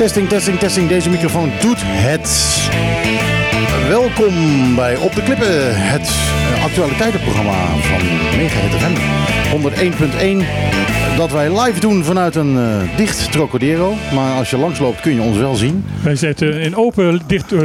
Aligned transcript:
Testing, 0.00 0.28
testing, 0.28 0.58
testing. 0.58 0.88
Deze 0.88 1.10
microfoon 1.10 1.52
doet 1.60 1.78
het. 1.82 3.19
Welkom 3.90 4.34
bij 4.74 4.96
Op 4.96 5.14
de 5.14 5.22
Klippen, 5.22 5.76
het 5.76 6.10
eh, 6.54 6.64
actualiteitenprogramma 6.64 7.66
van 7.80 8.00
Mega 8.36 8.58
FM 8.58 8.94
101.1. 11.14 11.16
Dat 11.16 11.30
wij 11.32 11.60
live 11.60 11.80
doen 11.80 12.04
vanuit 12.04 12.34
een 12.34 12.58
eh, 12.58 12.96
dicht 12.96 13.32
Trocadero. 13.32 13.94
Maar 14.14 14.36
als 14.36 14.50
je 14.50 14.56
langsloopt 14.56 15.00
kun 15.00 15.14
je 15.14 15.20
ons 15.20 15.36
wel 15.36 15.54
zien. 15.54 15.84
Wij 16.02 16.16
zitten 16.16 16.60
in 16.60 16.76
open, 16.76 17.20
dicht 17.26 17.52
uh, 17.52 17.60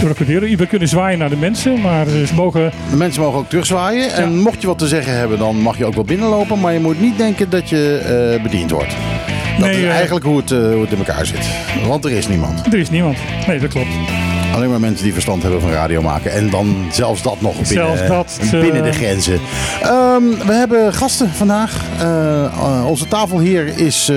Trocadero. 0.00 0.56
We 0.56 0.66
kunnen 0.66 0.88
zwaaien 0.88 1.18
naar 1.18 1.30
de 1.30 1.36
mensen, 1.36 1.80
maar 1.80 2.06
ze 2.08 2.34
mogen... 2.34 2.72
De 2.90 2.96
mensen 2.96 3.22
mogen 3.22 3.38
ook 3.38 3.48
terugzwaaien. 3.48 4.12
En 4.12 4.38
mocht 4.38 4.60
je 4.60 4.66
wat 4.66 4.78
te 4.78 4.88
zeggen 4.88 5.12
hebben, 5.16 5.38
dan 5.38 5.56
mag 5.56 5.78
je 5.78 5.84
ook 5.84 5.94
wel 5.94 6.04
binnenlopen. 6.04 6.60
Maar 6.60 6.72
je 6.72 6.80
moet 6.80 7.00
niet 7.00 7.18
denken 7.18 7.50
dat 7.50 7.68
je 7.68 8.38
bediend 8.42 8.70
wordt. 8.70 8.94
Dat 9.58 9.68
Nee, 9.68 9.82
is 9.82 9.88
eigenlijk 9.88 10.24
hoe 10.24 10.36
het, 10.36 10.50
hoe 10.50 10.80
het 10.80 10.90
in 10.92 10.98
elkaar 10.98 11.26
zit. 11.26 11.48
Want 11.86 12.04
er 12.04 12.10
is 12.10 12.28
niemand. 12.28 12.66
Er 12.66 12.78
is 12.78 12.90
niemand. 12.90 13.16
Nee, 13.46 13.58
dat 13.58 13.70
klopt. 13.70 13.88
Alleen 14.56 14.70
maar 14.70 14.80
mensen 14.80 15.04
die 15.04 15.12
verstand 15.12 15.42
hebben 15.42 15.60
van 15.60 15.70
radio 15.70 16.02
maken. 16.02 16.32
En 16.32 16.50
dan 16.50 16.86
zelfs 16.92 17.22
dat 17.22 17.40
nog 17.40 17.54
binnen, 17.68 17.96
Zelfs 17.96 18.06
dat, 18.08 18.38
eh, 18.52 18.60
binnen 18.60 18.82
de 18.82 18.92
grenzen. 18.92 19.40
Ehm, 19.82 20.22
we 20.46 20.52
hebben 20.52 20.94
gasten 20.94 21.30
vandaag. 21.32 21.80
Eh, 21.98 22.44
eh, 22.44 22.86
onze 22.86 23.08
tafel 23.08 23.40
hier 23.40 23.78
is 23.78 24.08
eh, 24.08 24.16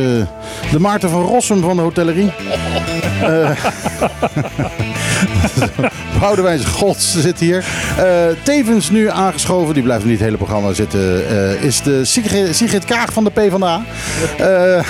de 0.71 0.79
Maarten 0.79 1.09
van 1.09 1.21
Rossum 1.21 1.61
van 1.61 1.75
de 1.75 1.81
hotellerie. 1.81 2.31
Eh 3.21 3.49
Boudewijns 6.19 6.65
Gods 6.65 7.19
zit 7.21 7.39
hier. 7.39 7.65
Eh, 7.97 8.05
tevens 8.43 8.89
nu 8.89 9.09
aangeschoven, 9.09 9.73
die 9.73 9.83
blijft 9.83 10.03
niet 10.03 10.13
het 10.13 10.23
hele 10.23 10.37
programma 10.37 10.73
zitten, 10.73 11.29
eh, 11.29 11.63
is 11.63 11.81
de 11.81 12.05
Sigrid, 12.05 12.55
Sigrid 12.55 12.85
Kaag 12.85 13.13
van 13.13 13.23
de 13.23 13.29
PvdA. 13.29 13.81
Eh 14.37 14.83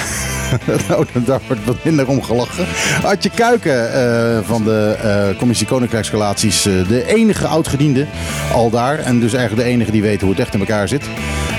nou, 0.89 1.05
daar 1.13 1.39
wordt 1.47 1.65
wat 1.65 1.83
minder 1.83 2.07
om 2.07 2.23
gelachen. 2.23 2.65
Adje 3.03 3.29
Kuiken 3.29 3.93
eh, 3.93 4.39
van 4.43 4.63
de 4.63 4.95
eh, 5.01 5.37
Commissie 5.39 5.67
Koninkrijksrelaties. 5.67 6.65
eh, 6.65 6.73
de 6.87 7.05
enige 7.15 7.47
oudgediende 7.47 8.05
al 8.53 8.69
daar. 8.69 8.99
En 8.99 9.19
dus 9.19 9.33
eigenlijk 9.33 9.67
de 9.67 9.73
enige 9.73 9.91
die 9.91 10.01
weet 10.01 10.21
hoe 10.21 10.29
het 10.29 10.39
echt 10.39 10.53
in 10.53 10.59
elkaar 10.59 10.87
zit. 10.87 11.01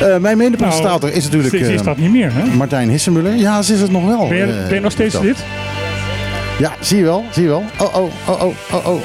Eh, 0.00 0.16
mijn 0.16 0.36
medepresentator 0.36 1.08
Nou, 1.08 1.12
is 1.12 1.24
natuurlijk 1.24 1.54
Ze, 1.54 1.72
is 1.72 1.80
eh, 1.80 1.86
dat 1.86 1.96
niet 1.96 2.10
meer, 2.10 2.32
hè? 2.34 2.44
Martijn 2.56 2.88
Hissemuller. 2.90 3.34
Ja, 3.34 3.62
ze 3.62 3.72
is 3.74 3.80
het 3.80 3.90
nog 3.90 4.06
wel. 4.06 4.28
Ben 4.28 4.36
je, 4.36 4.46
ben 4.66 4.74
je 4.74 4.80
nog 4.80 4.92
steeds 4.92 5.18
lid? 5.20 5.36
Ja, 6.58 6.72
zie 6.80 6.96
je 6.98 7.04
wel. 7.04 7.24
Zie 7.32 7.42
je 7.42 7.48
wel. 7.48 7.64
Oh, 7.78 7.96
oh, 7.96 8.10
oh, 8.28 8.42
oh, 8.42 8.52
oh, 8.72 8.86
oh. 8.86 9.00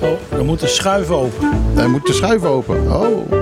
Oh, 0.00 0.08
dan 0.36 0.46
moet 0.46 0.60
de 0.60 0.66
schuif 0.66 1.10
open. 1.10 1.48
Hij 1.74 1.86
moet 1.86 2.06
de 2.06 2.12
schuif 2.12 2.42
open. 2.42 2.76
Oh. 2.92 3.32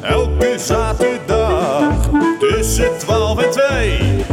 Elke 0.00 0.54
zaterdag 0.58 2.10
tussen 2.38 2.88
12 2.98 3.42
en 3.42 3.50
2. 3.50 4.23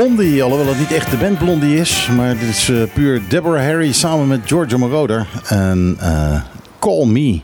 Blondie, 0.00 0.42
alhoewel 0.42 0.66
het 0.66 0.78
niet 0.78 0.92
echt 0.92 1.10
de 1.10 1.16
band 1.16 1.38
Blondie 1.38 1.76
is. 1.76 2.08
Maar 2.16 2.38
dit 2.38 2.48
is 2.48 2.68
eh, 2.68 2.82
puur 2.94 3.22
Deborah 3.28 3.62
Harry 3.62 3.92
samen 3.92 4.28
met 4.28 4.40
Giorgio 4.44 4.78
Moroder. 4.78 5.26
En 5.48 5.96
eh, 5.98 6.40
Call 6.78 7.06
Me, 7.06 7.40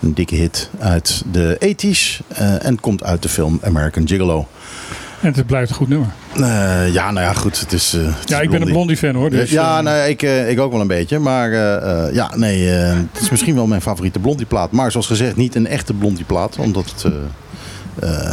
een 0.00 0.14
dikke 0.14 0.34
hit 0.34 0.70
uit 0.78 1.22
de 1.32 1.74
80s. 1.76 2.26
eh, 2.28 2.64
en 2.64 2.80
komt 2.80 3.04
uit 3.04 3.22
de 3.22 3.28
film 3.28 3.60
American 3.62 4.08
Gigolo. 4.08 4.46
En 5.20 5.34
het 5.34 5.46
blijft 5.46 5.70
een 5.70 5.76
goed 5.76 5.88
nummer. 5.88 6.08
Ja, 6.92 7.10
nou 7.10 7.20
ja, 7.26 7.32
goed. 7.32 7.60
Het 7.60 7.72
is, 7.72 7.92
het 7.92 8.28
Ja, 8.28 8.36
is 8.38 8.44
ik 8.44 8.50
ben 8.50 8.62
een 8.62 8.68
Blondie 8.68 8.96
fan 8.96 9.14
hoor. 9.14 9.30
Dus, 9.30 9.50
ja, 9.50 9.80
nou, 9.80 10.08
ik, 10.08 10.22
ik 10.22 10.60
ook 10.60 10.72
wel 10.72 10.80
een 10.80 10.86
beetje. 10.86 11.18
Maar 11.18 11.50
ja, 12.12 12.36
nee, 12.36 12.66
het 12.66 13.20
is 13.20 13.30
misschien 13.30 13.54
wel 13.54 13.66
mijn 13.66 13.80
favoriete 13.80 14.18
Blondie 14.18 14.46
plaat. 14.46 14.70
Maar 14.72 14.90
zoals 14.90 15.06
gezegd, 15.06 15.36
niet 15.36 15.54
een 15.54 15.66
echte 15.66 15.92
Blondie 15.92 16.24
plaat. 16.24 16.56
Omdat 16.58 16.94
het 16.94 17.12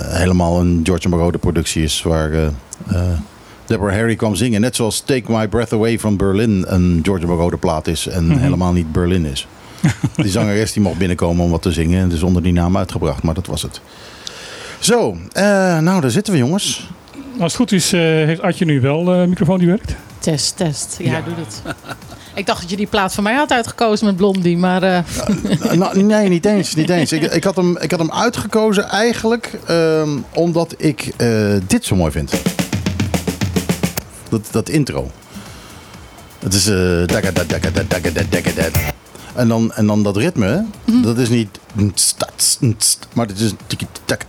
helemaal 0.09 0.59
een 0.59 0.79
George 0.83 1.09
Moroder 1.09 1.39
productie 1.39 1.83
is. 1.83 2.01
Waar 2.01 2.51
Deborah 3.67 3.95
Harry 3.95 4.15
kwam 4.15 4.35
zingen. 4.35 4.61
Net 4.61 4.75
zoals 4.75 4.99
Take 4.99 5.31
My 5.31 5.47
Breath 5.47 5.73
Away 5.73 5.99
from 5.99 6.17
Berlin 6.17 6.65
een 6.67 6.99
George 7.03 7.25
Moroder 7.25 7.59
plaat 7.59 7.87
is. 7.87 8.07
En 8.07 8.27
Mhm. 8.27 8.37
helemaal 8.39 8.73
niet 8.73 8.91
Berlin 8.91 9.25
is. 9.25 9.47
die 10.15 10.29
zangeres 10.31 10.73
die 10.73 10.81
mocht 10.81 10.97
binnenkomen 10.97 11.43
om 11.45 11.51
wat 11.51 11.61
te 11.61 11.71
zingen. 11.71 12.01
En 12.01 12.09
dus 12.09 12.23
onder 12.23 12.43
die 12.43 12.53
naam 12.53 12.77
uitgebracht. 12.77 13.23
Maar 13.23 13.33
dat 13.33 13.45
was 13.47 13.61
het. 13.61 13.81
Zo, 14.79 15.17
eh, 15.31 15.43
nou 15.79 16.01
daar 16.01 16.11
zitten 16.11 16.33
we 16.33 16.39
jongens. 16.39 16.89
Als 17.33 17.51
het 17.51 17.55
goed 17.61 17.71
is, 17.71 17.93
eh, 17.93 17.99
heeft 18.01 18.41
Adje 18.41 18.65
nu 18.65 18.81
wel 18.81 19.13
eh, 19.13 19.19
een 19.19 19.29
microfoon 19.29 19.57
die 19.57 19.67
werkt. 19.67 19.95
Test, 20.19 20.57
test. 20.57 20.95
Ja, 20.99 21.21
doe 21.21 21.33
het. 21.35 21.61
Ik 22.35 22.45
dacht 22.45 22.61
dat 22.61 22.69
je 22.69 22.75
die 22.77 22.87
plaat 22.87 23.13
van 23.13 23.23
mij 23.23 23.33
had 23.35 23.51
uitgekozen 23.51 24.05
met 24.05 24.15
Blondie, 24.15 24.57
maar 24.57 24.83
eh, 24.83 24.99
Nou, 25.73 26.03
nee, 26.03 26.29
niet 26.29 26.45
eens. 26.45 26.75
Niet 26.75 26.89
eens. 26.89 27.11
Ik, 27.11 27.21
ik, 27.23 27.43
had 27.43 27.55
hem, 27.55 27.77
ik 27.77 27.91
had 27.91 27.99
hem 27.99 28.11
uitgekozen 28.11 28.89
eigenlijk 28.89 29.51
ehm, 29.67 30.09
omdat 30.33 30.75
ik 30.77 31.11
eh, 31.17 31.29
dit 31.67 31.85
zo 31.85 31.95
mooi 31.95 32.11
vind. 32.11 32.31
Dat, 34.29 34.47
dat 34.51 34.69
intro. 34.69 35.11
Het 36.39 36.53
is... 36.53 36.67
eh. 36.67 37.05
En 39.35 39.47
dan, 39.47 39.73
en 39.73 39.87
dan 39.87 40.03
dat 40.03 40.17
ritme, 40.17 40.65
dat 41.03 41.17
is 41.17 41.29
niet... 41.29 41.59
Maar 43.13 43.25
het 43.27 43.39
is... 43.39 43.53
tak, 44.05 44.21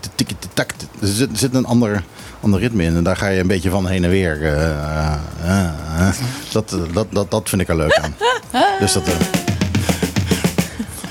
tak. 0.55 0.71
Er 1.01 1.07
zit, 1.09 1.31
er 1.33 1.39
zit 1.39 1.55
een 1.55 1.65
ander, 1.67 2.03
ander 2.41 2.61
ritme 2.61 2.83
in. 2.85 2.97
En 2.97 3.05
daar 3.05 3.17
ga 3.17 3.29
je 3.29 3.41
een 3.41 3.47
beetje 3.47 3.71
van 3.71 3.87
heen 3.87 4.05
en 4.05 4.11
weer. 4.11 4.45
eh, 4.45 5.13
eh. 5.45 6.09
Dat, 6.53 6.77
dat, 6.93 7.07
dat, 7.11 7.31
dat 7.31 7.49
vind 7.49 7.63
ik 7.63 7.69
er 7.69 7.77
leuk 7.77 7.99
aan. 8.03 8.15
Dus 8.81 8.93
dat... 8.93 9.07
eh, 9.09 9.15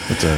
dat 0.08 0.24
eh, 0.24 0.30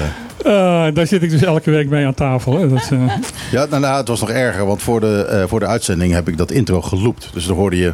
Eh, 0.88 0.94
daar 0.94 1.08
zit 1.08 1.24
ik 1.24 1.30
dus 1.30 1.42
elke 1.44 1.72
week 1.72 1.90
mee 1.90 2.06
aan 2.06 2.14
tafel. 2.14 2.60
Hè. 2.60 2.70
Dat, 2.70 2.90
eh, 2.92 3.14
Ja, 3.52 3.66
nou, 3.66 3.82
nou, 3.82 3.98
het 3.98 4.08
was 4.08 4.20
nog 4.20 4.30
erger, 4.30 4.66
want 4.66 4.82
voor 4.82 5.00
de, 5.00 5.24
eh, 5.30 5.44
voor 5.48 5.60
de 5.60 5.66
uitzending 5.68 6.14
heb 6.14 6.28
ik 6.28 6.38
dat 6.38 6.52
intro 6.52 6.82
geloopt. 6.82 7.30
Dus 7.34 7.46
dan 7.46 7.56
hoorde 7.56 7.78
je. 7.78 7.92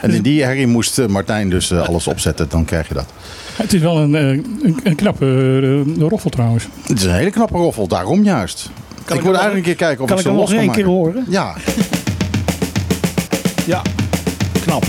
En 0.00 0.10
in 0.10 0.22
die 0.22 0.42
herrie 0.42 0.66
moest 0.66 0.98
eh, 0.98 1.06
Martijn 1.06 1.50
dus 1.50 1.70
eh, 1.70 1.88
alles 1.88 2.06
opzetten, 2.06 2.48
dan 2.48 2.64
krijg 2.64 2.88
je 2.88 2.94
dat. 2.94 3.06
het 3.56 3.72
is 3.72 3.80
wel 3.80 3.98
een, 3.98 4.14
eh, 4.14 4.22
een, 4.28 4.80
een 4.82 4.94
knappe 4.94 5.82
roffel 5.98 6.30
trouwens. 6.30 6.68
Het 6.86 6.98
is 6.98 7.04
een 7.04 7.14
hele 7.14 7.30
knappe 7.30 7.56
roffel, 7.56 7.86
daarom 7.88 8.22
juist. 8.22 8.70
ik 9.06 9.14
ik 9.14 9.20
wil 9.20 9.32
hem 9.32 9.40
eigenlijk 9.40 9.56
een 9.56 9.62
keer 9.62 9.74
kijken 9.86 10.02
of 10.02 10.08
Kan 10.08 10.18
ik 10.18 10.24
ik 10.24 10.30
ze 10.30 10.36
hem 10.36 10.38
nog 10.40 10.50
kan 10.50 10.58
één 10.58 10.70
keer 10.72 10.84
horen? 10.84 11.24
Ja, 11.28 11.54
Ja. 13.66 13.82
Knap. 14.60 14.84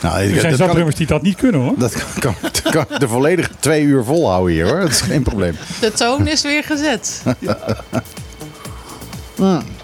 nou, 0.00 0.18
Er 0.18 0.28
zijn 0.28 0.32
dat, 0.32 0.42
kan 0.42 0.50
ik, 0.50 0.56
zapnummers 0.56 0.96
die 0.96 1.06
dat 1.06 1.22
niet 1.22 1.36
kunnen 1.36 1.60
hoor. 1.60 1.74
dat 1.78 2.04
kan, 2.18 2.34
kan, 2.70 2.84
de 2.98 3.08
volledige 3.08 3.50
twee 3.58 3.82
uur 3.82 4.04
volhouden 4.04 4.54
hier 4.54 4.66
hoor. 4.68 4.80
Dat 4.80 4.90
is 4.90 5.00
geen 5.00 5.22
probleem. 5.22 5.56
de 5.80 5.92
toon 5.92 6.26
is 6.26 6.42
weer 6.42 6.64
gezet. 6.64 7.22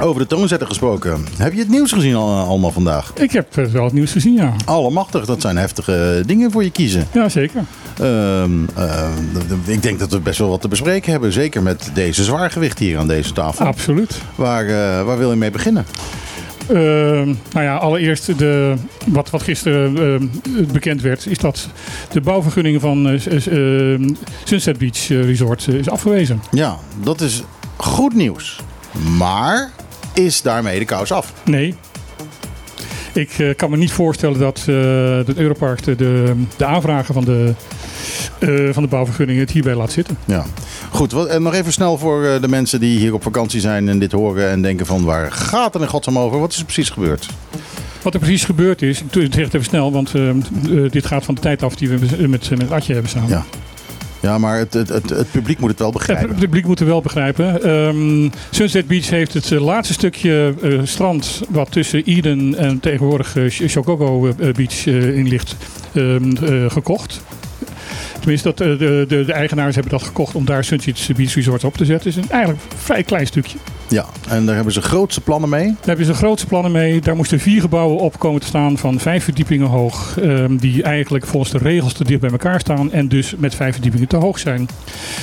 Over 0.00 0.20
de 0.20 0.26
toonzetter 0.26 0.68
gesproken. 0.68 1.24
Heb 1.36 1.52
je 1.52 1.58
het 1.58 1.68
nieuws 1.68 1.92
gezien 1.92 2.14
al, 2.14 2.38
allemaal 2.38 2.70
vandaag? 2.70 3.12
Ik 3.14 3.32
heb 3.32 3.56
eh, 3.56 3.64
wel 3.64 3.84
het 3.84 3.92
nieuws 3.92 4.12
gezien, 4.12 4.34
ja. 4.34 4.52
Allemachtig, 4.64 5.24
dat 5.24 5.40
zijn 5.40 5.56
heftige 5.56 6.22
dingen 6.26 6.50
voor 6.50 6.64
je 6.64 6.70
kiezen. 6.70 7.06
Ja, 7.12 7.28
zeker. 7.28 7.64
Ehm, 7.98 8.50
ehm, 8.74 9.12
ik 9.64 9.82
denk 9.82 9.98
dat 9.98 10.10
we 10.10 10.20
best 10.20 10.38
wel 10.38 10.48
wat 10.48 10.60
te 10.60 10.68
bespreken 10.68 11.10
hebben. 11.10 11.32
Zeker 11.32 11.62
met 11.62 11.90
deze 11.94 12.24
zwaargewicht 12.24 12.78
hier 12.78 12.98
aan 12.98 13.08
deze 13.08 13.32
tafel. 13.32 13.66
Absoluut. 13.66 14.20
Waar, 14.34 14.66
eh, 14.66 15.04
waar 15.04 15.18
wil 15.18 15.30
je 15.30 15.36
mee 15.36 15.50
beginnen? 15.50 15.84
Ehm, 16.68 17.34
nou 17.52 17.64
ja, 17.64 17.76
allereerst 17.76 18.38
de, 18.38 18.74
wat, 19.06 19.30
wat 19.30 19.42
gisteren 19.42 20.30
bekend 20.72 21.00
werd, 21.00 21.26
is 21.26 21.38
dat 21.38 21.68
de 22.10 22.20
bouwvergunning 22.20 22.80
van 22.80 23.08
eh, 23.08 23.20
Sunset 24.44 24.78
Beach 24.78 25.10
eh, 25.10 25.24
Resort 25.24 25.66
eh, 25.68 25.74
is 25.74 25.88
afgewezen. 25.88 26.42
Ja, 26.50 26.78
dat 27.02 27.20
is 27.20 27.42
goed 27.76 28.14
nieuws. 28.14 28.60
Maar 29.16 29.70
is 30.14 30.42
daarmee 30.42 30.78
de 30.78 30.84
kous 30.84 31.12
af? 31.12 31.32
Nee. 31.44 31.74
Ik 33.12 33.38
eh, 33.38 33.54
kan 33.56 33.70
me 33.70 33.76
niet 33.76 33.92
voorstellen 33.92 34.38
dat 34.38 34.64
uh, 34.68 35.16
het 35.16 35.36
Europark 35.36 35.84
de, 35.84 35.96
de, 35.96 36.34
de 36.56 36.64
aanvragen 36.64 37.14
van 37.14 37.24
de, 37.24 37.54
uh, 38.38 38.72
van 38.72 38.82
de 38.82 38.88
bouwvergunning 38.88 39.38
het 39.38 39.50
hierbij 39.50 39.74
laat 39.74 39.92
zitten. 39.92 40.18
Ja, 40.24 40.44
goed. 40.90 41.12
Wat, 41.12 41.26
en 41.26 41.42
nog 41.42 41.54
even 41.54 41.72
snel 41.72 41.98
voor 41.98 42.38
de 42.40 42.48
mensen 42.48 42.80
die 42.80 42.98
hier 42.98 43.14
op 43.14 43.22
vakantie 43.22 43.60
zijn 43.60 43.88
en 43.88 43.98
dit 43.98 44.12
horen 44.12 44.50
en 44.50 44.62
denken 44.62 44.86
van 44.86 45.04
waar 45.04 45.32
gaat 45.32 45.72
het 45.72 45.82
in 45.82 45.88
godsnaam 45.88 46.18
over? 46.18 46.40
Wat 46.40 46.52
is 46.52 46.58
er 46.58 46.64
precies 46.64 46.90
gebeurd? 46.90 47.28
Wat 48.02 48.14
er 48.14 48.20
precies 48.20 48.44
gebeurd 48.44 48.82
is, 48.82 49.02
ik 49.02 49.12
zeg 49.12 49.44
het 49.44 49.54
even 49.54 49.64
snel, 49.64 49.92
want 49.92 50.12
dit 50.90 51.06
gaat 51.06 51.24
van 51.24 51.34
de 51.34 51.40
tijd 51.40 51.62
af 51.62 51.74
die 51.74 51.88
we 51.88 52.26
met, 52.28 52.50
met 52.58 52.70
Atje 52.70 52.92
hebben 52.92 53.10
samen. 53.10 53.28
Ja. 53.28 53.44
Ja, 54.22 54.38
maar 54.38 54.58
het, 54.58 54.72
het, 54.72 54.88
het, 54.88 55.10
het, 55.10 55.30
publiek 55.30 55.58
moet 55.58 55.70
het 55.70 55.78
wel 55.78 55.92
begrijpen. 55.92 56.28
Het 56.28 56.38
publiek 56.38 56.66
moet 56.66 56.78
het 56.78 56.88
wel 56.88 57.00
begrijpen. 57.00 57.68
Um, 57.70 58.30
Sunset 58.50 58.86
Beach 58.86 59.10
heeft 59.10 59.34
het 59.34 59.50
laatste 59.50 59.92
stukje 59.92 60.54
uh, 60.62 60.80
strand 60.84 61.42
wat 61.48 61.72
tussen 61.72 62.04
Eden 62.04 62.54
en 62.54 62.80
tegenwoordig 62.80 63.36
uh, 63.36 63.50
Shokogo 63.50 64.34
Beach 64.36 64.86
uh, 64.86 65.16
in 65.16 65.28
ligt 65.28 65.56
um, 65.94 66.36
gekocht. 66.70 67.22
Tenminste, 68.18 68.48
dat, 68.48 68.58
de, 68.58 69.06
de, 69.08 69.24
de, 69.24 69.32
eigenaars 69.32 69.74
hebben 69.74 69.92
dat 69.92 70.02
gekocht 70.02 70.34
om 70.34 70.44
daar 70.44 70.64
Sunset 70.64 71.16
Beach 71.16 71.34
Resort 71.34 71.64
op 71.64 71.76
te 71.76 71.84
zetten. 71.84 72.08
Het 72.08 72.18
is 72.18 72.24
een 72.24 72.30
eigenlijk 72.30 72.62
een 72.72 72.78
vrij 72.78 73.02
klein 73.02 73.26
stukje. 73.26 73.58
Ja, 73.88 74.06
en 74.28 74.46
daar 74.46 74.54
hebben 74.54 74.72
ze 74.72 74.82
grootste 74.82 75.20
plannen 75.20 75.48
mee? 75.48 75.66
Daar 75.66 75.86
hebben 75.86 76.06
ze 76.06 76.14
grootste 76.14 76.46
plannen 76.46 76.72
mee. 76.72 77.00
Daar 77.00 77.16
moesten 77.16 77.40
vier 77.40 77.60
gebouwen 77.60 77.98
op 77.98 78.18
komen 78.18 78.40
te 78.40 78.46
staan 78.46 78.78
van 78.78 78.98
vijf 78.98 79.24
verdiepingen 79.24 79.66
hoog. 79.66 80.16
Um, 80.22 80.56
die 80.56 80.82
eigenlijk 80.82 81.26
volgens 81.26 81.52
de 81.52 81.58
regels 81.58 81.92
te 81.92 82.04
dicht 82.04 82.20
bij 82.20 82.30
elkaar 82.30 82.60
staan. 82.60 82.92
En 82.92 83.08
dus 83.08 83.34
met 83.38 83.54
vijf 83.54 83.72
verdiepingen 83.72 84.08
te 84.08 84.16
hoog 84.16 84.38
zijn. 84.38 84.68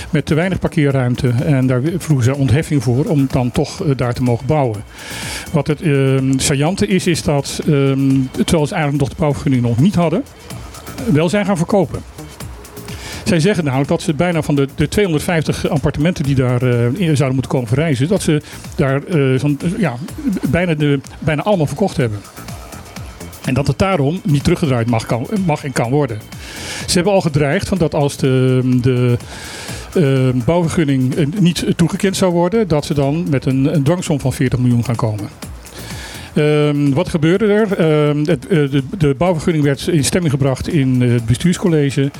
Met 0.10 0.25
te 0.25 0.33
weinig 0.33 0.60
parkeerruimte. 0.60 1.30
En 1.45 1.68
daar 1.68 1.81
vroegen 1.98 2.25
ze 2.25 2.36
ontheffing 2.36 2.83
voor 2.83 3.06
om 3.06 3.27
dan 3.31 3.51
toch 3.51 3.83
uh, 3.83 3.98
daar 3.98 4.13
te 4.13 4.24
mogen 4.24 4.45
bouwen. 4.45 4.83
Wat 5.51 5.68
het 5.68 5.81
um, 5.81 6.39
saillante 6.39 6.88
is, 6.88 7.07
is 7.07 7.24
dat 7.24 7.60
um, 7.68 8.30
terwijl 8.31 8.68
ze 8.68 8.74
eigenlijk 8.74 9.04
nog 9.04 9.10
de 9.10 9.19
bouwvergunning 9.19 9.63
nog 9.63 9.80
niet 9.80 9.95
hadden. 9.95 10.24
Wel 11.12 11.30
zijn 11.30 11.45
gaan 11.45 11.57
verkopen. 11.57 12.01
Zij 13.30 13.40
zeggen 13.40 13.64
namelijk 13.64 13.90
dat 13.90 14.02
ze 14.02 14.14
bijna 14.14 14.42
van 14.42 14.56
de, 14.56 14.68
de 14.76 14.88
250 14.88 15.70
appartementen 15.70 16.24
die 16.24 16.36
daar 16.36 16.64
uh, 16.64 16.76
zouden 16.98 17.34
moeten 17.34 17.52
komen 17.52 17.68
verrijzen, 17.68 18.08
dat 18.08 18.22
ze 18.22 18.42
daar 18.76 19.02
uh, 19.08 19.42
ja, 19.78 19.96
bijna, 20.50 20.74
de, 20.74 21.00
bijna 21.20 21.44
allemaal 21.44 21.66
verkocht 21.66 21.98
hebben. 21.98 22.20
En 23.46 23.54
dat 23.54 23.68
het 23.68 23.78
daarom 23.78 24.22
niet 24.24 24.44
teruggedraaid 24.44 24.88
mag, 24.88 25.06
kan, 25.06 25.28
mag 25.46 25.64
en 25.64 25.72
kan 25.72 25.90
worden. 25.90 26.20
Ze 26.86 26.94
hebben 26.94 27.14
al 27.14 27.22
gedreigd 27.22 27.68
van 27.68 27.78
dat 27.78 27.96
als 27.96 28.18
de, 28.18 28.62
de 28.81 29.18
bouwvergunning 30.46 31.40
niet 31.40 31.66
toegekend 31.76 32.18
zou 32.18 32.31
worden, 32.31 32.68
dat 32.68 32.86
ze 32.86 32.94
dan 32.94 33.26
met 33.30 33.46
een, 33.46 33.76
een 33.76 33.84
dwangsom 33.84 34.20
van 34.20 34.34
40 34.34 34.60
miljoen 34.60 34.86
gaan 34.86 34.96
komen. 34.96 35.30
Um, 36.36 36.94
wat 36.94 37.10
gebeurde 37.10 37.46
er? 37.46 37.80
Um, 38.08 38.26
het, 38.26 38.46
uh, 38.50 38.72
de, 38.72 38.84
de, 38.98 39.16
bouwvergunning 39.18 39.64
werd 39.64 39.88
in 39.88 40.04
stemming 40.04 40.31
gebracht 40.34 40.68
in 40.68 41.02
uh, 41.02 41.12
het 41.12 41.26
bestuurscollege. 41.26 42.12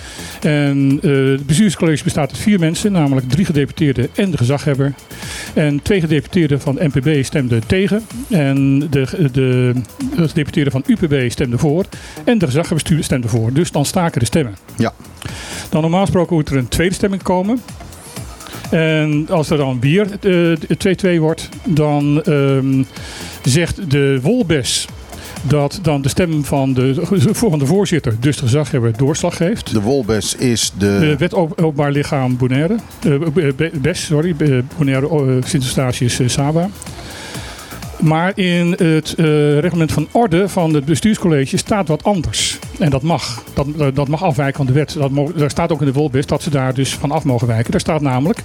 En 0.42 1.00
uh, 1.02 1.32
het 1.32 1.46
bestuurscollege 1.46 2.04
bestaat 2.04 2.30
uit 2.30 2.38
vier 2.38 2.60
mensen, 2.60 2.92
namelijk 2.92 3.30
drie 3.30 3.46
gedeputeerden 3.46 4.08
en 4.16 4.32
de 4.32 4.38
gezaghebber. 4.38 4.94
En 5.54 5.82
twee 5.82 6.00
gedeputeerden 6.00 6.62
van 6.62 6.78
NPB 6.80 7.24
stemden 7.24 7.68
tegen. 7.68 8.02
En 8.30 8.80
de, 8.90 9.30
de, 9.32 9.74
de 10.16 10.28
gedeputeerden 10.28 10.72
van 10.72 10.84
UPB 10.88 11.32
stemden 11.32 11.60
voor. 11.60 11.86
En 12.24 12.38
de 12.38 12.46
gezaghebber 12.46 13.04
stemde 13.04 13.28
voor. 13.28 13.54
Dus 13.54 13.72
dan 13.72 13.86
staken 13.86 14.20
de 14.20 14.26
stemmen. 14.26 14.56
Ja. 14.78 14.94
Dan 15.70 15.82
normaal 15.82 16.02
gesproken 16.02 16.36
moet 16.36 16.50
er 16.50 16.58
een 16.58 16.68
tweede 16.68 16.96
stemming 16.96 17.24
komen. 17.24 17.60
En 18.70 19.28
als 19.30 19.50
er 19.50 19.58
dan 19.58 19.80
weer 19.80 20.08
2-2 21.16 21.20
wordt, 21.20 21.50
dan 21.64 22.22
um, 22.26 22.86
zegt 23.44 23.92
de 23.92 24.20
Wolbes 24.22 24.88
dat 25.44 25.80
dan 25.82 26.02
de 26.02 26.10
stem 26.10 26.46
van 26.46 26.74
de, 26.74 26.96
van 27.32 27.60
de 27.60 27.66
voorzitter, 27.66 28.16
dus 28.20 28.36
de 28.36 28.42
gezaghebber, 28.42 28.98
doorslag 28.98 29.38
geeft. 29.38 29.74
De 29.74 29.82
Wolbes 29.82 30.36
is 30.36 30.72
de... 30.78 30.98
De 31.00 31.18
wet 31.18 31.34
openbaar 31.34 31.92
lichaam 31.92 32.38
Bonaire. 32.38 32.76
Uh, 33.06 33.52
BES, 33.82 34.06
sorry. 34.06 34.36
Bonaire 34.78 35.08
uh, 35.08 35.44
Sint-Eustatius 35.44 36.20
uh, 36.20 36.28
Saba. 36.28 36.70
Maar 38.00 38.38
in 38.38 38.72
het 38.72 39.14
uh, 39.18 39.60
reglement 39.60 39.92
van 39.92 40.08
orde 40.12 40.50
van 40.50 40.74
het 40.74 40.86
bestuurscollege 40.86 41.58
staat 41.58 41.88
wat 41.88 42.04
anders. 42.04 42.60
En 42.80 42.90
dat 42.90 43.02
mag. 43.02 43.44
Dat, 43.54 43.68
uh, 43.78 43.88
dat 43.94 44.08
mag 44.08 44.24
afwijken 44.24 44.58
van 44.58 44.66
de 44.66 44.74
wet. 44.74 44.96
Dat 45.00 45.12
daar 45.36 45.50
staat 45.50 45.72
ook 45.72 45.80
in 45.80 45.86
de 45.86 45.94
Wolbis 45.94 46.26
dat 46.26 46.42
ze 46.42 46.50
daar 46.50 46.74
dus 46.74 46.94
van 46.94 47.12
af 47.12 47.24
mogen 47.24 47.48
wijken. 47.48 47.72
Daar 47.72 47.80
staat 47.80 48.02
namelijk 48.02 48.44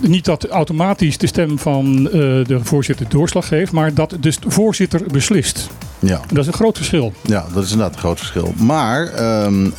niet 0.00 0.24
dat 0.24 0.48
automatisch 0.48 1.18
de 1.18 1.26
stem 1.26 1.58
van 1.58 1.98
uh, 2.06 2.10
de 2.46 2.58
voorzitter 2.62 3.08
doorslag 3.08 3.48
geeft, 3.48 3.72
maar 3.72 3.94
dat 3.94 4.16
dus 4.20 4.38
de 4.38 4.50
voorzitter 4.50 5.02
beslist. 5.12 5.68
Ja. 5.98 6.20
Dat 6.28 6.38
is 6.38 6.46
een 6.46 6.52
groot 6.52 6.76
verschil. 6.76 7.12
Ja, 7.22 7.46
dat 7.54 7.64
is 7.64 7.70
inderdaad 7.70 7.94
een 7.94 8.00
groot 8.00 8.18
verschil. 8.18 8.54
Maar 8.56 9.22
um, 9.44 9.72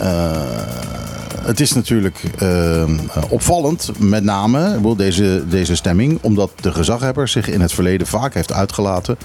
het 1.43 1.59
is 1.59 1.73
natuurlijk 1.73 2.23
uh, 2.41 2.83
opvallend, 3.29 3.91
met 3.99 4.23
name 4.23 4.79
deze, 4.97 5.43
deze 5.49 5.75
stemming, 5.75 6.19
omdat 6.21 6.51
de 6.61 6.71
gezaghebber 6.71 7.27
zich 7.27 7.49
in 7.49 7.61
het 7.61 7.73
verleden 7.73 8.07
vaak 8.07 8.33
heeft 8.33 8.53
uitgelaten 8.53 9.17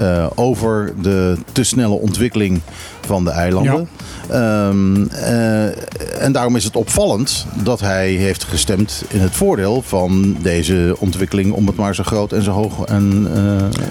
uh, 0.00 0.26
over 0.34 0.94
de 1.02 1.36
te 1.52 1.64
snelle 1.64 1.94
ontwikkeling 1.94 2.60
van 3.06 3.24
de 3.24 3.30
eilanden. 3.30 3.88
Ja. 4.28 4.68
Um, 4.68 5.08
uh, 5.12 6.22
en 6.22 6.32
daarom 6.32 6.56
is 6.56 6.64
het 6.64 6.76
opvallend 6.76 7.46
dat 7.62 7.80
hij 7.80 8.08
heeft 8.08 8.44
gestemd 8.44 9.04
in 9.08 9.20
het 9.20 9.32
voordeel 9.32 9.82
van 9.82 10.36
deze 10.42 10.96
ontwikkeling 10.98 11.52
om 11.52 11.66
het 11.66 11.76
maar 11.76 11.94
zo 11.94 12.02
groot 12.02 12.32
en 12.32 12.42
zo 12.42 12.50
hoog 12.50 12.84
en. 12.84 13.26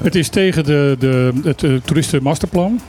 Het 0.04 0.16
is 0.16 0.30
tegen 0.30 0.64
de, 0.64 0.96
de, 1.00 1.32
het 1.44 1.62
uh, 1.62 1.80
toeristenmasterplan. 1.86 2.80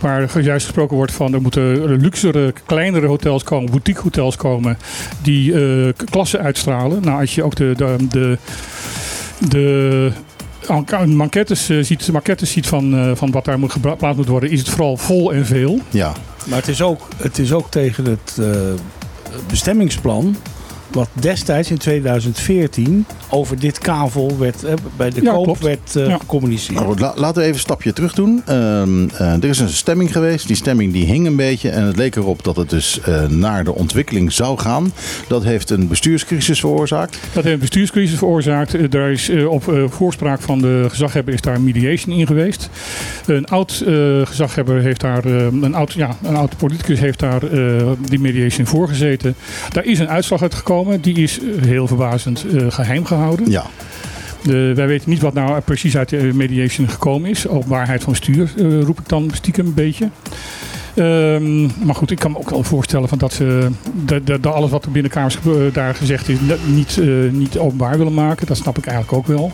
Waar 0.00 0.40
juist 0.40 0.66
gesproken 0.66 0.96
wordt 0.96 1.12
van 1.12 1.34
er 1.34 1.42
moeten 1.42 1.96
luxere, 1.96 2.52
kleinere 2.66 3.06
hotels 3.06 3.42
komen, 3.42 3.70
boutique 3.70 4.02
hotels 4.02 4.36
komen, 4.36 4.78
die 5.22 5.54
klassen 5.92 6.40
uitstralen. 6.40 7.02
Nou, 7.02 7.20
als 7.20 7.34
je 7.34 7.42
ook 7.42 7.54
de, 7.54 7.72
de, 7.76 7.96
de, 8.08 8.38
de 9.48 10.12
maquettes, 11.06 11.70
uh, 11.70 11.84
ziet, 11.84 12.12
maquettes 12.12 12.52
ziet 12.52 12.66
van, 12.66 12.94
uh, 12.94 13.10
van 13.14 13.30
wat 13.30 13.44
daar 13.44 13.58
moet 13.58 13.72
geplaatst 13.72 14.16
moet 14.16 14.28
worden, 14.28 14.50
is 14.50 14.58
het 14.58 14.68
vooral 14.68 14.96
vol 14.96 15.32
en 15.32 15.46
veel. 15.46 15.80
Ja. 15.90 16.12
Maar 16.46 16.58
het 16.58 16.68
is 16.68 16.82
ook, 16.82 17.08
het 17.16 17.38
is 17.38 17.52
ook 17.52 17.70
tegen 17.70 18.04
het 18.04 18.36
uh, 18.40 18.46
bestemmingsplan 19.46 20.36
wat 20.90 21.08
destijds 21.12 21.70
in 21.70 21.78
2014 21.78 23.06
over 23.30 23.58
dit 23.58 23.78
kavel 23.78 24.38
werd, 24.38 24.64
eh, 24.64 24.74
bij 24.96 25.10
de 25.10 25.22
ja, 25.22 25.32
koop 25.32 25.44
klopt. 25.44 25.62
werd 25.62 25.94
uh, 25.96 26.06
Ja. 26.06 26.16
gecommuniceerd. 26.18 26.78
Nou, 26.80 26.98
la- 26.98 27.12
laten 27.16 27.34
we 27.36 27.42
even 27.42 27.54
een 27.54 27.60
stapje 27.60 27.92
terug 27.92 28.14
doen. 28.14 28.42
Ehm, 28.46 29.08
eh, 29.08 29.32
er 29.32 29.44
is 29.44 29.58
een 29.58 29.68
stemming 29.68 30.12
geweest. 30.12 30.46
Die 30.46 30.56
stemming 30.56 30.92
die 30.92 31.04
hing 31.06 31.26
een 31.26 31.36
beetje. 31.36 31.70
En 31.70 31.84
het 31.84 31.96
leek 31.96 32.16
erop 32.16 32.44
dat 32.44 32.56
het 32.56 32.70
dus 32.70 33.00
eh, 33.00 33.26
naar 33.26 33.64
de 33.64 33.74
ontwikkeling 33.74 34.32
zou 34.32 34.58
gaan. 34.58 34.92
Dat 35.28 35.42
heeft 35.44 35.70
een 35.70 35.88
bestuurscrisis 35.88 36.60
veroorzaakt. 36.60 37.18
Dat 37.32 37.42
heeft 37.42 37.54
een 37.54 37.60
bestuurscrisis 37.60 38.18
veroorzaakt. 38.18 38.74
Eh, 38.74 38.84
Daar 38.90 39.10
is 39.10 39.28
eh, 39.28 39.48
op 39.50 39.68
eh, 39.72 39.82
voorspraak 39.88 40.40
van 40.40 40.58
de 40.58 40.86
gezaghebber 40.88 41.34
is 41.34 41.40
daar 41.40 41.60
mediation 41.60 42.16
in 42.16 42.26
geweest. 42.26 42.68
Een 43.26 43.46
oud 43.46 43.82
eh, 43.86 43.94
gezaghebber 44.26 44.80
heeft 44.80 45.00
daar, 45.00 45.24
eh, 45.24 45.32
een 45.60 45.74
oud, 45.74 45.92
ja, 45.92 46.16
een 46.22 46.36
oud 46.36 46.56
politicus 46.56 46.98
heeft 47.00 47.18
daar 47.18 47.42
eh, 47.42 47.86
die 48.08 48.20
mediation 48.20 48.66
voor 48.66 48.88
gezeten. 48.88 49.34
Daar 49.72 49.84
is 49.84 49.98
een 49.98 50.08
uitslag 50.08 50.42
uitgekomen. 50.42 50.76
Die 51.00 51.16
is 51.16 51.40
eh, 51.40 51.62
heel 51.62 51.86
verbazend 51.86 52.44
eh, 52.54 52.66
geheim 52.68 53.04
gehouden. 53.04 53.50
Ja. 53.50 53.66
De, 54.42 54.72
wij 54.74 54.86
weten 54.86 55.10
niet 55.10 55.20
wat 55.20 55.34
nou 55.34 55.60
precies 55.60 55.96
uit 55.96 56.08
de 56.08 56.30
mediation 56.34 56.88
gekomen 56.88 57.30
is. 57.30 57.48
Openbaarheid 57.48 58.02
van 58.02 58.12
bestuur 58.12 58.52
eh, 58.56 58.82
roep 58.82 58.98
ik 58.98 59.08
dan 59.08 59.30
stiekem 59.32 59.66
een 59.66 59.74
beetje. 59.74 60.08
Ehm, 60.94 61.60
maar 61.84 61.94
goed, 61.94 62.10
ik 62.10 62.18
kan 62.18 62.32
me 62.32 62.38
ook 62.38 62.50
wel 62.50 62.62
voorstellen 62.62 63.08
van 63.08 63.18
dat 63.18 63.32
ze 63.32 63.68
de, 64.04 64.22
de, 64.40 64.48
alles 64.48 64.70
wat 64.70 64.84
er 64.84 64.90
binnenkamers 64.90 65.38
daar 65.72 65.94
gezegd 65.94 66.28
is 66.28 66.38
niet, 66.66 67.00
niet 67.30 67.58
openbaar 67.58 67.98
willen 67.98 68.14
maken. 68.14 68.46
Dat 68.46 68.56
snap 68.56 68.78
ik 68.78 68.86
eigenlijk 68.86 69.18
ook 69.18 69.26
wel. 69.26 69.52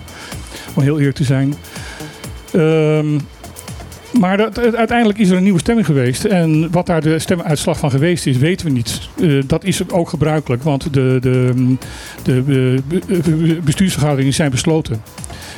Om 0.74 0.82
heel 0.82 0.98
eerlijk 0.98 1.16
te 1.16 1.24
zijn. 1.24 1.54
Ehm, 2.52 3.18
maar 4.20 4.36
dat, 4.36 4.74
uiteindelijk 4.74 5.18
is 5.18 5.30
er 5.30 5.36
een 5.36 5.42
nieuwe 5.42 5.58
stemming 5.58 5.86
geweest. 5.86 6.24
En 6.24 6.70
wat 6.70 6.86
daar 6.86 7.00
de 7.00 7.18
stemuitslag 7.18 7.78
van 7.78 7.90
geweest 7.90 8.26
is, 8.26 8.36
weten 8.38 8.66
we 8.66 8.72
niet. 8.72 9.08
Eh, 9.20 9.28
dat 9.46 9.64
is 9.64 9.90
ook 9.90 10.08
gebruikelijk, 10.08 10.62
want 10.62 10.92
de, 10.94 11.18
de, 11.20 11.52
de, 12.22 12.42
be- 12.88 13.58
bestuursvergaderingen 13.64 14.34
zijn 14.34 14.50
besloten. 14.50 15.02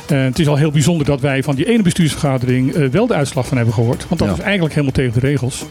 En 0.07 0.17
het 0.17 0.39
is 0.39 0.47
al 0.47 0.55
heel 0.55 0.71
bijzonder 0.71 1.05
dat 1.05 1.21
wij 1.21 1.43
van 1.43 1.55
die 1.55 1.65
ene 1.69 1.83
bestuursvergadering 1.83 2.73
eh, 2.73 2.87
wel 2.89 3.07
de 3.07 3.13
uitslag 3.13 3.47
van 3.47 3.57
hebben 3.57 3.75
gehoord. 3.75 4.05
Want 4.07 4.19
dat 4.19 4.29
Ja. 4.29 4.35
is 4.35 4.39
eigenlijk 4.41 4.73
helemaal 4.73 4.95
tegen 4.95 5.13
de 5.21 5.27
regels. 5.27 5.65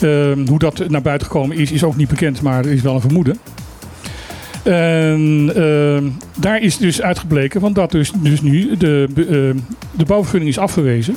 Ehm, 0.00 0.46
hoe 0.46 0.58
dat 0.58 0.88
naar 0.88 1.02
buiten 1.02 1.26
gekomen 1.26 1.56
is, 1.56 1.72
is 1.72 1.84
ook 1.84 1.96
niet 1.96 2.08
bekend, 2.08 2.42
maar 2.42 2.64
er 2.64 2.70
is 2.72 2.82
wel 2.82 2.94
een 2.94 3.00
vermoeden. 3.00 3.38
En 4.62 5.50
ehm, 5.54 6.04
daar 6.36 6.60
is 6.62 6.76
dus 6.76 7.02
uitgebleken, 7.02 7.60
want 7.60 7.74
dat 7.74 7.90
dus, 7.90 8.12
dus 8.22 8.40
nu 8.40 8.76
de, 8.76 9.08
ehm, 9.16 9.56
de 9.96 10.04
bouwvergunning 10.04 10.50
is 10.50 10.58
afgewezen. 10.58 11.14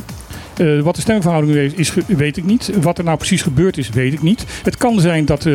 Eh, 0.58 0.80
wat 0.80 0.96
de 0.96 1.02
stemverhouding 1.02 1.56
is, 1.56 1.74
is, 1.74 1.94
weet 2.08 2.38
ik 2.38 2.44
niet. 2.44 2.72
Wat 2.82 2.98
er 2.98 3.04
nou 3.04 3.18
precies 3.18 3.42
gebeurd 3.42 3.78
is, 3.78 3.90
weet 3.90 4.14
ik 4.14 4.22
niet. 4.22 4.46
Het 4.64 4.78
kan 4.78 5.00
zijn 5.00 5.26
dat 5.26 5.46
eh, 5.46 5.54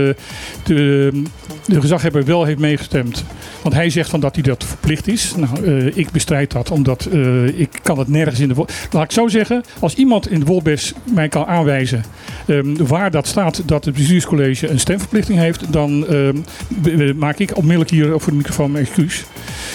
de, 0.62 1.22
de 1.66 1.80
gezaghebber 1.80 2.24
wel 2.24 2.44
heeft 2.44 2.58
meegestemd. 2.58 3.24
Want 3.62 3.74
hij 3.74 3.90
zegt 3.90 4.10
van 4.10 4.20
dat 4.20 4.34
hij 4.34 4.42
dat 4.42 4.64
verplicht 4.64 5.08
is. 5.08 5.34
Nou, 5.36 5.64
eh, 5.64 5.96
ik 5.96 6.10
bestrijd 6.10 6.52
dat, 6.52 6.70
omdat 6.70 7.08
ik 7.54 7.78
kan 7.82 7.98
het 7.98 8.08
nergens 8.08 8.40
in 8.40 8.48
de... 8.48 8.64
Laat 8.90 9.04
ik 9.04 9.12
zo 9.12 9.28
zeggen, 9.28 9.62
als 9.78 9.94
iemand 9.94 10.30
in 10.30 10.40
de 10.40 10.46
Wolbes 10.46 10.92
mij 11.14 11.28
kan 11.28 11.46
aanwijzen 11.46 12.04
ehm, 12.46 12.76
waar 12.76 13.10
dat 13.10 13.26
staat 13.26 13.62
dat 13.66 13.84
het 13.84 13.94
bestuurscollege 13.94 14.68
een 14.68 14.80
stemverplichting 14.80 15.38
heeft, 15.38 15.72
dan 15.72 16.06
ehm, 16.06 17.16
maak 17.16 17.38
ik 17.38 17.56
onmiddellijk 17.56 17.90
hier 17.90 18.20
voor 18.20 18.32
de 18.32 18.38
microfoon 18.38 18.70
mijn 18.70 18.84
excuus. 18.84 19.24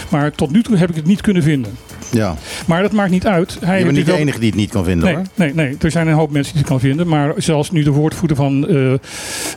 Maar 0.09 0.31
tot 0.31 0.51
nu 0.51 0.63
toe 0.63 0.77
heb 0.77 0.89
ik 0.89 0.95
het 0.95 1.05
niet 1.05 1.21
kunnen 1.21 1.43
vinden. 1.43 1.71
Ja. 2.13 2.35
Maar 2.67 2.81
dat 2.81 2.91
maakt 2.91 3.11
niet 3.11 3.27
uit. 3.27 3.57
Hij 3.65 3.77
Je 3.77 3.83
bent 3.83 3.97
niet 3.97 4.05
de 4.05 4.11
wel- 4.11 4.19
enige 4.21 4.39
die 4.39 4.49
het 4.49 4.57
niet 4.59 4.69
kan 4.71 4.83
vinden 4.83 5.05
Nee, 5.05 5.15
hoor. 5.15 5.25
nee, 5.35 5.53
nee, 5.53 5.75
er 5.79 5.91
zijn 5.91 6.07
een 6.07 6.13
hoop 6.13 6.31
mensen 6.31 6.53
die 6.53 6.61
het 6.61 6.71
kan 6.71 6.79
vinden. 6.79 7.07
Maar 7.07 7.33
zelfs 7.37 7.71
nu 7.71 7.83
de 7.83 7.91
woordvoerder 7.91 8.37
van 8.37 8.67
eh, 8.67 8.73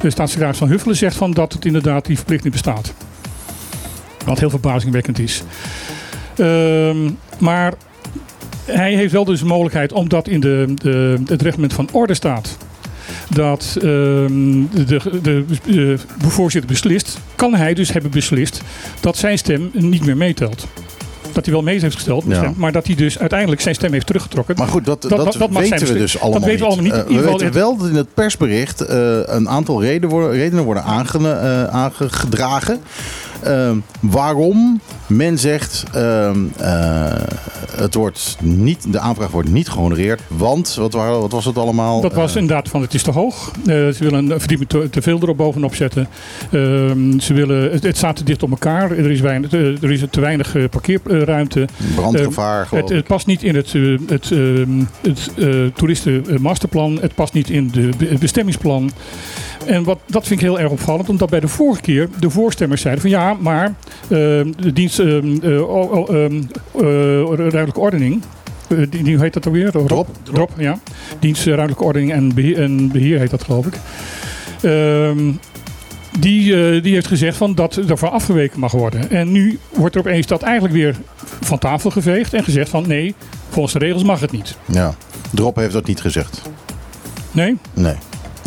de 0.00 0.10
staatssecretaris 0.10 0.58
van 0.58 0.68
Huffelen 0.68 0.96
zegt 0.96 1.16
van 1.16 1.30
dat 1.32 1.52
het 1.52 1.64
inderdaad 1.64 2.06
die 2.06 2.16
verplichting 2.16 2.52
bestaat. 2.52 2.94
Wat 4.24 4.38
heel 4.38 4.50
verbazingwekkend 4.50 5.18
is. 5.18 5.42
Ehm, 6.36 7.10
maar 7.38 7.74
hij 8.64 8.94
heeft 8.94 9.12
wel 9.12 9.24
dus 9.24 9.40
de 9.40 9.46
mogelijkheid, 9.46 9.92
omdat 9.92 10.28
in 10.28 10.40
de, 10.40 10.72
de, 10.74 11.18
het 11.26 11.42
reglement 11.42 11.72
van 11.72 11.88
orde 11.92 12.14
staat 12.14 12.56
dat 13.30 13.76
ehm, 13.76 13.84
de, 14.70 14.84
de, 14.84 15.20
de, 15.22 15.44
de 16.20 16.30
voorzitter 16.30 16.70
beslist, 16.70 17.18
kan 17.34 17.54
hij 17.54 17.74
dus 17.74 17.92
hebben 17.92 18.10
beslist 18.10 18.60
dat 19.00 19.16
zijn 19.16 19.38
stem 19.38 19.70
niet 19.72 20.04
meer 20.04 20.16
meetelt. 20.16 20.66
Dat 21.36 21.44
hij 21.44 21.54
wel 21.54 21.62
mee 21.62 21.80
heeft 21.80 21.94
gesteld, 21.94 22.24
Ja. 22.26 22.52
maar 22.56 22.72
dat 22.72 22.86
hij 22.86 22.94
dus 22.94 23.18
uiteindelijk 23.18 23.60
zijn 23.60 23.74
stem 23.74 23.92
heeft 23.92 24.06
teruggetrokken. 24.06 24.54
Maar 24.56 24.68
goed, 24.68 24.84
dat, 24.84 25.02
Dat- 25.02 25.36
weten 25.50 25.86
we 25.86 25.98
dus 25.98 26.20
allemaal 26.20 26.40
dat 26.40 26.48
weten 26.48 26.66
we 26.66 26.72
allemaal 26.72 26.84
niet. 26.84 26.92
Eh, 26.92 27.10
ieder 27.10 27.24
we 27.24 27.30
weten 27.30 27.52
wel 27.52 27.76
dat 27.76 27.88
in 27.88 27.94
het 27.94 28.14
persbericht 28.14 28.80
eh, 28.80 29.18
een 29.24 29.48
aantal 29.48 29.82
reden 29.82 30.08
worden, 30.08 30.30
redenen 30.30 30.64
worden 30.64 30.82
aange, 30.82 31.28
eh, 31.28 31.64
aangedragen. 31.64 32.80
Ehm, 33.46 33.76
waarom 34.00 34.80
men 35.06 35.38
zegt 35.38 35.84
ehm, 35.92 36.38
eh, 36.56 37.12
het 37.76 37.94
wordt 37.94 38.36
niet, 38.40 38.92
de 38.92 38.98
aanvraag 38.98 39.30
wordt 39.30 39.48
niet 39.48 39.68
gehonoreerd. 39.68 40.20
Want, 40.26 40.74
wat, 40.74 40.92
waren, 40.92 41.20
wat 41.20 41.32
was 41.32 41.44
het 41.44 41.58
allemaal? 41.58 42.00
Dat 42.00 42.14
was 42.14 42.34
Eh, 42.34 42.40
inderdaad 42.40 42.68
van 42.68 42.80
het 42.82 42.94
is 42.94 43.02
te 43.02 43.10
hoog. 43.10 43.50
Eh, 43.58 43.64
ze 43.66 43.96
willen 43.98 44.30
een 44.30 44.40
verdieping 44.40 44.68
te, 44.68 44.90
te 44.90 45.02
veel 45.02 45.18
erop 45.22 45.36
bovenop 45.36 45.74
zetten. 45.74 46.08
Ehm, 46.52 47.18
ze 47.18 47.34
willen, 47.34 47.72
het, 47.72 47.82
het 47.82 47.96
staat 47.96 48.16
te 48.16 48.24
dicht 48.24 48.42
op 48.42 48.50
elkaar. 48.50 48.90
Er 48.90 49.10
is, 49.10 49.20
weinig, 49.20 49.52
er 49.52 49.90
is 49.90 50.02
te 50.10 50.20
weinig 50.20 50.68
parkeerruimte. 50.70 51.68
brandgevaar. 51.94 52.66
Het, 52.70 52.88
het 52.88 53.06
past 53.06 53.26
niet 53.26 53.42
in 53.42 53.54
het, 53.54 53.72
het, 54.06 54.30
het 55.02 55.30
toeristenmasterplan. 55.74 56.98
Het 57.00 57.14
past 57.14 57.32
niet 57.32 57.50
in 57.50 57.70
de, 57.70 57.90
bestemmingsplan. 58.18 58.90
En 59.66 59.84
wat, 59.84 59.98
dat 60.06 60.26
vind 60.26 60.40
ik 60.40 60.46
heel 60.46 60.60
erg 60.60 60.70
opvallend. 60.70 61.08
Omdat 61.08 61.30
bij 61.30 61.40
de 61.40 61.48
vorige 61.48 61.80
keer 61.80 62.08
de 62.20 62.30
voorstemmers 62.30 62.80
zeiden 62.80 63.02
van 63.02 63.10
ja, 63.10 63.36
maar 63.40 63.74
ehm, 64.08 64.52
de 64.60 64.72
dienst 64.72 64.98
ehm, 64.98 65.36
eh, 65.42 65.58
ehm, 65.58 66.42
eh, 66.74 67.38
ruimtelijke 67.38 67.80
ordening. 67.80 68.22
die, 68.68 68.88
die, 68.88 69.14
hoe 69.14 69.22
heet 69.22 69.32
dat 69.32 69.46
alweer? 69.46 69.70
Drop. 69.70 70.08
Drop, 70.22 70.50
ja. 70.56 70.78
Dienst 71.18 71.46
ruimtelijke 71.46 71.84
ordening 71.84 72.12
en 72.12 72.34
beheer, 72.34 72.62
en 72.62 72.90
beheer 72.90 73.18
heet 73.18 73.30
dat 73.30 73.44
geloof 73.44 73.66
ik. 73.66 73.74
Die, 76.20 76.80
die 76.80 76.94
heeft 76.94 77.06
gezegd 77.06 77.36
van 77.36 77.54
dat 77.54 77.76
ervan 77.76 78.10
afgeweken 78.10 78.60
mag 78.60 78.72
worden. 78.72 79.10
En 79.10 79.32
nu 79.32 79.58
wordt 79.72 79.94
er 79.94 80.00
opeens 80.00 80.26
dat 80.26 80.42
eigenlijk 80.42 80.74
weer 80.74 80.96
van 81.40 81.58
tafel 81.58 81.90
geveegd 81.90 82.34
en 82.34 82.44
gezegd 82.44 82.68
van 82.68 82.86
nee, 82.86 83.14
volgens 83.48 83.74
de 83.74 83.78
regels 83.78 84.02
mag 84.02 84.20
het 84.20 84.32
niet. 84.32 84.56
Ja. 84.64 84.94
Drop 85.30 85.56
heeft 85.56 85.72
dat 85.72 85.86
niet 85.86 86.00
gezegd. 86.00 86.42
Nee? 87.30 87.56
Nee. 87.74 87.94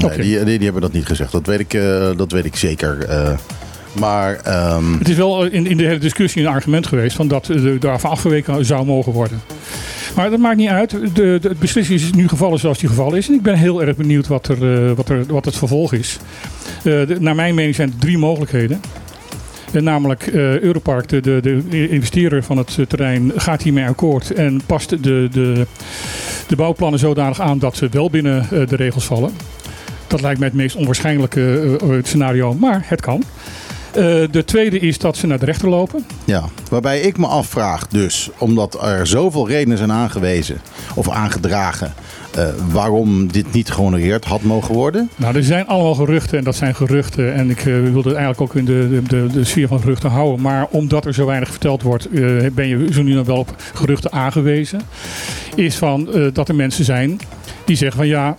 Nee, 0.07 0.17
die, 0.17 0.35
die, 0.43 0.45
die 0.57 0.63
hebben 0.63 0.81
dat 0.81 0.93
niet 0.93 1.05
gezegd. 1.05 1.31
Dat 1.31 1.45
weet 1.45 1.59
ik, 1.59 1.73
eh, 1.73 2.09
dat 2.17 2.31
weet 2.31 2.45
ik 2.45 2.55
zeker. 2.55 3.05
eh. 3.05 3.31
maar 3.99 4.35
ehm, 4.43 4.93
Het 4.97 5.09
is 5.09 5.15
wel 5.15 5.45
in, 5.45 5.67
in 5.67 5.77
de 5.77 5.83
hele 5.83 5.97
discussie 5.99 6.41
een 6.41 6.47
argument 6.47 6.87
geweest 6.87 7.15
van 7.15 7.27
dat 7.27 7.47
er 7.47 7.79
daarvan 7.79 8.11
afgeweken 8.11 8.65
zou 8.65 8.85
mogen 8.85 9.11
worden. 9.11 9.41
Maar 10.15 10.29
dat 10.29 10.39
maakt 10.39 10.57
niet 10.57 10.69
uit. 10.69 10.89
De, 10.91 11.11
de, 11.13 11.39
het 11.41 11.59
beslissing 11.59 11.99
is 11.99 12.11
nu 12.11 12.27
gevallen 12.27 12.59
zoals 12.59 12.77
die 12.79 12.89
gevallen 12.89 13.17
is. 13.17 13.27
En 13.27 13.33
ik 13.33 13.41
ben 13.41 13.55
heel 13.55 13.81
erg 13.83 13.95
benieuwd 13.95 14.27
wat, 14.27 14.47
er, 14.47 14.87
eh, 14.87 14.91
wat, 14.95 15.09
er, 15.09 15.23
wat 15.27 15.45
het 15.45 15.55
vervolg 15.57 15.93
is. 15.93 16.17
De- 16.83 17.17
naar 17.19 17.35
mijn 17.35 17.55
mening 17.55 17.75
zijn 17.75 17.89
er 17.89 17.97
drie 17.99 18.17
mogelijkheden. 18.17 18.81
Namelijk 19.71 20.27
Europark, 20.61 21.09
de, 21.09 21.21
de, 21.21 21.41
de 21.69 21.89
investeerder 21.89 22.43
van 22.43 22.57
het 22.57 22.77
terrein, 22.87 23.31
gaat 23.35 23.61
hiermee 23.61 23.85
akkoord 23.85 24.31
en 24.33 24.61
past 24.65 24.89
de, 24.89 25.27
de, 25.31 25.65
de 26.47 26.55
bouwplannen 26.55 26.99
zodanig 26.99 27.41
aan 27.41 27.59
dat 27.59 27.75
ze 27.77 27.87
wel 27.91 28.09
binnen 28.09 28.47
de 28.49 28.75
regels 28.75 29.05
vallen. 29.05 29.31
Dat 30.09 30.21
lijkt 30.21 30.39
mij 30.39 30.47
het 30.47 30.57
meest 30.57 30.75
onwaarschijnlijke 30.75 31.77
eh, 31.81 31.97
eh, 31.97 32.03
scenario, 32.03 32.53
maar 32.53 32.81
het 32.85 33.01
kan. 33.01 33.23
Eh, 33.91 34.03
de 34.31 34.43
tweede 34.45 34.79
is 34.79 34.97
dat 34.97 35.17
ze 35.17 35.27
naar 35.27 35.39
de 35.39 35.45
rechter 35.45 35.69
lopen. 35.69 36.05
Ja, 36.25 36.43
waarbij 36.69 36.99
ik 36.99 37.17
me 37.17 37.27
afvraag 37.27 37.87
dus, 37.87 38.29
omdat 38.37 38.83
er 38.83 39.07
zoveel 39.07 39.47
redenen 39.47 39.77
zijn 39.77 39.91
aangewezen 39.91 40.61
of 40.95 41.09
aangedragen 41.09 41.93
waarom 42.71 43.31
dit 43.31 43.53
niet 43.53 43.71
gehonoreerd 43.71 44.25
had 44.25 44.41
mogen 44.41 44.73
worden. 44.73 45.09
Nou, 45.15 45.35
er 45.35 45.43
zijn 45.43 45.67
allemaal 45.67 45.95
geruchten 45.95 46.37
en 46.37 46.43
dat 46.43 46.55
zijn 46.55 46.75
geruchten. 46.75 47.33
En 47.33 47.49
ik 47.49 47.59
wilde 47.59 48.09
het 48.09 48.17
eigenlijk 48.17 48.41
ook 48.41 48.55
in 48.55 48.65
de, 48.65 49.01
de, 49.07 49.27
de, 49.27 49.43
sfeer 49.43 49.67
van 49.67 49.79
geruchten 49.79 50.09
houden. 50.09 50.41
Maar 50.41 50.67
omdat 50.69 51.05
er 51.05 51.13
zo 51.13 51.25
weinig 51.25 51.49
verteld 51.49 51.81
wordt, 51.81 52.09
ben 52.53 52.67
je 52.67 52.87
zo 52.91 53.01
nu 53.01 53.13
dan 53.13 53.25
wel 53.25 53.37
op 53.37 53.55
geruchten 53.73 54.11
aangewezen. 54.11 54.81
Is 55.55 55.77
van 55.77 56.09
dat 56.33 56.49
er 56.49 56.55
mensen 56.55 56.85
zijn 56.85 57.19
die 57.65 57.75
zeggen 57.75 57.97
van 57.97 58.07
ja. 58.07 58.37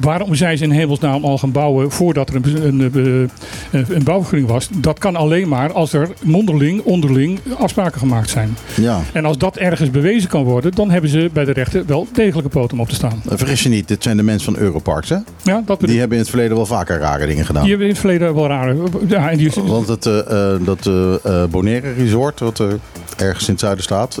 Waarom 0.00 0.34
zijn 0.34 0.58
ze 0.58 0.64
in 0.64 0.70
hemelsnaam 0.70 1.24
al 1.24 1.38
gaan 1.38 1.52
bouwen 1.52 1.90
voordat 1.90 2.28
er 2.28 2.34
een, 2.34 2.80
een, 2.80 3.30
een, 3.70 4.04
bouwvergunning 4.04 4.50
was? 4.50 4.68
Dat 4.72 4.98
kan 4.98 5.16
alleen 5.16 5.48
maar 5.48 5.72
als 5.72 5.92
er 5.92 6.08
mondeling, 6.22 6.82
onderling 6.82 7.38
afspraken 7.58 7.98
gemaakt 7.98 8.30
zijn. 8.30 8.56
Ja, 8.80 9.00
En 9.12 9.24
als 9.24 9.38
dat 9.38 9.56
ergens 9.56 9.90
bewezen 9.90 10.28
kan 10.28 10.44
worden, 10.44 10.72
dan 10.72 10.90
hebben 10.90 11.10
ze 11.10 11.30
bij 11.32 11.44
de 11.44 11.52
rechter 11.52 11.86
wel 11.86 12.06
degelijke 12.12 12.48
poten 12.48 12.72
om 12.76 12.80
op 12.80 12.88
te 12.88 12.94
staan. 12.94 13.22
eh, 13.28 13.36
vergis 13.36 13.62
je 13.62 13.68
niet, 13.68 13.88
dit 13.88 14.02
zijn 14.02 14.16
de 14.16 14.22
mensen 14.22 14.52
van 14.54 14.62
Europarks 14.62 15.08
hè? 15.08 15.18
Ja, 15.42 15.62
dat 15.66 15.80
Die 15.80 15.98
hebben 15.98 16.16
in 16.16 16.22
het 16.22 16.30
verleden 16.32 16.56
wel 16.56 16.66
vaker 16.66 16.98
rare 16.98 17.26
dingen 17.26 17.46
gedaan. 17.46 17.62
Die 17.62 17.70
hebben 17.70 17.88
in 17.88 17.92
het 17.92 18.02
verleden 18.02 18.34
wel 18.34 18.46
rare. 18.46 18.76
Ja, 19.08 19.30
en 19.30 19.36
die, 19.36 19.50
Want 19.66 19.88
het, 19.88 20.06
eh, 20.06 20.52
eh, 20.52 20.60
dat 20.64 20.86
eh, 20.86 21.44
Bonaire 21.50 21.92
Resort, 21.92 22.40
wat 22.40 22.58
er 22.58 22.78
ergens 23.16 23.44
in 23.44 23.50
het 23.50 23.60
zuiden 23.60 23.84
staat, 23.84 24.20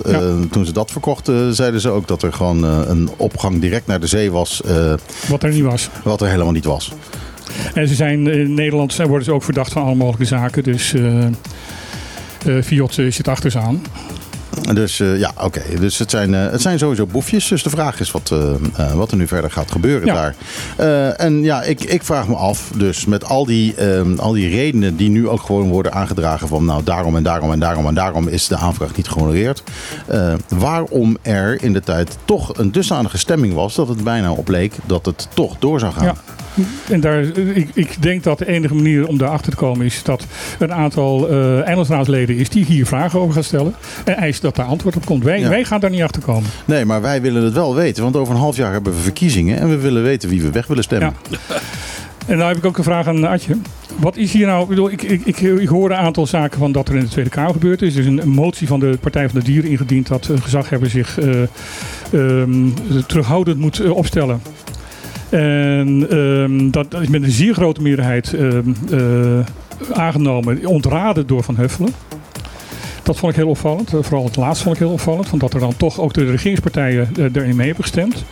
toen 0.50 0.66
ze 0.66 0.72
dat 0.72 0.90
verkochten, 0.90 1.54
zeiden 1.54 1.80
ze 1.80 1.90
ook 1.90 2.08
dat 2.08 2.22
er 2.22 2.32
gewoon 2.32 2.62
een 2.64 3.10
opgang 3.16 3.60
direct 3.60 3.86
naar 3.86 4.00
de 4.00 4.06
zee 4.06 4.30
was, 4.30 4.62
wat 5.28 5.42
er 5.42 5.52
niet 5.52 5.62
was. 5.64 5.90
wat 6.02 6.20
er 6.20 6.28
helemaal 6.28 6.52
niet 6.52 6.64
was. 6.64 6.92
En 7.74 7.88
ze 7.88 7.94
zijn 7.94 8.26
in 8.26 8.54
Nederland 8.54 8.96
worden 8.96 9.24
ze 9.24 9.32
ook 9.32 9.42
verdacht 9.42 9.72
van 9.72 9.82
alle 9.82 9.94
mogelijke 9.94 10.24
zaken. 10.24 10.62
Dus 10.62 10.94
eh 10.94 11.26
eh, 12.46 12.62
Fiat 12.62 12.98
eh, 12.98 13.10
zit 13.10 13.28
achter 13.28 13.50
ze 13.50 13.58
aan. 13.58 13.82
Dus 14.72 15.00
eh, 15.00 15.18
ja, 15.18 15.32
oké. 15.40 15.62
Dus 15.80 15.98
het 15.98 16.10
zijn, 16.10 16.34
eh, 16.34 16.50
het 16.50 16.62
zijn 16.62 16.78
sowieso 16.78 17.06
boefjes. 17.06 17.48
Dus 17.48 17.62
de 17.62 17.70
vraag 17.70 18.00
is 18.00 18.10
wat, 18.10 18.30
eh, 18.76 18.92
wat 18.94 19.10
er 19.10 19.16
nu 19.16 19.26
verder 19.26 19.50
gaat 19.50 19.70
gebeuren 19.70 20.06
Ja. 20.06 20.14
daar. 20.14 21.16
En 21.16 21.42
ja, 21.42 21.62
ik, 21.62 21.84
ik 21.84 22.02
vraag 22.04 22.28
me 22.28 22.34
af, 22.34 22.70
dus 22.76 23.04
met 23.06 23.24
al 23.24 23.46
die, 23.46 23.74
ehm, 23.74 24.18
al 24.18 24.32
die 24.32 24.48
redenen 24.48 24.96
die 24.96 25.08
nu 25.10 25.28
ook 25.28 25.40
gewoon 25.42 25.68
worden 25.68 25.92
aangedragen 25.92 26.48
van 26.48 26.64
nou 26.64 26.82
daarom 26.84 27.16
en 27.16 27.22
daarom 27.22 27.52
en 27.52 27.58
daarom 27.58 27.86
en 27.86 27.94
daarom 27.94 28.28
is 28.28 28.48
de 28.48 28.56
aanvraag 28.56 28.96
niet 28.96 29.08
gehonoreerd. 29.08 29.62
Eh, 30.06 30.34
waarom 30.48 31.16
er 31.22 31.62
in 31.62 31.72
de 31.72 31.80
tijd 31.80 32.16
toch 32.24 32.58
een 32.58 32.72
dusdanige 32.72 33.18
stemming 33.18 33.54
was 33.54 33.74
dat 33.74 33.88
het 33.88 34.04
bijna 34.04 34.32
op 34.32 34.48
leek 34.48 34.74
dat 34.86 35.06
het 35.06 35.28
toch 35.34 35.56
door 35.58 35.80
zou 35.80 35.92
gaan. 35.92 36.04
Ja. 36.04 36.14
En 36.88 37.00
daar, 37.00 37.22
ik, 37.38 37.70
ik 37.74 38.02
denk 38.02 38.22
dat 38.22 38.38
de 38.38 38.46
enige 38.46 38.74
manier 38.74 39.06
om 39.06 39.18
daarachter 39.18 39.50
te 39.50 39.56
komen 39.56 39.86
is 39.86 40.02
dat 40.02 40.26
een 40.58 40.72
aantal 40.72 41.28
eh 41.28 41.66
eilandsraadsleden 41.66 42.36
is 42.36 42.48
die 42.48 42.64
hier 42.64 42.86
vragen 42.86 43.20
over 43.20 43.34
gaat 43.34 43.44
stellen. 43.44 43.74
En 44.04 44.16
eist 44.16 44.42
dat 44.44 44.56
daar 44.56 44.66
antwoord 44.66 44.96
op 44.96 45.04
komt. 45.04 45.24
Wij, 45.24 45.38
Ja. 45.38 45.48
wij 45.48 45.64
gaan 45.64 45.80
daar 45.80 45.90
niet 45.90 46.02
achter 46.02 46.22
komen. 46.22 46.50
Nee, 46.64 46.84
maar 46.84 47.00
wij 47.02 47.22
willen 47.22 47.44
het 47.44 47.52
wel 47.52 47.74
weten. 47.74 48.02
Want 48.02 48.16
over 48.16 48.34
een 48.34 48.40
half 48.40 48.56
jaar 48.56 48.72
hebben 48.72 48.92
we 48.92 48.98
verkiezingen 48.98 49.58
en 49.58 49.68
we 49.68 49.76
willen 49.76 50.02
weten 50.02 50.28
wie 50.28 50.42
we 50.42 50.50
weg 50.50 50.66
willen 50.66 50.84
stemmen. 50.84 51.14
En 52.26 52.36
nou 52.36 52.48
heb 52.48 52.56
ik 52.56 52.64
ook 52.64 52.78
een 52.78 52.84
vraag 52.84 53.06
aan 53.06 53.26
Adje. 53.26 53.56
Wat 53.96 54.16
is 54.16 54.32
hier 54.32 54.46
nou? 54.46 54.62
Ik, 54.62 54.68
bedoel, 54.68 54.90
ik, 54.90 55.02
ik, 55.02 55.40
ik, 55.40 55.68
hoor 55.68 55.90
een 55.90 55.96
aantal 55.96 56.26
zaken 56.26 56.58
van 56.58 56.72
dat 56.72 56.88
er 56.88 56.94
in 56.94 57.00
de 57.00 57.08
Tweede 57.08 57.30
Kamer 57.30 57.52
gebeurd 57.52 57.82
is. 57.82 57.94
Er 57.94 58.00
is 58.00 58.06
een, 58.06 58.28
motie 58.28 58.66
van 58.66 58.80
de 58.80 58.98
Partij 59.00 59.28
van 59.28 59.38
de 59.38 59.44
Dieren 59.44 59.70
ingediend 59.70 60.06
dat 60.06 60.28
een 60.28 60.42
gezaghebber 60.42 60.90
zich 60.90 61.18
eh, 61.18 61.42
ehm, 62.12 62.68
terughoudend 63.06 63.58
moet 63.58 63.80
eh, 63.80 63.90
opstellen. 63.90 64.40
En 65.28 66.06
ehm, 66.10 66.70
dat, 66.70 67.00
is 67.00 67.08
met 67.08 67.22
een 67.22 67.30
zeer 67.30 67.54
grote 67.54 67.82
meerderheid 67.82 68.32
ehm, 68.32 68.72
eh, 68.90 69.38
aangenomen, 69.92 70.66
ontraden 70.66 71.26
door 71.26 71.42
Van 71.42 71.56
Huffelen. 71.56 71.90
Dat 73.04 73.16
vond 73.16 73.32
ik 73.32 73.38
heel 73.38 73.48
opvallend. 73.48 73.94
Eh, 73.94 74.02
Vooral 74.02 74.24
het 74.24 74.36
laatste 74.36 74.64
vond 74.64 74.76
ik 74.76 74.82
heel 74.82 74.92
opvallend. 74.92 75.28
Van 75.28 75.38
dat 75.38 75.54
er 75.54 75.60
dan 75.60 75.76
toch 75.76 76.00
ook 76.00 76.12
de 76.14 76.24
regeringspartijen 76.30 77.08
eh, 77.16 77.24
erin 77.24 77.56
mee 77.56 77.66
hebben 77.66 77.84
gestemd. 77.84 78.24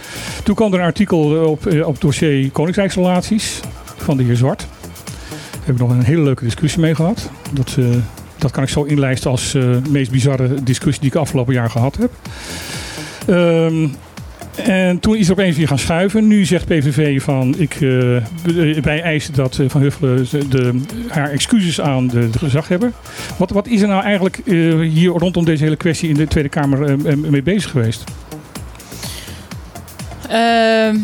Toen 0.44 0.54
kwam 0.54 0.72
er 0.72 0.78
een 0.78 0.84
artikel 0.84 1.34
eh, 1.36 1.50
op, 1.50 1.66
op 1.84 2.00
dossier 2.00 2.50
Koninkrijksrelaties 2.50 3.60
van 3.96 4.16
de 4.16 4.22
heer 4.22 4.36
Zwart. 4.36 4.66
Daar 5.30 5.60
heb 5.64 5.74
ik 5.74 5.80
nog 5.80 5.90
een 5.90 6.02
hele 6.02 6.22
leuke 6.22 6.44
discussie 6.44 6.80
mee 6.80 6.94
gehad. 6.94 7.30
Dat, 7.52 7.76
dat 8.42 8.50
kan 8.50 8.62
ik 8.62 8.68
zo 8.68 8.82
inlijsten 8.82 9.30
als 9.30 9.54
eh, 9.54 9.64
meest 9.90 10.10
bizarre 10.10 10.62
discussie 10.62 11.00
die 11.00 11.10
ik 11.10 11.16
afgelopen 11.16 11.54
jaar 11.54 11.70
gehad 11.70 11.96
heb. 11.96 12.10
Ehm, 13.26 13.88
En 14.56 14.98
toen 14.98 15.16
is 15.16 15.26
er 15.26 15.32
opeens 15.32 15.56
weer 15.56 15.68
gaan 15.68 15.78
schuiven. 15.78 16.26
Nu 16.26 16.44
zegt 16.44 16.64
PVV 16.64 17.22
van, 17.22 17.54
ik, 17.58 17.80
uh, 17.80 18.16
wij 18.82 19.02
eisen 19.02 19.34
dat 19.34 19.60
Van 19.66 19.80
Huffelen 19.80 20.26
de, 20.48 20.80
haar 21.08 21.30
excuses 21.30 21.80
aan 21.80 22.08
de, 22.08 22.30
de 22.30 22.38
gezaghebber. 22.38 22.92
Wat, 23.38 23.50
wat 23.50 23.66
is 23.66 23.80
er 23.80 23.88
nou 23.88 24.02
eigenlijk 24.02 24.40
uh, 24.44 24.90
hier 24.90 25.10
rondom 25.10 25.44
deze 25.44 25.64
hele 25.64 25.76
kwestie 25.76 26.08
in 26.08 26.14
de 26.14 26.26
Tweede 26.26 26.48
Kamer 26.48 26.98
mee 27.16 27.42
bezig 27.42 27.70
geweest? 27.70 28.04
Ehm, 30.28 30.96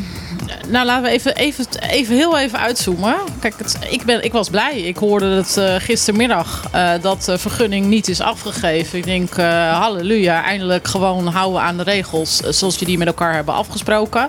nou, 0.69 0.87
laten 0.87 1.03
we 1.03 1.09
even, 1.09 1.37
even, 1.37 1.67
even 1.81 2.17
heel 2.17 2.39
even 2.39 2.59
uitzoomen. 2.59 3.15
Kijk, 3.41 3.55
het, 3.59 3.79
ik, 3.91 4.05
ben, 4.05 4.25
ik 4.25 4.33
was 4.33 4.51
blij. 4.51 4.81
Ik 4.81 4.97
hoorde 4.97 5.27
het 5.27 5.57
uh, 5.59 5.75
gistermiddag 5.79 6.71
uh, 6.75 6.91
dat 7.01 7.25
de 7.25 7.39
vergunning 7.39 7.87
niet 7.87 8.09
is 8.09 8.21
afgegeven. 8.21 8.99
Ik 8.99 9.05
denk, 9.05 9.37
uh, 9.37 9.79
halleluja, 9.79 10.45
eindelijk 10.45 10.89
gewoon 10.89 11.27
houden 11.27 11.61
aan 11.61 11.77
de 11.77 11.83
regels 11.83 12.37
zoals 12.37 12.79
je 12.79 12.85
die 12.85 12.99
met 12.99 13.07
elkaar 13.07 13.35
hebben 13.35 13.55
afgesproken. 13.55 14.27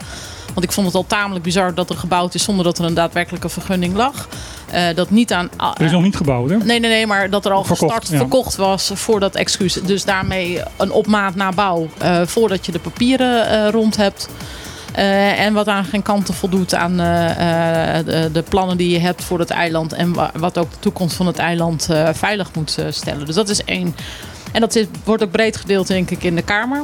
Want 0.54 0.66
ik 0.66 0.72
vond 0.72 0.88
het 0.88 0.96
al 0.96 1.06
tamelijk 1.08 1.44
bizar 1.44 1.74
dat 1.74 1.90
er 1.90 1.96
gebouwd 1.96 2.34
is 2.34 2.44
zonder 2.44 2.66
dat 2.66 2.78
er 2.78 2.86
een 2.86 2.94
daadwerkelijke 2.94 3.50
vergunning 3.50 3.96
lag. 3.96 4.28
Uh, 4.74 4.88
dat 4.96 5.10
niet 5.10 5.34
aan. 5.34 5.50
Uh, 5.62 5.72
er 5.78 5.86
is 5.86 5.92
nog 5.92 6.02
niet 6.02 6.16
gebouwd, 6.16 6.50
hè? 6.50 6.58
Nee, 6.58 6.80
nee, 6.80 6.90
nee, 6.92 7.08
maar 7.08 7.30
dat 7.30 7.46
er 7.46 7.52
al 7.52 7.64
verkocht, 7.64 7.94
gestart, 7.94 8.08
ja. 8.12 8.18
verkocht 8.18 8.56
was 8.56 8.92
voor 8.94 9.20
dat 9.20 9.36
excuus. 9.36 9.74
Dus 9.74 10.06
daarmee 10.06 10.62
een 10.78 10.92
opmaat 10.92 11.36
naar 11.36 11.54
bouw 11.54 11.88
uh, 12.02 12.22
voordat 12.26 12.66
je 12.66 12.72
de 12.72 12.80
papieren 12.80 13.72
rond 13.72 13.98
hebt. 13.98 14.30
Uh, 14.96 15.40
en 15.40 15.54
wat 15.54 15.68
aan 15.68 15.86
geen 15.86 16.02
kanten 16.02 16.34
voldoet 16.34 16.76
aan 16.76 16.92
uh, 16.92 16.98
de, 18.06 18.30
de, 18.34 18.44
plannen 18.50 18.78
die 18.78 18.90
je 18.90 19.00
hebt 19.00 19.24
voor 19.24 19.40
het 19.40 19.50
eiland. 19.50 19.94
En 19.94 20.14
wa 20.14 20.32
wat 20.34 20.58
ook 20.58 20.72
de 20.72 20.80
toekomst 20.80 21.16
van 21.16 21.28
het 21.28 21.38
eiland 21.38 21.90
veilig 22.14 22.54
moet 22.54 22.78
stellen. 22.90 23.26
Dus 23.26 23.36
dat 23.36 23.50
is 23.50 23.64
één. 23.64 23.96
En 24.52 24.62
dat 24.62 24.76
is, 24.76 24.86
wordt 25.04 25.24
ook 25.24 25.32
breed 25.32 25.58
gedeeld, 25.58 25.88
denk 25.88 26.10
ik, 26.10 26.24
in 26.24 26.36
de 26.36 26.42
Kamer. 26.42 26.84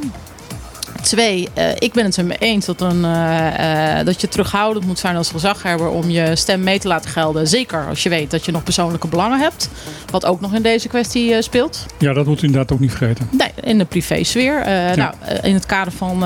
Twee, 1.06 1.48
uh, 1.58 1.70
ik 1.80 1.94
ben 1.94 2.06
het 2.06 2.18
er 2.18 2.26
mee 2.26 2.38
eens 2.38 2.66
dat, 2.66 2.82
een, 2.82 3.00
uh, 3.00 3.98
uh, 4.00 4.06
dat 4.06 4.22
je 4.22 4.28
terughoudend 4.28 4.86
moet 4.86 5.00
zijn 5.00 5.16
als 5.16 5.30
gezaghebber 5.30 5.90
om 5.90 6.10
je 6.10 6.36
stem 6.36 6.64
mee 6.64 6.80
te 6.80 6.88
laten 6.88 7.10
gelden. 7.10 7.48
Zeker 7.48 7.86
als 7.88 8.04
je 8.04 8.10
weet 8.10 8.32
dat 8.32 8.46
je 8.46 8.52
nog 8.52 8.64
persoonlijke 8.64 9.08
belangen 9.08 9.40
hebt. 9.40 9.70
Wat 10.12 10.26
ook 10.26 10.42
nog 10.42 10.54
in 10.54 10.62
deze 10.62 10.88
kwestie 10.88 11.42
speelt. 11.42 11.86
Ja, 11.98 12.14
dat 12.14 12.26
moet 12.26 12.42
u 12.42 12.46
inderdaad 12.46 12.72
ook 12.72 12.80
niet 12.80 12.92
vergeten. 12.92 13.30
Nee, 13.32 13.52
in 13.62 13.78
de 13.78 13.86
privésfeer. 13.86 14.70
Ja. 14.70 14.96
Nou, 14.96 15.14
in 15.42 15.54
het 15.54 15.66
kader 15.66 15.94
van 15.94 16.24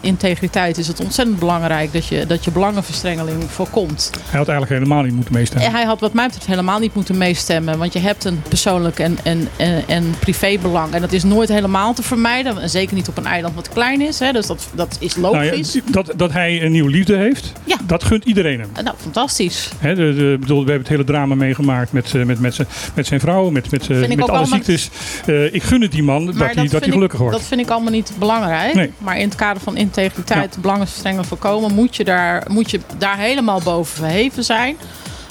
integriteit 0.00 0.78
is 0.78 0.86
het 0.86 1.00
ontzettend 1.00 1.38
belangrijk 1.38 1.92
dat 1.92 2.06
je, 2.06 2.26
dat 2.26 2.44
je 2.44 2.50
belangenverstrengeling 2.50 3.42
voorkomt. 3.50 4.10
Hij 4.14 4.38
had 4.38 4.48
eigenlijk 4.48 4.80
helemaal 4.80 5.02
niet 5.02 5.14
moeten 5.14 5.34
meestemmen. 5.34 5.70
Hij 5.70 5.84
had 5.84 6.00
wat 6.00 6.12
mij 6.12 6.26
betreft 6.26 6.46
helemaal 6.46 6.78
niet 6.78 6.94
moeten 6.94 7.18
meestemmen. 7.18 7.78
Want 7.78 7.92
je 7.92 7.98
hebt 7.98 8.24
een 8.24 8.42
persoonlijk 8.48 8.98
en, 8.98 9.18
en, 9.22 9.48
en, 9.56 9.82
en 9.86 10.14
privébelang. 10.18 10.94
En 10.94 11.00
dat 11.00 11.12
is 11.12 11.24
nooit 11.24 11.48
helemaal 11.48 11.94
te 11.94 12.02
vermijden. 12.02 12.58
En 12.58 12.70
zeker 12.70 12.94
niet 12.94 13.08
op 13.08 13.16
een 13.16 13.26
eiland 13.26 13.54
wat 13.54 13.68
klein 13.68 14.00
is. 14.00 14.19
Hè, 14.20 14.32
dus 14.32 14.46
dat, 14.46 14.68
dat 14.74 14.96
is 15.00 15.16
logisch. 15.16 15.74
Nou 15.74 15.84
ja, 15.86 15.92
dat, 15.92 16.12
dat 16.16 16.32
hij 16.32 16.62
een 16.62 16.72
nieuwe 16.72 16.90
liefde 16.90 17.16
heeft, 17.16 17.52
ja. 17.64 17.76
dat 17.86 18.04
gunt 18.04 18.24
iedereen 18.24 18.60
hem. 18.60 18.68
Nou, 18.84 18.96
fantastisch. 18.98 19.70
Hè, 19.78 19.94
de, 19.94 20.14
de, 20.14 20.36
bedoel, 20.40 20.64
we 20.64 20.70
hebben 20.70 20.88
het 20.88 20.88
hele 20.88 21.04
drama 21.04 21.34
meegemaakt 21.34 21.92
met, 21.92 22.12
met, 22.12 22.40
met, 22.40 22.58
met 22.94 23.06
zijn 23.06 23.20
vrouw, 23.20 23.50
met, 23.50 23.70
met, 23.70 23.88
met 23.88 24.30
alle 24.30 24.46
ziektes. 24.46 24.90
Uh, 25.26 25.54
ik 25.54 25.62
gun 25.62 25.80
het 25.80 25.92
die 25.92 26.02
man 26.02 26.26
dat 26.26 26.34
hij, 26.34 26.68
dat 26.68 26.70
hij 26.70 26.92
gelukkig 26.92 27.12
ik, 27.12 27.18
wordt. 27.18 27.36
Dat 27.36 27.46
vind 27.46 27.60
ik 27.60 27.70
allemaal 27.70 27.92
niet 27.92 28.12
belangrijk. 28.18 28.74
Nee. 28.74 28.92
Maar 28.98 29.18
in 29.18 29.24
het 29.24 29.34
kader 29.34 29.62
van 29.62 29.76
integriteit, 29.76 30.54
ja. 30.54 30.60
belangenverstrengeling 30.60 31.28
voorkomen, 31.28 31.74
moet 31.74 31.96
je, 31.96 32.04
daar, 32.04 32.46
moet 32.50 32.70
je 32.70 32.80
daar 32.98 33.18
helemaal 33.18 33.60
boven 33.64 33.96
verheven 33.96 34.44
zijn. 34.44 34.76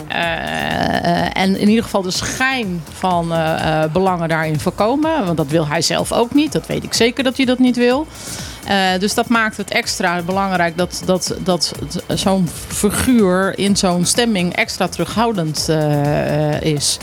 Uh, 0.10 1.38
en 1.38 1.60
in 1.60 1.70
ieder 1.70 1.84
geval 1.84 2.02
de 2.02 2.12
schijn 2.12 2.82
van 2.94 3.32
uh, 3.32 3.84
belangen 3.94 4.30
daarin 4.30 4.60
voorkomen. 4.60 5.26
Want 5.26 5.38
dat 5.38 5.48
wil 5.48 5.68
hij 5.68 5.82
zelf 5.82 6.12
ook 6.12 6.34
niet. 6.34 6.52
Dat 6.52 6.68
weet 6.68 6.84
ik 6.84 6.94
zeker 6.94 7.24
dat 7.24 7.38
hij 7.38 7.46
dat 7.46 7.60
niet 7.60 7.76
wil. 7.76 8.08
Uh, 8.68 9.00
dus 9.00 9.14
dat 9.14 9.28
maakt 9.28 9.58
het 9.58 9.72
extra 9.72 10.22
belangrijk 10.22 10.78
dat, 10.78 11.02
dat, 11.06 11.36
dat 11.44 11.74
zo'n 12.08 12.50
figuur 12.68 13.58
in 13.58 13.78
zo'n 13.78 14.06
stemming 14.06 14.56
extra 14.56 14.88
terughoudend 14.88 15.68
uh, 15.70 16.62
is. 16.62 16.98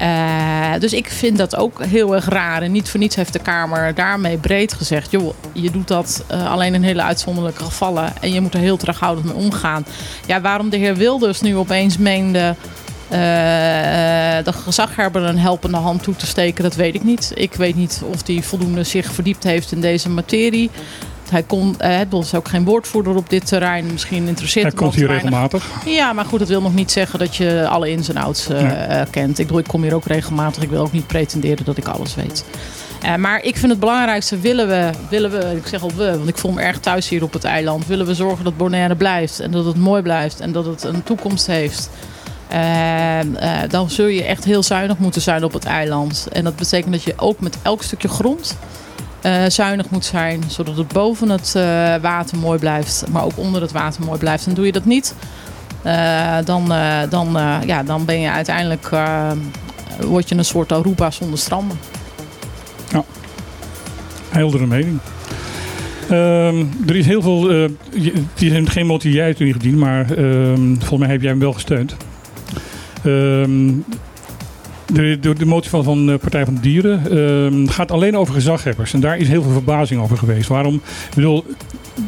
Uh, 0.00 0.72
dus 0.78 0.92
ik 0.92 1.08
vind 1.08 1.38
dat 1.38 1.56
ook 1.56 1.84
heel 1.84 2.14
erg 2.14 2.28
raar. 2.28 2.62
En 2.62 2.72
niet 2.72 2.90
voor 2.90 3.00
niets 3.00 3.16
heeft 3.16 3.32
de 3.32 3.38
Kamer 3.38 3.94
daarmee 3.94 4.36
breed 4.36 4.72
gezegd: 4.72 5.10
joh, 5.10 5.34
je 5.52 5.70
doet 5.70 5.88
dat 5.88 6.24
alleen 6.28 6.74
in 6.74 6.82
hele 6.82 7.02
uitzonderlijke 7.02 7.64
gevallen. 7.64 8.12
En 8.20 8.32
je 8.32 8.40
moet 8.40 8.54
er 8.54 8.60
heel 8.60 8.76
terughoudend 8.76 9.26
mee 9.26 9.44
omgaan. 9.44 9.86
Ja, 10.26 10.40
waarom 10.40 10.68
de 10.70 10.76
heer 10.76 10.96
Wilders 10.96 11.40
nu 11.40 11.56
opeens 11.56 11.98
meende. 11.98 12.56
Uh, 13.12 13.18
de 14.44 14.52
gezaghebber 14.52 15.22
een 15.22 15.38
helpende 15.38 15.76
hand 15.76 16.02
toe 16.02 16.16
te 16.16 16.26
steken, 16.26 16.62
dat 16.62 16.74
weet 16.74 16.94
ik 16.94 17.04
niet. 17.04 17.32
Ik 17.34 17.54
weet 17.54 17.74
niet 17.74 18.02
of 18.04 18.26
hij 18.26 18.42
voldoende 18.42 18.84
zich 18.84 19.12
verdiept 19.12 19.44
heeft 19.44 19.72
in 19.72 19.80
deze 19.80 20.08
materie. 20.08 20.70
Hij 21.30 21.42
kon, 21.42 21.74
het 21.78 22.12
is 22.12 22.34
ook 22.34 22.48
geen 22.48 22.64
woordvoerder 22.64 23.16
op 23.16 23.30
dit 23.30 23.46
terrein. 23.46 23.86
Misschien 23.92 24.28
interesseert 24.28 24.66
Hij 24.66 24.74
komt 24.74 24.94
hier 24.94 25.06
regelmatig. 25.06 25.70
Ja, 25.84 26.12
maar 26.12 26.24
goed, 26.24 26.38
dat 26.38 26.48
wil 26.48 26.62
nog 26.62 26.74
niet 26.74 26.90
zeggen 26.90 27.18
dat 27.18 27.36
je 27.36 27.66
alle 27.68 27.90
ins 27.90 28.08
en 28.08 28.16
outs 28.16 28.50
uh, 28.50 28.60
nee. 28.60 29.06
kent. 29.10 29.38
Ik 29.38 29.46
bedoel, 29.46 29.60
ik 29.60 29.68
kom 29.68 29.82
hier 29.82 29.94
ook 29.94 30.06
regelmatig. 30.06 30.62
Ik 30.62 30.70
wil 30.70 30.80
ook 30.80 30.92
niet 30.92 31.06
pretenderen 31.06 31.64
dat 31.64 31.76
ik 31.76 31.88
alles 31.88 32.14
weet. 32.14 32.44
Uh, 33.04 33.14
maar 33.14 33.42
ik 33.42 33.56
vind 33.56 33.70
het 33.70 33.80
belangrijkste, 33.80 34.38
willen 34.38 34.68
we, 34.68 34.90
willen 35.08 35.30
we, 35.30 35.56
ik 35.56 35.66
zeg 35.66 35.82
al 35.82 35.90
we, 35.96 36.16
want 36.16 36.28
ik 36.28 36.38
voel 36.38 36.52
me 36.52 36.62
erg 36.62 36.78
thuis 36.78 37.08
hier 37.08 37.22
op 37.22 37.32
het 37.32 37.44
eiland. 37.44 37.86
Willen 37.86 38.06
we 38.06 38.14
zorgen 38.14 38.44
dat 38.44 38.56
Bonaire 38.56 38.96
blijft 38.96 39.40
en 39.40 39.50
dat 39.50 39.64
het 39.64 39.76
mooi 39.76 40.02
blijft 40.02 40.40
en 40.40 40.52
dat 40.52 40.64
het 40.64 40.82
een 40.82 41.02
toekomst 41.02 41.46
heeft. 41.46 41.90
Uh, 42.52 43.22
uh, 43.22 43.60
dan 43.68 43.90
zul 43.90 44.06
je 44.06 44.24
echt 44.24 44.44
heel 44.44 44.62
zuinig 44.62 44.98
moeten 44.98 45.22
zijn 45.22 45.44
op 45.44 45.52
het 45.52 45.64
eiland. 45.64 46.28
En 46.32 46.44
dat 46.44 46.56
betekent 46.56 46.92
dat 46.92 47.02
je 47.02 47.12
ook 47.16 47.40
met 47.40 47.58
elk 47.62 47.82
stukje 47.82 48.08
grond 48.08 48.58
uh, 49.22 49.44
zuinig 49.48 49.90
moet 49.90 50.04
zijn. 50.04 50.42
Zodat 50.46 50.76
het 50.76 50.88
boven 50.88 51.30
het 51.30 51.52
water 52.02 52.38
mooi 52.38 52.58
blijft, 52.58 53.04
maar 53.10 53.24
ook 53.24 53.36
onder 53.36 53.60
het 53.62 53.72
water 53.72 54.04
mooi 54.04 54.18
blijft. 54.18 54.46
En 54.46 54.54
doe 54.54 54.66
je 54.66 54.72
dat 54.72 54.84
niet, 54.84 55.14
dan, 56.44 56.72
dan, 57.08 57.28
ja, 57.66 57.82
dan 57.82 58.04
ben 58.04 58.20
je 58.20 58.30
uiteindelijk 58.30 58.90
word 60.00 60.28
je 60.28 60.34
een 60.34 60.44
soort 60.44 60.72
Aruba 60.72 61.10
zonder 61.10 61.38
stranden. 61.38 61.78
Ja, 62.90 63.04
heldere 64.28 64.66
mening. 64.66 64.98
Um, 66.10 66.70
er 66.86 66.96
is 66.96 67.06
heel 67.06 67.22
veel, 67.22 67.52
uh, 67.52 67.68
die 68.34 68.50
heeft 68.50 68.70
geen 68.70 68.86
motie 68.86 69.12
jij 69.12 69.34
toen 69.34 69.46
ingediend, 69.46 69.76
maar 69.76 70.10
um, 70.18 70.76
volgens 70.78 71.00
mij 71.00 71.08
heb 71.08 71.20
jij 71.20 71.30
hem 71.30 71.38
wel 71.38 71.52
gesteund. 71.52 71.96
Um, 73.06 73.84
de, 74.86 75.18
de, 75.20 75.34
de, 75.34 75.46
motie 75.46 75.70
van, 75.70 75.84
van 75.84 76.06
de 76.06 76.18
Partij 76.18 76.44
van 76.44 76.54
de 76.54 76.60
Dieren 76.60 77.18
um, 77.18 77.68
gaat 77.68 77.90
alleen 77.90 78.16
over 78.16 78.34
gezaghebbers. 78.34 78.92
En 78.92 79.00
daar 79.00 79.18
is 79.18 79.28
heel 79.28 79.42
veel 79.42 79.52
verbazing 79.52 80.02
over 80.02 80.16
geweest. 80.16 80.48
Waarom? 80.48 80.74
Ik 80.74 81.14
bedoel, 81.14 81.44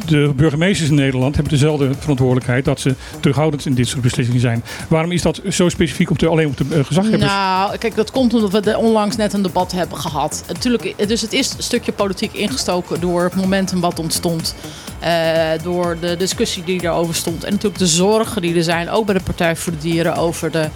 de 0.05 0.33
burgemeesters 0.35 0.89
in 0.89 0.95
Nederland 0.95 1.35
hebben 1.35 1.53
dezelfde 1.53 1.89
verantwoordelijkheid 1.99 2.65
dat 2.65 2.79
ze 2.79 2.95
terughoudend 3.19 3.65
in 3.65 3.73
dit 3.73 3.87
soort 3.87 4.01
beslissingen 4.01 4.41
zijn. 4.41 4.63
Waarom 4.87 5.11
is 5.11 5.21
dat 5.21 5.41
zo 5.49 5.69
specifiek 5.69 6.09
op 6.09 6.19
de, 6.19 6.27
alleen 6.27 6.47
op 6.47 6.57
de 6.57 6.65
uh, 6.71 6.85
gezaghebbers? 6.85 7.31
Nou, 7.31 7.77
kijk, 7.77 7.95
dat 7.95 8.11
komt 8.11 8.33
omdat 8.33 8.63
we 8.63 8.77
onlangs 8.77 9.15
net 9.15 9.33
een 9.33 9.41
debat 9.41 9.71
hebben 9.71 9.97
gehad. 9.97 10.43
Natuurlijk, 10.47 11.07
dus 11.07 11.21
het 11.21 11.33
is 11.33 11.53
een 11.57 11.63
stukje 11.63 11.91
politiek 11.91 12.33
ingestoken 12.33 13.01
door 13.01 13.23
het 13.23 13.35
momentum 13.35 13.79
wat 13.79 13.99
ontstond. 13.99 14.55
Uh, 15.03 15.63
door 15.63 15.97
de 16.01 16.17
discussie 16.17 16.63
die 16.63 16.83
erover 16.83 17.15
stond. 17.15 17.43
En 17.43 17.51
natuurlijk 17.51 17.79
de 17.79 17.87
zorgen 17.87 18.41
die 18.41 18.55
er 18.55 18.63
zijn, 18.63 18.89
ook 18.89 19.05
bij 19.05 19.15
de 19.15 19.23
Partij 19.23 19.55
voor 19.55 19.71
de 19.71 19.77
Dieren, 19.77 20.15
over 20.15 20.51
de, 20.51 20.69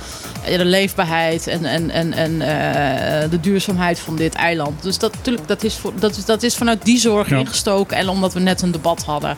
de 0.45 0.65
leefbaarheid 0.65 1.47
en, 1.47 1.65
en, 1.65 1.89
en, 1.89 2.13
en 2.13 2.32
uh, 2.32 3.30
de 3.30 3.39
duurzaamheid 3.41 3.99
van 3.99 4.15
dit 4.15 4.34
eiland. 4.34 4.84
Dus 4.84 4.97
dat, 4.97 5.15
natuurlijk, 5.15 5.47
dat, 5.47 5.63
is, 5.63 5.75
voor, 5.75 5.93
dat, 5.99 6.17
is, 6.17 6.25
dat 6.25 6.43
is 6.43 6.56
vanuit 6.56 6.86
die 6.86 6.99
zorg 6.99 7.30
ja. 7.30 7.38
ingestoken. 7.38 7.97
En 7.97 8.10
omdat 8.10 8.34
we 8.34 8.39
net 8.39 8.62
een 8.62 8.71
debat 8.71 9.04
hadden. 9.04 9.38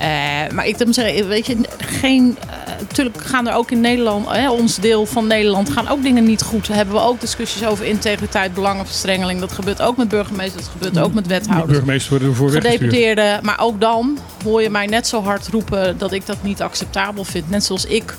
Uh, 0.00 0.04
maar 0.52 0.66
ik 0.66 0.84
moet 0.84 0.94
zeggen, 0.94 1.28
weet 1.28 1.46
je, 1.46 1.56
geen. 1.78 2.36
Natuurlijk 2.80 3.16
uh, 3.16 3.26
gaan 3.26 3.48
er 3.48 3.54
ook 3.54 3.70
in 3.70 3.80
Nederland, 3.80 4.28
hè, 4.28 4.50
ons 4.50 4.76
deel 4.76 5.06
van 5.06 5.26
Nederland, 5.26 5.70
gaan 5.70 5.88
ook 5.88 6.02
dingen 6.02 6.24
niet 6.24 6.42
goed. 6.42 6.68
Hebben 6.68 6.94
we 6.94 7.00
ook 7.00 7.20
discussies 7.20 7.66
over 7.66 7.84
integriteit, 7.84 8.54
belangenverstrengeling. 8.54 9.40
Dat 9.40 9.52
gebeurt 9.52 9.82
ook 9.82 9.96
met 9.96 10.08
burgemeesters, 10.08 10.64
dat 10.64 10.72
gebeurt 10.72 10.98
ook 10.98 11.14
met 11.14 11.26
wethouders. 11.26 11.70
Burgemeesters 11.70 12.08
worden 12.08 12.28
ervoor 12.28 12.50
Gedeputeerden. 12.50 13.38
Maar 13.42 13.60
ook 13.60 13.80
dan 13.80 14.18
hoor 14.44 14.62
je 14.62 14.70
mij 14.70 14.86
net 14.86 15.06
zo 15.06 15.22
hard 15.22 15.48
roepen 15.48 15.98
dat 15.98 16.12
ik 16.12 16.26
dat 16.26 16.42
niet 16.42 16.62
acceptabel 16.62 17.24
vind. 17.24 17.50
Net 17.50 17.64
zoals 17.64 17.84
ik 17.84 18.14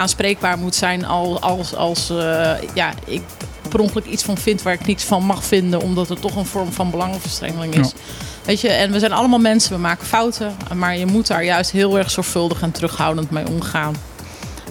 aanspreekbaar 0.00 0.58
moet 0.58 0.74
zijn 0.74 1.04
als, 1.04 1.40
als, 1.40 1.74
als 1.74 2.10
uh, 2.10 2.52
ja, 2.74 2.92
ik 3.04 3.22
per 3.68 3.80
ongeluk 3.80 4.04
iets 4.04 4.22
van 4.22 4.38
vind 4.38 4.62
waar 4.62 4.72
ik 4.72 4.86
niets 4.86 5.04
van 5.04 5.24
mag 5.24 5.44
vinden, 5.44 5.80
omdat 5.80 6.08
het 6.08 6.20
toch 6.20 6.36
een 6.36 6.46
vorm 6.46 6.72
van 6.72 6.90
belangenverstrengeling 6.90 7.74
is. 7.74 7.88
Ja. 7.88 7.96
Weet 8.44 8.60
je, 8.60 8.68
en 8.68 8.92
we 8.92 8.98
zijn 8.98 9.12
allemaal 9.12 9.38
mensen, 9.38 9.72
we 9.72 9.78
maken 9.78 10.06
fouten, 10.06 10.56
maar 10.74 10.96
je 10.96 11.06
moet 11.06 11.26
daar 11.26 11.44
juist 11.44 11.70
heel 11.70 11.98
erg 11.98 12.10
zorgvuldig 12.10 12.62
en 12.62 12.70
terughoudend 12.70 13.30
mee 13.30 13.48
omgaan. 13.48 13.94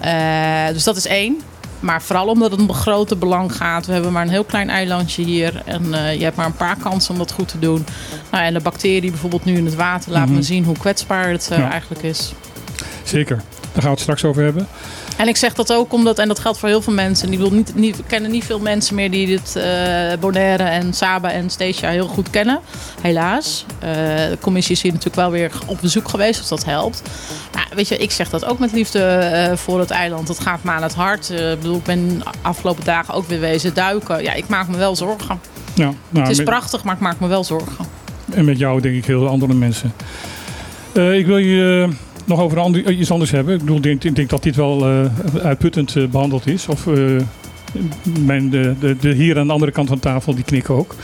Uh, 0.05 0.73
dus 0.73 0.83
dat 0.83 0.97
is 0.97 1.05
één. 1.05 1.41
Maar 1.79 2.01
vooral 2.01 2.27
omdat 2.27 2.51
het 2.51 2.59
om 2.59 2.73
grote 2.73 3.15
belang 3.15 3.55
gaat. 3.55 3.85
We 3.85 3.93
hebben 3.93 4.11
maar 4.11 4.21
een 4.21 4.29
heel 4.29 4.43
klein 4.43 4.69
eilandje 4.69 5.23
hier. 5.23 5.61
En 5.65 5.85
uh, 5.85 6.13
je 6.13 6.23
hebt 6.23 6.35
maar 6.35 6.45
een 6.45 6.53
paar 6.53 6.77
kansen 6.77 7.11
om 7.11 7.17
dat 7.17 7.31
goed 7.31 7.47
te 7.47 7.59
doen. 7.59 7.85
Nou, 8.31 8.43
en 8.43 8.53
de 8.53 8.59
bacterie 8.59 9.09
bijvoorbeeld 9.09 9.45
nu 9.45 9.55
in 9.55 9.65
het 9.65 9.75
water 9.75 10.11
laat 10.11 10.21
mm 10.21 10.27
-hmm. 10.27 10.35
me 10.35 10.41
zien 10.41 10.63
hoe 10.63 10.77
kwetsbaar 10.77 11.29
het 11.29 11.49
uh, 11.51 11.57
ja. 11.57 11.69
eigenlijk 11.69 12.03
is. 12.03 12.33
Zeker. 13.03 13.41
Daar 13.73 13.81
gaan 13.81 13.83
we 13.83 13.89
het 13.89 13.99
straks 13.99 14.23
over 14.23 14.43
hebben. 14.43 14.67
En 15.17 15.27
ik 15.27 15.37
zeg 15.37 15.53
dat 15.53 15.73
ook 15.73 15.93
omdat, 15.93 16.19
en 16.19 16.27
dat 16.27 16.39
geldt 16.39 16.59
voor 16.59 16.69
heel 16.69 16.81
veel 16.81 16.93
mensen. 16.93 17.29
Die 17.29 17.39
wil 17.39 17.51
niet, 17.51 17.75
niet, 17.75 17.97
we 17.97 18.03
kennen 18.07 18.31
niet 18.31 18.43
veel 18.43 18.59
mensen 18.59 18.95
meer 18.95 19.11
die 19.11 19.27
dit 19.27 19.53
uh, 19.57 19.63
Bonaire 20.19 20.63
en 20.63 20.93
Saba 20.93 21.31
en 21.31 21.49
Stacia 21.49 21.89
heel 21.89 22.07
goed 22.07 22.29
kennen. 22.29 22.59
Helaas. 23.01 23.65
Uh, 23.83 23.89
de 24.29 24.37
commissie 24.41 24.75
is 24.75 24.81
hier 24.81 24.91
natuurlijk 24.91 25.21
wel 25.21 25.31
weer 25.31 25.51
op 25.65 25.77
bezoek 25.81 26.09
geweest, 26.09 26.39
dus 26.39 26.47
dat 26.47 26.65
helpt. 26.65 27.01
Nou, 27.53 27.65
weet 27.75 27.87
je, 27.87 27.97
ik 27.97 28.11
zeg 28.11 28.29
dat 28.29 28.45
ook 28.45 28.59
met 28.59 28.71
liefde 28.71 29.31
uh, 29.49 29.57
voor 29.57 29.79
het 29.79 29.91
eiland. 29.91 30.27
Het 30.27 30.39
gaat 30.39 30.63
me 30.63 30.71
aan 30.71 30.83
het 30.83 30.93
hart. 30.93 31.29
ik 31.29 31.59
bedoel, 31.59 31.75
ik 31.75 31.83
ben 31.83 32.21
afgelopen 32.41 32.83
dagen 32.83 33.13
ook 33.13 33.27
weer 33.27 33.39
wezen 33.39 33.73
duiken. 33.73 34.23
Ja, 34.23 34.33
ik 34.33 34.47
maak 34.47 34.67
me 34.67 34.77
wel 34.77 34.95
zorgen. 34.95 35.39
Ja, 35.73 35.93
nou, 36.09 36.21
het 36.25 36.29
is 36.29 36.37
met, 36.37 36.45
prachtig, 36.45 36.83
maar 36.83 36.95
ik 36.95 37.01
maak 37.01 37.19
me 37.19 37.27
wel 37.27 37.43
zorgen. 37.43 37.85
En 38.31 38.45
met 38.45 38.57
jou 38.57 38.81
denk 38.81 38.95
ik 38.95 39.05
heel 39.05 39.27
andere 39.27 39.53
mensen. 39.53 39.93
ik 40.93 41.25
wil 41.25 41.37
je 41.37 41.89
nog 42.29 42.39
over 42.39 42.59
ander, 42.59 42.91
iets 42.91 43.11
anders 43.11 43.31
hebben. 43.31 43.53
Ik 43.53 43.59
bedoel, 43.59 43.77
ik 43.77 44.01
denk, 44.01 44.15
denk 44.15 44.29
dat 44.29 44.43
dit 44.43 44.55
wel 44.55 44.89
uh, 44.89 45.05
uitputtend 45.43 45.95
uh, 45.95 46.07
behandeld 46.07 46.47
is. 46.47 46.67
Of 46.67 46.85
uh, 46.85 47.21
mijn, 48.25 48.49
de, 48.49 48.75
de, 48.79 48.95
de 48.99 49.13
hier 49.13 49.39
aan 49.39 49.47
de 49.47 49.53
andere 49.53 49.71
kant 49.71 49.87
van 49.87 49.97
de 49.97 50.03
tafel, 50.03 50.35
die 50.35 50.43
knikken 50.43 50.75
ook. 50.75 50.95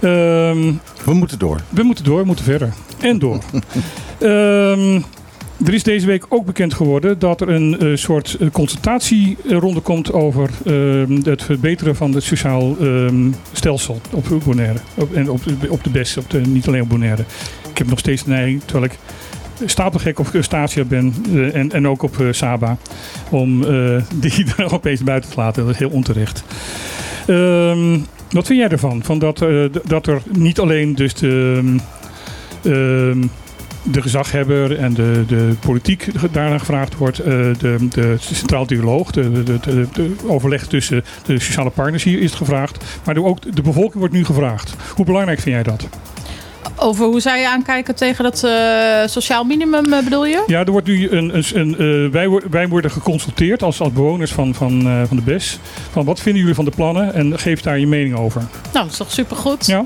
Um, 0.00 0.80
we 1.04 1.14
moeten 1.14 1.38
door. 1.38 1.60
We 1.68 1.82
moeten 1.82 2.04
door, 2.04 2.18
we 2.18 2.26
moeten 2.26 2.44
verder. 2.44 2.72
En 3.00 3.18
door. 3.18 3.38
um, 4.20 4.94
er 5.66 5.74
is 5.74 5.82
deze 5.82 6.06
week 6.06 6.26
ook 6.28 6.46
bekend 6.46 6.74
geworden 6.74 7.18
dat 7.18 7.40
er 7.40 7.48
een 7.48 7.84
uh, 7.84 7.96
soort 7.96 8.38
consultatieronde 8.52 9.80
komt 9.80 10.12
over 10.12 10.50
uh, 10.64 11.24
het 11.24 11.42
verbeteren 11.42 11.96
van 11.96 12.14
het 12.14 12.22
sociaal 12.22 12.76
um, 12.80 13.34
stelsel 13.52 14.00
op 14.10 14.26
Bonaire. 14.44 14.78
Op, 14.94 15.14
en 15.14 15.30
op, 15.30 15.40
op 15.68 15.84
de 15.84 15.90
beste, 15.90 16.20
op 16.20 16.30
de, 16.30 16.40
niet 16.40 16.66
alleen 16.66 16.82
op 16.82 16.88
Bonaire. 16.88 17.24
Ik 17.70 17.78
heb 17.78 17.88
nog 17.88 17.98
steeds 17.98 18.26
nee, 18.26 18.60
terwijl 18.64 18.84
ik 18.84 18.98
stapelgek 19.64 20.18
op 20.18 20.28
Statia 20.40 20.84
ben 20.84 21.14
uh, 21.28 21.54
en, 21.54 21.72
en 21.72 21.88
ook 21.88 22.02
op 22.02 22.16
uh, 22.18 22.32
Saba. 22.32 22.76
Om 23.30 23.62
uh, 23.62 24.02
die 24.14 24.44
er 24.56 24.72
opeens 24.72 25.02
buiten 25.02 25.30
te 25.30 25.36
laten. 25.36 25.62
Dat 25.64 25.72
is 25.72 25.78
heel 25.78 25.90
onterecht. 25.90 26.44
Um, 27.26 28.06
wat 28.30 28.46
vind 28.46 28.58
jij 28.58 28.68
ervan? 28.68 29.02
Van 29.02 29.18
dat, 29.18 29.44
dat 29.84 30.06
er 30.06 30.22
niet 30.32 30.60
alleen 30.60 30.94
dus 30.94 31.14
de, 31.14 31.60
um, 32.64 33.30
de 33.82 34.02
gezaghebber 34.02 34.78
en 34.78 34.94
de, 34.94 35.24
de 35.26 35.54
politiek 35.60 36.06
daarna 36.32 36.58
gevraagd 36.58 36.96
wordt. 36.96 37.16
de, 37.16 37.76
de 37.90 38.16
centraal 38.18 38.66
dialoog, 38.66 39.10
de, 39.10 39.42
de, 39.42 39.58
de, 39.92 40.14
overleg 40.26 40.66
tussen 40.66 41.04
de 41.26 41.38
sociale 41.38 41.70
partners 41.70 42.04
hier 42.04 42.20
is 42.20 42.34
gevraagd. 42.34 42.84
Maar 43.04 43.16
ook 43.16 43.54
de 43.54 43.62
bevolking 43.62 43.94
wordt 43.94 44.14
nu 44.14 44.24
gevraagd. 44.24 44.74
Hoe 44.94 45.04
belangrijk 45.04 45.40
vind 45.40 45.54
jij 45.54 45.64
dat? 45.64 45.88
Over 46.76 47.06
hoe 47.06 47.20
zij 47.20 47.46
aankijken 47.46 47.94
tegen 47.94 48.24
dat 48.24 48.42
uh, 48.44 49.06
sociaal 49.06 49.44
minimum, 49.44 49.92
uh, 49.92 50.04
bedoel 50.04 50.26
je? 50.26 50.42
Ja, 50.46 50.64
er 50.64 50.70
wordt 50.70 50.86
nu 50.86 51.10
een, 51.10 51.36
een, 51.36 51.44
een 51.54 51.82
uh, 51.82 52.10
wij, 52.10 52.40
wij, 52.50 52.68
worden 52.68 52.90
geconsulteerd 52.90 53.62
als, 53.62 53.80
als 53.80 53.92
bewoners 53.92 54.32
van, 54.32 54.54
van, 54.54 54.82
van 55.08 55.16
de 55.16 55.22
BES. 55.22 55.58
Van 55.90 56.04
wat 56.04 56.20
vinden 56.20 56.40
jullie 56.40 56.56
van 56.56 56.64
de 56.64 56.70
plannen 56.70 57.14
en 57.14 57.38
geef 57.38 57.60
daar 57.60 57.78
je 57.78 57.86
mening 57.86 58.16
over. 58.16 58.40
Nou, 58.40 58.84
dat 58.84 58.90
is 58.90 58.96
toch 58.96 59.12
supergoed. 59.12 59.66
Ja. 59.66 59.84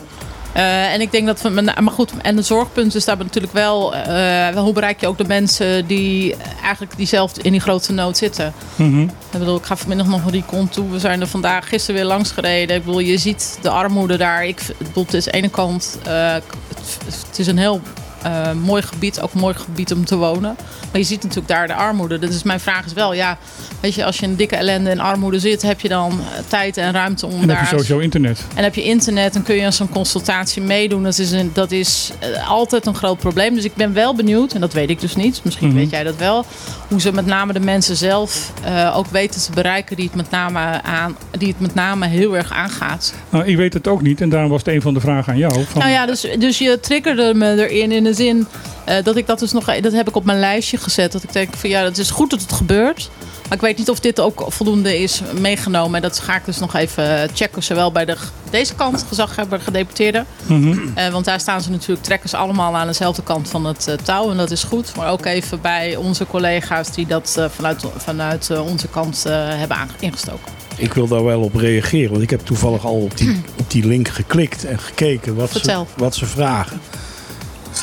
Uh, 0.57 0.93
en 0.93 1.01
ik 1.01 1.13
denk 1.13 1.27
dat 1.27 1.43
we, 1.43 1.51
maar 1.51 1.93
goed, 1.93 2.13
en 2.23 2.37
de 2.37 2.43
zorgpunt 2.43 2.95
is 2.95 3.05
daar 3.05 3.17
natuurlijk 3.17 3.53
wel, 3.53 3.95
uh, 3.95 4.49
hoe 4.49 4.73
bereik 4.73 5.01
je 5.01 5.07
ook 5.07 5.19
de 5.19 5.25
mensen 5.27 5.87
die 5.87 6.37
eigenlijk 6.63 6.97
die 6.97 7.07
zelf 7.07 7.39
in 7.39 7.53
die 7.53 7.61
grootste 7.61 7.93
nood 7.93 8.17
zitten. 8.17 8.53
Mm 8.77 8.91
-hmm. 8.91 9.03
Ik 9.33 9.39
bedoel, 9.39 9.57
ik 9.57 9.65
ga 9.65 9.77
vanmiddag 9.77 10.07
nog 10.07 10.31
die 10.31 10.45
kont 10.47 10.73
toe. 10.73 10.91
We 10.91 10.99
zijn 10.99 11.21
er 11.21 11.27
vandaag 11.27 11.69
gisteren 11.69 12.01
weer 12.01 12.11
langs 12.11 12.31
gereden. 12.31 12.77
Ik 12.77 12.85
bedoel, 12.85 13.01
je 13.01 13.19
ziet 13.19 13.59
de 13.63 13.71
armoede 13.71 14.17
daar. 14.17 14.47
Ik, 14.47 14.63
bedoel, 14.79 15.05
het 15.05 15.15
is 15.15 15.27
aan 15.27 15.33
de 15.33 15.39
ene 15.39 15.49
kant, 15.49 15.99
uh, 16.07 16.33
het, 16.33 16.99
het 17.29 17.39
is 17.39 17.47
een 17.47 17.59
heel 17.59 17.81
uh, 18.27 18.53
mooi 18.53 18.83
gebied, 18.83 19.21
ook 19.21 19.35
een 19.35 19.41
mooi 19.41 19.55
gebied 19.55 19.93
om 19.93 20.05
te 20.05 20.17
wonen. 20.17 20.57
Maar 20.91 21.01
je 21.01 21.07
ziet 21.07 21.23
natuurlijk 21.23 21.49
daar 21.49 21.67
de 21.67 21.75
armoede. 21.75 22.19
Dus 22.19 22.43
mijn 22.43 22.61
vraag 22.61 22.85
is 22.85 22.93
wel, 22.93 23.15
ja, 23.15 23.39
weet 23.81 23.95
je, 23.95 24.05
als 24.05 24.19
je 24.19 24.27
in 24.27 24.35
dikke 24.35 24.57
ellende 24.57 24.91
en 24.91 25.01
armoede 25.01 25.39
zit, 25.39 25.63
heb 25.63 25.81
je 25.81 25.89
dan 25.89 26.21
tijd 26.49 26.77
en 26.77 26.93
ruimte 26.93 27.27
om 27.27 27.41
en 27.41 27.47
daar... 27.47 27.57
heb 27.57 27.65
je 27.65 27.71
sowieso 27.71 27.99
internet. 27.99 28.45
En 28.55 28.63
heb 28.63 28.75
je 28.75 28.83
internet 28.83 29.35
en 29.35 29.43
kun 29.43 29.55
je 29.55 29.65
aan 29.65 29.73
zo'n 29.73 29.91
consultatie 29.91 30.63
meedoen. 30.63 31.03
Dat 31.03 31.19
is, 31.19 31.33
een, 31.33 31.51
dat 31.53 31.73
is 31.73 32.11
uh, 32.23 32.51
altijd 32.51 32.87
een 32.87 32.95
groot 32.95 33.19
probleem. 33.19 33.55
Dus 33.55 33.65
ik 33.65 33.75
ben 33.75 33.93
wel 33.93 34.15
benieuwd, 34.15 34.53
en 34.53 34.61
dat 34.61 34.73
weet 34.73 34.91
ik 34.91 35.01
dus 35.01 35.17
niet, 35.17 35.41
misschien 35.45 35.67
mm 35.67 35.73
-hmm. 35.73 35.83
weet 35.83 35.91
jij 35.91 36.05
dat 36.05 36.17
wel, 36.17 36.45
hoe 36.89 37.01
ze 37.01 37.13
met 37.13 37.27
name 37.27 37.53
de 37.53 37.61
mensen 37.61 37.97
zelf 37.97 38.53
uh, 38.65 38.97
ook 38.97 39.07
weten 39.07 39.41
te 39.41 39.53
bereiken 39.53 39.97
die 39.97 40.05
het, 40.05 40.15
met 40.15 40.31
name 40.31 40.83
aan, 40.83 41.17
die 41.39 41.49
het 41.49 41.61
met 41.61 41.75
name 41.75 42.07
heel 42.07 42.37
erg 42.37 42.53
aangaat. 42.53 43.15
Nou, 43.31 43.45
ik 43.45 43.57
weet 43.57 43.75
het 43.75 43.89
ook 43.89 44.03
niet 44.03 44.21
en 44.21 44.29
daarom 44.29 44.51
was 44.51 44.63
het 44.65 44.75
een 44.75 44.83
van 44.83 44.95
de 44.95 45.01
vragen 45.01 45.33
aan 45.33 45.39
jou. 45.39 45.65
Van... 45.65 45.81
Nou 45.81 45.93
ja, 45.93 46.07
dus, 46.07 46.27
dus 46.39 46.59
je 46.59 46.81
triggerde 46.81 47.35
me 47.35 47.69
erin 47.69 47.93
in 47.93 48.07
de 48.09 48.15
zin 48.15 48.47
uh, 48.89 48.95
dat 49.03 49.17
ik 49.17 49.27
dat 49.27 49.39
dus 49.39 49.53
nog, 49.53 49.81
dat 49.81 49.93
heb 49.93 50.09
ik 50.09 50.17
op 50.17 50.25
mijn 50.25 50.39
lijstje 50.39 50.77
gezet. 50.77 51.13
Dat 51.13 51.23
ik 51.23 51.33
denk 51.33 51.57
van 51.57 51.71
ja, 51.71 51.83
het 51.83 51.99
is 51.99 52.11
goed 52.11 52.31
dat 52.31 52.41
het 52.41 52.53
gebeurt. 52.53 53.11
Maar 53.43 53.57
ik 53.57 53.61
weet 53.61 53.79
niet 53.79 53.91
of 53.91 54.01
dit 54.01 54.21
ook 54.21 54.45
voldoende 54.49 54.99
is 54.99 55.21
meegenomen. 55.41 55.95
En 55.95 56.03
dat 56.03 56.19
ga 56.19 56.37
ik 56.37 56.45
dus 56.45 56.59
nog 56.59 56.75
even 56.75 57.29
checken. 57.35 57.63
Zowel 57.63 57.93
bij 57.93 58.05
de, 58.05 58.17
deze 58.51 58.75
kant, 58.75 59.05
gezaghebber, 59.09 59.61
gedeputeerde. 59.61 60.25
Mm 60.47 60.63
-hmm. 60.63 60.93
uh, 60.97 61.09
want 61.09 61.25
daar 61.25 61.41
staan 61.41 61.61
ze 61.61 61.71
natuurlijk, 61.71 62.03
trekken 62.03 62.29
ze 62.29 62.37
allemaal 62.37 62.77
aan 62.77 62.87
dezelfde 62.87 63.23
kant 63.23 63.49
van 63.49 63.65
het 63.65 63.87
uh, 63.89 63.95
touw. 63.95 64.31
En 64.31 64.37
dat 64.37 64.51
is 64.51 64.65
goed. 64.65 64.97
Maar 64.97 65.11
ook 65.11 65.25
even 65.25 65.61
bij 65.61 65.97
onze 65.97 66.27
collega's 66.27 66.93
die 66.93 67.07
dat 67.07 67.37
uh, 67.39 67.45
vanuit, 67.49 67.85
vanuit 67.97 68.51
onze 68.51 68.89
kant 68.89 69.25
hebben 69.29 69.77
ingestoken. 70.01 70.53
Ik 70.77 70.95
wil 70.95 71.09
daar 71.09 71.25
wel 71.25 71.41
op 71.41 71.55
reageren. 71.55 72.11
Want 72.11 72.23
ik 72.23 72.31
heb 72.31 72.41
toevallig 72.41 72.85
al 72.85 73.01
op 73.01 73.17
die, 73.17 73.43
op 73.61 73.71
die 73.71 73.87
link 73.87 74.09
geklikt 74.09 74.65
en 74.65 74.79
gekeken 74.79 75.35
wat, 75.35 75.51
ze, 75.51 75.85
wat 75.97 76.15
ze 76.15 76.27
vragen. 76.27 76.81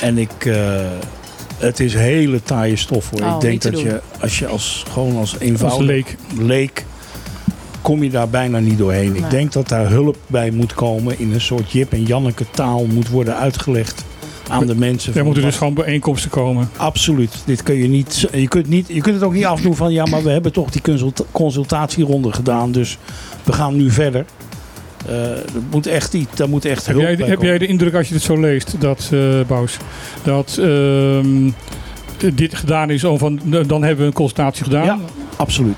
En 0.01 0.17
ik, 0.17 0.45
uh, 0.45 0.55
het 1.57 1.79
is 1.79 1.93
hele 1.93 2.43
taaie 2.43 2.75
stof 2.75 3.09
hoor. 3.09 3.21
Oh, 3.21 3.33
ik 3.35 3.41
denk 3.41 3.61
dat 3.61 3.79
je 3.79 4.01
als 4.21 4.39
je 4.39 4.47
als 4.47 4.85
gewoon 4.91 5.17
als 5.17 5.35
eenvoudig 5.39 5.87
leek. 5.87 6.15
leek 6.37 6.85
kom 7.81 8.03
je 8.03 8.09
daar 8.09 8.29
bijna 8.29 8.59
niet 8.59 8.77
doorheen. 8.77 9.11
Nee. 9.11 9.21
Ik 9.21 9.29
denk 9.29 9.51
dat 9.51 9.67
daar 9.69 9.89
hulp 9.89 10.17
bij 10.27 10.51
moet 10.51 10.73
komen 10.73 11.19
in 11.19 11.33
een 11.33 11.41
soort 11.41 11.71
Jip 11.71 11.91
en 11.91 12.03
Janneke 12.03 12.45
taal 12.51 12.85
moet 12.85 13.09
worden 13.09 13.37
uitgelegd 13.37 14.05
aan 14.49 14.65
de 14.65 14.75
mensen. 14.75 15.15
Er 15.15 15.25
moeten 15.25 15.43
dus 15.43 15.57
gewoon 15.57 15.73
bijeenkomsten 15.73 16.29
komen. 16.29 16.69
Absoluut. 16.77 17.31
Dit 17.45 17.63
kun 17.63 17.75
je 17.75 17.87
niet. 17.87 18.27
Je 18.31 18.47
kunt, 18.47 18.67
niet, 18.67 18.87
je 18.87 19.01
kunt 19.01 19.15
het 19.15 19.23
ook 19.23 19.33
niet 19.33 19.45
afdoen 19.45 19.75
van 19.75 19.93
ja, 19.93 20.05
maar 20.05 20.23
we 20.23 20.29
hebben 20.29 20.51
toch 20.51 20.69
die 20.69 20.81
consulta 20.81 21.23
consultatieronde 21.31 22.33
gedaan. 22.33 22.71
Dus 22.71 22.97
we 23.43 23.53
gaan 23.53 23.75
nu 23.75 23.91
verder. 23.91 24.25
Uh, 25.09 25.15
dat 25.53 25.63
moet 25.71 25.87
echt 25.87 26.13
iets, 26.13 26.35
daar 26.35 26.49
moet 26.49 26.65
echt 26.65 26.85
heb 26.85 26.95
hulp 26.95 27.07
jij, 27.07 27.15
bij 27.15 27.25
Heb 27.25 27.35
komen. 27.35 27.49
jij 27.49 27.59
de 27.59 27.67
indruk 27.67 27.93
als 27.93 28.07
je 28.07 28.13
het 28.13 28.23
zo 28.23 28.39
leest, 28.39 28.81
dat 28.81 29.09
uh, 29.13 29.41
Bous, 29.47 29.77
dat 30.23 30.57
uh, 30.59 31.19
dit 32.33 32.55
gedaan 32.55 32.89
is, 32.89 33.03
oh, 33.03 33.19
van, 33.19 33.39
dan 33.43 33.83
hebben 33.83 33.97
we 33.97 34.05
een 34.05 34.13
consultatie 34.13 34.63
gedaan? 34.63 34.85
Ja, 34.85 34.99
absoluut. 35.35 35.77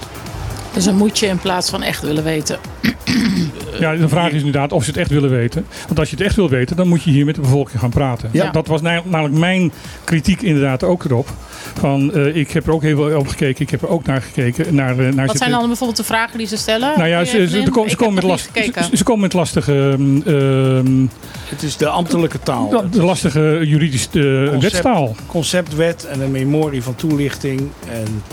Dus 0.73 0.85
een 0.85 0.95
moet 0.95 1.19
je 1.19 1.25
in 1.27 1.39
plaats 1.39 1.69
van 1.69 1.83
echt 1.83 2.01
willen 2.01 2.23
weten. 2.23 2.57
Ja, 3.79 3.95
de 3.95 4.07
vraag 4.07 4.31
is 4.31 4.37
inderdaad 4.37 4.71
of 4.71 4.83
ze 4.83 4.89
het 4.89 4.99
echt 4.99 5.09
willen 5.09 5.29
weten. 5.29 5.65
Want 5.87 5.99
als 5.99 6.09
je 6.09 6.15
het 6.15 6.25
echt 6.25 6.35
wil 6.35 6.49
weten, 6.49 6.75
dan 6.75 6.87
moet 6.87 7.03
je 7.03 7.11
hier 7.11 7.25
met 7.25 7.35
de 7.35 7.41
bevolking 7.41 7.79
gaan 7.79 7.89
praten. 7.89 8.29
Ja. 8.31 8.51
Dat 8.51 8.67
was 8.67 8.81
namelijk 8.81 9.33
mijn 9.33 9.71
kritiek 10.03 10.41
inderdaad 10.41 10.83
ook 10.83 11.03
erop. 11.03 11.29
Van, 11.79 12.11
uh, 12.13 12.35
ik 12.35 12.51
heb 12.51 12.67
er 12.67 12.73
ook 12.73 12.81
heel 12.81 12.95
veel 12.95 13.19
op 13.19 13.27
gekeken. 13.27 13.61
Ik 13.61 13.69
heb 13.69 13.81
er 13.81 13.89
ook 13.89 14.05
naar 14.05 14.21
gekeken. 14.21 14.75
Naar, 14.75 14.99
uh, 14.99 15.13
naar 15.13 15.27
Wat 15.27 15.37
zijn 15.37 15.51
dan 15.51 15.67
bijvoorbeeld 15.67 15.97
de 15.97 16.03
vragen 16.03 16.37
die 16.37 16.47
ze 16.47 16.57
stellen? 16.57 16.97
Nou 16.97 17.09
ja, 17.09 17.25
ze, 17.25 17.47
ze, 17.47 17.61
ze, 17.61 17.69
komen, 17.69 17.89
ze 17.89 17.95
komen 17.95 18.13
met 18.13 18.23
last, 18.23 18.49
ze, 18.53 18.89
ze, 18.93 19.03
komen 19.03 19.21
met 19.21 19.33
lastige... 19.33 19.95
Uh, 20.25 20.79
het 21.49 21.63
is 21.63 21.77
de 21.77 21.87
ambtelijke 21.87 22.39
taal. 22.39 22.69
De, 22.69 22.89
de 22.89 23.03
lastige 23.03 23.61
juridische 23.63 24.47
Concept, 24.49 24.61
wetstaal. 24.61 25.15
Conceptwet 25.27 26.05
en 26.05 26.21
een 26.21 26.31
memorie 26.31 26.83
van 26.83 26.95
toelichting. 26.95 27.59
En 27.89 28.23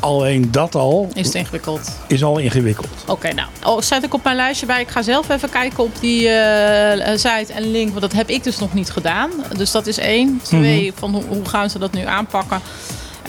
alleen 0.00 0.50
dat 0.50 0.74
al... 0.74 1.08
Is 1.14 1.26
het 1.26 1.34
ingewikkeld? 1.34 1.98
Is 2.06 2.24
al 2.24 2.38
ingewikkeld. 2.38 2.88
Oké, 3.02 3.10
okay, 3.10 3.30
nou. 3.30 3.48
Oh, 3.64 3.80
zet 3.80 4.04
ik 4.04 4.14
op 4.14 4.24
mijn 4.24 4.36
lijstje 4.36 4.66
bij. 4.66 4.80
Ik 4.80 4.88
ga 4.88 5.02
zelf 5.02 5.28
even 5.28 5.50
kijken 5.50 5.84
op 5.84 6.00
die 6.00 6.22
uh, 6.22 7.08
site 7.14 7.52
en 7.52 7.70
link. 7.70 7.88
Want 7.88 8.00
dat 8.00 8.12
heb 8.12 8.28
ik 8.28 8.44
dus 8.44 8.58
nog 8.58 8.74
niet 8.74 8.90
gedaan. 8.90 9.30
Dus 9.56 9.70
dat 9.70 9.86
is 9.86 9.98
één. 9.98 10.40
Twee, 10.42 10.80
mm 10.80 10.88
-hmm. 10.88 10.98
van 10.98 11.14
hoe, 11.14 11.24
hoe, 11.28 11.44
gaan 11.44 11.70
ze 11.70 11.78
dat 11.78 11.92
nu 11.92 12.04
aanpakken? 12.04 12.60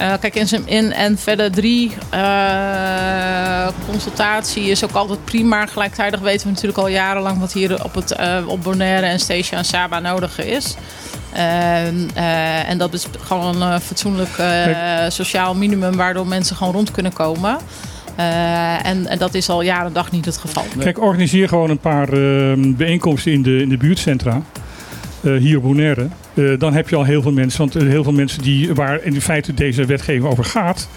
Uh, 0.00 0.12
kijk, 0.20 0.34
in, 0.34 0.66
in 0.66 0.92
en 0.92 1.18
verder 1.18 1.52
drie, 1.52 1.92
uh, 2.14 3.68
consultatie 3.86 4.64
is 4.64 4.84
ook 4.84 4.92
altijd 4.92 5.24
prima. 5.24 5.66
Gelijktijdig 5.66 6.20
weten 6.20 6.46
we 6.46 6.52
natuurlijk 6.52 6.78
al 6.78 6.88
jarenlang 6.88 7.40
wat 7.40 7.52
hier 7.52 7.84
op, 7.84 7.94
het, 7.94 8.16
uh, 8.20 8.38
op 8.46 8.62
Bonaire 8.62 9.06
en 9.06 9.20
Station 9.20 9.58
en 9.58 9.64
Saba 9.64 10.00
nodig 10.00 10.38
is. 10.38 10.74
Uh, 11.36 12.68
en 12.68 12.78
dat 12.78 12.92
is 12.92 13.06
gewoon 13.24 13.62
een 13.62 13.80
fatsoenlijk 13.80 14.38
uh, 14.40 14.46
sociaal 15.08 15.54
minimum 15.54 15.96
waardoor 15.96 16.26
mensen 16.26 16.56
gewoon 16.56 16.72
rond 16.72 16.90
kunnen 16.90 17.12
komen. 17.12 17.58
Uh, 18.18 18.86
en, 18.86 19.06
en, 19.06 19.18
dat 19.18 19.34
is 19.34 19.48
al 19.48 19.62
jaren 19.62 19.86
en 19.86 19.92
dag 19.92 20.10
niet 20.10 20.24
het 20.24 20.36
geval. 20.36 20.64
Kijk, 20.78 21.00
organiseer 21.00 21.48
gewoon 21.48 21.70
een 21.70 21.78
paar 21.78 22.08
bijeenkomsten 22.76 23.32
in 23.32 23.42
de, 23.42 23.60
in 23.60 23.68
de 23.68 23.76
buurtcentra. 23.76 24.42
hier 25.22 25.56
op 25.56 25.62
Bonaire. 25.62 26.08
dan 26.58 26.74
heb 26.74 26.88
je 26.88 26.96
al 26.96 27.04
heel 27.04 27.22
veel 27.22 27.32
mensen. 27.32 27.58
Want 27.58 27.74
heel 27.74 28.02
veel 28.02 28.12
mensen 28.12 28.42
die, 28.42 28.74
waar 28.74 29.02
in 29.02 29.20
feite 29.20 29.54
deze 29.54 29.84
wetgeving 29.84 30.24
over 30.24 30.44
gaat, 30.44 30.88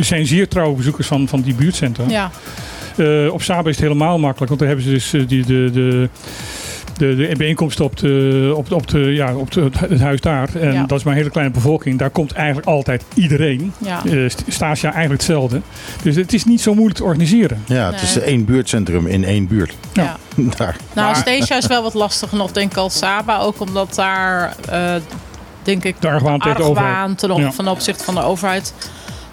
zijn 0.00 0.26
zeer 0.26 0.48
trouwe 0.48 0.76
bezoekers 0.76 1.06
van, 1.06 1.28
van 1.28 1.40
die 1.40 1.54
buurtcentra. 1.54 2.04
Ja. 2.08 2.30
op 3.30 3.42
Saba 3.42 3.68
is 3.68 3.76
het 3.76 3.84
helemaal 3.84 4.18
makkelijk. 4.18 4.48
Want 4.48 4.60
daar 4.60 4.68
hebben 4.68 4.86
ze 4.86 4.92
dus 4.92 5.28
die, 5.28 5.46
de, 5.46 5.70
de 5.72 6.08
de, 6.98 7.16
de 7.16 7.34
bijeenkomsten 7.36 7.84
op, 7.84 7.96
de, 7.96 8.52
op, 8.56 8.72
op, 8.72 8.88
de, 8.88 8.98
ja, 8.98 9.34
op 9.34 9.50
de, 9.50 9.70
het 9.78 10.00
huis 10.00 10.20
daar. 10.20 10.48
En 10.54 10.86
dat 10.86 10.98
is 10.98 11.04
maar 11.04 11.12
een 11.12 11.18
hele 11.18 11.30
kleine 11.30 11.54
bevolking. 11.54 11.98
Daar 11.98 12.10
komt 12.10 12.32
eigenlijk 12.32 12.66
altijd 12.66 13.04
iedereen. 13.14 13.72
Ja. 13.78 14.00
Uh, 14.04 14.30
Stasia 14.48 14.92
eigenlijk 14.92 15.22
hetzelfde. 15.22 15.60
Dus 16.02 16.16
het 16.16 16.32
is 16.32 16.44
niet 16.44 16.60
zo 16.60 16.74
moeilijk 16.74 16.98
te 16.98 17.04
organiseren. 17.04 17.62
Ja, 17.66 17.92
het 17.92 18.02
is 18.02 18.18
één 18.18 18.44
buurtcentrum 18.44 19.06
in 19.06 19.24
één 19.24 19.46
buurt. 19.46 19.74
Ja. 19.92 20.16
daar. 20.56 20.76
Nou, 20.92 21.14
Stasia 21.14 21.56
is 21.56 21.66
wel 21.66 21.82
wat 21.82 21.94
lastiger 21.94 22.38
nog, 22.38 22.52
denk 22.52 22.70
ik, 22.70 22.76
als 22.76 22.98
Saba. 22.98 23.38
Ook 23.38 23.60
omdat 23.60 23.94
daar, 23.94 24.56
uh, 24.72 24.94
denk 25.62 25.84
ik, 25.84 26.00
de 26.00 26.08
argwaan, 26.08 26.38
de 26.38 26.44
argwaan 26.44 27.14
ten, 27.14 27.34
ja. 27.36 27.52
van 27.52 27.68
opzichte 27.68 28.04
van 28.04 28.14
de 28.14 28.22
overheid 28.22 28.74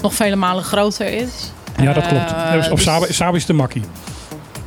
nog 0.01 0.13
vele 0.13 0.35
malen 0.35 0.63
groter 0.63 1.07
is. 1.07 1.51
Ja, 1.77 1.93
dat 1.93 2.07
klopt. 2.07 2.31
Uh, 2.31 2.71
op 2.71 2.75
dus... 2.75 2.83
Saba, 2.83 3.05
Saba 3.09 3.35
is 3.35 3.45
de 3.45 3.53
makkie. 3.53 3.83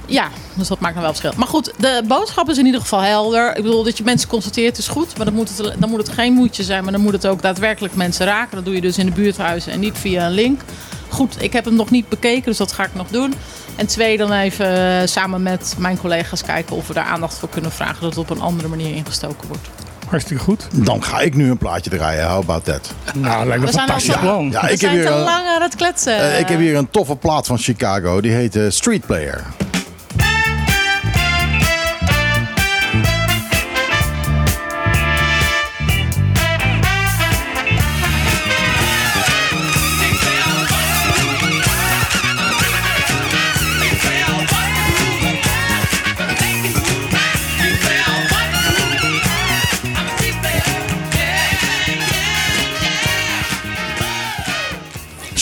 Ja, 0.07 0.29
dus 0.55 0.69
dat 0.69 0.81
maakt 0.81 0.95
nog 0.95 1.03
wel 1.03 1.13
verschil. 1.13 1.33
Maar 1.37 1.49
goed, 1.49 1.73
de 1.77 2.03
boodschap 2.09 2.51
is 2.51 2.59
in 2.59 2.67
ieder 2.67 2.81
geval 2.81 3.01
helder. 3.01 3.57
Ik 3.57 3.63
bedoel, 3.63 3.83
dat 3.83 3.99
je 3.99 4.05
mensen 4.05 4.29
constateert 4.29 4.79
is 4.79 4.89
goed. 4.89 5.17
Maar 5.17 5.27
dan 5.27 5.35
moet, 5.35 5.57
het, 5.57 5.75
dan 5.79 5.91
moet 5.91 5.99
het 5.99 6.09
geen 6.09 6.33
moedje 6.33 6.63
zijn. 6.63 6.83
Maar 6.83 6.93
dan 6.93 7.01
moet 7.01 7.13
het 7.13 7.27
ook 7.27 7.43
daadwerkelijk 7.43 7.95
mensen 7.95 8.27
raken. 8.27 8.57
Dat 8.57 8.65
doe 8.65 8.75
je 8.75 8.81
dus 8.81 8.99
in 8.99 9.07
de 9.07 9.13
buurthuizen 9.13 9.73
en 9.73 9.81
niet 9.81 9.99
via 9.99 10.27
een 10.27 10.33
link. 10.33 10.61
Goed, 11.09 11.43
ik 11.43 11.53
heb 11.53 11.65
hem 11.65 11.75
nog 11.75 11.91
niet 11.91 12.09
bekeken, 12.09 12.45
dus 12.45 12.57
dat 12.57 12.73
ga 12.73 12.85
ik 12.85 12.95
nog 12.95 13.09
doen. 13.09 13.35
En 13.77 13.87
twee, 13.87 14.17
dan 14.17 14.33
even 14.33 15.01
eh, 15.01 15.07
samen 15.07 15.43
met 15.43 15.75
mijn 15.79 15.99
collega's 15.99 16.43
kijken 16.43 16.77
of 16.77 16.89
we 16.89 16.95
daar 16.95 17.05
aandacht 17.05 17.39
voor 17.39 17.49
kunnen 17.49 17.73
vragen. 17.73 18.01
Dat 18.01 18.11
het 18.11 18.19
op 18.19 18.31
een 18.31 18.41
andere 18.41 18.69
manier 18.69 18.95
ingestoken 18.95 19.49
wordt. 19.49 19.69
Hartstikke 20.09 20.43
goed. 20.43 20.67
Dan 20.73 21.03
ga 21.05 21.21
ik 21.21 21.35
nu 21.35 21.51
een 21.51 21.59
plaatje 21.59 21.91
draaien. 21.91 22.29
How 22.29 22.39
about 22.39 22.65
that? 22.65 22.93
Nou, 23.15 23.47
lijkt 23.47 23.65
me 23.65 23.69
fantastisch 23.69 24.17
plan. 24.17 24.51
Ja, 24.51 24.69
ik 24.69 24.81
heb 24.81 24.91
hier 24.91 25.07
te 25.07 25.13
een, 25.13 25.19
lang 25.19 25.47
aan 25.47 25.63
het 25.63 25.75
kletsen. 25.75 26.19
Uh, 26.19 26.41
ik 26.41 26.49
heb 26.49 26.59
hier 26.59 26.77
een 26.77 26.91
toffe 26.91 27.17
plaat 27.17 27.47
van 27.47 27.59
Chicago. 27.59 28.21
Die 28.21 28.33
heet 28.33 28.57
uh, 28.57 28.71
Street 28.71 29.07
Player. 29.07 29.45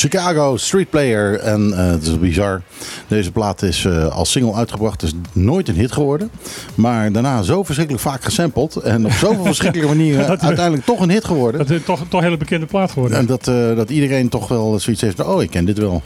Chicago 0.04 0.56
Street 0.56 0.90
Player. 0.90 1.38
En 1.38 1.68
uh, 1.68 1.76
het 1.76 2.02
is 2.02 2.18
bizar. 2.18 2.62
Deze 3.08 3.32
plaat 3.32 3.62
is 3.62 3.84
uh, 3.84 4.06
als 4.06 4.30
single 4.30 4.54
uitgebracht. 4.54 5.02
is 5.02 5.12
nooit 5.32 5.68
een 5.68 5.74
hit 5.74 5.92
geworden. 5.92 6.30
Maar 6.74 7.12
daarna 7.12 7.42
zo 7.42 7.62
verschrikkelijk 7.62 8.04
vaak 8.04 8.24
gesampled. 8.24 8.76
En 8.76 9.04
op 9.04 9.12
zoveel 9.12 9.44
verschrikkelijke 9.44 9.94
manieren 9.96 10.40
uiteindelijk 10.40 10.84
toch 10.84 11.00
een 11.00 11.10
hit 11.10 11.24
geworden. 11.24 11.60
Dat 11.60 11.70
is 11.70 11.84
toch, 11.84 12.00
toch 12.08 12.20
een 12.20 12.26
hele 12.26 12.36
bekende 12.36 12.66
plaat 12.66 12.90
geworden. 12.90 13.18
En 13.18 13.26
dat, 13.26 13.48
uh, 13.48 13.76
dat 13.76 13.90
iedereen 13.90 14.28
toch 14.28 14.48
wel 14.48 14.78
zoiets 14.78 15.02
heeft 15.02 15.24
oh 15.24 15.42
ik 15.42 15.50
ken 15.50 15.64
dit 15.64 15.78
wel. 15.78 16.02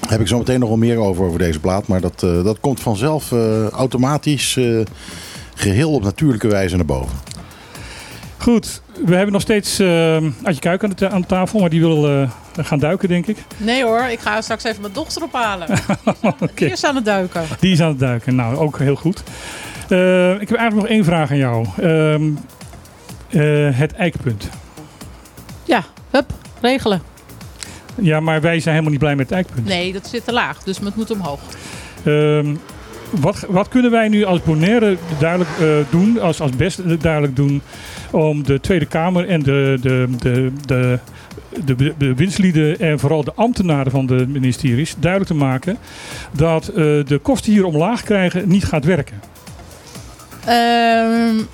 Daar 0.00 0.10
heb 0.10 0.20
ik 0.20 0.28
zo 0.28 0.38
meteen 0.38 0.60
nog 0.60 0.68
wel 0.68 0.78
meer 0.78 0.96
over, 0.96 1.24
over 1.24 1.38
deze 1.38 1.60
plaat. 1.60 1.86
Maar 1.86 2.00
dat, 2.00 2.20
dat 2.20 2.60
komt 2.60 2.80
vanzelf 2.80 3.32
automatisch 3.72 4.58
geheel 5.54 5.92
op 5.92 6.02
natuurlijke 6.02 6.48
wijze 6.48 6.76
naar 6.76 6.84
boven. 6.84 7.29
Goed, 8.40 8.82
we 9.04 9.14
hebben 9.14 9.32
nog 9.32 9.42
steeds 9.42 9.80
uh, 9.80 10.16
Adje 10.42 10.60
Kuik 10.60 10.84
aan 10.84 10.92
de, 10.96 11.08
aan 11.08 11.20
de, 11.20 11.26
tafel, 11.26 11.60
maar 11.60 11.70
die 11.70 11.80
wil 11.80 12.10
uh, 12.10 12.30
gaan 12.56 12.78
duiken, 12.78 13.08
denk 13.08 13.26
ik. 13.26 13.36
Nee 13.56 13.84
hoor, 13.84 14.02
ik 14.02 14.18
ga 14.18 14.40
straks 14.40 14.64
even 14.64 14.80
mijn 14.80 14.92
dochter 14.92 15.22
ophalen. 15.22 15.68
okay. 16.12 16.48
Die 16.54 16.70
is 16.70 16.84
aan 16.84 16.94
het 16.94 17.04
duiken. 17.04 17.42
Die 17.60 17.72
is 17.72 17.80
aan 17.80 17.88
het 17.88 17.98
duiken, 17.98 18.34
nou 18.34 18.56
ook 18.56 18.78
heel 18.78 18.94
goed. 18.94 19.22
Uh, 19.88 20.40
ik 20.40 20.48
heb 20.48 20.58
eigenlijk 20.58 20.74
nog 20.74 20.86
één 20.86 21.04
vraag 21.04 21.30
aan 21.30 21.36
jou. 21.36 21.66
Ehm, 21.80 22.30
het 23.74 23.92
eikpunt. 23.92 24.48
Ja, 25.64 25.84
hup, 26.10 26.32
regelen. 26.60 27.02
Ja, 27.94 28.20
maar 28.20 28.40
wij 28.40 28.60
zijn 28.60 28.74
helemaal 28.74 28.92
niet 28.92 29.00
blij 29.00 29.16
met 29.16 29.28
het 29.28 29.34
eikpunt. 29.34 29.66
Nee, 29.66 29.92
dat 29.92 30.06
zit 30.06 30.24
te 30.24 30.32
laag, 30.32 30.62
dus 30.62 30.78
het 30.78 30.96
moet 30.96 31.10
omhoog. 31.10 31.40
Ehm, 32.04 32.54
wat, 33.10 33.44
wat, 33.48 33.68
kunnen 33.68 33.90
wij 33.90 34.08
nu 34.08 34.24
als 34.24 34.42
Bonaire 34.42 34.96
duidelijk 35.18 35.50
doen, 35.90 36.20
als, 36.20 36.40
als 36.40 36.50
best 36.50 37.00
duidelijk 37.00 37.36
doen, 37.36 37.62
om 38.10 38.44
de 38.44 38.60
Tweede 38.60 38.86
Kamer 38.86 39.28
en 39.28 39.42
de, 39.42 39.78
de, 39.80 40.08
de, 40.18 40.52
de, 41.64 42.52
de, 42.52 42.76
en 42.78 42.98
vooral 42.98 43.24
de 43.24 43.32
ambtenaren 43.34 43.92
van 43.92 44.06
de 44.06 44.26
ministeries 44.28 44.94
duidelijk 44.98 45.30
te 45.30 45.36
maken 45.36 45.78
dat 46.32 46.68
uh, 46.68 46.74
de 47.04 47.20
kosten 47.22 47.52
hier 47.52 47.64
omlaag 47.64 48.02
krijgen 48.02 48.48
niet 48.48 48.64
gaat 48.64 48.84
werken? 48.84 49.20
Uh, 50.40 51.44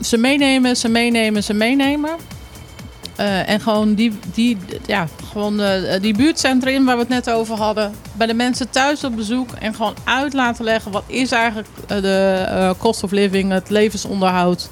ze 0.00 0.16
meenemen, 0.18 0.76
ze 0.76 0.88
meenemen, 0.88 1.42
ze 1.42 1.54
meenemen. 1.54 2.10
Uh, 3.20 3.48
en 3.48 3.60
gewoon 3.60 3.94
die, 3.94 4.12
die, 4.34 4.56
ja, 4.86 5.06
gewoon 5.30 5.60
uh, 5.60 5.70
die 6.00 6.16
buurtcentrum 6.16 6.84
waar 6.84 6.94
we 6.94 7.00
het 7.00 7.10
net 7.10 7.30
over 7.30 7.56
hadden. 7.56 7.92
Bij 8.12 8.26
de 8.26 8.34
mensen 8.34 8.70
thuis 8.70 9.04
op 9.04 9.16
bezoek. 9.16 9.50
En 9.60 9.74
gewoon 9.74 9.94
uit 10.04 10.32
laten 10.32 10.64
leggen 10.64 10.92
wat 10.92 11.04
is 11.06 11.32
eigenlijk 11.32 11.68
de 11.86 12.74
cost 12.78 13.02
of 13.02 13.10
living, 13.10 13.52
het 13.52 13.70
levensonderhoud. 13.70 14.70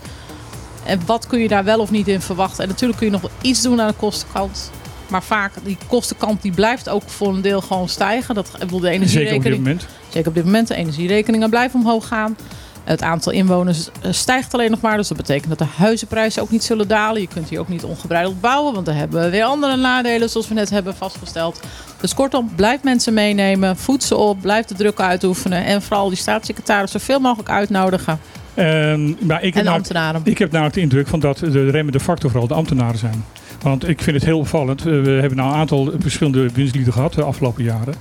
En 0.85 1.01
wat 1.07 1.27
kun 1.27 1.41
je 1.41 1.49
daar 1.49 1.65
wel 1.65 1.79
of 1.79 1.91
niet 1.91 2.09
in 2.09 2.21
verwachten? 2.21 2.63
En 2.63 2.69
natuurlijk 2.69 2.99
kun 2.99 3.07
je 3.07 3.13
nog 3.13 3.23
wel 3.23 3.31
iets 3.41 3.63
doen 3.63 3.81
aan 3.81 3.89
de 3.89 3.95
kostenkant. 3.95 4.71
Maar 5.09 5.23
vaak, 5.23 5.53
die 5.65 5.77
kostenkant 5.87 6.43
die 6.43 6.53
blijft 6.53 6.89
ook 6.89 7.03
voor 7.07 7.29
een 7.29 7.43
deel 7.43 7.61
gewoon 7.61 7.89
stijgen. 7.89 8.35
Dat, 8.35 8.51
ik 8.61 8.69
de 8.69 8.89
energierekening, 8.89 9.09
zeker 9.09 9.37
op 9.37 9.43
dit 9.43 9.57
moment. 9.57 9.87
Zeker 10.09 10.29
op 10.29 10.35
dit 10.35 10.45
moment. 10.45 10.69
De 10.69 10.75
energierekeningen 10.75 11.51
blijven 11.51 11.81
omhoog 11.81 12.07
gaan. 12.09 12.37
Het 12.85 13.03
aantal 13.03 13.33
inwoners 13.33 13.89
eh, 14.03 14.13
stijgt 14.13 14.55
alleen 14.55 14.71
nog 14.71 14.81
maar. 14.81 14.97
Dus 14.97 15.09
dat 15.09 15.17
betekent 15.17 15.49
dat 15.49 15.59
de 15.59 15.75
huizenprijzen 15.77 16.43
ook 16.43 16.51
niet 16.51 16.65
zullen 16.65 16.89
dalen. 16.89 17.21
Je 17.21 17.29
kunt 17.29 17.49
hier 17.49 17.61
ook 17.61 17.69
niet 17.69 17.85
ongebreideld 17.85 18.41
bouwen. 18.41 18.75
Want 18.75 18.87
dan 18.87 18.95
hebben 18.95 19.23
we 19.23 19.31
weer 19.31 19.45
andere 19.45 19.77
nadelen 19.77 20.31
zoals 20.31 20.49
we 20.49 20.55
net 20.55 20.71
hebben 20.71 20.95
vastgesteld. 20.95 21.61
Dus 22.01 22.15
kortom, 22.15 22.51
blijf 22.57 22.83
mensen 22.83 23.15
meenemen. 23.15 23.77
Voed 23.77 24.03
ze 24.03 24.17
op. 24.17 24.41
Blijf 24.41 24.67
de 24.67 24.75
druk 24.75 25.01
uitoefenen. 25.01 25.65
En 25.65 25.83
vooral 25.83 26.09
die 26.09 26.19
staatssecretaris 26.19 26.91
zoveel 26.91 27.21
mogelijk 27.21 27.49
uitnodigen. 27.49 28.21
En, 28.55 29.17
maar 29.21 29.43
ik 29.43 29.55
heb, 29.55 29.65
en 29.65 29.73
ambtenaren. 29.73 30.21
ik 30.25 30.39
heb 30.39 30.51
namelijk 30.51 30.75
de 30.75 30.81
indruk 30.81 31.07
van 31.07 31.21
dat 31.21 31.39
de 31.39 31.71
remmende 31.71 32.01
factor 32.01 32.31
vooral 32.31 32.49
de 32.49 32.55
ambtenaren 32.55 32.99
zijn. 32.99 33.25
Want 33.63 33.89
ik 33.89 34.03
vind 34.03 34.17
het 34.17 34.25
heel 34.25 34.39
opvallend. 34.39 34.83
We 34.83 34.91
hebben 34.91 35.37
nou 35.37 35.51
een 35.51 35.59
aantal 35.59 35.93
verschillende 35.99 36.49
winstlieden 36.55 36.93
gehad 36.93 37.15
de 37.15 37.23
afgelopen 37.23 37.65
jaren. 37.65 37.95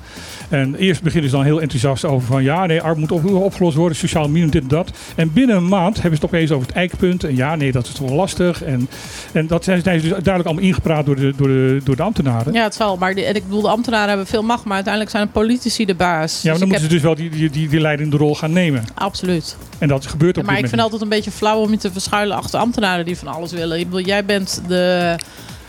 En 0.50 0.76
eerst 0.76 1.02
beginnen 1.02 1.30
ze 1.30 1.36
dan 1.36 1.45
heel 1.45 1.62
enthousiast 1.62 2.06
over 2.06 2.28
van 2.28 2.43
ja, 2.43 2.65
nee, 2.65 2.82
armoede 2.82 3.19
moet 3.21 3.32
opgelost 3.32 3.76
worden, 3.76 3.97
sociaal 3.97 4.30
minimum, 4.30 4.52
dit 4.52 4.62
en 4.62 4.67
dat. 4.67 4.91
En 5.15 5.34
binnen 5.34 5.56
een 5.56 5.67
maand 5.67 6.02
hebben 6.02 6.19
ze 6.19 6.26
het 6.26 6.34
opeens 6.34 6.52
over 6.52 6.67
het 6.67 6.76
eikpunt. 6.76 7.24
En 7.24 7.36
ja, 7.36 7.56
nee, 7.56 7.71
dat 7.71 7.86
is 7.86 7.93
toch 7.93 8.08
wel 8.08 8.17
lastig. 8.17 8.63
En, 8.63 8.89
en 9.32 9.47
dat 9.47 9.63
zijn, 9.63 9.82
zijn 9.82 10.02
dus 10.02 10.10
duidelijk 10.10 10.45
allemaal 10.45 10.63
ingepraat 10.63 11.06
door 11.06 11.15
de, 11.15 11.34
door 11.38 11.47
de, 11.47 11.82
door 11.84 11.95
de 11.95 12.04
ambtenaren. 12.04 12.54
Ja, 12.54 12.63
het 12.63 12.76
zal. 12.76 12.97
Maar 12.97 13.15
die, 13.15 13.24
ik 13.24 13.43
bedoel, 13.43 13.62
de 13.62 13.69
ambtenaren 13.69 14.08
hebben 14.08 14.28
veel 14.28 14.43
macht, 14.43 14.63
maar 14.63 14.74
uiteindelijk 14.74 15.13
zijn 15.13 15.26
de 15.26 15.32
politici 15.32 15.86
de 15.86 15.95
baas. 15.95 16.41
Ja, 16.41 16.52
maar 16.52 16.52
dus 16.52 16.60
dan 16.60 16.67
moeten 16.67 16.88
ze 16.88 16.93
dus 16.93 17.04
wel 17.04 17.15
die, 17.15 17.30
die, 17.30 17.50
die, 17.50 17.67
die 17.67 17.80
leidende 17.80 18.17
rol 18.17 18.36
gaan 18.36 18.54
nemen. 18.54 18.84
Absoluut. 18.93 19.58
En 19.78 19.88
dat 19.88 20.06
gebeurt 20.06 20.39
ook. 20.39 20.45
Maar 20.45 20.58
ik 20.58 20.67
vind 20.67 20.82
altijd 20.82 21.02
een 21.02 21.10
beetje 21.10 21.32
flauw 21.32 21.60
om 21.60 21.71
je 21.71 21.78
te 21.78 21.91
verschuilen 21.91 22.38
achter 22.38 22.60
ambtenaren 22.60 23.06
die 23.06 23.17
van 23.17 23.28
alles 23.28 23.52
willen. 23.52 23.80
Ik 23.80 23.89
bedoel, 23.89 24.06
jij 24.06 24.26
bent 24.26 24.62
de 24.67 25.15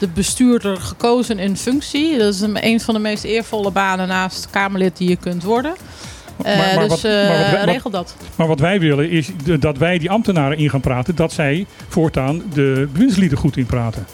de 0.03 0.09
bestuurder 0.09 0.77
gekozen 0.77 1.39
in 1.39 1.57
functie. 1.57 2.19
Dat 2.19 2.35
is 2.35 2.41
een, 2.41 2.81
van 2.81 2.95
de 2.95 3.01
meest 3.01 3.25
eervolle 3.25 3.71
banen 3.71 4.09
naast 4.09 4.51
Kamerlid 4.51 4.97
die 4.97 5.09
je 5.09 5.17
kunt 5.17 5.43
worden. 5.43 5.75
Uh, 6.47 6.57
maar, 6.57 6.75
maar, 6.75 6.89
dus 6.89 7.05
uh, 7.05 7.65
regel 7.65 7.91
dat. 7.91 8.15
Maar 8.37 8.47
wat 8.47 8.61
wij 8.61 8.81
willen 8.81 9.11
is 9.11 9.31
dat 9.61 9.79
wij 9.79 9.99
die 9.99 10.11
ambtenaren 10.11 10.59
in 10.59 10.71
gaan 10.71 10.81
praten. 10.81 11.17
Dat 11.17 11.33
zij 11.33 11.67
voortaan 11.89 12.43
de 12.55 12.89
bewindslieden 12.93 13.39
goed 13.39 13.57
in 13.57 13.67
praten. 13.67 14.07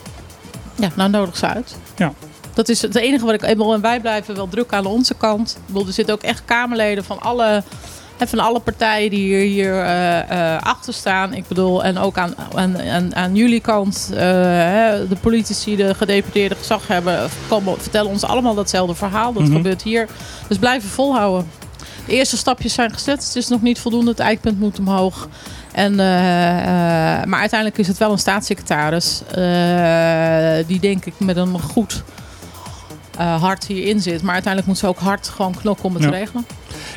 Ja, 0.74 0.90
nou 0.94 1.10
nodig 1.10 1.36
ze 1.36 1.46
uit. 1.46 1.76
Ja. 1.96 2.12
Dat 2.54 2.68
is 2.68 2.82
het 2.82 2.94
enige 2.94 3.24
wat 3.24 3.34
ik... 3.34 3.42
En 3.42 3.80
wij 3.80 4.00
blijven 4.00 4.34
wel 4.34 4.48
druk 4.48 4.72
aan 4.72 4.86
onze 4.86 5.14
kant. 5.14 5.58
Er 5.74 5.92
zitten 5.92 6.14
ook 6.14 6.22
echt 6.22 6.42
Kamerleden 6.44 7.04
van 7.04 7.20
alle 7.20 7.62
en 8.18 8.28
van 8.28 8.38
alle 8.38 8.60
partijen 8.60 9.10
die 9.10 9.20
hier, 9.20 9.40
hier 9.40 9.74
uh, 9.74 10.30
uh, 10.30 10.58
achter 10.60 10.92
staan. 10.92 11.34
Ik 11.34 11.48
bedoel, 11.48 11.84
en 11.84 11.98
ook 11.98 12.18
aan, 12.18 12.34
aan, 12.54 12.80
aan, 12.80 13.14
aan 13.14 13.34
jullie 13.34 13.60
kant, 13.60 14.08
uh, 14.12 14.18
de 14.18 15.16
politici, 15.20 15.76
de 15.76 15.94
gedeputeerde 15.94 16.54
gezaghebbers, 16.54 17.32
komen, 17.48 17.80
vertellen 17.80 18.10
ons 18.10 18.24
allemaal 18.24 18.54
datzelfde 18.54 18.94
verhaal. 18.94 19.32
Dat 19.32 19.42
mhm. 19.42 19.52
gebeurt 19.52 19.82
hier. 19.82 20.08
Dus 20.48 20.58
blijven 20.58 20.88
volhouden. 20.88 21.50
De 22.06 22.12
eerste 22.12 22.36
stapjes 22.36 22.74
zijn 22.74 22.92
gezet. 22.92 23.24
Het 23.24 23.36
is 23.36 23.48
nog 23.48 23.62
niet 23.62 23.78
voldoende. 23.78 24.10
Het 24.10 24.20
eikpunt 24.20 24.60
moet 24.60 24.78
omhoog. 24.78 25.28
En, 25.72 25.94
maar 25.94 27.40
uiteindelijk 27.40 27.78
is 27.78 27.88
het 27.88 27.98
wel 27.98 28.12
een 28.12 28.18
staatssecretaris 28.18 29.22
die 30.66 30.80
denk 30.80 31.04
ik 31.04 31.12
met 31.18 31.36
een 31.36 31.60
goed 31.60 32.02
uh, 33.18 33.42
hard 33.42 33.66
hierin 33.66 34.00
zit. 34.00 34.22
Maar 34.22 34.32
uiteindelijk 34.32 34.72
moet 34.72 34.78
ze 34.78 34.86
ook 34.86 34.98
hard 34.98 35.28
gewoon 35.28 35.54
knokken 35.54 35.84
om 35.84 35.94
het 35.94 36.02
te 36.02 36.10
regelen. 36.10 36.46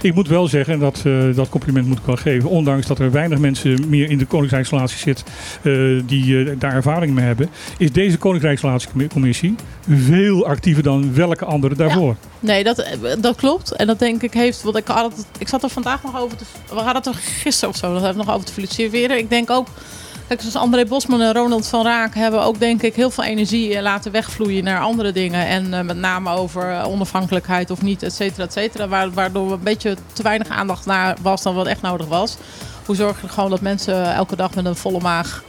Ik 0.02 0.14
moet 0.14 0.28
wel 0.28 0.48
zeggen, 0.48 0.74
en 0.74 0.80
dat, 0.80 1.02
uh, 1.06 1.36
dat 1.36 1.50
compliment 1.50 1.88
moet 1.88 1.98
ik 1.98 2.06
wel 2.06 2.16
geven, 2.16 2.50
ondanks 2.50 2.88
dat 2.88 3.00
er 3.00 3.12
weinig 3.12 3.40
mensen 3.40 3.90
meer 3.90 4.10
in 4.10 4.18
de 4.18 4.26
Koninkrijksrelatie 4.26 4.98
zitten 4.98 5.26
uh, 5.62 6.02
die 6.06 6.58
daar 6.58 6.74
ervaring 6.74 7.14
mee 7.14 7.26
hebben, 7.26 7.50
is 7.78 7.92
deze 7.92 8.18
Koninkrijksrelatiecommissie 8.18 9.56
veel 9.90 10.46
actiever 10.46 10.84
dan 10.84 11.14
welke 11.14 11.46
andere 11.46 11.76
daarvoor. 11.76 12.16
Nee, 12.40 12.64
dat, 12.64 12.86
dat 13.20 13.36
klopt. 13.36 13.72
En 13.72 13.88
dat 13.88 14.00
denk 14.00 14.22
ik 14.22 14.34
heeft. 14.34 14.62
Wat 14.62 14.78
ik, 14.78 14.88
had 14.88 15.16
het, 15.16 15.26
ik 15.38 15.48
zat 15.48 15.64
er 15.64 15.70
vandaag 15.70 16.04
nog 16.04 16.20
over 16.20 16.38
te. 16.38 16.44
We 16.70 16.76
hadden 16.76 16.96
het 16.96 17.06
er 17.06 17.14
gisteren 17.14 17.70
of 17.70 17.76
zo. 17.76 17.94
Dat 17.94 18.02
hebben 18.02 18.20
we 18.20 18.26
nog 18.26 18.36
over 18.36 18.48
te 18.48 18.54
filosoferen. 18.54 19.18
Ik 19.18 19.30
denk 19.30 19.50
ook. 19.50 19.68
Kijk, 20.32 20.44
zoals 20.44 20.66
André 20.66 20.86
Bosman 20.86 21.22
en 21.22 21.34
Ronald 21.34 21.68
van 21.68 21.86
Raak 21.86 22.16
hebben 22.16 22.42
ook 22.44 22.60
denk 22.60 22.82
ik 22.82 22.96
heel 22.96 23.10
veel 23.10 23.24
energie 23.24 23.76
eh, 23.76 23.82
laten 23.82 24.12
wegvloeien 24.12 24.64
naar 24.64 24.80
andere 24.80 25.12
dingen. 25.12 25.48
En 25.48 25.66
uh, 25.66 25.82
met 25.82 25.98
name 25.98 26.30
over 26.30 26.72
eh, 26.72 26.88
onafhankelijkheid 26.88 27.72
of 27.72 27.82
niet, 27.82 28.04
et 28.04 28.14
cetera, 28.14 28.44
et 28.44 28.54
cetera. 28.54 29.10
Waardoor 29.10 29.52
een 29.52 29.64
beetje 29.64 29.96
te 30.14 30.24
weinig 30.24 30.48
aandacht 30.48 30.86
naar 30.86 31.18
was 31.22 31.42
dan 31.42 31.56
wat 31.56 31.68
echt 31.68 31.82
nodig 31.82 32.08
was. 32.08 32.38
Hoe 32.86 32.96
zorg 32.96 33.22
je 33.22 33.28
gewoon 33.28 33.50
dat 33.50 33.62
mensen 33.62 34.14
elke 34.14 34.36
dag 34.36 34.56
met 34.56 34.66
een 34.66 34.76
volle 34.76 35.00
maag 35.00 35.44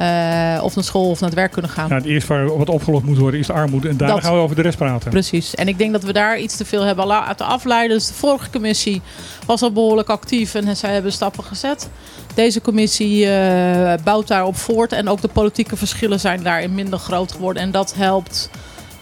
uh, 0.00 0.64
of 0.64 0.74
naar 0.74 0.84
school 0.84 1.10
of 1.10 1.20
naar 1.20 1.28
het 1.28 1.38
werk 1.38 1.52
kunnen 1.52 1.70
gaan. 1.70 1.88
Ja, 1.88 1.94
het 1.94 2.04
eerste 2.04 2.32
waar 2.32 2.56
wat 2.58 2.68
opgelost 2.68 3.04
moet 3.04 3.18
worden 3.18 3.40
is 3.40 3.46
de 3.46 3.52
armoede. 3.52 3.88
En 3.88 3.96
daar 3.96 4.22
gaan 4.22 4.34
we 4.34 4.40
over 4.40 4.56
de 4.56 4.62
rest 4.62 4.78
praten. 4.78 5.10
Precies. 5.10 5.54
En 5.54 5.68
ik 5.68 5.78
denk 5.78 5.92
dat 5.92 6.02
we 6.02 6.12
daar 6.12 6.38
iets 6.38 6.56
te 6.56 6.64
veel 6.64 6.82
hebben 6.82 7.06
laten 7.06 7.46
afleiden. 7.46 7.96
Dus 7.96 8.06
de 8.06 8.14
vorige 8.14 8.50
commissie 8.50 9.02
was 9.46 9.62
al 9.62 9.72
behoorlijk 9.72 10.08
actief 10.08 10.54
en 10.54 10.76
zij 10.76 10.92
hebben 10.92 11.12
stappen 11.12 11.44
gezet. 11.44 11.88
Deze 12.34 12.60
commissie 12.60 13.26
uh, 13.26 13.92
bouwt 14.04 14.28
daarop 14.28 14.56
voort. 14.56 14.92
En 14.92 15.08
ook 15.08 15.20
de 15.20 15.28
politieke 15.28 15.76
verschillen 15.76 16.20
zijn 16.20 16.42
daarin 16.42 16.74
minder 16.74 16.98
groot 16.98 17.32
geworden. 17.32 17.62
En 17.62 17.70
dat 17.70 17.94
helpt 17.96 18.50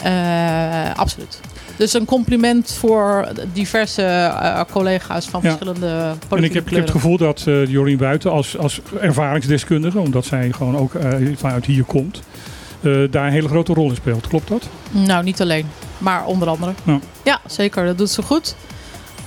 uh, 0.06 0.94
absoluut. 0.94 1.40
Dus 1.76 1.92
een 1.92 2.04
compliment 2.04 2.72
voor 2.78 3.28
diverse 3.52 4.02
uh, 4.02 4.60
collega's 4.70 5.26
van 5.26 5.40
verschillende 5.40 6.14
politieke 6.28 6.36
En 6.36 6.44
ik 6.44 6.52
heb, 6.52 6.66
ik 6.66 6.70
heb, 6.70 6.80
het 6.80 6.90
gevoel 6.90 7.16
dat 7.16 7.44
uh, 7.48 7.66
Jorien 7.66 7.96
Buiten 7.96 8.30
als, 8.30 8.58
als 8.58 8.80
ervaringsdeskundige, 9.00 9.98
omdat 9.98 10.24
zij 10.24 10.52
gewoon 10.52 10.76
ook 10.76 10.94
uh, 10.94 11.36
vanuit 11.36 11.64
hier 11.64 11.84
komt, 11.84 12.22
daar 13.10 13.26
een 13.26 13.32
hele 13.32 13.48
grote 13.48 13.72
rol 13.72 13.88
in 13.88 13.96
speelt. 13.96 14.26
Klopt 14.26 14.48
dat? 14.48 14.68
Nou, 14.90 15.24
niet 15.24 15.40
alleen, 15.40 15.66
maar 15.98 16.24
onder 16.24 16.48
andere. 16.48 16.72
Ja, 16.84 16.98
ja 17.24 17.40
zeker. 17.46 17.86
Dat 17.86 17.98
doet 17.98 18.10
ze 18.10 18.22
goed. 18.22 18.56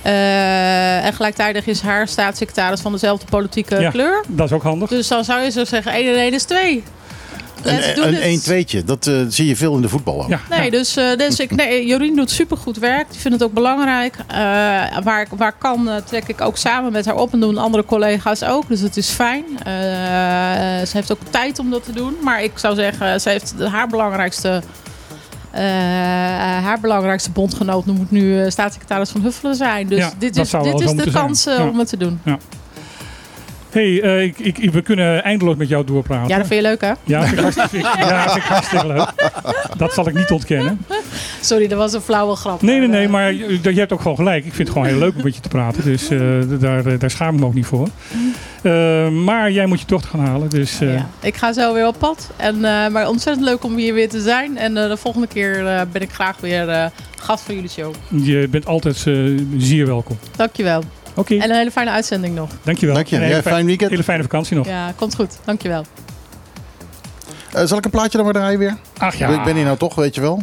en 0.02 1.12
gelijktijdig 1.12 1.66
is 1.66 1.80
haar 1.80 2.08
staatssecretaris 2.08 2.80
van 2.80 2.92
dezelfde 2.92 3.26
politieke 3.30 3.80
ja, 3.80 3.90
kleur. 3.90 4.24
Dat 4.28 4.46
is 4.46 4.52
ook 4.52 4.62
handig. 4.62 4.88
Dus 4.88 5.08
dan 5.08 5.24
zou 5.24 5.40
je 5.40 5.50
zo 5.50 5.64
zeggen: 5.64 5.92
1 5.92 6.08
en 6.08 6.18
1 6.18 6.32
is 6.32 6.44
2. 6.44 6.82
Een, 7.62 8.26
een 8.26 8.64
1-2'tje, 8.64 8.84
dat 8.84 9.06
uh, 9.06 9.20
zie 9.28 9.46
je 9.46 9.56
veel 9.56 9.74
in 9.74 9.82
de 9.82 9.88
voetbal 9.88 10.22
ook. 10.22 10.28
Ja. 10.28 10.40
Nee, 10.50 10.70
dus, 10.70 10.96
uh, 10.96 11.16
dus 11.16 11.40
ik, 11.40 11.50
nee, 11.50 11.86
Jorien 11.86 12.16
doet 12.16 12.30
supergoed 12.30 12.78
werk. 12.78 13.06
Ik 13.12 13.20
vind 13.20 13.34
het 13.34 13.42
ook 13.42 13.52
belangrijk. 13.52 14.16
Uh, 14.30 14.36
waar, 15.02 15.26
waar 15.36 15.52
kan, 15.58 15.90
trek 16.04 16.28
ik 16.28 16.40
ook 16.40 16.56
samen 16.56 16.92
met 16.92 17.04
haar 17.04 17.16
op 17.16 17.32
en 17.32 17.40
doen 17.40 17.58
andere 17.58 17.84
collega's 17.84 18.42
ook. 18.42 18.68
Dus 18.68 18.80
het 18.80 18.96
is 18.96 19.08
fijn. 19.08 19.44
ze 20.86 20.90
heeft 20.92 21.12
ook 21.12 21.20
tijd 21.30 21.58
om 21.58 21.70
dat 21.70 21.84
te 21.84 21.92
doen. 21.92 22.16
Maar 22.22 22.42
ik 22.42 22.58
zou 22.58 22.74
zeggen, 22.74 23.20
ze 23.20 23.28
heeft 23.28 23.54
haar 23.70 23.88
belangrijkste... 23.88 24.62
haar 26.62 26.80
belangrijkste 26.80 27.30
bondgenoot 27.30 27.86
moet 27.86 28.10
nu 28.10 28.50
staatssecretaris 28.50 29.10
van 29.10 29.20
Huffelen 29.20 29.54
zijn. 29.54 29.86
Dus 29.88 29.98
ja, 29.98 30.12
dit 30.18 30.36
is, 30.36 30.50
dit 30.50 30.80
is 30.80 30.92
de 30.92 31.10
kans 31.10 31.46
om 31.46 31.78
het 31.78 31.88
te 31.88 31.96
doen. 31.96 32.20
Ja 32.24 32.38
hey, 33.72 33.88
uh, 33.88 34.22
ik, 34.22 34.38
ik, 34.38 34.72
we 34.72 34.82
kunnen 34.82 35.24
eindeloos 35.24 35.56
met 35.56 35.68
jou 35.68 35.84
doorpraten. 35.84 36.28
Ja, 36.28 36.36
dat 36.36 36.46
vind 36.46 36.62
je 36.62 36.68
leuk, 36.68 36.80
hè? 36.80 36.92
Ja, 37.04 37.20
dat 37.20 37.28
vind 37.28 37.38
ik 37.38 37.42
hartstikke, 37.42 37.88
ja, 37.98 38.22
vind 38.30 38.44
ik 38.44 38.50
hartstikke 38.50 38.86
leuk. 38.86 39.12
Dat 39.76 39.92
zal 39.92 40.08
ik 40.08 40.14
niet 40.14 40.30
ontkennen. 40.30 40.86
Sorry, 41.40 41.68
dat 41.68 41.78
was 41.78 41.92
een 41.92 42.00
flauwe 42.00 42.36
grap. 42.36 42.62
Nee, 42.62 42.78
nee, 42.78 42.88
nee, 42.88 43.08
maar 43.08 43.32
je, 43.32 43.58
je 43.62 43.78
hebt 43.78 43.92
ook 43.92 44.00
gewoon 44.00 44.16
gelijk. 44.16 44.44
Ik 44.44 44.54
vind 44.54 44.68
het 44.68 44.76
gewoon 44.76 44.86
heel 44.86 44.98
leuk 44.98 45.16
om 45.16 45.22
met 45.22 45.34
je 45.34 45.40
te 45.40 45.48
praten. 45.48 45.84
Dus 45.84 46.10
uh, 46.10 46.20
daar, 46.60 46.98
daar 46.98 47.10
schaam 47.10 47.34
ik 47.34 47.40
me 47.40 47.46
ook 47.46 47.54
niet 47.54 47.66
voor. 47.66 47.88
Uh, 48.62 49.08
maar 49.08 49.50
jij 49.50 49.66
moet 49.66 49.80
je 49.80 49.86
dochter 49.86 50.10
gaan 50.10 50.26
halen. 50.26 50.48
Dus, 50.48 50.78
ja, 50.78 51.08
ik 51.20 51.36
ga 51.36 51.52
zo 51.52 51.74
weer 51.74 51.86
op 51.86 51.96
pad. 51.98 52.30
En, 52.36 52.60
maar 52.60 53.08
ontzettend 53.08 53.46
leuk 53.46 53.64
om 53.64 53.76
hier 53.76 53.94
weer 53.94 54.08
te 54.08 54.20
zijn. 54.20 54.58
En 54.58 54.74
de 54.74 54.96
volgende 54.96 55.26
keer 55.26 55.64
ben 55.92 56.02
ik 56.02 56.10
graag 56.12 56.36
weer 56.40 56.90
gast 57.16 57.44
van 57.44 57.54
jullie 57.54 57.70
show. 57.70 57.94
Je 58.08 58.48
bent 58.50 58.66
altijd 58.66 58.96
zeer 59.56 59.86
welkom. 59.86 60.18
Dankjewel. 60.36 60.82
Okay. 61.20 61.38
En 61.38 61.50
een 61.50 61.56
hele 61.56 61.70
fijne 61.70 61.90
uitzending 61.90 62.34
nog. 62.34 62.50
Dankjewel. 62.62 62.94
Dank 62.94 63.06
je. 63.06 63.16
Een 63.16 63.22
hele 63.22 63.34
ja, 63.34 63.42
fijn 63.42 63.66
weekend. 63.66 63.90
Hele 63.90 64.02
fijne 64.02 64.22
vakantie 64.22 64.56
nog. 64.56 64.66
Ja, 64.66 64.92
komt 64.96 65.14
goed. 65.14 65.38
Dankjewel. 65.44 65.84
Uh, 67.56 67.62
zal 67.64 67.78
ik 67.78 67.84
een 67.84 67.90
plaatje 67.90 68.16
dan 68.16 68.24
maar 68.24 68.34
draaien 68.34 68.58
weer? 68.58 68.76
Ach 68.98 69.14
ja. 69.14 69.28
Ik 69.28 69.44
ben 69.44 69.54
hier 69.54 69.64
nou 69.64 69.76
toch, 69.76 69.94
weet 69.94 70.14
je 70.14 70.20
wel. 70.20 70.42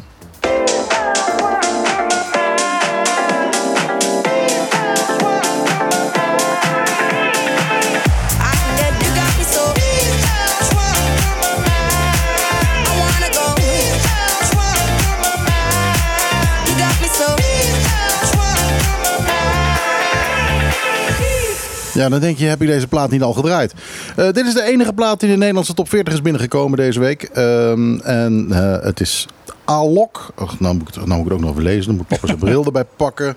Ja, 21.98 22.10
dan 22.10 22.20
denk 22.20 22.38
je, 22.38 22.46
heb 22.46 22.62
ik 22.62 22.68
deze 22.68 22.88
plaat 22.88 23.12
niet 23.12 23.22
al 23.22 23.34
gedraaid? 23.34 23.74
Uh, 24.18 24.26
dit 24.26 24.46
is 24.46 24.54
de 24.54 24.64
enige 24.64 24.94
plaat 24.94 25.20
die 25.20 25.28
in 25.28 25.34
de 25.34 25.40
Nederlandse 25.40 25.74
top 25.74 25.90
40 25.90 26.14
is 26.14 26.22
binnengekomen 26.22 26.78
deze 26.78 27.00
week. 27.00 27.30
Um, 27.38 28.00
en 28.00 28.48
uh, 28.50 28.76
het 28.82 29.00
is 29.00 29.28
Alok. 29.66 30.34
Och, 30.36 30.60
nou, 30.60 30.76
moet 30.76 30.88
ik, 30.88 30.96
nou 30.96 31.08
moet 31.08 31.18
ik 31.18 31.24
het 31.24 31.34
ook 31.34 31.40
nog 31.40 31.50
even 31.50 31.64
lezen. 31.64 31.86
Dan 31.86 31.96
moet 31.96 32.08
papa 32.08 32.28
zijn 32.28 32.40
bril 32.40 32.66
erbij 32.66 32.86
pakken. 32.96 33.28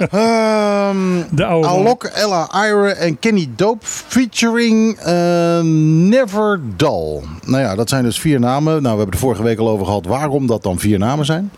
Um, 0.00 1.24
de 1.36 1.44
oude 1.44 1.68
Alok, 1.68 2.04
Ella 2.04 2.48
Ira 2.66 2.88
en 2.88 3.18
Kenny 3.18 3.48
Dope 3.56 3.86
featuring 3.86 4.98
uh, 5.06 5.60
Never 6.08 6.60
Dull. 6.76 7.20
Nou 7.44 7.62
ja, 7.62 7.74
dat 7.74 7.88
zijn 7.88 8.04
dus 8.04 8.20
vier 8.20 8.40
namen. 8.40 8.72
Nou, 8.72 8.82
we 8.82 8.88
hebben 8.88 9.10
het 9.10 9.18
vorige 9.18 9.42
week 9.42 9.58
al 9.58 9.68
over 9.68 9.86
gehad 9.86 10.06
waarom 10.06 10.46
dat 10.46 10.62
dan 10.62 10.78
vier 10.78 10.98
namen 10.98 11.24
zijn. 11.24 11.50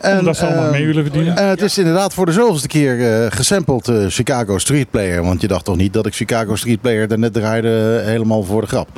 En, 0.00 0.18
Omdat 0.18 0.36
ze 0.36 0.46
allemaal 0.46 0.64
uh, 0.64 0.70
mee 0.70 0.86
willen 0.86 1.02
verdienen. 1.02 1.36
En 1.36 1.48
het 1.48 1.62
is 1.62 1.78
inderdaad 1.78 2.14
voor 2.14 2.26
de 2.26 2.32
zoveelste 2.32 2.68
keer 2.68 2.98
uh, 2.98 3.26
gesampled 3.30 3.88
uh, 3.88 4.04
Chicago 4.08 4.58
Street 4.58 4.90
Player. 4.90 5.22
Want 5.22 5.40
je 5.40 5.48
dacht 5.48 5.64
toch 5.64 5.76
niet 5.76 5.92
dat 5.92 6.06
ik 6.06 6.14
Chicago 6.14 6.56
Street 6.56 6.80
Player 6.80 7.08
daarnet 7.08 7.32
draaide 7.32 8.02
helemaal 8.04 8.42
voor 8.42 8.60
de 8.60 8.66
grap. 8.66 8.88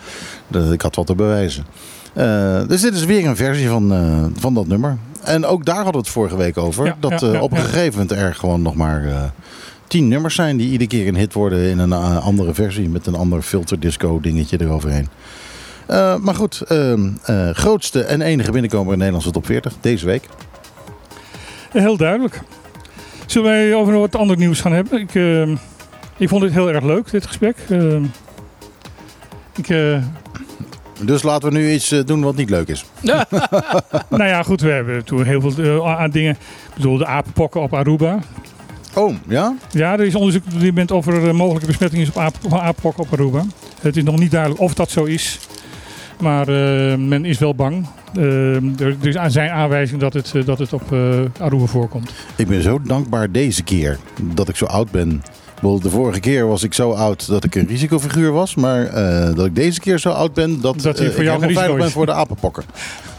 Dat, 0.49 0.73
ik 0.73 0.83
had 0.83 0.95
wat 0.95 1.07
te 1.07 1.15
bewijzen. 1.15 1.65
dus 2.69 2.81
dit 2.81 2.95
is 2.95 3.05
weer 3.05 3.27
een 3.27 3.37
versie 3.37 3.69
van, 3.69 4.33
van 4.39 4.55
dat 4.55 4.67
nummer. 4.67 4.97
En 5.25 5.47
ook 5.47 5.65
daar 5.65 5.75
hadden 5.75 5.93
we 5.93 5.99
het 5.99 6.09
vorige 6.09 6.37
week 6.37 6.59
over. 6.59 6.87
Ja, 6.87 6.97
dat 7.01 7.21
ja, 7.21 7.33
ja, 7.33 7.41
op 7.41 7.51
een 7.51 7.59
gegeven 7.59 7.99
moment 8.01 8.19
er 8.19 8.35
gewoon 8.35 8.63
nog 8.63 8.75
maar 8.75 9.33
tien 9.87 10.09
nummers 10.09 10.35
zijn 10.35 10.57
die 10.57 10.71
iedere 10.71 10.91
keer 10.91 11.09
een 11.09 11.17
hit 11.17 11.33
worden 11.33 11.69
in 11.71 11.79
een 11.79 11.93
andere 11.93 12.55
versie. 12.55 12.89
Met 12.89 13.07
een 13.07 13.15
ander 13.15 13.43
filterdisco 13.43 14.21
dingetje 14.21 14.61
eroverheen. 14.61 15.09
Maar 16.21 16.35
goed, 16.35 16.63
uh, 16.69 17.51
grootste 17.53 18.03
en 18.03 18.21
enige 18.21 18.51
binnenkomer 18.51 18.93
in 18.93 18.99
Nederlandse 18.99 19.31
top 19.31 19.47
40 19.47 19.75
deze 19.81 20.07
week. 20.07 20.29
Heel 21.73 21.97
duidelijk. 21.97 22.41
Zullen 23.27 23.51
wij 23.51 23.75
over 23.75 23.99
wat 23.99 24.17
ander 24.17 24.37
nieuws 24.37 24.61
gaan 24.61 24.73
hebben? 24.73 25.01
Ik, 25.01 25.15
uh, 25.15 25.49
ik 26.17 26.29
vond 26.29 26.43
dit 26.43 26.53
heel 26.53 26.73
erg 26.73 26.85
leuk, 26.85 27.11
dit 27.11 27.27
gesprek. 27.27 27.57
Uh, 27.69 28.03
ik, 29.57 29.69
uh... 29.69 30.03
Dus 31.01 31.23
laten 31.23 31.53
we 31.53 31.59
nu 31.59 31.73
iets 31.73 31.89
doen 31.89 32.21
wat 32.21 32.37
niet 32.37 32.51
leuk 32.51 32.69
is. 32.69 32.85
nou 34.09 34.25
ja, 34.25 34.43
goed, 34.43 34.61
we 34.61 34.71
hebben 34.71 35.05
toen 35.05 35.25
heel 35.25 35.51
veel 35.51 35.89
aan 35.89 36.11
dingen. 36.11 36.33
Ik 36.33 36.75
bedoel, 36.75 36.97
de 36.97 37.07
apenpokken 37.07 37.61
op 37.61 37.75
Aruba. 37.75 38.19
Oh, 38.95 39.15
ja? 39.29 39.57
Ja, 39.71 39.93
er 39.93 40.05
is 40.05 40.15
onderzoek 40.15 40.45
op 40.45 40.61
dit 40.61 40.69
moment 40.69 40.93
over 40.93 41.35
mogelijke 41.35 41.67
besmettingen 41.67 42.09
op 42.43 42.53
apenpokken 42.53 43.05
op 43.05 43.13
Aruba. 43.13 43.45
Het 43.81 43.97
is 43.97 44.03
nog 44.03 44.19
niet 44.19 44.31
duidelijk 44.31 44.61
of 44.61 44.75
dat 44.75 44.91
zo 44.91 45.05
is. 45.05 45.39
Maar 46.21 46.49
uh, 46.49 46.97
men 46.97 47.25
is 47.25 47.39
wel 47.39 47.55
bang. 47.55 47.87
Uh, 48.19 48.81
er, 48.81 48.97
er, 49.03 49.31
zijn 49.31 49.51
aanwijzingen 49.51 50.01
dat 50.01 50.13
het, 50.13 50.35
dat 50.47 50.59
het 50.59 50.73
op 50.73 50.93
uh, 50.93 51.21
Aruba 51.39 51.65
voorkomt. 51.65 52.13
Ik 52.37 52.47
ben 52.47 52.63
zo 52.63 52.81
dankbaar 52.83 53.31
deze 53.31 53.63
keer 53.63 53.99
dat 54.23 54.49
ik 54.49 54.57
zo 54.57 54.65
oud 54.65 54.91
ben. 54.91 55.23
De 55.61 55.91
vorige 55.91 56.21
keer 56.21 56.47
was 56.47 56.63
ik 56.63 56.75
zo 56.75 56.91
oud 56.91 57.27
dat 57.27 57.45
ik 57.45 57.55
een 57.55 57.67
risicofiguur 57.67 58.33
was. 58.33 58.55
Maar 58.55 58.91
dat 59.35 59.47
ik 59.47 59.55
deze 59.55 59.81
keer 59.81 59.99
zo 59.99 60.11
oud 60.11 60.35
ben 60.35 60.61
dat, 60.61 60.81
dat 60.81 61.01
ik 61.01 61.13
voor 61.13 61.25
jou 61.25 61.53
veilig 61.53 61.77
ben 61.77 61.91
voor 61.91 62.07
de 62.07 62.13
apenpokken. 62.13 62.65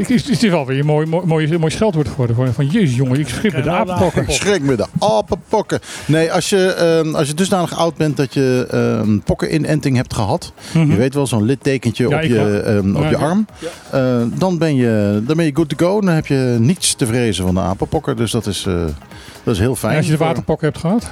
Het 0.00 0.10
is, 0.10 0.28
is 0.28 0.50
wel 0.50 0.66
weer 0.66 0.78
een 0.78 0.86
mooi, 0.86 1.06
mooi, 1.06 1.58
mooi 1.58 1.72
scheldwoord 1.72 2.08
geworden. 2.08 2.54
Van 2.54 2.66
jezus 2.66 2.96
jongen, 2.96 3.20
ik 3.20 3.28
schrik 3.28 3.52
met 3.52 3.64
de 3.64 3.70
apenpokken. 3.70 4.22
Ik 4.22 4.30
schrik 4.30 4.62
met 4.62 4.78
de 4.78 4.86
apenpokken. 4.98 5.80
Nee, 6.06 6.32
als 6.32 6.48
je, 6.48 7.02
uh, 7.04 7.14
als 7.14 7.28
je 7.28 7.34
dusdanig 7.34 7.76
oud 7.76 7.96
bent 7.96 8.16
dat 8.16 8.34
je 8.34 8.68
uh, 9.06 9.18
pokkeninenting 9.24 9.96
hebt 9.96 10.14
gehad. 10.14 10.52
Mm 10.72 10.82
-hmm. 10.82 10.90
Je 10.90 10.96
weet 10.96 11.14
wel, 11.14 11.26
zo'n 11.26 11.44
littekentje 11.44 12.08
ja, 12.08 12.16
op, 12.16 12.22
je, 12.22 12.64
um, 12.66 12.96
op 12.96 13.02
ja, 13.02 13.08
je 13.08 13.16
arm. 13.16 13.46
Ja. 13.58 14.18
Uh, 14.20 14.26
dan, 14.34 14.58
ben 14.58 14.74
je, 14.74 15.22
dan 15.26 15.36
ben 15.36 15.44
je 15.44 15.54
good 15.54 15.68
to 15.68 15.86
go. 15.86 16.00
Dan 16.00 16.14
heb 16.14 16.26
je 16.26 16.56
niets 16.60 16.94
te 16.94 17.06
vrezen 17.06 17.44
van 17.44 17.54
de 17.54 17.60
apenpokken. 17.60 18.16
Dus 18.16 18.30
dat 18.30 18.46
is, 18.46 18.62
dat 19.44 19.54
is 19.54 19.58
heel 19.58 19.76
fijn. 19.76 19.92
En 19.92 19.98
als 19.98 20.06
je 20.06 20.12
de 20.12 20.18
waterpokken 20.18 20.66
hebt 20.66 20.80
gehad? 20.80 21.10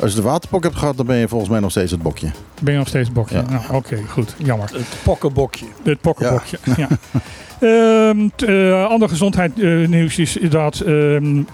Als 0.00 0.10
je 0.10 0.16
de 0.16 0.22
waterpok 0.22 0.62
hebt 0.62 0.76
gehad, 0.76 0.96
dan 0.96 1.06
ben 1.06 1.16
je 1.16 1.28
volgens 1.28 1.50
mij 1.50 1.60
nog 1.60 1.70
steeds 1.70 1.90
het 1.90 2.02
bokje. 2.02 2.30
Ben 2.60 2.72
je 2.72 2.78
nog 2.78 2.88
steeds 2.88 3.04
het 3.06 3.16
bokje? 3.16 3.36
Ja. 3.36 3.42
Nou, 3.42 3.64
Oké, 3.64 3.74
okay, 3.74 4.02
goed. 4.08 4.34
Jammer. 4.38 4.70
Het 4.72 4.86
pokkenbokje. 5.02 5.66
Het 5.82 6.00
pokkenbokje, 6.00 6.58
ja. 6.64 6.74
ja. 6.76 6.88
Um, 7.62 8.30
uh, 8.46 8.86
ander 8.86 9.08
gezondheidsnieuws 9.08 10.18
is 10.18 10.38
dat 10.50 10.82
um, 10.86 11.46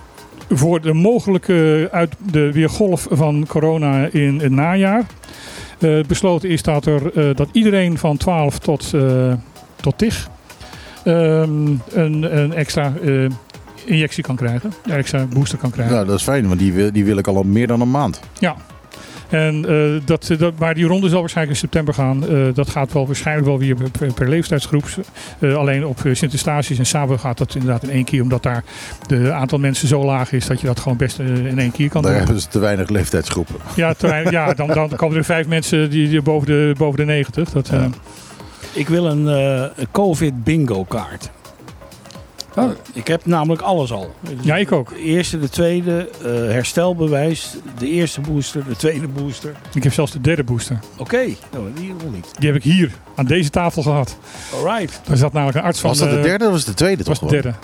voor 0.50 0.80
de 0.80 0.92
mogelijke 0.92 1.88
uit 1.92 2.14
de 2.30 2.52
weergolf 2.52 3.06
van 3.10 3.44
corona 3.48 4.08
in 4.12 4.40
het 4.40 4.52
najaar 4.52 5.04
besloten 6.06 6.48
is 6.48 6.62
dat, 6.62 6.86
er, 6.86 7.34
dat 7.34 7.48
iedereen 7.52 7.98
van 7.98 8.16
12 8.16 8.58
tot, 8.58 8.92
tot 9.76 9.98
TIG 9.98 10.28
ehm, 11.04 11.66
een, 11.92 12.38
een 12.38 12.52
extra 12.54 12.92
injectie 13.84 14.22
kan 14.22 14.36
krijgen. 14.36 14.72
Een 14.84 14.92
extra 14.92 15.26
booster 15.26 15.58
kan 15.58 15.70
krijgen. 15.70 15.96
Ja, 15.96 16.04
dat 16.04 16.16
is 16.18 16.22
fijn, 16.22 16.48
want 16.48 16.60
die, 16.60 16.90
die 16.92 17.04
wil 17.04 17.18
ik 17.18 17.26
al 17.26 17.42
meer 17.42 17.66
dan 17.66 17.80
een 17.80 17.90
maand. 17.90 18.20
Ja, 18.38 18.56
en, 19.28 19.70
uh, 19.70 20.00
dat, 20.04 20.30
dat, 20.38 20.58
maar 20.58 20.74
die 20.74 20.86
ronde 20.86 21.08
zal 21.08 21.20
waarschijnlijk 21.20 21.56
in 21.56 21.68
september 21.68 21.94
gaan. 21.94 22.24
Uh, 22.30 22.54
dat 22.54 22.70
gaat 22.70 22.92
wel 22.92 23.06
waarschijnlijk 23.06 23.46
wel 23.46 23.58
weer 23.58 23.76
per, 23.98 24.12
per 24.12 24.28
leeftijdsgroep. 24.28 24.84
Uh, 25.38 25.56
alleen 25.56 25.86
op 25.86 25.98
Sint-Eustatius 26.12 26.78
en 26.78 26.86
Sabo 26.86 27.16
gaat 27.16 27.38
dat 27.38 27.54
inderdaad 27.54 27.82
in 27.82 27.90
één 27.90 28.04
keer. 28.04 28.22
Omdat 28.22 28.42
daar 28.42 28.64
het 29.06 29.30
aantal 29.30 29.58
mensen 29.58 29.88
zo 29.88 30.04
laag 30.04 30.32
is 30.32 30.46
dat 30.46 30.60
je 30.60 30.66
dat 30.66 30.80
gewoon 30.80 30.96
best 30.96 31.18
in 31.18 31.58
één 31.58 31.72
keer 31.72 31.88
kan 31.88 32.02
daar 32.02 32.10
doen. 32.10 32.20
Daar 32.20 32.26
hebben 32.26 32.40
ze 32.40 32.48
te 32.48 32.58
weinig 32.58 32.88
leeftijdsgroepen. 32.88 33.54
Ja, 33.76 33.94
te 33.94 34.06
weinig, 34.06 34.32
ja 34.32 34.54
dan, 34.54 34.66
dan 34.66 34.88
komen 34.96 35.16
er 35.16 35.24
vijf 35.24 35.46
mensen 35.46 35.90
die, 35.90 36.08
die 36.08 36.22
boven, 36.22 36.46
de, 36.46 36.74
boven 36.78 36.98
de 36.98 37.04
90. 37.04 37.50
Dat, 37.50 37.68
ja. 37.68 37.88
Ik 38.72 38.88
wil 38.88 39.06
een, 39.06 39.26
een 39.26 39.90
COVID 39.92 40.44
bingo 40.44 40.84
kaart. 40.84 41.30
Oh. 42.56 42.70
Ik 42.92 43.06
heb 43.06 43.26
namelijk 43.26 43.62
alles 43.62 43.92
al. 43.92 44.14
Ja, 44.40 44.56
ik 44.56 44.72
ook. 44.72 44.88
De 44.88 45.00
eerste, 45.00 45.38
de 45.38 45.48
tweede, 45.48 46.10
uh, 46.22 46.26
herstelbewijs, 46.28 47.56
de 47.78 47.88
eerste 47.88 48.20
booster, 48.20 48.64
de 48.68 48.76
tweede 48.76 49.08
booster. 49.08 49.54
Ik 49.74 49.82
heb 49.82 49.92
zelfs 49.92 50.12
de 50.12 50.20
derde 50.20 50.44
booster. 50.44 50.78
Oké, 50.92 51.02
okay. 51.02 51.36
nou, 51.52 51.72
die 51.74 51.88
nog 51.88 52.14
niet. 52.14 52.30
Die 52.38 52.46
heb 52.46 52.56
ik 52.56 52.62
hier 52.62 52.92
aan 53.14 53.24
deze 53.24 53.50
tafel 53.50 53.82
gehad. 53.82 54.18
Alright. 54.54 55.00
Daar 55.04 55.16
zat 55.16 55.32
namelijk 55.32 55.58
een 55.58 55.64
arts 55.64 55.80
van. 55.80 55.90
Was 55.90 55.98
dat 55.98 56.10
de 56.10 56.20
derde 56.20 56.44
of 56.44 56.50
was 56.50 56.60
het 56.60 56.68
de 56.68 56.74
tweede? 56.74 56.96
Dat 56.96 57.06
was 57.06 57.18
de 57.18 57.26
derde. 57.26 57.54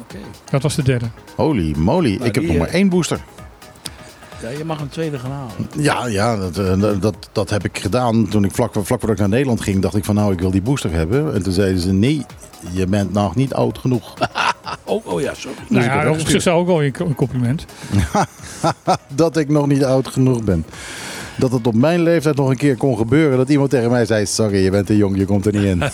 Oké. 0.00 0.18
Dat 0.50 0.62
was 0.62 0.74
de 0.74 0.82
derde. 0.82 1.06
Holy 1.34 1.74
moly, 1.76 2.14
nou, 2.14 2.24
ik 2.24 2.34
heb 2.34 2.44
nog 2.44 2.56
maar 2.56 2.68
één 2.68 2.88
booster. 2.88 3.20
Ja, 4.42 4.48
je 4.48 4.64
mag 4.64 4.80
een 4.80 4.88
tweede 4.88 5.18
gaan 5.18 5.30
halen. 5.30 5.52
Ja, 5.76 6.06
ja 6.06 6.36
dat, 6.36 6.54
dat, 7.02 7.28
dat 7.32 7.50
heb 7.50 7.64
ik 7.64 7.78
gedaan. 7.78 8.28
Toen 8.28 8.44
ik 8.44 8.52
vlak, 8.52 8.72
vlak 8.72 8.86
voordat 8.86 9.10
ik 9.10 9.18
naar 9.18 9.28
Nederland 9.28 9.60
ging, 9.60 9.82
dacht 9.82 9.94
ik 9.96 10.04
van 10.04 10.14
nou, 10.14 10.32
ik 10.32 10.40
wil 10.40 10.50
die 10.50 10.62
booster 10.62 10.92
hebben. 10.92 11.34
En 11.34 11.42
toen 11.42 11.52
zeiden 11.52 11.80
ze 11.80 11.92
nee, 11.92 12.26
je 12.70 12.86
bent 12.86 13.12
nog 13.12 13.34
niet 13.34 13.54
oud 13.54 13.78
genoeg. 13.78 14.14
oh, 14.84 15.06
oh 15.06 15.20
ja, 15.20 15.34
sorry. 15.34 15.56
Nou 15.68 15.84
ja, 15.84 16.04
dat 16.04 16.28
is 16.28 16.48
ook 16.48 16.66
wel 16.66 16.82
een 16.82 17.14
compliment. 17.14 17.66
dat 19.14 19.36
ik 19.36 19.48
nog 19.48 19.66
niet 19.66 19.84
oud 19.84 20.08
genoeg 20.08 20.44
ben. 20.44 20.64
Dat 21.36 21.52
het 21.52 21.66
op 21.66 21.74
mijn 21.74 22.02
leeftijd 22.02 22.36
nog 22.36 22.48
een 22.48 22.56
keer 22.56 22.76
kon 22.76 22.96
gebeuren. 22.96 23.36
Dat 23.38 23.48
iemand 23.48 23.70
tegen 23.70 23.90
mij 23.90 24.06
zei, 24.06 24.26
sorry, 24.26 24.64
je 24.64 24.70
bent 24.70 24.86
te 24.86 24.96
jong, 24.96 25.16
je 25.16 25.24
komt 25.24 25.46
er 25.46 25.52
niet 25.52 25.64
in. 25.64 25.82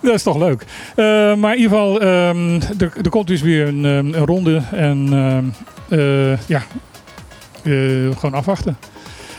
Dat 0.00 0.14
is 0.14 0.22
toch 0.22 0.38
leuk. 0.38 0.64
Uh, 0.96 1.34
maar 1.34 1.52
in 1.52 1.60
ieder 1.60 1.78
geval, 1.78 2.02
um, 2.02 2.60
er, 2.78 2.92
er, 3.02 3.10
komt 3.10 3.26
dus 3.26 3.42
weer 3.42 3.68
een, 3.68 3.84
een 3.84 4.14
ronde. 4.14 4.62
En 4.72 5.08
uh, 5.88 6.46
ja, 6.46 6.62
uh, 7.62 8.16
gewoon 8.16 8.34
afwachten. 8.34 8.76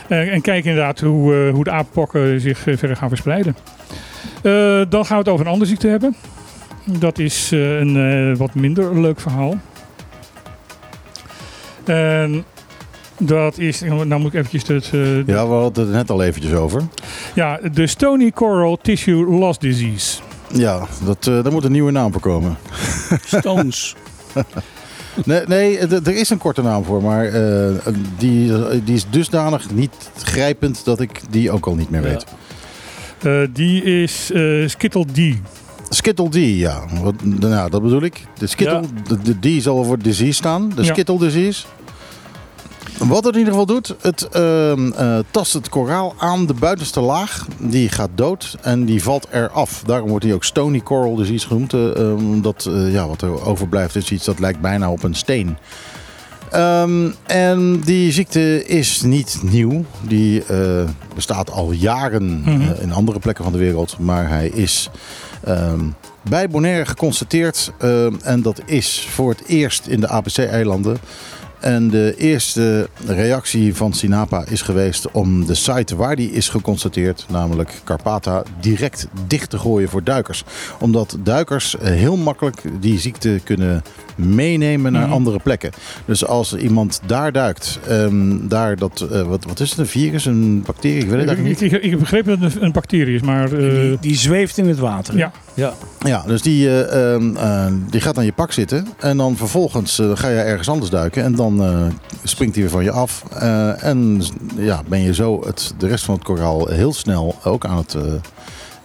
en 0.08 0.40
kijken 0.40 0.70
inderdaad 0.70 1.00
hoe, 1.00 1.50
hoe 1.50 1.64
de 1.64 1.70
apenpokken 1.70 2.40
zich 2.40 2.58
verder 2.58 2.96
gaan 2.96 3.08
verspreiden. 3.08 3.56
dan 4.88 5.06
gaan 5.06 5.16
we 5.16 5.22
het 5.22 5.28
over 5.28 5.46
een 5.46 5.52
andere 5.52 5.70
ziekte 5.70 5.88
hebben. 5.88 6.16
Dat 6.84 7.18
is 7.18 7.50
een 7.50 8.36
wat 8.36 8.54
minder 8.54 9.00
leuk 9.00 9.20
verhaal. 9.20 9.54
En 11.84 12.44
dat 13.18 13.58
is, 13.58 13.80
nou 13.80 14.18
moet 14.18 14.34
ik 14.34 14.34
eventjes 14.34 14.68
het... 14.68 14.90
Uh, 14.94 15.26
ja, 15.26 15.48
we 15.48 15.54
hadden 15.54 15.84
het 15.84 15.94
net 15.94 16.10
al 16.10 16.22
eventjes 16.22 16.52
over. 16.52 16.82
Ja, 17.34 17.60
de 17.72 17.86
Stony 17.86 18.30
Coral 18.30 18.78
Tissue 18.82 19.26
Loss 19.26 19.58
Disease. 19.58 20.20
Ja, 20.52 20.86
dat, 21.04 21.26
uh, 21.26 21.42
daar 21.42 21.52
moet 21.52 21.64
een 21.64 21.72
nieuwe 21.72 21.90
naam 21.90 22.12
voor 22.12 22.20
komen. 22.20 22.56
Stones. 23.38 23.94
nee, 25.24 25.46
nee 25.46 25.78
er 25.78 26.16
is 26.16 26.30
een 26.30 26.38
korte 26.38 26.62
naam 26.62 26.84
voor, 26.84 27.02
maar 27.02 27.26
uh, 27.26 27.76
die, 28.18 28.52
die 28.84 28.94
is 28.94 29.06
dusdanig 29.10 29.70
niet 29.70 30.10
grijpend 30.22 30.84
dat 30.84 31.00
ik 31.00 31.20
die 31.30 31.50
ook 31.50 31.66
al 31.66 31.74
niet 31.74 31.90
meer 31.90 32.02
weet. 32.02 32.24
Uh, 33.22 33.48
die 33.52 33.82
is 34.02 34.32
Skittle 34.66 35.04
D. 35.04 35.18
Skittle 35.88 36.28
D, 36.28 36.34
ja. 36.34 36.84
Wat, 37.02 37.14
nou, 37.24 37.70
dat 37.70 37.82
bedoel 37.82 38.02
ik. 38.02 38.26
De 38.38 38.46
Skittle, 38.46 38.80
ja. 38.80 39.16
de, 39.16 39.38
de 39.38 39.58
D 39.58 39.62
zal 39.62 39.84
voor 39.84 39.98
disease 39.98 40.32
staan. 40.32 40.72
De 40.74 40.82
ja. 40.82 40.92
Skittle 40.92 41.18
disease. 41.18 41.64
Wat 43.08 43.24
het 43.24 43.32
in 43.32 43.38
ieder 43.38 43.52
geval 43.52 43.66
doet, 43.66 43.94
het 44.00 44.28
uh, 44.36 44.76
uh, 44.76 45.18
tast 45.30 45.52
het 45.52 45.68
koraal 45.68 46.14
aan 46.18 46.46
de 46.46 46.54
buitenste 46.54 47.00
laag. 47.00 47.46
Die 47.58 47.88
gaat 47.88 48.10
dood 48.14 48.56
en 48.60 48.84
die 48.84 49.02
valt 49.02 49.26
eraf. 49.30 49.82
Daarom 49.86 50.08
wordt 50.08 50.24
hij 50.24 50.34
ook 50.34 50.44
stony 50.44 50.80
coral 50.80 51.14
dus 51.14 51.28
iets 51.28 51.44
genoemd. 51.44 51.72
Uh, 51.72 52.14
omdat 52.14 52.68
ja, 52.70 53.08
wat 53.08 53.22
er 53.22 53.44
overblijft 53.44 53.96
is 53.96 54.10
iets 54.10 54.24
dat 54.24 54.38
lijkt 54.38 54.60
bijna 54.60 54.90
op 54.90 55.02
een 55.02 55.14
steen. 55.14 55.56
Um, 56.54 57.14
en 57.26 57.80
die 57.80 58.12
ziekte 58.12 58.64
is 58.64 59.02
niet 59.02 59.40
nieuw. 59.42 59.84
Die 60.00 60.42
bestaat 61.14 61.50
al 61.50 61.72
jaren 61.72 62.24
mm 62.24 62.44
-hmm. 62.44 62.74
in 62.80 62.92
andere 62.92 63.18
plekken 63.18 63.44
van 63.44 63.52
de 63.52 63.58
wereld. 63.58 63.98
Maar 63.98 64.28
hij 64.28 64.48
is 64.48 64.90
um, 65.48 65.94
bij 66.22 66.48
Bonaire 66.48 66.86
geconstateerd. 66.86 67.72
en 68.22 68.42
dat 68.42 68.60
is 68.64 69.06
voor 69.10 69.30
het 69.30 69.42
eerst 69.46 69.86
in 69.86 70.00
de 70.00 70.08
APC-eilanden. 70.08 70.96
En 71.62 71.88
de 71.88 72.14
eerste 72.16 72.88
reactie 73.06 73.74
van 73.74 73.92
Sinapa 73.92 74.44
is 74.48 74.62
geweest 74.62 75.10
om 75.10 75.46
de 75.46 75.54
site 75.54 75.96
waar 75.96 76.16
die 76.16 76.30
is 76.30 76.48
geconstateerd, 76.48 77.26
namelijk 77.28 77.80
Carpata, 77.84 78.42
direct 78.60 79.06
dicht 79.26 79.50
te 79.50 79.58
gooien 79.58 79.88
voor 79.88 80.04
duikers. 80.04 80.44
Omdat 80.78 81.16
duikers 81.22 81.76
heel 81.80 82.16
makkelijk 82.16 82.62
die 82.80 82.98
ziekte 82.98 83.40
kunnen 83.44 83.82
meenemen 84.16 84.92
naar 84.92 85.06
mm. 85.06 85.12
andere 85.12 85.38
plekken. 85.38 85.70
Dus 86.04 86.26
als 86.26 86.56
iemand 86.56 87.00
daar 87.06 87.32
duikt, 87.32 87.78
um, 87.90 88.48
daar 88.48 88.76
dat, 88.76 89.06
uh, 89.12 89.22
wat, 89.22 89.44
wat 89.44 89.60
is 89.60 89.70
het, 89.70 89.78
een 89.78 89.86
virus, 89.86 90.24
een 90.24 90.62
bacterie? 90.66 91.02
Ik 91.02 91.08
weet 91.08 91.18
het 91.18 91.28
eigenlijk 91.28 91.60
niet. 91.60 91.72
Ik, 91.72 91.82
ik, 91.82 91.90
heb 91.90 91.98
begrepen 91.98 92.40
dat 92.40 92.52
het 92.52 92.62
een 92.62 92.72
bacterie 92.72 93.14
is, 93.14 93.22
maar... 93.22 93.52
Uh... 93.52 93.80
Die, 93.80 93.98
die, 94.00 94.16
zweeft 94.16 94.58
in 94.58 94.68
het 94.68 94.78
water. 94.78 95.16
Ja. 95.16 95.32
Ja, 95.54 95.74
ja 95.98 96.22
dus 96.26 96.42
die, 96.42 96.68
uh, 96.68 97.66
die 97.90 98.00
gaat 98.00 98.18
aan 98.18 98.24
je 98.24 98.32
pak 98.32 98.52
zitten 98.52 98.86
en 98.98 99.16
dan 99.16 99.36
vervolgens 99.36 100.02
ga 100.14 100.28
je 100.28 100.36
ergens 100.36 100.68
anders 100.68 100.90
duiken 100.90 101.24
en 101.24 101.34
dan 101.34 101.62
springt 102.22 102.54
hij 102.54 102.64
weer 102.64 102.72
van 102.72 102.84
je 102.84 102.90
af. 102.90 103.24
en 103.78 104.22
ja, 104.56 104.82
ben 104.88 105.00
je 105.00 105.14
zo 105.14 105.42
het, 105.46 105.74
de 105.78 105.86
rest 105.86 106.04
van 106.04 106.14
het 106.14 106.24
koraal 106.24 106.66
heel 106.66 106.92
snel 106.92 107.34
ook 107.44 107.64
aan 107.66 107.76
het 107.76 107.96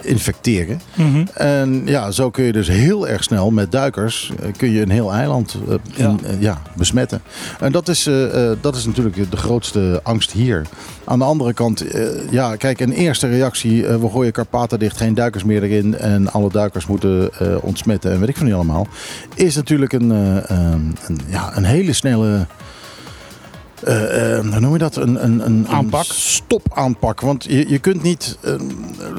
infecteren. 0.01 0.81
Mhm. 0.93 1.25
En 1.33 1.81
ja, 1.85 2.11
zo 2.11 2.29
kun 2.29 2.43
je 2.43 2.51
dus 2.51 2.67
heel 2.67 3.07
erg 3.07 3.23
snel 3.23 3.51
met 3.51 3.71
duikers 3.71 4.31
eh, 4.41 4.51
kun 4.57 4.71
je 4.71 4.81
een 4.81 4.89
heel 4.89 5.13
eiland 5.13 5.57
in, 5.67 5.79
ja. 5.95 6.15
Uh, 6.23 6.41
ja. 6.41 6.61
besmetten. 6.75 7.21
En 7.59 7.71
dat 7.71 7.87
is, 7.87 8.09
dat 8.61 8.75
is 8.75 8.85
natuurlijk 8.85 9.31
de 9.31 9.37
grootste 9.37 9.99
angst 10.03 10.31
hier. 10.31 10.65
Aan 11.03 11.19
de 11.19 11.25
andere 11.25 11.53
kant, 11.53 11.83
ja, 12.29 12.55
kijk, 12.55 12.79
een 12.79 12.91
eerste 12.91 13.27
reactie, 13.27 13.87
we 13.87 14.09
gooien 14.09 14.31
Karpaten 14.31 14.79
dicht, 14.79 14.97
geen 14.97 15.13
duikers 15.13 15.43
meer 15.43 15.63
erin 15.63 15.97
en 15.97 16.31
alle 16.31 16.49
duikers 16.49 16.87
moeten 16.87 17.31
ontsmetten 17.61 18.11
en 18.11 18.19
weet 18.19 18.29
ik 18.29 18.37
van 18.37 18.45
niet 18.45 18.55
allemaal, 18.55 18.87
is 19.35 19.55
natuurlijk 19.55 19.93
een, 19.93 20.09
een, 20.09 21.19
ja, 21.27 21.57
een 21.57 21.63
hele 21.63 21.93
snelle 21.93 22.47
hoe 23.86 24.59
noem 24.59 24.73
je 24.73 24.78
dat? 24.78 24.95
Een, 24.95 25.23
een, 25.23 25.45
een 25.45 25.67
aanpak? 25.67 26.03
stopaanpak. 26.03 27.21
Want 27.21 27.43
je, 27.43 27.69
je 27.69 27.80
kunt 27.80 28.03
niet. 28.03 28.38
Uh, 28.45 28.53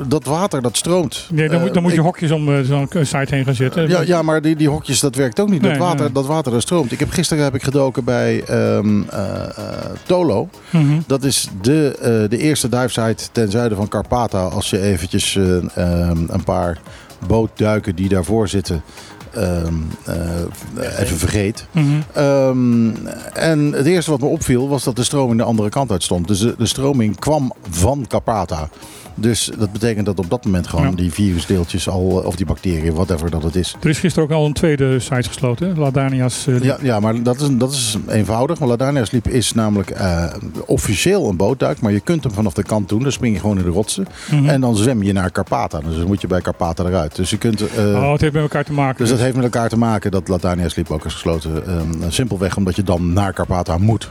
dat 0.09 0.25
water 0.25 0.63
dat 0.63 0.77
stroomt. 0.77 1.27
Nee, 1.31 1.49
dan, 1.49 1.61
moet, 1.61 1.75
dan 1.75 1.83
moet 1.83 1.93
je 1.93 2.01
hokjes 2.01 2.31
om 2.31 2.65
zo'n 2.65 2.89
site 2.91 3.35
heen 3.35 3.45
gaan 3.45 3.55
zitten. 3.55 3.89
Ja, 3.89 4.01
ja 4.01 4.23
maar 4.23 4.43
die, 4.43 4.57
die 4.57 4.69
hokjes 4.69 5.01
dat 5.01 5.15
werkt 5.15 5.41
ook 5.41 5.51
niet. 5.51 5.61
Nee, 5.61 5.71
dat, 5.71 5.81
water, 5.81 6.05
nee. 6.05 6.13
dat 6.13 6.27
water 6.27 6.53
dat 6.53 6.63
stroomt. 6.63 6.93
Ik 6.93 6.99
heb, 6.99 7.11
gisteren 7.11 7.45
heb 7.45 7.55
ik 7.55 7.63
gedoken 7.63 8.05
bij 8.05 8.45
um, 8.77 9.07
Tolo. 10.07 10.49
Mm 10.71 10.89
-hmm. 10.89 11.05
Dat 11.07 11.25
is 11.25 11.49
de, 11.61 12.27
de 12.31 12.39
eerste 12.39 12.69
divesite 12.69 13.25
ten 13.33 13.51
zuiden 13.51 13.77
van 13.77 13.89
Karpata. 13.89 14.43
Als 14.43 14.71
je 14.71 14.81
eventjes 14.81 15.35
um, 15.35 15.71
een 16.29 16.45
paar 16.45 16.81
bootduiken 17.27 17.95
die 17.95 18.09
daarvoor 18.09 18.49
zitten. 18.49 18.83
Um, 19.39 19.89
uh, 20.09 21.01
even 21.01 21.17
vergeet. 21.17 21.67
Mm 21.71 22.05
-hmm. 22.15 22.23
um, 22.25 22.97
en 23.33 23.73
het 23.73 23.87
eerste 23.87 24.11
wat 24.11 24.21
me 24.21 24.27
opviel 24.27 24.69
was 24.69 24.85
dat 24.85 24.97
de 24.97 25.03
stroming 25.03 25.39
de 25.39 25.45
andere 25.45 25.69
kant 25.69 25.91
uit 25.91 26.03
stond. 26.03 26.29
Dus 26.29 26.39
de, 26.39 26.55
de 26.59 26.67
stroming 26.67 27.19
kwam 27.19 27.53
van 27.71 28.05
Carpata. 28.09 28.69
Dus 29.21 29.51
dat 29.59 29.73
betekent 29.73 30.07
dat 30.07 30.19
op 30.19 30.31
dat 30.31 30.45
moment 30.45 30.67
gewoon 30.67 30.91
ja. 30.91 30.97
die 30.97 31.13
virusdeeltjes 31.13 31.89
al, 31.89 32.03
of 32.05 32.37
die 32.37 32.47
bacteriën, 32.47 32.95
whatever 32.95 33.31
dat 33.31 33.43
het 33.43 33.57
is. 33.57 33.77
Er 33.81 33.89
is 33.89 33.99
gisteren 33.99 34.29
ook 34.29 34.35
al 34.35 34.47
een 34.47 34.53
tweede 34.53 34.99
site 34.99 35.29
gesloten, 35.29 35.79
Ladania's 35.79 36.47
uh, 36.47 36.63
ja, 36.63 36.77
ja, 36.83 37.01
maar 37.01 37.23
dat 37.23 37.41
is, 37.41 37.49
dat 37.51 37.73
is 37.73 37.97
eenvoudig. 38.09 38.59
Want 38.59 38.71
Ladania's 38.71 39.11
Liep 39.11 39.29
is 39.29 39.53
namelijk 39.53 40.01
uh, 40.01 40.25
officieel 40.67 41.29
een 41.29 41.37
bootduik, 41.37 41.81
maar 41.81 41.93
je 41.93 42.01
kunt 42.01 42.25
hem 42.25 42.33
vanaf 42.33 42.53
de 42.53 42.63
kant 42.63 42.89
doen. 42.89 43.03
Dan 43.03 43.13
spring 43.13 43.35
je 43.35 43.41
gewoon 43.41 43.59
in 43.59 43.65
de 43.65 43.71
rotsen 43.71 44.07
mm 44.31 44.39
-hmm. 44.39 44.49
en 44.49 44.61
dan 44.61 44.77
zwem 44.77 45.03
je 45.03 45.13
naar 45.13 45.33
Carpata. 45.33 45.81
Dus 45.81 45.97
dan 45.97 46.07
moet 46.07 46.21
je 46.21 46.27
bij 46.27 46.41
Carpata 46.41 46.85
eruit. 46.85 47.17
Dus 47.17 47.31
je 47.31 47.39
kunt... 47.39 47.61
Uh, 47.61 47.69
oh, 47.79 48.13
het 48.13 48.21
heeft 48.21 48.33
met 48.33 48.43
elkaar 48.43 48.65
te 48.65 48.73
maken. 48.73 48.99
Dus 48.99 49.11
dat 49.11 49.19
heeft 49.19 49.35
met 49.35 49.45
elkaar 49.45 49.69
te 49.69 49.79
maken 49.79 50.11
dat 50.11 50.29
Ladania's 50.29 50.75
Liep 50.75 50.91
ook 50.91 51.05
is 51.05 51.13
gesloten. 51.13 51.71
Um, 51.71 52.11
simpelweg 52.11 52.57
omdat 52.57 52.77
je 52.77 52.83
dan 52.83 53.13
naar 53.13 53.33
Carpata 53.33 53.79
moet. 53.79 54.11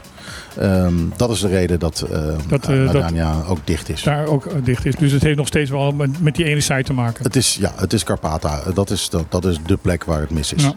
Ehm, 0.58 0.94
dat 1.16 1.30
is 1.30 1.40
de 1.40 1.48
reden 1.48 1.78
dat, 1.78 2.06
uh, 2.12 2.34
dat, 2.48 2.68
uh, 2.68 3.50
ook 3.50 3.58
dicht 3.64 3.88
is. 3.88 4.02
Daar 4.02 4.26
ook 4.26 4.64
dicht 4.64 4.86
is. 4.86 4.94
Dus 4.96 5.12
het 5.12 5.22
heeft 5.22 5.36
nog 5.36 5.46
steeds 5.46 5.70
wel 5.70 5.92
met, 5.92 6.22
met 6.22 6.34
die 6.34 6.44
ene 6.44 6.60
site 6.60 6.82
te 6.82 6.92
maken. 6.92 7.24
Het 7.24 7.36
is, 7.36 7.56
ja, 7.60 7.72
het 7.76 7.92
is 7.92 8.04
Carpata. 8.04 8.62
Dat 8.74 8.90
is, 8.90 9.08
dat, 9.08 9.24
dat 9.28 9.44
is 9.44 9.58
de 9.66 9.76
plek 9.76 10.04
waar 10.04 10.20
het 10.20 10.30
mis 10.30 10.52
is. 10.52 10.62
Ja. 10.62 10.74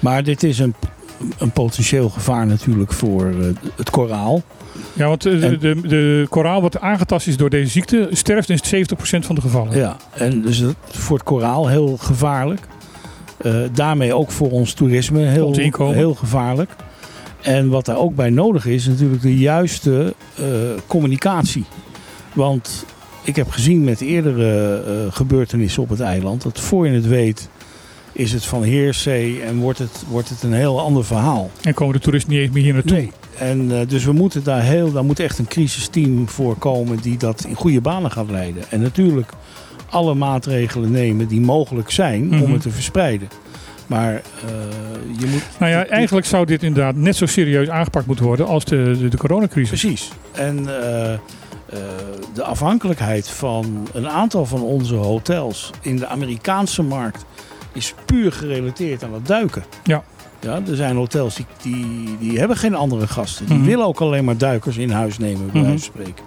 Maar 0.00 0.22
dit 0.22 0.42
is 0.42 0.58
een, 0.58 0.74
een 1.38 1.50
potentieel 1.50 2.08
gevaar 2.08 2.46
natuurlijk 2.46 2.92
voor 2.92 3.34
het 3.76 3.90
koraal. 3.90 4.42
Ja, 4.92 5.08
want 5.08 5.22
de, 5.22 5.58
de, 5.58 5.80
de, 5.80 6.26
koraal 6.28 6.62
wat 6.62 6.80
aangetast 6.80 7.26
is 7.26 7.36
door 7.36 7.50
deze 7.50 7.70
ziekte 7.70 8.08
sterft 8.10 8.50
in 8.50 8.86
70% 8.86 8.98
van 8.98 9.34
de 9.34 9.40
gevallen. 9.40 9.76
Ja, 9.76 9.96
en 10.12 10.42
dus 10.42 10.62
voor 10.84 11.16
het 11.16 11.26
koraal 11.26 11.68
heel 11.68 11.96
gevaarlijk. 11.96 12.60
Uh, 13.42 13.56
daarmee 13.72 14.14
ook 14.14 14.30
voor 14.30 14.50
ons 14.50 14.72
toerisme 14.72 15.20
heel, 15.20 15.54
heel 15.92 16.14
gevaarlijk. 16.14 16.70
En 17.46 17.68
wat 17.68 17.84
daar 17.84 17.96
ook 17.96 18.14
bij 18.14 18.30
nodig 18.30 18.66
is, 18.66 18.86
natuurlijk 18.86 19.22
de 19.22 19.36
juiste 19.36 20.14
uh, 20.40 20.46
communicatie. 20.86 21.64
Want 22.32 22.84
ik 23.22 23.36
heb 23.36 23.50
gezien 23.50 23.84
met 23.84 24.00
eerdere 24.00 24.82
uh, 24.86 25.12
gebeurtenissen 25.12 25.82
op 25.82 25.88
het 25.88 26.00
eiland, 26.00 26.42
dat 26.42 26.60
voor 26.60 26.86
je 26.86 26.92
het 26.92 27.06
weet 27.06 27.48
is 28.12 28.32
het 28.32 28.44
van 28.44 28.62
heersee 28.62 29.42
en 29.42 29.56
wordt 29.56 29.78
het, 29.78 30.04
wordt 30.10 30.28
het 30.28 30.42
een 30.42 30.52
heel 30.52 30.80
ander 30.80 31.04
verhaal. 31.04 31.50
En 31.62 31.74
komen 31.74 31.94
de 31.94 32.00
toeristen 32.00 32.32
niet 32.32 32.40
eens 32.40 32.50
meer 32.50 32.62
hier 32.62 32.74
naartoe? 32.74 32.96
Nee. 32.96 33.12
En 33.38 33.70
uh, 33.70 33.78
dus 33.88 34.04
we 34.04 34.12
moeten 34.12 34.44
daar 34.44 34.62
heel, 34.62 34.92
daar 34.92 35.04
moet 35.04 35.20
echt 35.20 35.38
een 35.38 35.48
crisisteam 35.48 36.28
voor 36.28 36.56
komen 36.56 36.98
die 37.00 37.16
dat 37.16 37.44
in 37.48 37.54
goede 37.54 37.80
banen 37.80 38.10
gaat 38.10 38.30
leiden. 38.30 38.62
En 38.70 38.80
natuurlijk 38.80 39.30
alle 39.90 40.14
maatregelen 40.14 40.90
nemen 40.90 41.28
die 41.28 41.40
mogelijk 41.40 41.90
zijn 41.90 42.22
om 42.22 42.38
mhm. 42.38 42.52
het 42.52 42.62
te 42.62 42.70
verspreiden. 42.70 43.28
Maar 43.86 44.12
uh, 44.12 44.20
je 45.18 45.26
moet. 45.26 45.42
Nou 45.58 45.72
ja, 45.72 45.86
eigenlijk 45.86 46.26
zou 46.26 46.46
dit 46.46 46.62
inderdaad 46.62 46.94
net 46.94 47.16
zo 47.16 47.26
serieus 47.26 47.68
aangepakt 47.68 48.06
moeten 48.06 48.24
worden 48.24 48.46
als 48.46 48.64
de, 48.64 48.96
de, 48.98 49.08
de 49.08 49.16
coronacrisis. 49.16 49.80
Precies. 49.80 50.10
En 50.32 50.58
uh, 50.58 50.66
de 52.34 52.42
afhankelijkheid 52.42 53.28
van 53.28 53.88
een 53.92 54.08
aantal 54.08 54.46
van 54.46 54.62
onze 54.62 54.94
hotels 54.94 55.70
in 55.80 55.96
de 55.96 56.06
Amerikaanse 56.06 56.82
markt 56.82 57.24
is 57.72 57.94
puur 58.04 58.32
gerelateerd 58.32 59.04
aan 59.04 59.14
het 59.14 59.26
duiken. 59.26 59.64
Ja. 59.84 60.02
Ja, 60.40 60.60
er 60.68 60.76
zijn 60.76 60.96
hotels 60.96 61.34
die, 61.34 61.46
die, 61.62 62.16
die 62.18 62.38
hebben 62.38 62.56
geen 62.56 62.74
andere 62.74 63.06
gasten. 63.06 63.46
Die 63.46 63.56
mhm. 63.56 63.66
willen 63.66 63.86
ook 63.86 64.00
alleen 64.00 64.24
maar 64.24 64.36
duikers 64.36 64.76
in 64.76 64.90
huis 64.90 65.18
nemen, 65.18 65.50
bij 65.52 65.62
mm 65.62 65.78
spreken. 65.78 66.24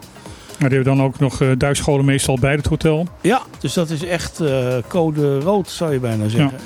Maar 0.60 0.70
die 0.70 0.78
hebben 0.78 0.98
dan 0.98 1.06
ook 1.06 1.20
nog 1.20 1.42
uh, 1.42 1.52
duikscholen 1.58 2.06
meestal 2.06 2.38
bij 2.40 2.56
het 2.56 2.66
hotel. 2.66 3.08
Ja, 3.22 3.42
dus 3.60 3.74
dat 3.74 3.90
is 3.90 4.04
echt 4.04 4.42
uh, 4.42 4.74
code 4.88 5.40
rood, 5.40 5.70
zou 5.70 5.94
je 5.94 6.00
bijna 6.00 6.28
zeggen. 6.28 6.58
Ja. 6.58 6.64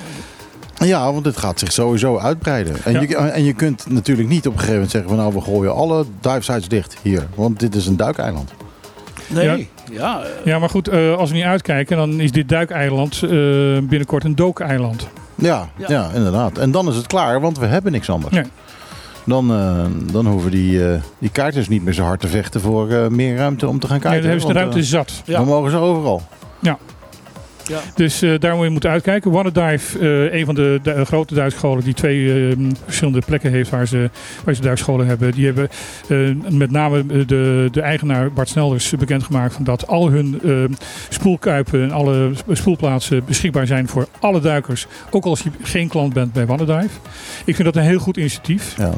Ja, 0.74 1.14
want 1.14 1.26
het 1.26 1.38
gaat 1.38 1.60
zich 1.60 1.72
sowieso 1.72 2.18
uitbreiden. 2.18 2.76
En, 2.84 3.02
je, 3.02 3.16
en 3.16 3.44
je 3.44 3.54
kunt 3.54 3.86
natuurlijk 3.90 4.30
niet 4.30 4.48
op 4.48 4.54
een 4.54 4.60
gegeven 4.60 4.74
moment 4.74 4.92
zeggen 4.92 5.10
van 5.10 5.20
nou 5.20 5.34
we 5.34 5.42
gooien 5.42 5.74
alle 5.74 6.06
dive 6.22 6.68
dicht 6.68 6.98
hier. 7.02 7.28
Want 7.36 7.60
dit 7.60 7.76
is 7.76 7.88
een 7.88 7.98
duikeiland. 7.98 8.54
Nee, 9.28 9.46
ja. 9.46 9.58
Ja, 9.92 10.22
ja 10.44 10.60
maar 10.60 10.70
goed, 10.70 10.94
uh, 10.94 11.16
als 11.16 11.30
we 11.30 11.36
niet 11.36 11.46
uitkijken 11.46 11.98
dan 11.98 12.20
is 12.20 12.32
dit 12.32 12.50
duikeiland 12.50 13.22
uh, 13.24 13.30
binnenkort 13.80 14.24
een 14.24 14.36
dookeiland. 14.36 15.08
Ja, 15.36 15.70
ja, 15.88 16.10
inderdaad. 16.14 16.58
En 16.58 16.72
dan 16.72 16.90
is 16.90 16.96
het 16.96 17.08
klaar, 17.08 17.42
want 17.42 17.58
we 17.58 17.66
hebben 17.66 17.92
niks 17.92 18.10
anders. 18.10 18.34
Nee. 18.34 18.46
Dan, 19.26 19.52
uh, 19.52 19.86
dan 20.12 20.28
hoeven 20.28 20.52
die, 20.52 20.72
uh, 20.72 21.02
die 21.20 21.30
kaarters 21.30 21.68
niet 21.68 21.84
meer 21.84 21.94
zo 21.94 22.04
hard 22.04 22.20
te 22.20 22.28
vechten 22.28 22.62
voor 22.62 22.90
uh, 22.90 23.08
meer 23.08 23.36
ruimte 23.36 23.68
om 23.68 23.80
te 23.80 23.88
gaan 23.88 24.00
kijken. 24.00 24.18
Ja, 24.18 24.22
dan 24.22 24.30
hebben 24.30 24.48
ze 24.48 24.54
de 24.54 24.60
ruimte 24.60 24.84
zat. 24.84 25.22
Dan 25.26 25.46
mogen 25.46 25.72
ze 25.72 25.78
overal. 25.78 26.22
Ja. 26.60 26.78
Ja. 27.68 27.80
Dus 27.96 28.24
uh, 28.24 28.40
daar 28.40 28.56
moet 28.56 28.64
je 28.64 28.70
moeten 28.70 28.90
uitkijken. 28.90 29.32
Wannadive, 29.32 30.00
uh, 30.00 30.34
een 30.34 30.46
van 30.46 30.56
de, 30.56 30.80
de 30.84 31.06
grote 31.06 31.34
duikscholen 31.34 31.84
die 31.84 31.94
twee 31.94 32.20
uh, 32.20 32.56
verschillende 32.84 33.22
plekken 33.26 33.52
heeft 33.52 33.70
waar 33.70 33.88
ze, 33.88 34.10
waar 34.44 34.56
ze 34.56 34.62
duikscholen 34.62 35.08
hebben. 35.08 35.32
Die 35.32 35.46
hebben 35.46 35.70
met 36.58 36.72
name 36.72 37.26
de, 37.26 37.68
de 37.72 37.82
eigenaar 37.82 38.32
Bart 38.32 38.50
Snelders 38.50 38.90
bekendgemaakt 38.90 39.54
van 39.54 39.64
dat 39.64 39.88
al 39.88 40.10
hun 40.10 40.42
spoelkuipen 41.10 41.84
en 41.84 41.92
alle 41.92 42.32
spoelplaatsen 42.52 43.26
beschikbaar 43.26 43.68
zijn 43.68 43.88
voor 43.88 44.08
alle 44.20 44.40
duikers. 44.40 44.88
Ook 45.10 45.26
als 45.26 45.42
je 45.42 45.50
geen 45.62 45.88
klant 45.88 46.14
bent 46.14 46.34
bij 46.34 46.46
Wannadive. 46.46 47.00
Ik 47.46 47.56
vind 47.56 47.64
dat 47.64 47.76
een 47.76 47.90
heel 47.90 48.00
goed 48.00 48.18
initiatief. 48.18 48.78
Ja. 48.78 48.94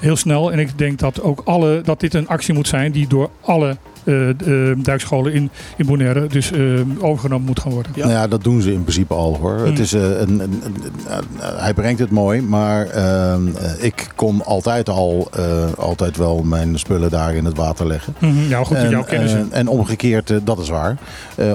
Heel 0.00 0.16
snel. 0.16 0.52
En 0.52 0.58
ik 0.58 0.78
denk 0.78 0.98
dat 0.98 1.22
ook 1.22 1.42
alle, 1.44 1.80
dat 1.84 2.00
dit 2.00 2.14
een 2.14 2.28
actie 2.28 2.54
moet 2.54 2.68
zijn 2.68 2.92
die 2.92 3.06
door 3.06 3.30
alle 3.40 3.76
uh, 4.04 4.74
duikscholen 4.76 5.32
in, 5.32 5.50
in 5.76 5.86
Bonaire 5.86 6.26
dus 6.26 6.52
uh, 6.52 6.80
overgenomen 6.98 7.46
moet 7.46 7.60
gaan 7.60 7.72
worden. 7.72 7.92
Ja. 7.94 8.06
Nou 8.06 8.18
ja, 8.18 8.28
dat 8.28 8.44
doen 8.44 8.62
ze 8.62 8.72
in 8.72 8.82
principe 8.82 9.14
al 9.14 9.36
hoor. 9.40 9.58
Het 9.58 9.68
hmm. 9.68 9.82
is, 9.82 9.92
een, 9.92 10.20
een, 10.28 10.40
een, 10.40 11.24
hij 11.40 11.74
brengt 11.74 12.00
het 12.00 12.10
mooi, 12.10 12.42
maar 12.42 12.86
ehm, 12.86 13.46
ik 13.78 14.08
kon 14.16 14.44
altijd 14.44 14.88
al 14.88 15.30
altijd 15.76 16.16
wel 16.16 16.42
mijn 16.42 16.78
spullen 16.78 17.10
daar 17.10 17.34
in 17.34 17.44
het 17.44 17.56
water 17.56 17.86
leggen. 17.86 18.14
Mm 18.18 18.48
Ja, 18.48 18.64
goed, 18.64 18.76
en, 18.76 18.90
jouw 18.90 19.04
kennis. 19.04 19.34
en 19.50 19.68
omgekeerd, 19.68 20.32
dat 20.44 20.58
is 20.58 20.68
waar. 20.68 20.96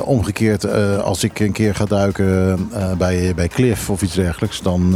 omgekeerd, 0.04 0.72
als 1.02 1.24
ik 1.24 1.40
een 1.40 1.52
keer 1.52 1.76
ga 1.76 1.86
duiken 1.86 2.60
bij, 2.98 3.34
bij 3.36 3.48
Cliff 3.48 3.90
of 3.90 4.02
iets 4.02 4.16
dergelijks, 4.16 4.62
dan, 4.62 4.96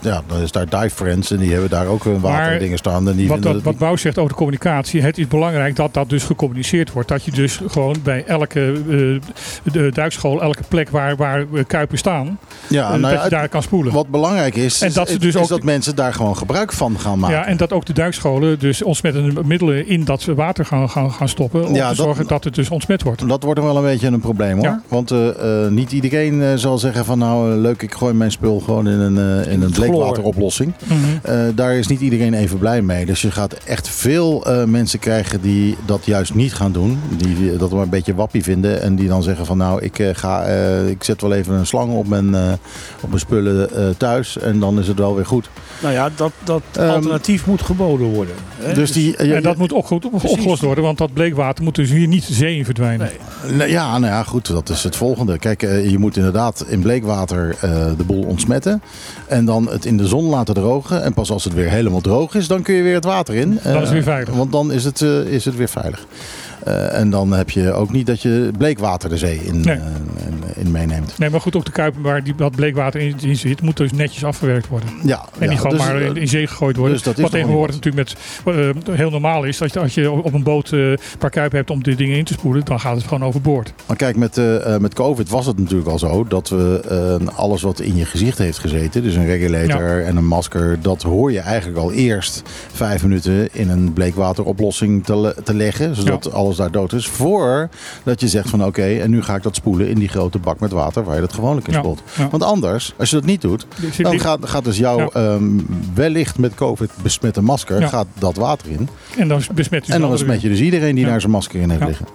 ja, 0.00 0.22
dan 0.26 0.40
is 0.40 0.52
daar 0.52 0.68
Dive 0.68 0.94
Friends 0.94 1.30
en 1.30 1.38
die 1.38 1.52
hebben 1.52 1.70
daar 1.70 1.86
ook 1.86 2.04
een 2.04 2.20
waterdingen 2.36 2.78
staan. 2.78 3.08
En 3.08 3.16
die 3.16 3.28
wat, 3.28 3.42
dat, 3.42 3.62
wat 3.62 3.78
Bouw 3.78 3.96
zegt 3.96 4.18
over 4.18 4.30
de 4.30 4.36
communicatie, 4.36 5.02
het 5.02 5.18
is 5.18 5.28
belangrijk 5.28 5.76
dat 5.76 5.94
dat 5.94 6.08
dus 6.08 6.24
gecommuniceerd 6.24 6.92
wordt. 6.92 7.08
Dat 7.08 7.24
je 7.24 7.30
dus 7.30 7.60
gewoon 7.66 7.96
bij 8.02 8.24
elke 8.26 8.74
uh, 9.72 9.92
duikschool, 9.92 10.42
elke 10.42 10.62
plek 10.68 10.90
waar, 10.90 11.16
waar 11.16 11.46
kuipen 11.66 11.98
staan, 11.98 12.38
ja, 12.68 12.94
uh, 12.94 13.00
nou 13.00 13.14
dat 13.14 13.24
je 13.24 13.30
daar 13.30 13.48
kan 13.48 13.62
spoelen. 13.62 13.92
Wat 13.92 14.08
belangrijk 14.08 14.54
is, 14.54 14.80
en 14.80 14.92
dat, 14.92 15.08
is, 15.08 15.18
dus 15.18 15.36
ook, 15.36 15.48
dat 15.48 15.62
mensen 15.62 15.96
daar 15.96 16.14
gewoon 16.14 16.36
gebruik 16.36 16.72
van 16.72 16.98
gaan 16.98 17.18
maken. 17.18 17.36
Ja, 17.36 17.46
en 17.46 17.56
dat 17.56 17.72
ook 17.72 17.84
de 17.84 17.92
duikscholen 17.92 18.58
dus 18.58 18.82
ontsmettende 18.82 19.40
middelen 19.44 19.88
in 19.88 20.04
dat 20.04 20.24
water 20.24 20.66
gaan, 20.66 20.90
gaan, 20.90 21.12
gaan 21.12 21.28
stoppen. 21.28 21.66
Om 21.66 21.74
te 21.74 21.90
zorgen 21.92 22.26
dat 22.26 22.44
het 22.44 22.54
dus 22.54 22.70
ontsmet 22.70 23.02
wordt. 23.02 23.28
Dat 23.28 23.42
wordt 23.42 23.60
wel 23.60 23.76
een 23.76 23.82
beetje 23.82 24.06
een 24.06 24.20
probleem 24.20 24.58
hoor. 24.58 24.80
Want 24.88 25.12
uh, 25.12 25.28
niet 25.68 25.92
iedereen 25.92 26.58
zal 26.58 26.78
zeggen 26.78 27.04
van 27.04 27.18
nou 27.18 27.54
leuk, 27.54 27.82
ik 27.82 27.94
gooi 27.94 28.14
mijn 28.14 28.30
spul 28.30 28.60
gewoon 28.60 28.88
in 28.88 28.98
een, 28.98 29.46
in 29.46 29.62
een 29.62 29.70
bleekwateroplossing. 29.70 30.72
Mm 30.84 31.02
daar 31.54 31.74
is 31.74 31.86
niet 31.86 32.00
iedereen 32.00 32.23
even 32.32 32.58
blij 32.58 32.82
mee. 32.82 33.06
Dus 33.06 33.22
je 33.22 33.30
gaat 33.30 33.52
echt 33.52 33.88
veel 33.88 34.46
mensen 34.66 34.98
krijgen 34.98 35.40
die 35.40 35.76
dat 35.86 36.06
juist 36.06 36.34
niet 36.34 36.54
gaan 36.54 36.72
doen. 36.72 37.00
Die 37.16 37.56
dat 37.56 37.70
we 37.70 37.76
een 37.76 37.88
beetje 37.88 38.14
wappie 38.14 38.42
vinden. 38.42 38.82
En 38.82 38.96
die 38.96 39.08
dan 39.08 39.22
zeggen 39.22 39.46
van 39.46 39.56
nou, 39.56 39.82
ik, 39.82 39.98
eh, 39.98 40.08
ga, 40.12 40.48
uh, 40.48 40.88
ik 40.88 41.04
zet 41.04 41.20
wel 41.20 41.32
even 41.32 41.54
een 41.54 41.66
slang 41.66 41.92
op 41.92 42.08
mijn, 42.08 42.28
uh, 42.28 42.52
op 43.00 43.08
mijn 43.08 43.20
spullen 43.20 43.96
thuis. 43.96 44.38
En 44.38 44.60
dan 44.60 44.78
is 44.78 44.88
het 44.88 44.98
wel 44.98 45.14
weer 45.14 45.26
goed. 45.26 45.48
Nou 45.82 45.94
ja, 45.94 46.10
dat, 46.16 46.32
dat 46.44 46.62
um, 46.78 46.88
alternatief 46.88 47.46
moet 47.46 47.62
geboden 47.62 48.06
worden. 48.06 48.34
Hè? 48.56 48.74
Dus 48.74 48.92
die, 48.92 49.16
en 49.16 49.42
dat 49.42 49.56
moet 49.56 49.72
ook 49.72 49.86
goed 49.86 50.04
opgelost 50.04 50.62
worden. 50.62 50.84
Want 50.84 50.98
dat 50.98 51.12
bleekwater 51.12 51.64
moet 51.64 51.74
dus 51.74 51.90
hier 51.90 52.06
niet 52.06 52.26
de 52.26 52.34
zee 52.34 52.56
in 52.56 52.64
verdwijnen. 52.64 53.10
Nee. 53.52 53.70
Ja, 53.70 53.98
nou 53.98 54.12
ja, 54.12 54.22
goed. 54.22 54.46
Dat 54.46 54.68
is 54.68 54.82
het 54.82 54.96
volgende. 54.96 55.38
Kijk, 55.38 55.60
je 55.60 55.98
moet 55.98 56.16
inderdaad 56.16 56.64
in 56.68 56.80
bleekwater 56.80 57.56
de 57.96 58.04
boel 58.06 58.22
ontsmetten. 58.22 58.82
En 59.26 59.44
dan 59.44 59.70
het 59.70 59.84
in 59.84 59.96
de 59.96 60.06
zon 60.06 60.24
laten 60.24 60.54
drogen. 60.54 61.02
En 61.02 61.14
pas 61.14 61.30
als 61.30 61.44
het 61.44 61.54
weer 61.54 61.70
helemaal 61.70 62.00
droog 62.00 62.13
is, 62.34 62.48
dan 62.48 62.62
kun 62.62 62.74
je 62.74 62.82
weer 62.82 62.94
het 62.94 63.04
water 63.04 63.34
in. 63.34 63.60
Dan 63.62 63.74
is 63.74 63.80
het 63.80 63.90
weer 63.90 64.02
veilig. 64.02 64.34
Want 64.34 64.52
dan 64.52 64.72
is 64.72 64.84
het, 64.84 65.00
is 65.00 65.44
het 65.44 65.56
weer 65.56 65.68
veilig. 65.68 66.06
Uh, 66.68 66.98
en 66.98 67.10
dan 67.10 67.32
heb 67.32 67.50
je 67.50 67.72
ook 67.72 67.92
niet 67.92 68.06
dat 68.06 68.22
je 68.22 68.50
bleekwater 68.58 69.08
de 69.08 69.16
zee 69.16 69.40
in, 69.44 69.60
nee. 69.60 69.76
uh, 69.76 69.82
in, 70.54 70.70
meeneemt. 70.70 71.18
Nee, 71.18 71.30
maar 71.30 71.40
goed, 71.40 71.56
ook 71.56 71.64
de 71.64 71.70
kuipen 71.70 72.02
waar 72.02 72.24
die, 72.24 72.34
dat 72.34 72.56
bleekwater 72.56 73.00
in, 73.00 73.16
in, 73.20 73.36
zit, 73.36 73.60
moet 73.60 73.76
dus 73.76 73.92
netjes 73.92 74.24
afgewerkt 74.24 74.68
worden. 74.68 74.88
Ja, 75.04 75.24
en 75.38 75.44
ja, 75.44 75.50
niet 75.50 75.60
gewoon 75.60 75.76
dus, 75.76 75.86
maar 75.86 76.00
in, 76.00 76.16
in, 76.16 76.28
zee 76.28 76.46
gegooid 76.46 76.76
worden. 76.76 76.96
Dus 76.96 77.16
Wat 77.16 77.30
tegenwoordig 77.30 77.76
natuurlijk 77.76 78.08
met, 78.44 78.54
uh, 78.56 78.96
heel 78.96 79.10
normaal 79.10 79.44
is. 79.44 79.58
Dat 79.58 79.72
je, 79.72 79.80
als 79.80 79.94
je 79.94 80.10
op 80.10 80.32
een 80.32 80.42
boot 80.42 80.70
een 80.70 80.98
paar 81.18 81.30
kuipen 81.30 81.58
hebt 81.58 81.70
om 81.70 81.82
die 81.82 81.96
dingen 81.96 82.18
in 82.18 82.24
te 82.24 82.32
spoelen, 82.32 82.64
dan 82.64 82.80
gaat 82.80 82.96
het 82.96 83.04
gewoon 83.06 83.24
overboord. 83.24 83.72
Maar 83.86 83.96
kijk, 83.96 84.16
met, 84.16 84.40
met 84.80 84.94
COVID 84.94 85.28
was 85.28 85.46
het 85.46 85.58
natuurlijk 85.58 85.88
al 85.88 85.98
zo 85.98 86.24
dat 86.28 86.48
we 86.48 87.20
alles 87.34 87.62
wat 87.62 87.80
in 87.80 87.96
je 87.96 88.04
gezicht 88.04 88.38
heeft 88.38 88.58
gezeten, 88.58 89.02
dus 89.02 89.14
een 89.14 89.26
regulator 89.26 90.00
ja. 90.00 90.06
en 90.06 90.16
een 90.16 90.26
masker, 90.26 90.78
dat 90.82 91.02
hoor 91.02 91.32
je 91.32 91.40
eigenlijk 91.40 91.78
al 91.78 91.92
eerst 91.92 92.42
vijf 92.72 93.02
minuten 93.02 93.48
in 93.52 93.70
een 93.70 93.92
bleekwateroplossing 93.92 95.04
te, 95.04 95.36
te 95.44 95.54
leggen. 95.54 95.96
Zodat 95.96 96.32
alles 96.32 96.53
daar 96.56 96.70
dood 96.70 96.92
is. 96.92 97.06
Voordat 97.06 98.20
je 98.20 98.28
zegt 98.28 98.50
van 98.50 98.64
oké, 98.64 98.82
en 98.82 99.10
nu 99.10 99.22
ga 99.22 99.34
ik 99.34 99.42
dat 99.42 99.56
spoelen 99.56 99.88
in 99.88 99.98
die 99.98 100.08
grote 100.08 100.38
bak 100.38 100.60
met 100.60 100.72
water 100.72 101.04
waar 101.04 101.14
je 101.14 101.20
dat 101.20 101.32
gewoonlijk 101.32 101.68
in 101.68 101.74
spoelt. 101.74 102.02
Want 102.30 102.42
anders, 102.42 102.94
als 102.98 103.10
je 103.10 103.16
dat 103.16 103.24
niet 103.24 103.40
doet, 103.40 103.66
dan 103.98 104.20
gaat, 104.20 104.48
gaat 104.48 104.64
dus 104.64 104.78
jouw 104.78 105.10
ehm, 105.10 105.60
wellicht 105.94 106.38
met 106.38 106.54
COVID 106.54 106.90
besmette 107.02 107.42
masker 107.42 107.88
gaat 107.88 108.06
dat 108.18 108.36
water 108.36 108.70
in. 108.70 108.88
En 109.18 109.28
dan 109.28 109.42
besmet 109.54 109.86
je, 109.86 109.92
en 109.92 110.00
dan 110.00 110.10
besmet 110.10 110.40
je 110.40 110.48
dus 110.48 110.60
iedereen 110.60 110.94
die 110.94 111.04
daar 111.04 111.20
zijn 111.20 111.32
masker 111.32 111.60
in 111.60 111.70
heeft 111.70 111.84
liggen. 111.84 112.06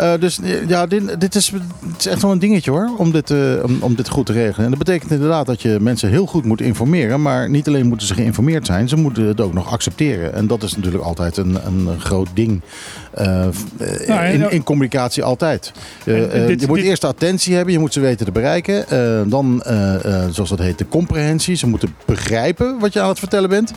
Uh, 0.00 0.12
dus 0.20 0.40
ja, 0.66 0.86
dit, 0.86 1.20
dit, 1.20 1.34
is, 1.34 1.52
is 1.98 2.06
echt 2.06 2.22
wel 2.22 2.32
een 2.32 2.38
dingetje 2.38 2.70
hoor, 2.70 2.90
om 2.96 3.12
dit, 3.12 3.30
uh, 3.30 3.64
om, 3.64 3.76
om, 3.80 3.94
dit 3.94 4.08
goed 4.08 4.26
te 4.26 4.32
regelen. 4.32 4.64
En 4.64 4.70
dat 4.70 4.78
betekent 4.78 5.10
inderdaad 5.10 5.46
dat 5.46 5.62
je 5.62 5.78
mensen 5.80 6.08
heel 6.08 6.26
goed 6.26 6.44
moet 6.44 6.60
informeren. 6.60 7.22
Maar 7.22 7.50
niet 7.50 7.68
alleen 7.68 7.86
moeten 7.86 8.06
ze 8.06 8.14
geïnformeerd 8.14 8.66
zijn, 8.66 8.88
ze 8.88 8.96
moeten 8.96 9.24
het 9.24 9.40
ook 9.40 9.52
nog 9.52 9.72
accepteren. 9.72 10.34
En 10.34 10.46
dat 10.46 10.62
is 10.62 10.76
natuurlijk 10.76 11.04
altijd 11.04 11.36
een, 11.36 11.66
een 11.66 12.00
groot 12.00 12.28
ding 12.34 12.60
nou, 14.06 14.26
in, 14.26 14.50
in, 14.50 14.62
communicatie 14.62 15.22
altijd. 15.22 15.72
je 16.04 16.64
moet 16.66 16.78
eerst 16.78 17.04
attentie 17.04 17.54
hebben, 17.54 17.72
je 17.72 17.78
moet 17.78 17.92
ze 17.92 18.00
weten 18.00 18.26
te 18.26 18.32
bereiken. 18.32 18.84
dan, 19.30 19.62
zoals 20.30 20.50
dat 20.50 20.58
heet, 20.58 20.78
de 20.78 20.88
comprehensie. 20.88 21.54
Ze 21.54 21.66
moeten 21.66 21.94
begrijpen 22.04 22.78
wat 22.78 22.92
je 22.92 23.00
aan 23.00 23.08
het 23.08 23.18
vertellen 23.18 23.48
bent. 23.48 23.72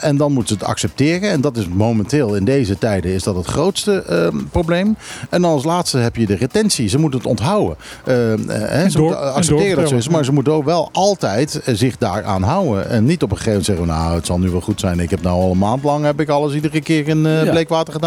en 0.00 0.16
dan 0.16 0.32
moeten 0.32 0.56
ze 0.56 0.62
het 0.62 0.70
accepteren. 0.70 1.30
En 1.30 1.40
dat 1.40 1.56
is 1.56 1.68
momenteel 1.68 2.34
in 2.34 2.44
deze 2.44 2.78
tijden 2.78 3.10
is 3.10 3.22
dat 3.22 3.36
het 3.36 3.46
grootste 3.46 4.04
probleem. 4.50 4.96
En 5.30 5.42
dan 5.42 5.50
als 5.50 5.64
laatste 5.64 5.98
heb 5.98 6.16
je 6.16 6.26
de 6.26 6.36
retentie. 6.36 6.88
Ze 6.88 6.98
moeten 6.98 7.18
het 7.18 7.28
onthouden. 7.28 7.76
Ze 8.04 8.94
moeten 8.98 9.34
accepteren 9.34 9.76
dat 9.76 9.88
zo 9.88 9.96
is. 9.96 10.08
Maar 10.08 10.24
ze 10.24 10.32
moeten 10.32 10.52
ook 10.52 10.64
wel 10.64 10.88
altijd 10.92 11.60
zich 11.66 11.96
daaraan 11.96 12.42
houden. 12.42 12.88
En 12.90 13.04
niet 13.04 13.22
op 13.22 13.30
een 13.30 13.36
gegeven 13.36 13.60
moment 13.60 13.66
zeggen, 13.66 13.86
nou 13.86 14.14
het 14.14 14.26
zal 14.26 14.38
nu 14.38 14.50
wel 14.50 14.60
goed 14.60 14.80
zijn. 14.80 15.00
Ik 15.00 15.10
heb 15.10 15.22
nou 15.22 15.40
al 15.40 15.50
een 15.50 15.58
maand 15.58 15.82
lang 15.82 16.04
heb 16.04 16.20
ik 16.20 16.28
alles 16.28 16.54
iedere 16.54 16.80
keer 16.80 17.08
in 17.08 17.22
bleekwater 17.50 17.92
gedaan. 17.92 18.04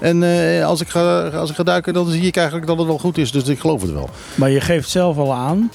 En 0.00 0.22
uh, 0.22 0.66
als, 0.66 0.80
ik 0.80 0.88
ga, 0.88 1.28
als 1.28 1.50
ik 1.50 1.56
ga 1.56 1.62
duiken, 1.62 1.94
dan 1.94 2.10
zie 2.10 2.26
ik 2.26 2.36
eigenlijk 2.36 2.66
dat 2.66 2.78
het 2.78 2.86
wel 2.86 2.98
goed 2.98 3.18
is. 3.18 3.32
Dus 3.32 3.48
ik 3.48 3.58
geloof 3.58 3.82
het 3.82 3.92
wel. 3.92 4.10
Maar 4.34 4.50
je 4.50 4.60
geeft 4.60 4.88
zelf 4.88 5.16
al 5.16 5.34
aan, 5.34 5.70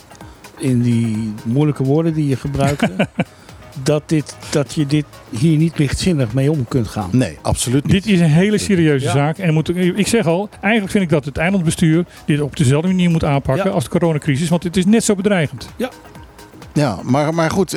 in 0.57 0.81
die 0.81 1.33
moeilijke 1.43 1.83
woorden 1.83 2.13
die 2.13 2.27
je 2.27 2.35
gebruikt, 2.35 2.87
dat, 3.83 4.03
dit, 4.05 4.35
dat 4.51 4.73
je 4.73 4.85
dit 4.85 5.05
hier 5.29 5.57
niet 5.57 5.77
lichtzinnig 5.77 6.33
mee 6.33 6.51
om 6.51 6.67
kunt 6.67 6.87
gaan. 6.87 7.09
Nee, 7.11 7.37
absoluut 7.41 7.83
niet. 7.83 7.91
Dit 7.91 8.05
is 8.05 8.19
een 8.19 8.29
hele 8.29 8.57
serieuze 8.57 9.09
zaak. 9.09 9.37
En 9.37 9.53
moet, 9.53 9.77
ik 9.77 10.07
zeg 10.07 10.25
al, 10.25 10.49
eigenlijk 10.61 10.91
vind 10.91 11.03
ik 11.03 11.09
dat 11.09 11.25
het 11.25 11.37
eilandbestuur 11.37 12.05
dit 12.25 12.41
op 12.41 12.55
dezelfde 12.55 12.87
manier 12.87 13.09
moet 13.09 13.23
aanpakken 13.23 13.73
als 13.73 13.83
de 13.83 13.89
coronacrisis. 13.89 14.49
Want 14.49 14.63
het 14.63 14.77
is 14.77 14.85
net 14.85 15.03
zo 15.03 15.15
bedreigend. 15.15 15.69
Ja. 15.75 15.89
Ja, 16.73 16.99
maar, 17.03 17.33
maar 17.33 17.51
goed, 17.51 17.75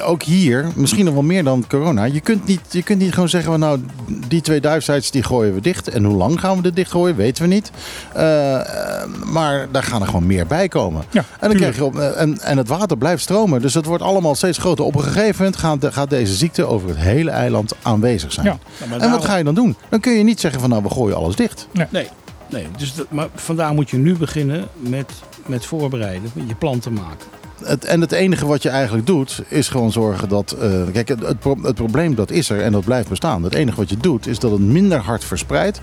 ook 0.00 0.22
hier, 0.22 0.66
misschien 0.74 1.04
nog 1.04 1.14
wel 1.14 1.22
meer 1.22 1.44
dan 1.44 1.64
corona. 1.68 2.04
Je 2.04 2.20
kunt 2.20 2.46
niet, 2.46 2.60
je 2.70 2.82
kunt 2.82 2.98
niet 2.98 3.12
gewoon 3.12 3.28
zeggen, 3.28 3.50
van, 3.50 3.60
nou, 3.60 3.80
die 4.28 4.40
twee 4.40 4.60
duifsites 4.60 5.10
die 5.10 5.22
gooien 5.22 5.54
we 5.54 5.60
dicht. 5.60 5.88
En 5.88 6.04
hoe 6.04 6.16
lang 6.16 6.40
gaan 6.40 6.56
we 6.56 6.62
dit 6.62 6.76
dichtgooien, 6.76 7.16
weten 7.16 7.42
we 7.42 7.48
niet. 7.48 7.70
Uh, 8.16 8.20
maar 9.24 9.68
daar 9.70 9.82
gaan 9.82 10.00
er 10.00 10.06
gewoon 10.06 10.26
meer 10.26 10.46
bij 10.46 10.68
komen. 10.68 11.04
Ja, 11.10 11.24
en, 11.40 11.48
dan 11.48 11.56
krijg 11.56 11.76
je 11.76 11.84
op, 11.84 11.98
eh, 11.98 12.20
en, 12.20 12.40
en 12.40 12.56
het 12.56 12.68
water 12.68 12.98
blijft 12.98 13.22
stromen. 13.22 13.60
Dus 13.60 13.74
het 13.74 13.84
wordt 13.84 14.02
allemaal 14.02 14.34
steeds 14.34 14.58
groter. 14.58 14.84
Op 14.84 14.94
een 14.94 15.02
gegeven 15.02 15.36
moment 15.36 15.56
gaat, 15.56 15.92
gaat 15.92 16.10
deze 16.10 16.34
ziekte 16.34 16.64
over 16.64 16.88
het 16.88 16.98
hele 16.98 17.30
eiland 17.30 17.74
aanwezig 17.82 18.32
zijn. 18.32 18.46
Ja. 18.46 18.58
en 18.98 19.10
wat 19.10 19.24
ga 19.24 19.36
je 19.36 19.44
dan 19.44 19.54
doen? 19.54 19.76
Dan 19.88 20.00
kun 20.00 20.12
je 20.12 20.24
niet 20.24 20.40
zeggen 20.40 20.60
van 20.60 20.70
nou, 20.70 20.82
we 20.82 20.90
gooien 20.90 21.16
alles 21.16 21.36
dicht. 21.36 21.68
Nee. 21.72 21.86
nee. 21.90 22.08
nee. 22.50 22.66
Dus 22.76 22.94
maar 23.08 23.28
vandaar 23.34 23.74
moet 23.74 23.90
je 23.90 23.96
nu 23.96 24.16
beginnen 24.16 24.68
met, 24.76 25.12
met 25.46 25.66
voorbereiden, 25.66 26.30
je 26.46 26.54
plan 26.54 26.78
te 26.78 26.90
maken 26.90 27.26
het, 27.64 27.84
en 27.84 28.00
het 28.00 28.12
enige 28.12 28.46
wat 28.46 28.62
je 28.62 28.68
eigenlijk 28.68 29.06
doet, 29.06 29.42
is 29.48 29.68
gewoon 29.68 29.92
zorgen 29.92 30.28
dat. 30.28 30.56
Uh, 30.62 30.82
kijk, 30.92 31.08
het, 31.08 31.20
het, 31.62 31.74
probleem 31.74 32.14
dat 32.14 32.30
is 32.30 32.50
er 32.50 32.60
en 32.60 32.72
dat 32.72 32.84
blijft 32.84 33.08
bestaan. 33.08 33.42
Het 33.42 33.54
enige 33.54 33.76
wat 33.76 33.88
je 33.88 33.96
doet, 33.96 34.26
is 34.26 34.38
dat 34.38 34.50
het 34.50 34.60
minder 34.60 34.98
hard 34.98 35.24
verspreidt. 35.24 35.80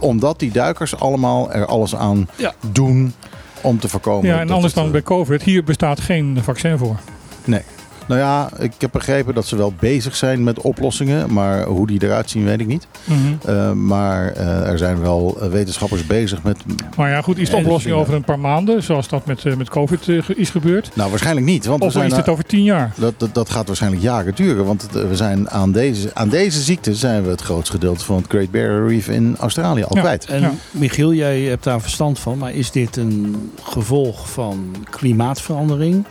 Omdat 0.00 0.38
die 0.38 0.52
duikers 0.52 0.96
allemaal 0.96 1.52
er 1.52 1.66
alles 1.66 1.96
aan 1.96 2.28
doen 2.72 3.12
om 3.60 3.78
te 3.78 3.88
voorkomen. 3.88 4.28
Ja, 4.28 4.40
en 4.40 4.50
anders 4.50 4.74
dan 4.74 4.86
eh, 4.86 4.90
bij 4.90 5.02
COVID. 5.02 5.42
Hier 5.42 5.64
bestaat 5.64 6.00
geen 6.00 6.38
vaccin 6.42 6.78
voor. 6.78 6.96
Nee. 7.44 7.62
Nou 8.08 8.20
ja, 8.20 8.50
ik 8.58 8.72
heb 8.78 8.90
begrepen 8.92 9.34
dat 9.34 9.46
ze 9.46 9.56
wel 9.56 9.72
bezig 9.78 10.16
zijn 10.16 10.44
met 10.44 10.60
oplossingen. 10.60 11.32
Maar 11.32 11.64
hoe 11.64 11.86
die 11.86 12.02
eruit 12.02 12.30
zien, 12.30 12.44
weet 12.44 12.60
ik 12.60 12.66
niet. 12.66 12.86
Mhm. 13.04 13.18
Eh, 13.44 13.72
maar 13.72 14.36
uh, 14.36 14.68
er 14.70 14.78
zijn 14.78 15.00
wel 15.00 15.36
eh, 15.40 15.48
wetenschappers 15.48 16.06
bezig 16.06 16.42
met. 16.42 16.58
Maar 16.96 17.10
ja, 17.10 17.22
goed, 17.22 17.38
is 17.38 17.50
de 17.50 17.56
oplossing 17.56 17.94
over 17.94 18.14
een 18.14 18.24
paar 18.24 18.38
maanden, 18.38 18.82
zoals 18.82 19.08
dat 19.08 19.26
met, 19.26 19.56
met 19.56 19.68
COVID 19.68 20.08
is 20.36 20.50
gebeurd? 20.50 20.90
Nou, 20.94 21.10
waarschijnlijk 21.10 21.46
niet. 21.46 21.66
Want 21.66 21.80
of 21.80 21.86
we 21.86 21.92
zijn 21.92 22.10
is 22.10 22.16
dit 22.16 22.28
over 22.28 22.44
tien 22.44 22.62
jaar? 22.62 22.92
Dat, 22.96 23.14
dat, 23.16 23.34
dat, 23.34 23.50
gaat 23.50 23.66
waarschijnlijk 23.66 24.02
jaren 24.02 24.34
duren. 24.34 24.64
Want 24.64 24.88
we 24.92 25.16
zijn 25.16 25.50
aan, 25.50 25.72
deze, 25.72 26.10
aan 26.14 26.28
deze 26.28 26.60
ziekte 26.60 26.94
zijn 26.94 27.22
we 27.22 27.30
het 27.30 27.40
grootste 27.40 27.72
gedeelte 27.72 28.04
van 28.04 28.16
het 28.16 28.26
Great 28.28 28.50
Barrier 28.50 28.88
Reef 28.88 29.08
in 29.08 29.36
Australië 29.38 29.84
al 29.84 30.00
kwijt. 30.00 30.26
En 30.26 30.58
Michiel, 30.70 31.12
jij 31.12 31.40
hebt 31.40 31.64
daar 31.64 31.80
verstand 31.80 32.18
van. 32.18 32.38
Maar 32.38 32.52
is 32.52 32.70
dit 32.70 32.96
een 32.96 33.50
gevolg 33.62 34.30
van 34.30 34.74
klimaatverandering? 34.90 36.04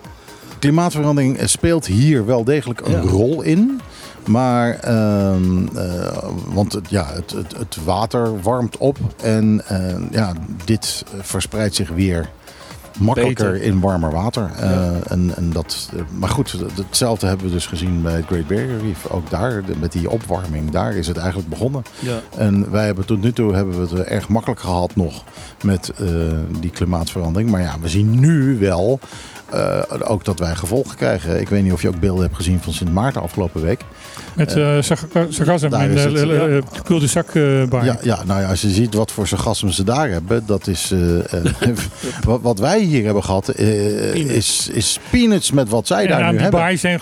Klimaatverandering 0.59 1.39
speelt 1.45 1.85
hier 1.85 2.25
wel 2.25 2.43
degelijk 2.43 2.81
een 2.81 3.01
rol 3.01 3.41
in. 3.41 3.81
Maar, 4.27 4.79
ehm, 4.79 5.67
eh, 5.77 6.17
want 6.53 6.73
het, 6.73 6.89
ja, 6.89 7.05
het, 7.13 7.31
het, 7.31 7.57
het, 7.57 7.77
water 7.83 8.41
warmt 8.41 8.77
op 8.77 8.97
en 9.23 9.61
uh, 9.71 9.95
ja, 10.11 10.33
dit 10.65 11.03
verspreidt 11.21 11.75
zich 11.75 11.89
weer 11.89 12.29
makkelijker 12.99 13.61
in 13.61 13.79
warmer 13.79 14.11
water. 14.11 14.51
Uh, 14.59 15.11
en, 15.11 15.35
en 15.35 15.51
dat, 15.51 15.89
maar 16.19 16.29
goed, 16.29 16.55
hetzelfde 16.75 17.27
hebben 17.27 17.45
we 17.45 17.51
dus 17.51 17.65
gezien 17.65 18.01
bij 18.01 18.13
het 18.13 18.25
Great 18.25 18.47
Barrier 18.47 18.79
Reef. 18.79 19.09
Ook 19.09 19.29
daar, 19.29 19.63
met 19.79 19.91
die 19.91 20.09
opwarming, 20.09 20.71
daar 20.71 20.95
is 20.95 21.07
het 21.07 21.17
eigenlijk 21.17 21.49
begonnen. 21.49 21.83
Ja. 21.99 22.19
En 22.37 22.71
wij 22.71 22.85
hebben 22.85 23.05
tot 23.05 23.21
nu 23.21 23.33
toe 23.33 23.53
hebben 23.53 23.87
we 23.87 23.97
het 23.97 24.07
erg 24.07 24.29
makkelijk 24.29 24.59
gehad 24.59 24.95
nog 24.95 25.23
met 25.63 25.91
die 26.59 26.71
klimaatverandering. 26.71 27.51
Maar 27.51 27.61
ja, 27.61 27.75
we 27.81 27.87
zien 27.87 28.19
nu 28.19 28.57
wel 28.59 28.99
uh, 29.53 29.81
ook 30.03 30.25
dat 30.25 30.39
wij 30.39 30.55
gevolgen 30.55 30.95
krijgen. 30.95 31.39
Ik 31.39 31.49
weet 31.49 31.63
niet 31.63 31.73
of 31.73 31.81
je 31.81 31.87
ook 31.87 31.99
beelden 31.99 32.23
hebt 32.23 32.35
gezien 32.35 32.59
van 32.61 32.73
Sint 32.73 32.93
Maarten 32.93 33.21
afgelopen 33.21 33.61
week. 33.61 33.81
Met 34.35 34.55
uh, 34.55 34.81
sargasm 35.29 35.73
en 35.73 35.91
uh, 35.91 36.99
de 36.99 37.07
zakbaar. 37.07 37.85
Ja, 37.85 37.97
ja, 38.01 38.19
nou 38.25 38.41
ja, 38.41 38.49
als 38.49 38.61
je 38.61 38.69
ziet 38.69 38.93
wat 38.93 39.11
voor 39.11 39.27
sargasm 39.27 39.69
ze 39.69 39.83
daar 39.83 40.09
hebben, 40.09 40.43
dat 40.45 40.67
is 40.67 40.93
wat, 42.25 42.41
wat, 42.41 42.59
wij 42.59 42.79
hier 42.79 43.05
hebben 43.05 43.23
gehad, 43.23 43.57
is, 43.57 44.69
is 44.73 44.99
peanuts 45.09 45.51
met 45.51 45.69
wat 45.69 45.87
zij 45.87 46.07
daar 46.07 46.31
nu 46.31 46.39
hebben. 46.39 46.61
En 46.61 46.77
zijn 46.77 46.99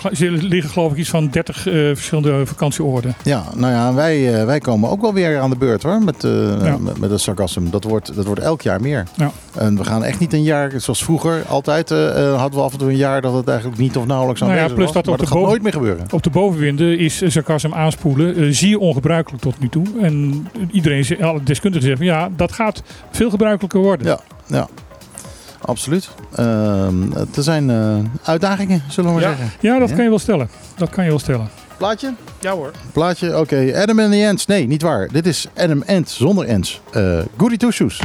liggen 0.47 0.71
geloof 0.71 0.91
ik 0.91 0.97
iets 0.97 1.09
van 1.09 1.29
30 1.29 1.57
verschillende 1.61 2.45
vakantieoorden. 2.45 3.15
Ja, 3.23 3.43
nou 3.55 3.73
ja, 3.73 3.93
wij, 3.93 4.45
wij 4.45 4.59
komen 4.59 4.89
ook 4.89 5.01
wel 5.01 5.13
weer 5.13 5.39
aan 5.39 5.49
de 5.49 5.57
beurt 5.57 5.83
hoor, 5.83 6.01
met, 6.01 6.21
ja. 6.21 6.77
met, 6.77 6.99
met 6.99 7.09
het 7.09 7.21
sargasm. 7.21 7.69
Dat 7.69 7.83
wordt, 7.83 8.15
dat 8.15 8.25
wordt 8.25 8.41
elk 8.41 8.61
jaar 8.61 8.81
meer. 8.81 9.03
Ja. 9.15 9.31
En 9.55 9.77
we 9.77 9.83
gaan 9.83 10.03
echt 10.03 10.19
niet 10.19 10.33
een 10.33 10.43
jaar 10.43 10.71
zoals 10.77 11.03
vroeger 11.03 11.43
altijd 11.47 11.89
hadden 12.37 12.59
we 12.59 12.65
af 12.65 12.71
en 12.71 12.77
toe 12.77 12.89
een 12.89 12.97
jaar 12.97 13.21
dat 13.21 13.33
het 13.33 13.47
eigenlijk 13.47 13.79
niet 13.79 13.97
of 13.97 14.05
nauwelijks 14.05 14.41
aan 14.41 14.47
nou 14.47 14.59
ja, 14.59 14.65
plus 14.65 14.77
was. 14.77 14.93
Dat, 14.93 15.07
op 15.07 15.17
dat 15.17 15.27
de 15.27 15.33
gaat 15.33 15.43
nooit 15.43 15.61
meer 15.61 15.71
gebeuren. 15.71 16.05
Op 16.11 16.23
de 16.23 16.29
bovenwinden 16.29 16.97
is 16.99 17.21
sarcasm 17.25 17.73
aanspoelen 17.73 18.39
uh, 18.39 18.53
zeer 18.53 18.77
ongebruikelijk 18.77 19.41
tot 19.43 19.59
nu 19.59 19.69
toe. 19.69 19.85
En 20.01 20.47
iedereen, 20.71 21.23
alle 21.23 21.43
deskundigen 21.43 21.87
zeggen 21.87 22.05
van 22.05 22.15
ja, 22.15 22.29
dat 22.35 22.51
gaat 22.51 22.83
veel 23.11 23.29
gebruikelijker 23.29 23.79
worden. 23.79 24.07
Ja, 24.07 24.19
ja. 24.45 24.67
Absoluut. 25.61 26.09
Uh, 26.39 26.85
er 27.35 27.43
zijn 27.43 27.69
uh, 27.69 27.97
uitdagingen, 28.23 28.83
zullen 28.87 29.09
we 29.09 29.19
maar 29.19 29.29
ja. 29.29 29.35
zeggen. 29.35 29.57
Ja, 29.59 29.79
dat 29.79 29.93
kan 29.93 30.03
je 30.03 30.09
wel 30.09 30.19
stellen. 30.19 30.49
Dat 30.75 30.89
kan 30.89 31.03
je 31.03 31.09
wel 31.09 31.19
stellen. 31.19 31.49
Plaatje? 31.77 32.13
Ja 32.39 32.51
hoor. 32.51 32.71
Plaatje, 32.91 33.27
oké. 33.27 33.39
Okay. 33.39 33.81
Adam 33.81 33.99
and 33.99 34.11
the 34.11 34.27
Ants. 34.29 34.45
Nee, 34.45 34.67
niet 34.67 34.81
waar. 34.81 35.09
Dit 35.11 35.25
is 35.25 35.47
Adam 35.57 35.83
Ant 35.87 36.09
zonder 36.09 36.47
Ants. 36.49 36.81
Uh, 36.95 37.19
Goody 37.37 37.57
Two 37.57 37.71
Shoes. 37.71 38.01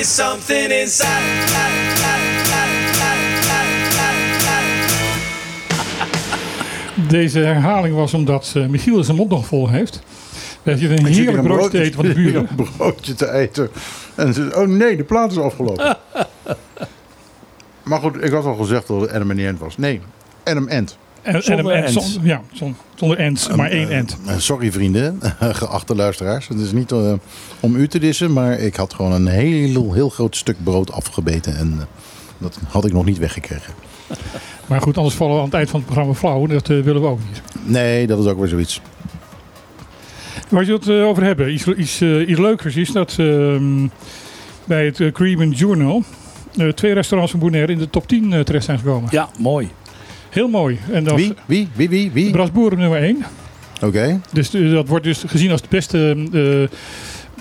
Be 0.00 0.06
something 0.06 0.70
inside. 0.70 1.08
Deze 7.08 7.38
herhaling 7.38 7.94
was 7.94 8.14
omdat 8.14 8.52
uh, 8.56 8.66
Michiel 8.66 9.04
zijn 9.04 9.16
mond 9.16 9.30
nog 9.30 9.46
vol 9.46 9.68
heeft. 9.68 10.02
We 10.62 10.70
hebben 10.70 10.98
een 10.98 11.06
heerlijk 11.06 11.42
broodje 11.42 11.70
te 11.70 11.80
eten 11.80 11.94
van 11.94 12.04
de 12.04 12.14
buren. 12.22 12.48
Een 12.56 12.68
broodje 12.76 13.14
te 13.14 13.32
eten. 13.32 13.70
En 14.14 14.34
ze 14.34 14.50
oh 14.54 14.66
nee, 14.66 14.96
de 14.96 15.04
plaat 15.04 15.30
is 15.30 15.38
afgelopen. 15.38 15.96
maar 17.82 18.00
goed, 18.00 18.24
ik 18.24 18.30
had 18.30 18.44
al 18.44 18.54
gezegd 18.54 18.86
dat 18.86 19.00
het 19.00 19.10
Adam 19.10 19.30
End 19.30 19.58
was. 19.58 19.76
Nee, 19.76 20.00
Adam 20.44 20.68
End. 20.68 20.98
En, 21.22 21.42
zonder 21.42 21.72
en, 21.72 21.84
end. 21.84 22.18
ja, 22.22 22.42
zonder 22.96 23.18
end, 23.18 23.56
maar 23.56 23.70
één 23.70 23.90
end. 23.90 24.16
Uh, 24.26 24.36
sorry 24.38 24.72
vrienden, 24.72 25.18
geachte 25.40 25.94
luisteraars. 25.94 26.48
Het 26.48 26.60
is 26.60 26.72
niet 26.72 26.92
uh, 26.92 27.12
om 27.60 27.76
u 27.76 27.88
te 27.88 27.98
dissen, 27.98 28.32
maar 28.32 28.58
ik 28.58 28.76
had 28.76 28.94
gewoon 28.94 29.12
een 29.12 29.26
heel, 29.26 29.92
heel 29.92 30.08
groot 30.08 30.36
stuk 30.36 30.56
brood 30.64 30.92
afgebeten. 30.92 31.56
En 31.56 31.72
uh, 31.76 31.82
dat 32.38 32.58
had 32.68 32.84
ik 32.84 32.92
nog 32.92 33.04
niet 33.04 33.18
weggekregen. 33.18 33.74
Maar 34.66 34.80
goed, 34.80 34.96
anders 34.96 35.14
vallen 35.14 35.34
we 35.34 35.38
aan 35.38 35.46
het 35.46 35.54
eind 35.54 35.70
van 35.70 35.78
het 35.78 35.88
programma 35.88 36.14
flauw. 36.14 36.46
Dat 36.46 36.66
willen 36.66 37.00
we 37.00 37.06
ook 37.06 37.18
niet. 37.28 37.42
Nee, 37.64 38.06
dat 38.06 38.18
is 38.18 38.26
ook 38.26 38.38
weer 38.38 38.48
zoiets. 38.48 38.80
Waar 40.48 40.64
je 40.64 40.72
het 40.72 40.88
over 40.88 41.22
hebben, 41.22 41.52
iets, 41.52 41.66
iets, 41.66 42.02
iets 42.02 42.40
leukers 42.40 42.76
is 42.76 42.92
dat 42.92 43.16
ehm, 43.18 43.86
bij 44.64 44.84
het 44.84 45.12
Cream 45.12 45.52
Journal 45.52 46.02
twee 46.74 46.92
restaurants 46.92 47.30
van 47.32 47.40
Bonaire 47.40 47.72
in 47.72 47.78
de 47.78 47.90
top 47.90 48.08
10 48.08 48.44
terecht 48.44 48.64
zijn 48.64 48.78
gekomen. 48.78 49.08
Ja, 49.12 49.28
mooi. 49.38 49.70
Heel 50.30 50.48
mooi. 50.48 50.78
En 50.92 51.04
dat 51.04 51.14
wie? 51.14 51.34
Wie? 51.46 51.68
Wie? 51.74 51.88
Wie? 51.88 52.10
Wie? 52.10 52.30
Brasboeren 52.30 52.78
nummer 52.78 53.02
1. 53.02 53.24
Oké. 53.82 54.20
Dus 54.32 54.54
eh, 54.54 54.70
dat 54.70 54.88
wordt 54.88 55.04
dus 55.04 55.24
gezien 55.26 55.50
als 55.50 55.60
het 55.60 55.70
beste 55.70 56.14
uh, 56.16 56.32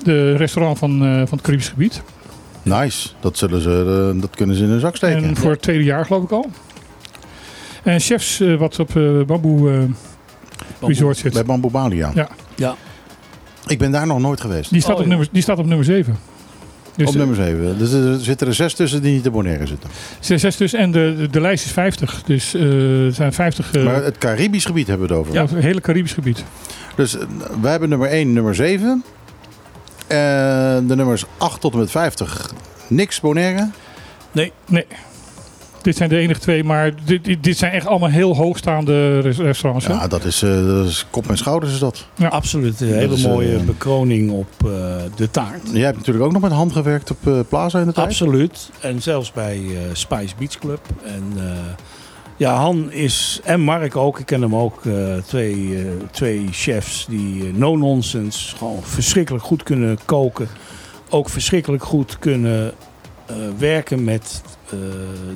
de 0.04 0.36
restaurant 0.36 0.78
van, 0.78 1.04
uh, 1.04 1.18
van 1.18 1.38
het 1.38 1.42
Caribisch 1.42 1.70
gebied. 1.70 2.02
Nice. 2.62 3.10
Dat, 3.20 3.38
zullen 3.38 3.62
ze, 3.62 4.16
dat 4.20 4.36
kunnen 4.36 4.56
ze 4.56 4.64
in 4.64 4.70
hun 4.70 4.80
zak 4.80 4.96
steken. 4.96 5.24
En 5.24 5.36
voor 5.36 5.52
het 5.52 5.62
tweede 5.62 5.84
jaar 5.84 6.06
geloof 6.06 6.24
ik 6.24 6.32
al. 6.32 6.50
En 7.84 8.00
chefs 8.00 8.44
wat 8.58 8.80
op 8.80 8.94
Bamboe 9.26 9.88
Resort 10.82 11.18
zit. 11.18 11.34
Bij 11.34 11.46
Bamboe 11.46 11.72
Bali, 11.72 11.98
ja. 11.98 12.30
ja. 12.56 12.76
Ik 13.68 13.78
ben 13.78 13.92
daar 13.92 14.08
nog 14.08 14.20
nooit 14.20 14.42
geweest. 14.42 14.72
Die 14.72 14.82
staat, 14.82 15.00
op, 15.00 15.06
nummer, 15.06 15.28
die 15.32 15.42
staat 15.42 15.60
op 15.60 15.66
nummer 15.66 15.86
7. 15.86 16.18
Dus 17.00 17.10
op 17.10 17.16
nummer 17.16 17.36
7. 17.36 17.78
Dus 17.78 17.92
er 17.92 18.20
zitten 18.20 18.48
er 18.48 18.54
zes 18.54 18.74
tussen 18.74 19.02
die 19.02 19.14
niet 19.14 19.24
te 19.24 19.32
Bonaire 19.32 19.68
zitten. 19.68 19.90
Zes, 20.20 20.42
zes 20.42 20.56
tussen 20.56 20.80
en 20.80 20.92
de, 20.92 21.28
de, 21.32 21.42
lijst 21.42 21.66
is 21.66 21.72
50. 21.72 22.24
Dus 22.24 22.56
uh, 22.56 23.06
er 23.06 23.14
zijn 23.14 23.34
50. 23.34 23.76
Uh, 23.76 23.84
maar 23.84 24.04
het 24.04 24.18
Caribisch 24.18 24.66
gebied 24.66 24.88
hebben 24.88 25.08
we 25.08 25.14
het 25.14 25.22
over. 25.22 25.34
Ja, 25.34 25.42
het 25.42 25.64
hele 25.64 25.82
Caribisch 25.82 26.14
gebied. 26.14 26.44
Dus 26.96 27.16
uh, 27.16 27.22
wij 27.62 27.72
hebben 27.72 27.90
nummer 27.90 28.08
1, 28.08 28.34
nummer 28.34 28.56
7. 28.56 29.04
En 30.08 30.88
de 30.88 30.96
nummers 30.96 31.26
8 31.38 31.62
tot 31.62 31.74
en 31.74 31.80
met 31.80 31.92
50. 31.92 32.54
Niks 32.88 33.20
Bonaire? 33.20 33.70
Nee. 34.32 34.52
Nee. 34.68 34.86
Dit 35.82 35.98
zijn 35.98 36.10
de 36.10 36.18
enige 36.18 36.40
twee, 36.40 36.64
maar 36.64 36.92
dit, 37.06 37.44
dit 37.44 37.58
zijn 37.58 37.72
echt 37.72 37.86
allemaal 37.86 38.10
heel 38.10 38.36
hoogstaande 38.36 39.20
restaurants. 39.20 39.86
Ja, 39.86 40.08
dat 40.08 40.26
is, 40.26 40.44
uh, 40.44 40.66
dat 40.66 40.86
is 40.86 41.06
kop 41.10 41.30
en 41.30 41.38
schouders 41.38 41.74
is 41.74 41.80
dat. 41.80 42.08
Ja. 42.16 42.28
Absoluut, 42.28 42.82
een 42.82 42.94
hele 42.94 43.18
mooie 43.18 43.54
uh, 43.54 43.62
bekroning 43.62 44.32
op 44.32 44.48
uh, 44.66 44.72
de 45.16 45.32
taart. 45.32 45.70
Jij 45.72 45.86
hebt 45.86 45.98
natuurlijk 45.98 46.26
ook 46.26 46.32
nog 46.32 46.42
met 46.42 46.52
hand 46.52 46.72
gewerkt 46.72 47.12
op 47.12 47.48
Plaza 47.50 47.80
in 47.80 47.86
de 47.86 47.94
tijd. 47.94 48.08
Absoluut, 48.08 48.70
en 48.80 49.02
zelfs 49.02 49.32
bij 49.32 49.62
Spice 49.94 50.36
Beach 50.38 50.58
Club. 50.60 50.82
En 51.04 51.24
ja, 52.38 52.56
Han 52.56 52.92
is, 52.92 53.40
en 53.44 53.62
Mark 53.62 53.96
ook, 53.96 54.20
ik 54.20 54.26
ken 54.26 54.42
hem 54.42 54.56
ook, 54.56 54.82
twee, 55.26 55.86
twee 56.12 56.48
chefs 56.52 57.06
die 57.10 57.54
no-nonsense 57.54 58.56
gewoon 58.56 58.84
verschrikkelijk 58.84 59.44
goed 59.44 59.64
kunnen 59.64 59.98
koken. 60.06 60.48
Ook 61.10 61.30
verschrikkelijk 61.30 61.84
goed 61.84 62.20
kunnen 62.20 62.74
werken 63.58 64.04
met 64.04 64.42
eh, 64.44 64.59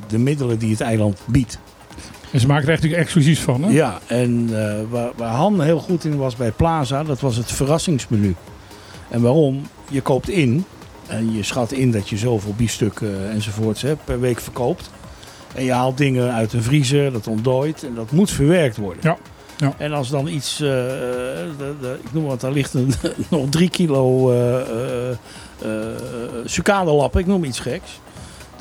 de 0.08 0.18
middelen 0.18 0.60
die 0.60 0.72
het 0.72 0.82
eiland 0.82 1.20
biedt. 1.26 1.60
En 2.34 2.40
ze 2.40 2.48
maken 2.48 2.68
er 2.68 2.74
echt 2.74 2.94
exclusief 2.94 3.44
van, 3.44 3.64
hè? 3.64 3.72
Ja, 3.72 4.00
en 4.08 4.50
uh, 4.52 4.76
waar, 4.90 5.12
waar 5.16 5.32
Han 5.32 5.62
heel 5.62 5.80
goed 5.80 6.06
in 6.06 6.18
was 6.18 6.36
bij 6.36 6.52
Plaza, 6.52 7.04
dat 7.04 7.20
was 7.20 7.36
het 7.36 7.52
verrassingsmenu. 7.52 8.36
En 9.10 9.22
waarom? 9.22 9.68
Je 9.90 10.02
koopt 10.02 10.30
in 10.30 10.66
en 11.08 11.34
je 11.34 11.44
schat 11.44 11.72
in 11.72 11.92
dat 11.92 12.10
je 12.10 12.18
zoveel 12.18 12.54
biefstukken 12.58 13.30
enzovoorts 13.32 13.82
hè, 13.82 13.96
per 13.96 14.20
week 14.20 14.40
verkoopt. 14.40 14.90
En 15.56 15.64
je 15.64 15.72
haalt 15.72 15.98
dingen 15.98 16.34
uit 16.34 16.54
een 16.54 16.64
vriezer, 16.64 17.12
dat 17.12 17.28
ontdooit 17.28 17.84
en 17.84 17.94
dat 17.96 18.12
moet 18.12 18.32
verwerkt 18.32 18.78
worden. 18.78 19.02
Ja. 19.04 19.18
Ja. 19.58 19.74
En 19.78 19.94
als 19.94 20.10
dan 20.10 20.28
iets, 20.28 20.62
uh, 20.62 20.68
de, 20.68 21.76
de, 21.82 21.98
ik 22.04 22.14
noem 22.14 22.26
wat, 22.26 22.42
daar 22.42 22.52
ligt 22.52 22.74
een, 22.74 22.94
nog 23.30 23.50
drie 23.50 23.70
kilo 23.70 24.34
uh, 24.34 24.62
sucadelap, 26.46 27.18
ik 27.18 27.26
noem 27.26 27.44
iets 27.44 27.60
geks 27.60 28.00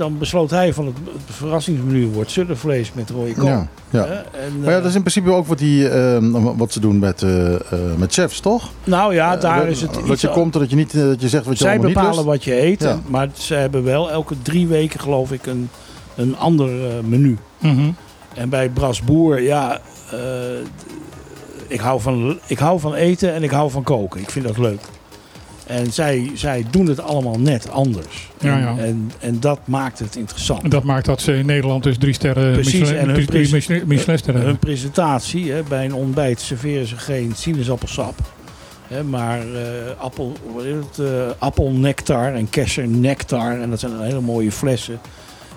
dan 0.03 0.19
besloot 0.19 0.51
hij 0.51 0.73
van 0.73 0.87
het, 0.87 0.97
verrassingsmenu 1.27 2.07
wordt 2.07 2.31
suddervlees 2.31 2.93
met 2.93 3.11
rode 3.11 3.35
kool. 3.35 3.49
Ja, 3.49 3.69
ja. 3.91 4.05
En, 4.05 4.61
maar 4.61 4.71
ja, 4.71 4.77
dat 4.77 4.89
is 4.89 4.95
in 4.95 5.01
principe 5.01 5.31
ook 5.31 5.47
wat, 5.47 5.59
die, 5.59 5.91
uh, 5.91 6.19
wat 6.57 6.73
ze 6.73 6.81
doen 6.81 6.99
met, 6.99 7.23
uh, 7.23 7.57
met 7.97 8.13
chefs, 8.13 8.41
toch? 8.41 8.71
Nou 8.85 9.15
ja, 9.15 9.37
daar 9.37 9.69
is 9.69 9.81
het 9.81 9.99
Dat 10.07 10.21
je 10.21 10.29
komt, 10.29 10.53
dat 10.53 10.71
je, 10.71 10.77
niet, 10.77 10.93
dat 10.93 11.21
je 11.21 11.29
zegt 11.29 11.45
wat 11.45 11.59
je 11.59 11.65
Zij 11.65 11.81
bepalen 11.81 12.17
niet 12.17 12.25
wat 12.25 12.45
je 12.45 12.63
eet, 12.63 12.83
ja. 12.83 13.01
maar 13.07 13.29
ze 13.33 13.55
hebben 13.55 13.85
wel 13.85 14.11
elke 14.11 14.35
drie 14.43 14.67
weken 14.67 15.01
geloof 15.01 15.33
ik 15.33 15.47
een, 15.47 15.69
een 16.15 16.37
ander 16.37 16.71
menu. 17.05 17.39
Mm 17.59 17.77
-hmm. 17.77 17.95
En 18.35 18.49
bij 18.49 18.69
Brasboer, 18.69 19.43
ja, 19.43 19.81
ik, 21.67 21.81
hou 21.81 22.01
van, 22.01 22.39
ik 22.47 22.59
hou 22.59 22.81
van 22.81 22.95
eten 22.95 23.35
en 23.35 23.43
ik 23.43 23.51
hou 23.51 23.71
van 23.71 23.83
koken. 23.83 24.21
Ik 24.21 24.31
vind 24.31 24.47
dat 24.47 24.59
leuk. 24.59 24.81
En 25.67 25.93
zij, 25.93 26.31
zij 26.35 26.65
doen 26.71 26.87
het 26.87 27.01
allemaal 27.01 27.39
net 27.39 27.71
anders. 27.71 28.29
Ja, 28.41 28.59
ja. 28.59 28.77
En, 28.79 29.11
en 29.21 29.41
dat 29.41 29.59
maakt 29.65 29.99
het 29.99 30.17
interessant. 30.17 30.63
En 30.63 30.71
dat 30.71 30.85
maakt 30.85 31.07
dat 31.07 31.21
ze 31.21 31.37
in 31.37 31.47
Nederland 31.47 31.83
dus 31.83 31.99
drie 31.99 32.15
sterren 32.15 32.53
Precies, 32.53 32.81
Michelin, 32.81 33.01
en 33.01 33.09
hun, 33.09 33.27
drie 33.27 33.53
Michelin, 33.53 33.83
Michelin 33.87 34.19
sterren 34.19 34.43
hun 34.43 34.59
presentatie, 34.59 35.53
hè, 35.53 35.63
bij 35.63 35.85
een 35.85 35.95
ontbijt 35.95 36.41
serveren 36.41 36.87
ze 36.87 36.97
geen 36.97 37.33
sinaasappelsap. 37.37 38.15
Hè, 38.87 39.05
maar 39.05 39.47
uh, 39.47 39.57
appel, 39.99 40.37
wat 40.55 40.65
is 40.65 40.75
het, 40.75 40.99
uh, 40.99 41.31
appelnectar 41.39 42.35
en 42.35 42.51
kersernectar. 42.51 43.61
En 43.61 43.71
dat 43.71 43.81
zijn 43.81 44.01
hele 44.01 44.21
mooie 44.21 44.53
flessen. 44.53 45.01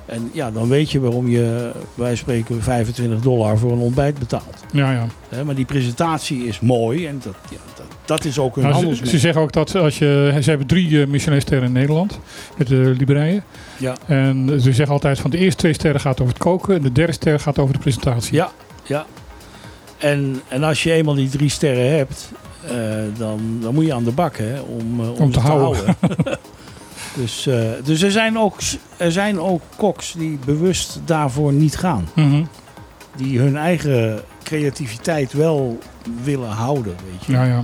En 0.05 0.29
ja, 0.33 0.51
dan 0.51 0.67
weet 0.67 0.91
je 0.91 0.99
waarom 0.99 1.27
je, 1.27 1.71
wij 1.93 2.15
spreken, 2.15 2.63
25 2.63 3.19
dollar 3.19 3.57
voor 3.57 3.71
een 3.71 3.79
ontbijt 3.79 4.19
betaalt. 4.19 4.63
Ja, 4.71 4.91
ja. 4.91 5.43
Maar 5.43 5.55
die 5.55 5.65
presentatie 5.65 6.45
is 6.47 6.59
mooi 6.59 7.07
en 7.07 7.21
dat, 7.23 7.35
ja, 7.49 7.57
dat, 7.75 7.85
dat 8.05 8.25
is 8.25 8.39
ook 8.39 8.57
een 8.57 8.63
nou, 8.63 8.95
ze, 8.95 9.07
ze, 9.07 9.19
zeggen 9.19 9.41
ook 9.41 9.51
dat 9.51 9.75
als 9.75 9.97
je, 9.97 10.37
ze 10.41 10.49
hebben 10.49 10.67
drie 10.67 10.89
uh, 10.89 11.07
Michelin-sterren 11.07 11.67
in 11.67 11.71
Nederland, 11.71 12.19
met 12.57 12.67
de 12.67 12.75
uh, 12.75 12.97
Liberijen. 12.97 13.43
Ja. 13.77 13.95
En 14.05 14.61
ze 14.61 14.73
zeggen 14.73 14.93
altijd 14.93 15.19
van 15.19 15.31
de 15.31 15.37
eerste 15.37 15.59
twee 15.59 15.73
sterren 15.73 16.01
gaat 16.01 16.21
over 16.21 16.33
het 16.33 16.43
koken 16.43 16.75
en 16.75 16.81
de 16.81 16.91
derde 16.91 17.13
ster 17.13 17.39
gaat 17.39 17.59
over 17.59 17.73
de 17.73 17.79
presentatie. 17.79 18.35
Ja, 18.35 18.51
ja. 18.83 19.05
En, 19.97 20.41
en 20.47 20.63
als 20.63 20.83
je 20.83 20.91
eenmaal 20.91 21.15
die 21.15 21.29
drie 21.29 21.49
sterren 21.49 21.97
hebt, 21.97 22.31
uh, 22.71 22.71
dan, 23.17 23.57
dan 23.61 23.73
moet 23.73 23.85
je 23.85 23.93
aan 23.93 24.03
de 24.03 24.11
bak 24.11 24.37
hè, 24.37 24.59
om, 24.59 24.99
om, 24.99 25.09
om 25.09 25.31
te, 25.31 25.39
te, 25.39 25.39
houden. 25.39 25.95
houden. 25.99 26.37
dus 27.15 27.49
dus 27.83 28.01
er, 28.01 28.11
zijn 28.11 28.39
ook, 28.39 28.57
er 28.97 29.11
zijn 29.11 29.39
ook 29.39 29.61
koks 29.75 30.13
die 30.17 30.39
bewust 30.45 30.99
daarvoor 31.05 31.53
niet 31.53 31.77
gaan. 31.77 32.09
Mm 32.15 32.31
-hmm. 32.31 32.47
Die 33.15 33.39
hun 33.39 33.57
eigen 33.57 34.21
creativiteit 34.43 35.33
wel 35.33 35.79
willen 36.23 36.49
houden. 36.49 36.95
Weet 37.11 37.25
je. 37.25 37.31
Ja, 37.31 37.43
ja. 37.43 37.63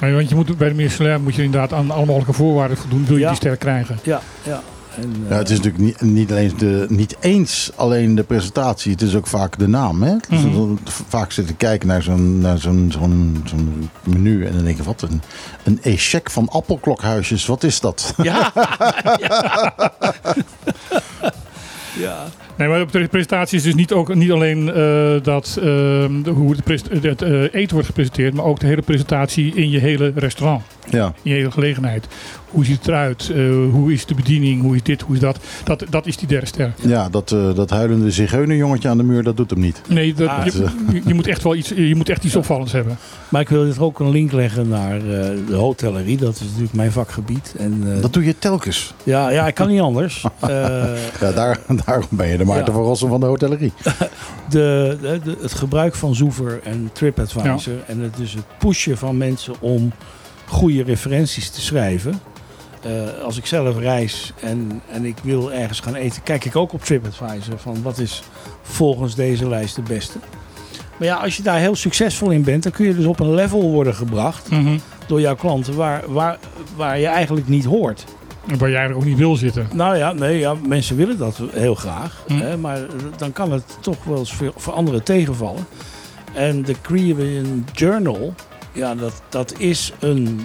Ja. 0.00 0.12
want 0.12 0.28
je 0.28 0.34
moet, 0.34 0.58
bij 0.58 0.68
de 0.68 0.74
Michelin 0.74 1.22
moet 1.22 1.34
je 1.34 1.42
inderdaad 1.42 1.72
aan 1.72 1.90
alle 1.90 2.06
mogelijke 2.06 2.32
voorwaarden 2.32 2.76
voldoen. 2.76 3.04
Wil 3.04 3.16
je 3.16 3.22
ja. 3.22 3.28
die 3.28 3.36
ster 3.36 3.56
krijgen? 3.56 3.98
Ja, 4.02 4.20
ja. 4.42 4.62
En, 4.96 5.14
uh, 5.22 5.30
ja, 5.30 5.36
het 5.36 5.50
is 5.50 5.56
natuurlijk 5.56 5.84
niet, 5.84 6.00
niet, 6.00 6.30
alleen 6.30 6.52
de, 6.56 6.86
niet 6.88 7.16
eens 7.20 7.70
alleen 7.76 8.14
de 8.14 8.22
presentatie, 8.22 8.92
het 8.92 9.02
is 9.02 9.14
ook 9.14 9.26
vaak 9.26 9.58
de 9.58 9.68
naam. 9.68 10.02
Hè? 10.02 10.16
Dus 10.28 10.40
mm 10.40 10.52
-hmm. 10.52 10.78
Vaak 11.08 11.32
zitten 11.32 11.56
kijken 11.56 11.88
naar 11.88 12.02
zo'n 12.02 12.46
zo'n 12.56 12.88
zo'n 12.92 13.42
zo'n 13.44 13.90
menu 14.02 14.46
en 14.46 14.52
dan 14.52 14.64
denk 14.64 14.76
je, 14.76 14.82
wat 14.82 15.02
een, 15.02 15.22
een 15.64 15.82
échec 15.82 16.30
van 16.30 16.48
appelklokhuisjes, 16.48 17.46
wat 17.46 17.62
is 17.62 17.80
dat? 17.80 18.14
Ja. 18.22 18.52
ja. 19.20 19.72
ja. 21.98 22.26
Nee, 22.56 22.68
maar 22.68 22.80
op 22.80 22.92
de 22.92 23.08
presentatie 23.08 23.58
is 23.58 23.64
dus 23.64 23.74
niet, 23.74 23.92
ook, 23.92 24.14
niet 24.14 24.30
alleen 24.30 24.66
uh, 24.66 25.22
dat, 25.22 25.58
uh, 25.62 26.04
hoe 26.34 26.54
het, 26.64 27.02
het 27.02 27.22
uh, 27.22 27.42
eten 27.52 27.72
wordt 27.72 27.86
gepresenteerd, 27.86 28.34
maar 28.34 28.44
ook 28.44 28.60
de 28.60 28.66
hele 28.66 28.82
presentatie 28.82 29.54
in 29.54 29.70
je 29.70 29.78
hele 29.78 30.12
restaurant. 30.14 30.62
Ja. 30.90 31.06
In 31.06 31.30
je 31.30 31.36
hele 31.36 31.50
gelegenheid. 31.50 32.06
Hoe 32.48 32.64
ziet 32.64 32.78
het 32.78 32.88
eruit? 32.88 33.32
hoe 33.70 33.92
is 33.92 34.06
de 34.06 34.14
bediening? 34.14 34.62
Hoe 34.62 34.74
is 34.74 34.82
dit? 34.82 35.00
Hoe 35.00 35.14
is 35.14 35.20
dat? 35.20 35.38
Dat, 35.64 35.84
dat 35.90 36.06
is 36.06 36.16
die 36.16 36.28
derde 36.28 36.46
ster. 36.46 36.72
Ja, 36.80 37.08
dat, 37.08 37.28
dat 37.28 37.70
huilende 37.70 38.10
zigeunerjongetje 38.10 38.88
aan 38.88 38.96
de 38.96 39.02
muur, 39.02 39.22
dat 39.22 39.36
doet 39.36 39.50
hem 39.50 39.60
niet. 39.60 39.80
Nee, 39.88 40.14
dat, 40.14 40.28
ah, 40.28 40.44
je, 40.44 41.02
je, 41.06 41.14
moet 41.14 41.26
echt 41.26 41.42
wel 41.42 41.54
iets, 41.54 41.68
je 41.68 41.94
moet 41.94 42.08
echt 42.08 42.24
iets 42.24 42.36
opvallends 42.36 42.72
hebben. 42.72 42.98
Maar 43.28 43.40
ik 43.40 43.48
wil 43.48 43.64
dit 43.64 43.78
ook 43.78 44.00
een 44.00 44.10
link 44.10 44.32
leggen 44.32 44.68
naar 44.68 44.98
de 45.48 45.54
hotellerie. 45.54 46.16
Dat 46.16 46.34
is 46.34 46.40
natuurlijk 46.40 46.72
mijn 46.72 46.92
vakgebied. 46.92 47.54
En, 47.58 47.98
dat 48.00 48.12
doe 48.12 48.24
je 48.24 48.38
telkens. 48.38 48.94
Ja, 49.02 49.30
ja 49.30 49.46
ik 49.46 49.54
kan 49.54 49.68
niet 49.68 49.80
anders. 49.80 50.22
ja, 51.20 51.32
daar, 51.34 51.58
daarom 51.84 52.08
ben 52.10 52.28
je 52.28 52.43
de 52.44 52.52
Maarten 52.52 52.72
ja. 52.72 52.78
van 52.78 52.88
Rossum 52.88 53.08
van 53.08 53.20
de 53.20 53.26
hotellerie. 53.26 53.72
De, 54.48 54.98
de, 55.00 55.20
de, 55.24 55.36
het 55.40 55.54
gebruik 55.54 55.94
van 55.94 56.14
Zoever 56.14 56.60
en 56.64 56.90
TripAdvisor 56.92 57.72
ja. 57.72 57.78
en 57.86 58.00
het, 58.00 58.16
dus 58.16 58.32
het 58.32 58.44
pushen 58.58 58.98
van 58.98 59.16
mensen 59.16 59.54
om 59.60 59.92
goede 60.46 60.82
referenties 60.82 61.50
te 61.50 61.60
schrijven. 61.60 62.20
Uh, 62.86 63.22
als 63.22 63.36
ik 63.36 63.46
zelf 63.46 63.78
reis 63.78 64.32
en, 64.40 64.82
en 64.90 65.04
ik 65.04 65.16
wil 65.22 65.52
ergens 65.52 65.80
gaan 65.80 65.94
eten, 65.94 66.22
kijk 66.22 66.44
ik 66.44 66.56
ook 66.56 66.72
op 66.72 66.82
TripAdvisor 66.82 67.58
van 67.58 67.82
wat 67.82 67.98
is 67.98 68.22
volgens 68.62 69.14
deze 69.14 69.48
lijst 69.48 69.74
de 69.74 69.82
beste. 69.82 70.18
Maar 70.98 71.08
ja, 71.08 71.16
als 71.16 71.36
je 71.36 71.42
daar 71.42 71.58
heel 71.58 71.76
succesvol 71.76 72.30
in 72.30 72.42
bent, 72.42 72.62
dan 72.62 72.72
kun 72.72 72.86
je 72.86 72.94
dus 72.94 73.04
op 73.04 73.20
een 73.20 73.34
level 73.34 73.70
worden 73.70 73.94
gebracht 73.94 74.50
mm 74.50 74.64
-hmm. 74.64 74.80
door 75.06 75.20
jouw 75.20 75.36
klanten 75.36 75.74
waar, 75.74 76.02
waar, 76.08 76.38
waar 76.76 76.98
je 76.98 77.06
eigenlijk 77.06 77.48
niet 77.48 77.64
hoort. 77.64 78.04
Waar 78.58 78.70
jij 78.70 78.82
er 78.82 78.96
ook 78.96 79.04
niet 79.04 79.18
wil 79.18 79.36
zitten. 79.36 79.68
Nou 79.72 79.96
ja, 79.96 80.12
nee, 80.12 80.38
ja 80.38 80.54
mensen 80.68 80.96
willen 80.96 81.18
dat 81.18 81.40
heel 81.50 81.74
graag. 81.74 82.24
Hm. 82.26 82.38
Hè, 82.38 82.56
maar 82.56 82.80
dan 83.16 83.32
kan 83.32 83.52
het 83.52 83.76
toch 83.80 84.04
wel 84.04 84.18
eens 84.18 84.32
voor, 84.32 84.52
voor 84.56 84.72
anderen 84.72 85.02
tegenvallen. 85.02 85.66
En 86.34 86.62
de 86.62 86.74
Korean 86.82 87.64
Journal, 87.72 88.34
ja, 88.72 88.94
dat, 88.94 89.22
dat 89.28 89.58
is 89.58 89.92
een 89.98 90.40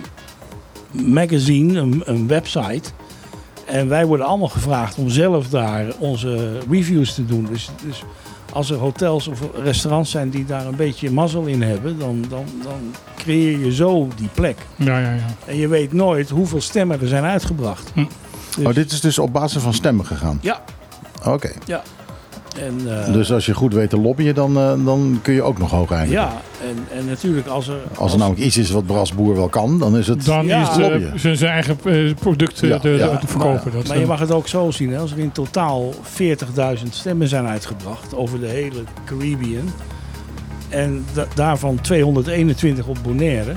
magazine, 0.91 1.79
een, 1.79 2.01
een 2.05 2.27
website. 2.27 2.89
En 3.65 3.87
wij 3.87 4.05
worden 4.05 4.25
allemaal 4.25 4.47
gevraagd 4.47 4.97
om 4.97 5.09
zelf 5.09 5.49
daar 5.49 5.85
onze 5.99 6.57
reviews 6.69 7.13
te 7.13 7.25
doen. 7.25 7.47
Dus, 7.51 7.69
dus 7.85 8.03
als 8.51 8.69
er 8.69 8.77
hotels 8.77 9.27
of 9.27 9.39
restaurants 9.63 10.11
zijn 10.11 10.29
die 10.29 10.45
daar 10.45 10.65
een 10.65 10.75
beetje 10.75 11.11
mazzel 11.11 11.45
in 11.45 11.61
hebben, 11.61 11.99
dan, 11.99 12.25
dan, 12.29 12.45
dan 12.63 12.95
creëer 13.17 13.59
je 13.59 13.73
zo 13.73 14.07
die 14.15 14.29
plek. 14.33 14.57
Ja, 14.75 14.99
ja, 14.99 15.13
ja. 15.13 15.25
En 15.45 15.57
je 15.57 15.67
weet 15.67 15.93
nooit 15.93 16.29
hoeveel 16.29 16.61
stemmen 16.61 17.01
er 17.01 17.07
zijn 17.07 17.23
uitgebracht. 17.23 17.91
Hm. 17.93 18.05
Dus... 18.55 18.65
Oh, 18.65 18.73
dit 18.73 18.91
is 18.91 19.01
dus 19.01 19.19
op 19.19 19.33
basis 19.33 19.61
van 19.61 19.73
stemmen 19.73 20.05
gegaan? 20.05 20.39
Ja. 20.41 20.61
Oké. 21.19 21.29
Okay. 21.29 21.55
Ja. 21.65 21.83
En, 22.57 22.81
uh, 22.85 23.13
dus 23.13 23.31
als 23.31 23.45
je 23.45 23.53
goed 23.53 23.73
weet 23.73 23.89
te 23.89 23.99
lobbyen, 23.99 24.35
dan, 24.35 24.57
uh, 24.57 24.85
dan 24.85 25.19
kun 25.21 25.33
je 25.33 25.41
ook 25.41 25.57
nog 25.57 25.71
hoog 25.71 25.91
eindigen. 25.91 26.21
Ja, 26.21 26.41
en, 26.61 26.97
en 26.97 27.05
natuurlijk 27.05 27.47
als 27.47 27.67
er... 27.67 27.77
Als, 27.89 27.97
als 27.97 28.11
er 28.11 28.17
namelijk 28.17 28.43
iets 28.43 28.57
is 28.57 28.69
wat 28.69 28.85
Brasboer 28.85 29.35
wel 29.35 29.49
kan, 29.49 29.79
dan 29.79 29.97
is 29.97 30.07
het 30.07 30.25
Dan 30.25 30.45
ja. 30.45 30.61
is 30.61 30.75
de, 30.75 31.11
zijn, 31.15 31.37
zijn 31.37 31.51
eigen 31.51 31.77
uh, 31.83 32.13
product 32.13 32.59
ja, 32.59 32.79
te, 32.79 32.89
ja. 32.89 33.17
te, 33.17 33.27
verkopen. 33.27 33.61
Maar, 33.63 33.73
dat, 33.73 33.87
maar 33.87 33.99
je 33.99 34.05
mag 34.05 34.19
het 34.19 34.31
ook 34.31 34.47
zo 34.47 34.71
zien. 34.71 34.91
Hè? 34.91 34.99
Als 34.99 35.11
er 35.11 35.19
in 35.19 35.31
totaal 35.31 35.93
40.000 35.93 36.89
stemmen 36.89 37.27
zijn 37.27 37.45
uitgebracht 37.45 38.15
over 38.15 38.39
de 38.39 38.47
hele 38.47 38.83
Caribbean... 39.05 39.69
en 40.69 41.05
da 41.13 41.25
daarvan 41.35 41.81
221 41.81 42.87
op 42.87 42.97
Bonaire... 43.03 43.53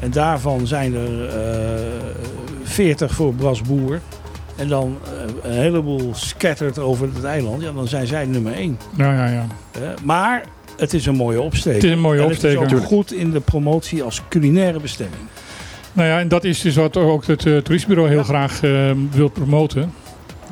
en 0.00 0.10
daarvan 0.10 0.66
zijn 0.66 0.94
er 0.94 1.30
40 2.62 3.14
voor 3.14 3.34
Brasboer... 3.34 4.00
En 4.56 4.68
dan 4.68 4.98
uh, 5.04 5.50
een 5.52 5.58
heleboel 5.58 6.10
scatterd 6.14 6.78
over 6.78 7.08
het 7.14 7.24
eiland. 7.24 7.62
Ja, 7.62 7.72
dan 7.72 7.88
zijn 7.88 8.06
zij 8.06 8.24
nummer 8.24 8.52
één. 8.52 8.78
Ja, 8.96 9.14
ja, 9.14 9.26
ja. 9.26 9.46
Uh, 9.80 9.88
maar 10.04 10.44
het 10.76 10.94
is 10.94 11.06
een 11.06 11.14
mooie 11.14 11.40
opsteker. 11.40 11.74
Het 11.74 11.84
is 11.84 11.90
een 11.90 12.00
mooie 12.00 12.24
opsteker. 12.24 12.60
Het 12.60 12.72
is 12.72 12.78
ook 12.78 12.84
goed 12.84 13.12
in 13.12 13.30
de 13.30 13.40
promotie 13.40 14.02
als 14.02 14.22
culinaire 14.28 14.80
bestemming. 14.80 15.22
Nou 15.92 16.08
ja, 16.08 16.18
en 16.18 16.28
dat 16.28 16.44
is 16.44 16.60
dus 16.60 16.76
wat 16.76 16.96
ook 16.96 17.26
het 17.26 17.44
uh, 17.44 17.58
toeristenbureau 17.58 18.08
heel 18.08 18.18
ja. 18.18 18.24
graag 18.24 18.60
wil 19.10 19.28
promoten. 19.28 19.92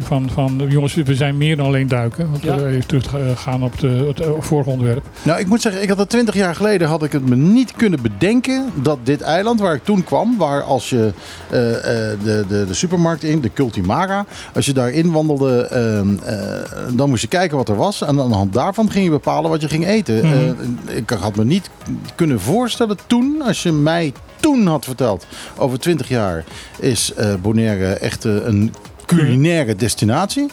Van, 0.03 0.30
van 0.30 0.66
jongens, 0.68 0.94
we 0.94 1.14
zijn 1.14 1.36
meer 1.36 1.57
dan 1.57 1.66
alleen 1.66 1.88
duiken. 1.88 2.30
Want 2.30 2.42
ja. 2.42 2.57
we 2.57 2.66
even 2.66 2.86
teruggaan 2.86 3.62
op 3.62 3.78
de, 3.78 3.88
het 3.88 4.22
vorige 4.38 4.70
onderwerp. 4.70 5.05
Nou, 5.22 5.40
ik 5.40 5.46
moet 5.46 5.61
zeggen, 5.61 5.82
ik 5.82 5.88
had 5.88 5.98
het 5.98 6.09
twintig 6.09 6.34
jaar 6.34 6.55
geleden 6.55 6.88
had 6.88 7.03
ik 7.03 7.12
het 7.12 7.28
me 7.28 7.36
niet 7.36 7.72
kunnen 7.72 8.03
bedenken 8.03 8.70
dat 8.74 8.98
dit 9.03 9.20
eiland 9.20 9.61
waar 9.61 9.74
ik 9.74 9.84
toen 9.84 10.05
kwam, 10.05 10.36
waar 10.36 10.62
als 10.62 10.90
je 10.90 11.12
uh, 11.53 11.68
uh, 11.68 11.82
de, 11.84 12.44
de, 12.48 12.64
de 12.66 12.74
supermarkt 12.74 13.22
in, 13.22 13.40
de 13.40 13.53
Cultimara, 13.53 14.26
als 14.55 14.66
je 14.66 14.72
daarin 14.72 15.12
wandelde, 15.12 15.70
uh, 15.72 16.96
dan 16.96 17.09
moest 17.09 17.22
je 17.22 17.28
kijken 17.28 17.57
wat 17.57 17.68
er 17.68 17.76
was. 17.76 18.03
En 18.03 18.20
aan 18.20 18.28
de 18.28 18.34
hand 18.34 18.53
daarvan 18.53 18.90
ging 18.90 19.05
je 19.05 19.11
bepalen 19.11 19.51
wat 19.51 19.61
je 19.61 19.68
ging 19.68 19.86
eten. 19.86 20.26
Mm 20.26 20.32
-hmm. 20.32 20.78
ik 20.86 21.11
had 21.11 21.36
me 21.36 21.44
niet 21.44 21.70
kunnen 22.14 22.40
voorstellen 22.40 22.98
toen, 23.07 23.42
als 23.42 23.62
je 23.62 23.72
mij 23.72 24.12
toen 24.40 24.66
had 24.66 24.84
verteld, 24.84 25.26
over 25.57 25.78
20 25.78 26.09
jaar 26.09 26.44
is 26.78 27.12
Bonaire 27.42 27.92
echt 27.92 28.24
een 28.24 28.72
culinaire 29.16 29.76
destinatie, 29.76 30.50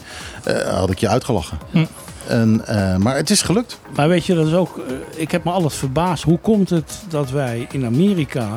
uh, 0.48 0.56
had 0.56 0.90
ik 0.90 0.98
je 0.98 1.08
uitgelachen. 1.08 1.58
Hm. 1.70 1.84
En, 2.26 2.62
uh, 2.68 2.96
maar 2.96 3.16
het 3.16 3.30
is 3.30 3.42
gelukt. 3.42 3.80
Maar 3.94 4.08
weet 4.08 4.26
je, 4.26 4.34
dat 4.34 4.46
is 4.46 4.52
ook. 4.52 4.76
Uh, 4.76 4.84
ik 5.16 5.30
heb 5.30 5.44
me 5.44 5.50
altijd 5.50 5.74
verbaasd. 5.74 6.22
Hoe 6.22 6.38
komt 6.38 6.70
het 6.70 6.98
dat 7.08 7.30
wij 7.30 7.66
in 7.70 7.84
Amerika 7.84 8.48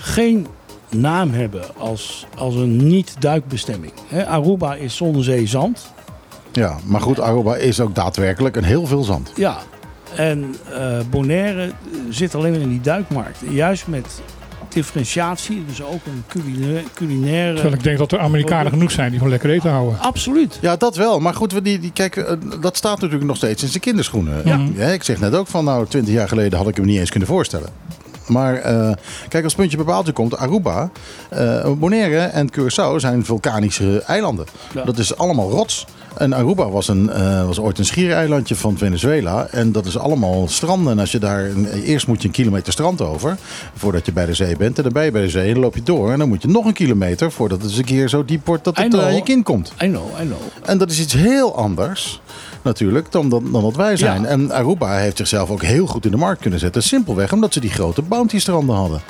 geen 0.00 0.46
naam 0.90 1.32
hebben 1.32 1.62
als, 1.76 2.26
als 2.36 2.54
een 2.54 2.86
niet-duikbestemming? 2.86 3.92
He, 4.08 4.26
Aruba 4.26 4.74
is 4.74 4.96
zonnezee 4.96 5.46
zand. 5.46 5.92
Ja, 6.52 6.76
maar 6.84 7.00
goed, 7.00 7.20
Aruba 7.20 7.56
is 7.56 7.80
ook 7.80 7.94
daadwerkelijk 7.94 8.56
een 8.56 8.64
heel 8.64 8.86
veel 8.86 9.02
zand. 9.02 9.32
Ja, 9.34 9.58
en 10.14 10.54
uh, 10.70 10.98
Bonaire 11.10 11.72
zit 12.10 12.34
alleen 12.34 12.50
maar 12.50 12.60
in 12.60 12.68
die 12.68 12.80
duikmarkt. 12.80 13.38
Juist 13.50 13.86
met 13.86 14.20
differentiatie, 14.78 15.64
dus 15.66 15.82
ook 15.82 16.06
een 16.06 16.24
culinaire... 16.28 16.82
culinaire 16.94 17.54
Terwijl 17.54 17.74
ik 17.74 17.82
denk 17.82 17.98
dat 17.98 18.12
er 18.12 18.18
Amerikanen 18.18 18.72
genoeg 18.72 18.90
zijn 18.90 19.10
die 19.10 19.18
van 19.18 19.28
lekker 19.28 19.50
eten 19.50 19.70
houden. 19.70 20.00
Absoluut. 20.00 20.58
Ja, 20.60 20.76
dat 20.76 20.96
wel. 20.96 21.20
Maar 21.20 21.34
goed, 21.34 21.64
die, 21.64 21.78
die, 21.78 21.92
kijk, 21.92 22.16
eh, 22.16 22.32
dat 22.60 22.76
staat 22.76 23.00
natuurlijk 23.00 23.26
nog 23.26 23.36
steeds 23.36 23.62
in 23.62 23.68
zijn 23.68 23.82
kinderschoenen. 23.82 24.42
Ja. 24.44 24.60
ja. 24.74 24.86
ik 24.86 25.02
zeg 25.02 25.20
net 25.20 25.34
ook 25.34 25.46
van, 25.46 25.64
nou, 25.64 25.86
twintig 25.86 26.14
jaar 26.14 26.28
geleden 26.28 26.58
had 26.58 26.68
ik 26.68 26.76
hem 26.76 26.84
niet 26.84 26.98
eens 26.98 27.10
kunnen 27.10 27.28
voorstellen. 27.28 27.68
Maar 28.26 28.72
uh, 28.72 28.92
kijk, 29.28 29.44
als 29.44 29.54
puntje 29.54 29.76
bepaaldje 29.76 30.12
komt, 30.12 30.36
Aruba, 30.36 30.90
uh, 31.32 31.72
Bonaire 31.72 32.18
en 32.18 32.50
Curaçao 32.52 32.96
zijn 32.96 33.24
vulkanische 33.24 34.02
eilanden. 34.06 34.46
Ja. 34.74 34.84
Dat 34.84 34.98
is 34.98 35.16
allemaal 35.16 35.50
rots. 35.50 35.86
En 36.18 36.32
Aruba 36.32 36.70
was, 36.70 36.88
een, 36.88 37.10
uh, 37.16 37.46
was 37.46 37.60
ooit 37.60 37.78
een 37.78 37.84
schiereilandje 37.84 38.54
van 38.56 38.78
Venezuela. 38.78 39.46
En 39.50 39.72
dat 39.72 39.86
is 39.86 39.98
allemaal 39.98 40.48
stranden. 40.48 40.92
En 40.92 40.98
als 40.98 41.12
je 41.12 41.18
daar. 41.18 41.50
Eerst 41.84 42.06
moet 42.06 42.22
je 42.22 42.28
een 42.28 42.34
kilometer 42.34 42.72
strand 42.72 43.00
over. 43.00 43.36
Voordat 43.74 44.06
je 44.06 44.12
bij 44.12 44.26
de 44.26 44.34
zee 44.34 44.56
bent. 44.56 44.76
En 44.76 44.82
dan 44.82 44.92
ben 44.92 45.04
je 45.04 45.10
bij 45.10 45.22
de 45.22 45.28
zee. 45.28 45.46
En 45.46 45.52
dan 45.52 45.62
loop 45.62 45.74
je 45.74 45.82
door. 45.82 46.12
En 46.12 46.18
dan 46.18 46.28
moet 46.28 46.42
je 46.42 46.48
nog 46.48 46.64
een 46.64 46.72
kilometer. 46.72 47.32
Voordat 47.32 47.62
het 47.62 47.70
eens 47.70 47.78
een 47.78 47.84
keer 47.84 48.08
zo 48.08 48.24
diep 48.24 48.46
wordt 48.46 48.64
dat 48.64 48.76
het 48.76 48.94
aan 48.98 49.14
je 49.14 49.22
kind 49.22 49.44
komt. 49.44 49.72
I 49.82 49.86
know, 49.86 50.20
I 50.20 50.24
know. 50.24 50.38
En 50.64 50.78
dat 50.78 50.90
is 50.90 51.00
iets 51.00 51.12
heel 51.12 51.56
anders. 51.56 52.20
Natuurlijk, 52.62 53.12
dan, 53.12 53.28
dan, 53.28 53.52
dan 53.52 53.62
dat 53.62 53.76
wij 53.76 53.96
zijn. 53.96 54.22
Ja. 54.22 54.28
En 54.28 54.52
Aruba 54.52 54.96
heeft 54.96 55.16
zichzelf 55.16 55.50
ook 55.50 55.62
heel 55.62 55.86
goed 55.86 56.04
in 56.04 56.10
de 56.10 56.16
markt 56.16 56.40
kunnen 56.40 56.58
zetten. 56.58 56.82
Simpelweg 56.82 57.32
omdat 57.32 57.52
ze 57.52 57.60
die 57.60 57.70
grote 57.70 58.02
bounty-stranden 58.02 58.76
hadden. 58.76 59.00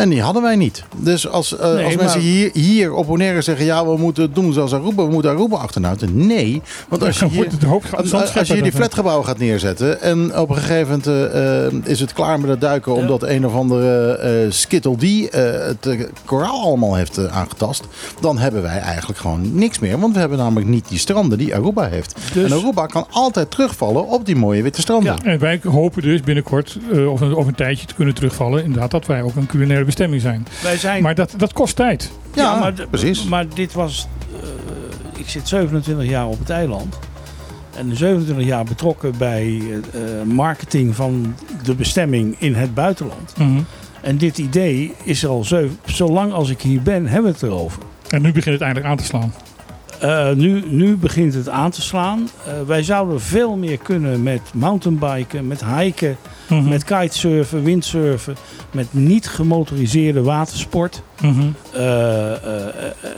En 0.00 0.08
die 0.08 0.22
hadden 0.22 0.42
wij 0.42 0.56
niet. 0.56 0.84
Dus 0.96 1.28
als, 1.28 1.52
uh, 1.52 1.60
nee, 1.60 1.84
als 1.84 1.94
maar... 1.94 2.04
mensen 2.04 2.20
hier, 2.20 2.50
hier 2.52 2.92
op 2.92 3.06
Bonaire 3.06 3.42
zeggen... 3.42 3.64
ja, 3.64 3.86
we 3.86 3.96
moeten 3.96 4.22
het 4.22 4.34
doen 4.34 4.52
zoals 4.52 4.74
Aruba, 4.74 5.04
we 5.04 5.10
moeten 5.10 5.30
Aruba 5.30 5.56
achterhouden. 5.56 6.26
Nee, 6.26 6.62
want 6.88 7.04
als 7.04 7.18
je 7.18 7.26
hier, 7.26 7.48
als, 7.90 8.36
als 8.36 8.48
je 8.48 8.54
hier 8.54 8.62
die 8.62 8.72
flatgebouwen 8.72 9.26
gaat 9.26 9.38
neerzetten... 9.38 10.00
en 10.02 10.38
op 10.38 10.50
een 10.50 10.56
gegeven 10.56 11.02
moment 11.04 11.06
uh, 11.74 11.90
is 11.90 12.00
het 12.00 12.12
klaar 12.12 12.40
met 12.40 12.50
het 12.50 12.60
duiken... 12.60 12.94
Ja. 12.94 13.00
omdat 13.00 13.22
een 13.22 13.46
of 13.46 13.54
andere 13.54 14.20
uh, 14.44 14.52
skittle 14.52 14.96
die 14.96 15.28
het 15.30 15.88
koraal 16.24 16.62
allemaal 16.62 16.94
heeft 16.94 17.28
aangetast... 17.28 17.84
dan 18.20 18.38
hebben 18.38 18.62
wij 18.62 18.78
eigenlijk 18.78 19.18
gewoon 19.18 19.54
niks 19.54 19.78
meer. 19.78 19.98
Want 19.98 20.14
we 20.14 20.20
hebben 20.20 20.38
namelijk 20.38 20.68
niet 20.68 20.88
die 20.88 20.98
stranden 20.98 21.38
die 21.38 21.54
Aruba 21.54 21.88
heeft. 21.88 22.16
Dus... 22.32 22.50
En 22.50 22.58
Aruba 22.58 22.86
kan 22.86 23.06
altijd 23.10 23.50
terugvallen 23.50 24.06
op 24.06 24.26
die 24.26 24.36
mooie 24.36 24.62
witte 24.62 24.80
stranden. 24.80 25.18
Ja. 25.22 25.30
En 25.30 25.38
wij 25.38 25.60
hopen 25.68 26.02
dus 26.02 26.20
binnenkort, 26.20 26.78
of, 27.08 27.20
een, 27.20 27.34
of 27.34 27.46
een 27.46 27.54
tijdje 27.54 27.86
te 27.86 27.94
kunnen 27.94 28.14
terugvallen... 28.14 28.64
inderdaad 28.64 28.90
dat 28.90 29.06
wij 29.06 29.22
ook 29.22 29.36
een 29.36 29.46
culinaire 29.46 29.88
bestemming 29.90 30.22
zijn. 30.22 30.46
Wij 30.62 30.76
zijn... 30.76 31.02
Maar 31.02 31.14
dat, 31.14 31.34
dat 31.36 31.52
kost 31.52 31.76
tijd. 31.76 32.10
Ja, 32.34 32.42
ja 32.42 32.58
maar, 32.58 32.72
precies. 32.90 33.24
Maar 33.24 33.48
dit 33.54 33.72
was... 33.72 34.08
Uh, 34.32 34.38
ik 35.18 35.28
zit 35.28 35.48
27 35.48 36.08
jaar 36.08 36.26
op 36.26 36.38
het 36.38 36.50
eiland. 36.50 36.98
En 37.76 37.96
27 37.96 38.46
jaar 38.46 38.64
betrokken 38.64 39.18
bij 39.18 39.46
uh, 39.46 39.82
marketing 40.24 40.94
van 40.94 41.34
de 41.62 41.74
bestemming 41.74 42.36
in 42.38 42.54
het 42.54 42.74
buitenland. 42.74 43.34
Mm 43.36 43.46
-hmm. 43.46 43.66
En 44.00 44.16
dit 44.16 44.38
idee 44.38 44.94
is 45.04 45.22
er 45.22 45.28
al 45.28 45.44
zo, 45.44 45.68
zolang 45.84 46.32
als 46.32 46.50
ik 46.50 46.60
hier 46.60 46.82
ben, 46.82 47.06
hebben 47.06 47.30
we 47.30 47.38
het 47.38 47.42
erover. 47.42 47.82
En 48.08 48.22
nu 48.22 48.32
begint 48.32 48.54
het 48.54 48.62
eindelijk 48.62 48.90
aan 48.90 48.96
te 48.96 49.04
slaan. 49.04 49.32
Uh, 50.04 50.30
nu, 50.30 50.62
nu 50.66 50.96
begint 50.96 51.34
het 51.34 51.48
aan 51.48 51.70
te 51.70 51.82
slaan. 51.82 52.28
Uh, 52.46 52.52
wij 52.66 52.82
zouden 52.82 53.20
veel 53.20 53.56
meer 53.56 53.78
kunnen 53.78 54.22
met 54.22 54.40
mountainbiken, 54.54 55.46
met 55.46 55.64
hiken, 55.64 56.16
mm 56.48 56.58
-hmm. 56.58 56.68
met 56.68 56.84
kitesurfen, 56.84 57.62
windsurfen, 57.62 58.36
met 58.70 58.86
niet 58.90 59.28
gemotoriseerde 59.28 60.22
watersport. 60.22 61.02
Mm 61.20 61.32
-hmm. 61.32 61.54
uh, 61.74 61.80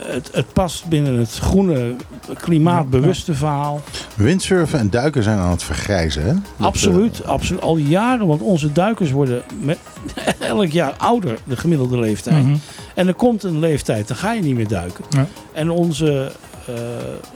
het, 0.05 0.29
het, 0.31 0.53
past 0.53 0.85
binnen 0.85 1.17
het 1.17 1.37
groene, 1.37 1.95
klimaatbewuste 2.41 3.33
verhaal. 3.33 3.81
Windsurfen 4.15 4.79
en 4.79 4.89
duiken 4.89 5.23
zijn 5.23 5.37
aan 5.37 5.51
het 5.51 5.63
vergrijzen, 5.63 6.23
hè? 6.23 6.33
absoluut, 6.65 7.25
absoluut. 7.25 7.61
Al 7.61 7.77
jaren, 7.77 8.27
want 8.27 8.41
onze 8.41 8.71
duikers 8.71 9.11
worden 9.11 9.41
met, 9.61 9.77
elk 10.39 10.67
jaar 10.69 10.93
ouder, 10.97 11.37
de 11.43 11.57
gemiddelde 11.57 11.99
leeftijd. 11.99 12.43
Mm 12.43 12.43
-hmm. 12.43 12.59
En 12.95 13.07
er 13.07 13.13
komt 13.13 13.43
een 13.43 13.59
leeftijd, 13.59 14.07
dan 14.07 14.17
ga 14.17 14.33
je 14.33 14.41
niet 14.41 14.55
meer 14.55 14.67
duiken. 14.67 15.05
Ja. 15.09 15.27
En 15.53 15.69
onze 15.69 16.31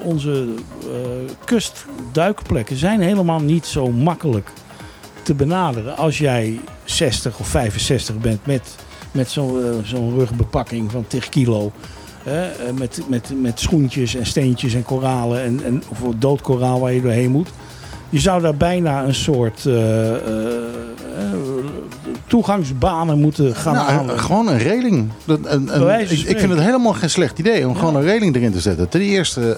onze 0.02 0.46
uh, 0.84 1.32
kustduikplekken 1.46 2.78
zijn 2.78 3.02
helemaal 3.02 3.40
niet 3.40 3.66
zo 3.66 3.92
makkelijk 3.92 4.50
te 5.24 5.34
benaderen 5.34 5.98
als 5.98 6.18
jij 6.18 6.60
60 6.84 7.40
of 7.40 7.48
65 7.48 8.18
bent 8.18 8.46
met, 8.46 8.76
met 9.12 9.30
zo'n 9.30 9.82
zo 9.86 10.10
rugbepakking 10.18 10.92
van 10.92 11.08
10 11.08 11.30
kilo. 11.30 11.72
met, 12.76 13.02
met, 13.08 13.32
met 13.42 13.60
schoentjes 13.60 14.16
en 14.16 14.26
steentjes 14.26 14.74
en 14.74 14.84
koralen 14.84 15.44
en, 15.44 15.64
en 15.64 15.84
of 15.88 16.00
doodkoraal 16.16 16.80
waar 16.80 16.94
je 16.94 17.02
doorheen 17.02 17.32
moet. 17.32 17.50
Je 18.10 18.20
zou 18.20 18.42
daar 18.42 18.56
bijna 18.56 19.04
een 19.04 19.16
soort 19.16 19.66
toegangsbanen 22.28 23.20
moeten 23.20 23.56
gaan 23.56 23.74
nou, 23.74 23.92
halen. 23.92 24.20
Gewoon 24.20 24.48
een 24.48 24.58
reling. 24.58 25.12
Een, 25.26 25.54
een, 25.54 26.00
ik, 26.00 26.10
ik, 26.10 26.40
vind 26.40 26.52
het 26.52 26.62
helemaal 26.62 26.94
geen 26.94 27.10
slecht 27.10 27.40
idee 27.40 27.68
om 27.68 27.74
ja. 27.74 27.80
gewoon 27.80 27.96
een 27.96 28.02
reling 28.02 28.36
erin 28.36 28.52
te 28.52 28.60
zetten. 28.60 28.90
Ten 28.90 29.02
eerste 29.02 29.58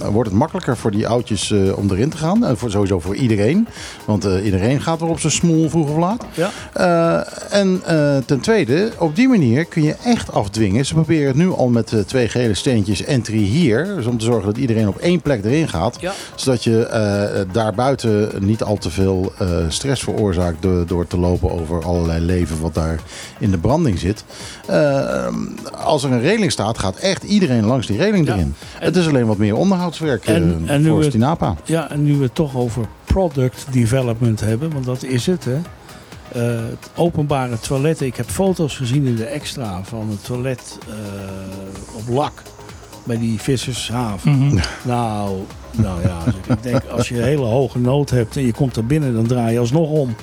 uh, 0.00 0.08
wordt 0.08 0.30
het 0.30 0.38
makkelijker 0.38 0.76
voor 0.76 0.90
die 0.90 1.08
oudjes 1.08 1.50
uh, 1.50 1.78
om 1.78 1.90
erin 1.90 2.10
te 2.10 2.16
gaan. 2.16 2.56
Voor, 2.56 2.70
sowieso 2.70 3.00
voor 3.00 3.14
iedereen. 3.14 3.68
Want 4.04 4.24
iedereen 4.44 4.80
gaat 4.80 5.00
er 5.00 5.06
op 5.06 5.20
zijn 5.20 5.32
smoel 5.32 5.68
vroeg 5.70 5.90
of 5.90 5.96
laat. 5.96 6.24
Ja. 6.34 7.24
en 7.50 7.82
ten 8.26 8.40
tweede, 8.40 8.90
op 8.98 9.16
die 9.16 9.28
manier 9.28 9.64
kun 9.64 9.82
je 9.82 9.96
echt 10.04 10.32
afdwingen. 10.32 10.86
Ze 10.86 10.94
proberen 10.94 11.26
het 11.26 11.36
nu 11.36 11.50
al 11.50 11.68
met 11.68 11.94
twee 12.06 12.28
gele 12.28 12.54
steentjes 12.54 13.04
entry 13.04 13.38
hier. 13.42 13.84
Dus 13.96 14.06
om 14.06 14.18
te 14.18 14.24
zorgen 14.24 14.46
dat 14.46 14.56
iedereen 14.56 14.88
op 14.88 14.96
één 14.96 15.20
plek 15.20 15.44
erin 15.44 15.68
gaat. 15.68 15.96
Ja. 16.00 16.12
Zodat 16.34 16.64
je 16.64 17.46
daarbuiten 17.52 18.30
niet 18.38 18.62
al 18.62 18.76
te 18.76 18.90
veel 18.90 19.32
stress 19.68 20.02
veroorzaakt 20.02 20.62
door, 20.62 20.86
door 20.86 21.06
te 21.06 21.18
lopen 21.18 21.50
over 21.50 21.84
allerlei 22.10 22.38
leven 22.38 22.60
wat 22.60 22.74
daar 22.74 23.00
in 23.38 23.50
de 23.50 23.58
branding 23.58 23.98
zit. 23.98 24.24
Uh, 24.70 25.26
als 25.72 26.04
er 26.04 26.12
een 26.12 26.20
reling 26.20 26.52
staat, 26.52 26.78
gaat 26.78 26.96
echt 26.96 27.22
iedereen 27.22 27.64
langs 27.64 27.86
die 27.86 27.96
reling 27.96 28.26
ja. 28.26 28.32
erin. 28.32 28.54
En, 28.78 28.84
het 28.84 28.96
is 28.96 29.08
alleen 29.08 29.26
wat 29.26 29.36
meer 29.36 29.56
onderhoudswerk 29.56 30.26
en, 30.26 30.62
en 30.66 30.84
voor 30.84 30.98
we, 30.98 31.04
Stinapa. 31.04 31.56
Ja, 31.64 31.90
en 31.90 32.04
nu 32.04 32.16
we 32.16 32.22
het 32.22 32.34
toch 32.34 32.56
over 32.56 32.86
product 33.04 33.66
development 33.70 34.40
hebben, 34.40 34.72
want 34.72 34.84
dat 34.84 35.02
is 35.02 35.26
het 35.26 35.44
hè. 35.44 35.58
Uh, 36.36 36.42
het 36.70 36.90
openbare 36.94 37.58
toiletten. 37.58 38.06
Ik 38.06 38.16
heb 38.16 38.28
foto's 38.28 38.76
gezien 38.76 39.06
in 39.06 39.16
de 39.16 39.24
extra 39.24 39.80
van 39.84 40.08
het 40.10 40.24
toilet 40.24 40.78
op 41.96 42.14
lak 42.14 42.42
bij 43.04 43.18
die 43.18 43.40
vissershaven. 43.40 44.38
Mhm. 44.38 44.58
Nou, 44.82 45.38
nou 45.70 46.02
ja, 46.02 46.18
ik 46.46 46.62
denk 46.62 46.84
als 46.84 47.08
je 47.08 47.16
een 47.16 47.24
hele 47.24 47.44
hoge 47.44 47.78
nood 47.78 48.10
hebt 48.10 48.36
en 48.36 48.46
je 48.46 48.52
komt 48.52 48.76
er 48.76 48.86
binnen, 48.86 49.14
dan 49.14 49.26
draai 49.26 49.52
je 49.52 49.58
alsnog 49.58 49.90
om. 49.90 50.14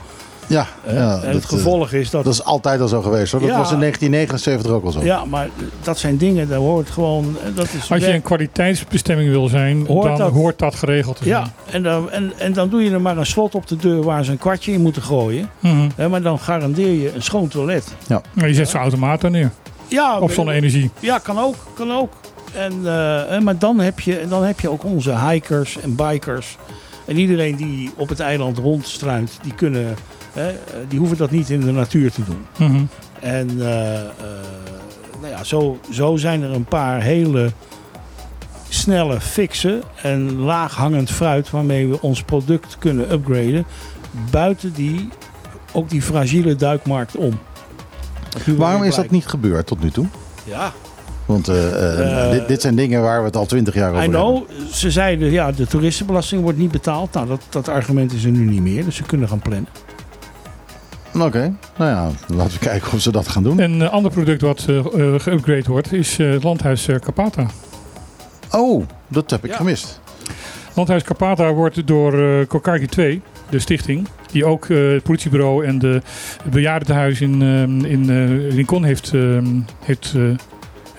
Ja, 0.47 0.67
ja 0.87 1.21
en 1.23 1.33
het 1.33 1.45
gevolg 1.45 1.91
is 1.91 2.09
dat... 2.09 2.23
Dat 2.23 2.33
is 2.33 2.43
altijd 2.43 2.81
al 2.81 2.87
zo 2.87 3.01
geweest 3.01 3.31
hoor. 3.31 3.41
Dat 3.41 3.49
was 3.49 3.71
in 3.71 3.79
1979 3.79 4.71
ook 4.71 4.85
al 4.85 4.91
zo. 4.91 5.03
Ja, 5.03 5.25
maar 5.25 5.49
dat 5.81 5.97
zijn 5.97 6.17
dingen, 6.17 6.49
daar 6.49 6.57
hoort 6.57 6.89
gewoon... 6.89 7.37
Dat 7.55 7.67
is 7.73 7.91
Als 7.91 8.01
je 8.01 8.13
een 8.13 8.21
kwaliteitsbestemming 8.21 9.29
wil 9.29 9.47
zijn, 9.47 9.85
dan 9.85 10.21
hoort 10.21 10.59
dat 10.59 10.75
geregeld 10.75 11.17
te 11.17 11.23
zijn. 11.23 11.43
Ja, 11.43 11.71
en 11.71 11.83
dan, 11.83 12.11
en, 12.11 12.33
en 12.37 12.53
dan 12.53 12.69
doe 12.69 12.83
je 12.83 12.91
er 12.91 13.01
maar 13.01 13.17
een 13.17 13.25
slot 13.25 13.55
op 13.55 13.67
de 13.67 13.75
deur 13.75 14.03
waar 14.03 14.25
ze 14.25 14.31
een 14.31 14.37
kwartje 14.37 14.71
in 14.71 14.81
moeten 14.81 15.01
gooien. 15.01 15.49
Mm 15.59 15.91
maar 16.09 16.21
dan 16.21 16.39
garandeer 16.39 17.01
je 17.01 17.13
een 17.13 17.21
schoon 17.21 17.47
toilet. 17.47 17.95
Ja. 18.07 18.21
Maar 18.33 18.47
je 18.47 18.53
zet 18.53 18.69
zo'n 18.69 18.81
automaat 18.81 19.23
er 19.23 19.31
neer. 19.31 19.51
Ja, 19.87 20.19
op 20.19 20.31
zonne-energie. 20.31 20.91
Ja, 20.99 21.17
kan 21.17 21.39
ook. 21.39 21.55
Kan 21.73 21.91
ook. 21.91 22.13
En, 22.55 22.73
uh, 22.73 23.39
maar 23.39 23.57
dan 23.57 23.79
heb, 23.79 23.99
je, 23.99 24.25
dan 24.29 24.43
heb 24.43 24.59
je 24.59 24.69
ook 24.69 24.83
onze 24.83 25.19
hikers 25.19 25.79
en 25.79 25.95
bikers. 25.95 26.57
En 27.05 27.17
iedereen 27.17 27.55
die 27.55 27.91
op 27.97 28.09
het 28.09 28.19
eiland 28.19 28.57
rondstruint, 28.57 29.39
die, 29.41 29.53
kunnen, 29.53 29.95
die 30.87 30.99
hoeven 30.99 31.17
dat 31.17 31.31
niet 31.31 31.49
in 31.49 31.59
de 31.59 31.71
natuur 31.71 32.11
te 32.11 32.21
doen. 32.23 32.45
Mhm. 32.69 32.83
En 33.19 33.49
uh, 33.51 33.63
nou 35.21 35.27
ja, 35.35 35.43
zo, 35.43 35.79
zo 35.91 36.15
zijn 36.15 36.41
er 36.41 36.51
een 36.51 36.65
paar 36.65 37.01
hele 37.01 37.51
snelle 38.69 39.21
fixen 39.21 39.81
en 40.01 40.35
laaghangend 40.35 41.11
fruit 41.11 41.49
waarmee 41.49 41.87
we 41.87 42.01
ons 42.01 42.23
product 42.23 42.77
kunnen 42.79 43.11
upgraden. 43.11 43.65
Buiten 44.31 44.73
die, 44.73 45.09
ook 45.71 45.89
die 45.89 46.01
fragiele 46.01 46.55
duikmarkt 46.55 47.15
om. 47.15 47.39
Waarom 48.45 48.83
is 48.83 48.95
dat 48.95 49.09
niet 49.09 49.25
gebeurd 49.25 49.67
tot 49.67 49.81
nu 49.81 49.91
toe? 49.91 50.05
Ja, 50.43 50.71
want 51.25 51.49
uh, 51.49 51.55
uh, 51.55 52.31
dit, 52.31 52.47
dit, 52.47 52.61
zijn 52.61 52.75
dingen 52.75 53.01
waar 53.01 53.19
we 53.19 53.25
het 53.25 53.35
al 53.35 53.45
twintig 53.45 53.73
jaar 53.73 53.91
over 53.91 54.03
I 54.03 54.07
know. 54.07 54.35
hebben. 54.35 54.73
Ze 54.73 54.91
zeiden, 54.91 55.31
ja, 55.31 55.51
de 55.51 55.67
toeristenbelasting 55.67 56.41
wordt 56.41 56.57
niet 56.57 56.71
betaald. 56.71 57.13
Nou, 57.13 57.27
dat, 57.27 57.41
dat 57.49 57.67
argument 57.67 58.13
is 58.13 58.23
er 58.23 58.31
nu 58.31 58.45
niet 58.45 58.61
meer. 58.61 58.85
Dus 58.85 58.95
ze 58.95 59.03
kunnen 59.03 59.27
gaan 59.27 59.39
plannen. 59.39 59.67
Oké, 61.19 61.53
nou 61.77 61.91
ja, 61.91 62.11
laten 62.35 62.53
we 62.53 62.65
kijken 62.65 62.93
of 62.93 63.01
ze 63.01 63.11
dat 63.11 63.27
gaan 63.27 63.43
doen. 63.43 63.59
Een 63.59 63.89
ander 63.89 64.11
product 64.11 64.41
wat 64.41 64.65
uh, 64.69 64.85
geüpgrade 65.19 65.67
wordt 65.67 65.93
is 65.93 66.17
het 66.17 66.43
landhuis 66.43 66.87
Capata. 66.99 67.45
Oh, 68.51 68.85
dat 69.07 69.29
heb 69.29 69.45
ik 69.45 69.53
gemist. 69.53 70.01
Landhuis 70.73 71.03
Capata 71.03 71.53
wordt 71.53 71.87
door 71.87 72.13
uh, 72.13 72.47
Kokaki 72.47 72.85
2, 72.85 73.21
de 73.49 73.59
stichting, 73.59 74.07
die 74.31 74.45
ook 74.45 74.67
het 74.67 75.03
politiebureau 75.03 75.65
en 75.65 75.79
de 75.79 76.01
bejaardentehuis 76.51 77.21
in, 77.21 77.41
in 77.85 78.09
Rincon 78.49 78.83
heeft, 78.83 79.13
heeft 79.85 80.15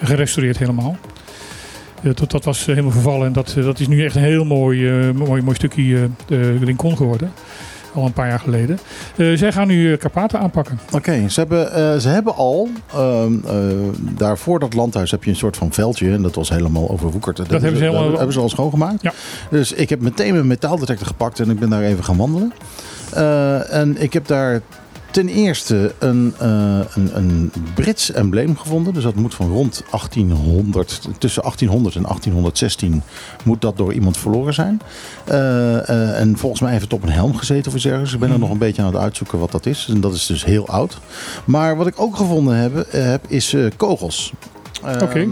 gerestaureerd 0.02 0.58
helemaal. 0.58 0.96
Dat, 2.02 2.30
dat, 2.30 2.44
was 2.44 2.66
helemaal 2.66 2.90
vervallen 2.90 3.26
en 3.26 3.32
dat, 3.32 3.54
dat 3.56 3.80
is 3.80 3.88
nu 3.88 4.04
echt 4.04 4.14
een 4.14 4.22
heel 4.22 4.44
mooi, 4.44 5.12
mooi, 5.12 5.42
mooi 5.42 5.56
stukje 5.56 6.08
uh, 6.28 6.62
Rincon 6.62 6.96
geworden 6.96 7.32
al 7.94 8.04
een 8.04 8.12
paar 8.12 8.28
jaar 8.28 8.40
geleden. 8.40 8.78
Uh, 9.16 9.38
zij 9.38 9.52
gaan 9.52 9.66
nu 9.66 9.96
Carpaten 9.96 10.38
aanpakken. 10.38 10.78
Oké, 10.92 11.28
ze, 11.28 11.40
hebben, 11.40 11.66
uh, 11.66 11.96
ze 11.96 12.08
hebben 12.08 12.34
al, 12.34 12.68
uh, 12.94 13.24
daar 13.98 14.38
voor 14.38 14.58
dat 14.58 14.74
landhuis 14.74 15.10
heb 15.10 15.24
je 15.24 15.30
een 15.30 15.36
soort 15.36 15.56
van 15.56 15.72
veldje. 15.72 16.12
En 16.12 16.22
dat 16.22 16.34
was 16.34 16.48
helemaal 16.48 16.90
overwoekerd. 16.90 17.36
Dat, 17.36 17.48
dat 17.48 17.60
hebben 17.60 17.78
ze, 17.78 17.84
helemaal... 17.84 18.16
hebben 18.16 18.32
ze 18.32 18.40
al 18.40 18.48
schoongemaakt. 18.48 19.02
Ja. 19.02 19.12
Dus 19.50 19.72
ik 19.72 19.88
heb 19.88 20.00
meteen 20.00 20.32
mijn 20.32 20.46
metaaldetector 20.46 21.06
gepakt 21.06 21.40
en 21.40 21.50
ik 21.50 21.58
ben 21.58 21.70
daar 21.70 21.82
even 21.82 22.04
gaan 22.04 22.16
wandelen. 22.16 22.52
en 23.70 24.02
ik 24.02 24.12
heb 24.12 24.26
daar 24.26 24.60
ten 25.14 25.28
eerste 25.28 25.94
een, 25.98 26.34
uh, 26.42 26.78
een, 26.94 27.16
een, 27.16 27.52
Brits 27.74 28.10
embleem 28.10 28.56
gevonden. 28.56 28.94
Dus 28.94 29.02
dat 29.02 29.14
moet 29.14 29.34
van 29.34 29.50
rond 29.50 29.82
1800, 29.90 31.00
tussen 31.18 31.42
1800 31.42 31.94
en 31.96 32.02
1816 32.02 33.02
moet 33.44 33.60
dat 33.60 33.76
door 33.76 33.92
iemand 33.92 34.16
verloren 34.16 34.54
zijn. 34.54 34.80
Uh, 35.28 35.34
uh, 35.34 36.20
en 36.20 36.38
volgens 36.38 36.60
mij 36.60 36.70
heeft 36.70 36.82
het 36.82 36.92
op 36.92 37.02
een 37.02 37.08
helm 37.08 37.36
gezeten 37.36 37.70
of 37.70 37.76
iets 37.76 37.86
ergens. 37.86 38.12
Ik 38.12 38.18
ben 38.18 38.28
er 38.28 38.34
hmm. 38.34 38.42
nog 38.42 38.52
een 38.52 38.58
beetje 38.58 38.82
aan 38.82 38.92
het 38.92 39.02
uitzoeken 39.02 39.38
wat 39.38 39.50
dat 39.50 39.66
is. 39.66 39.86
En 39.90 40.00
dat 40.00 40.14
is 40.14 40.26
dus 40.26 40.44
heel 40.44 40.68
oud. 40.68 40.98
Maar 41.44 41.76
wat 41.76 41.86
ik 41.86 42.00
ook 42.00 42.16
gevonden 42.16 42.56
heb, 42.56 42.86
heb 42.90 43.24
is 43.28 43.56
kogels. 43.76 44.32
Oké. 44.92 45.04
Okay. 45.04 45.22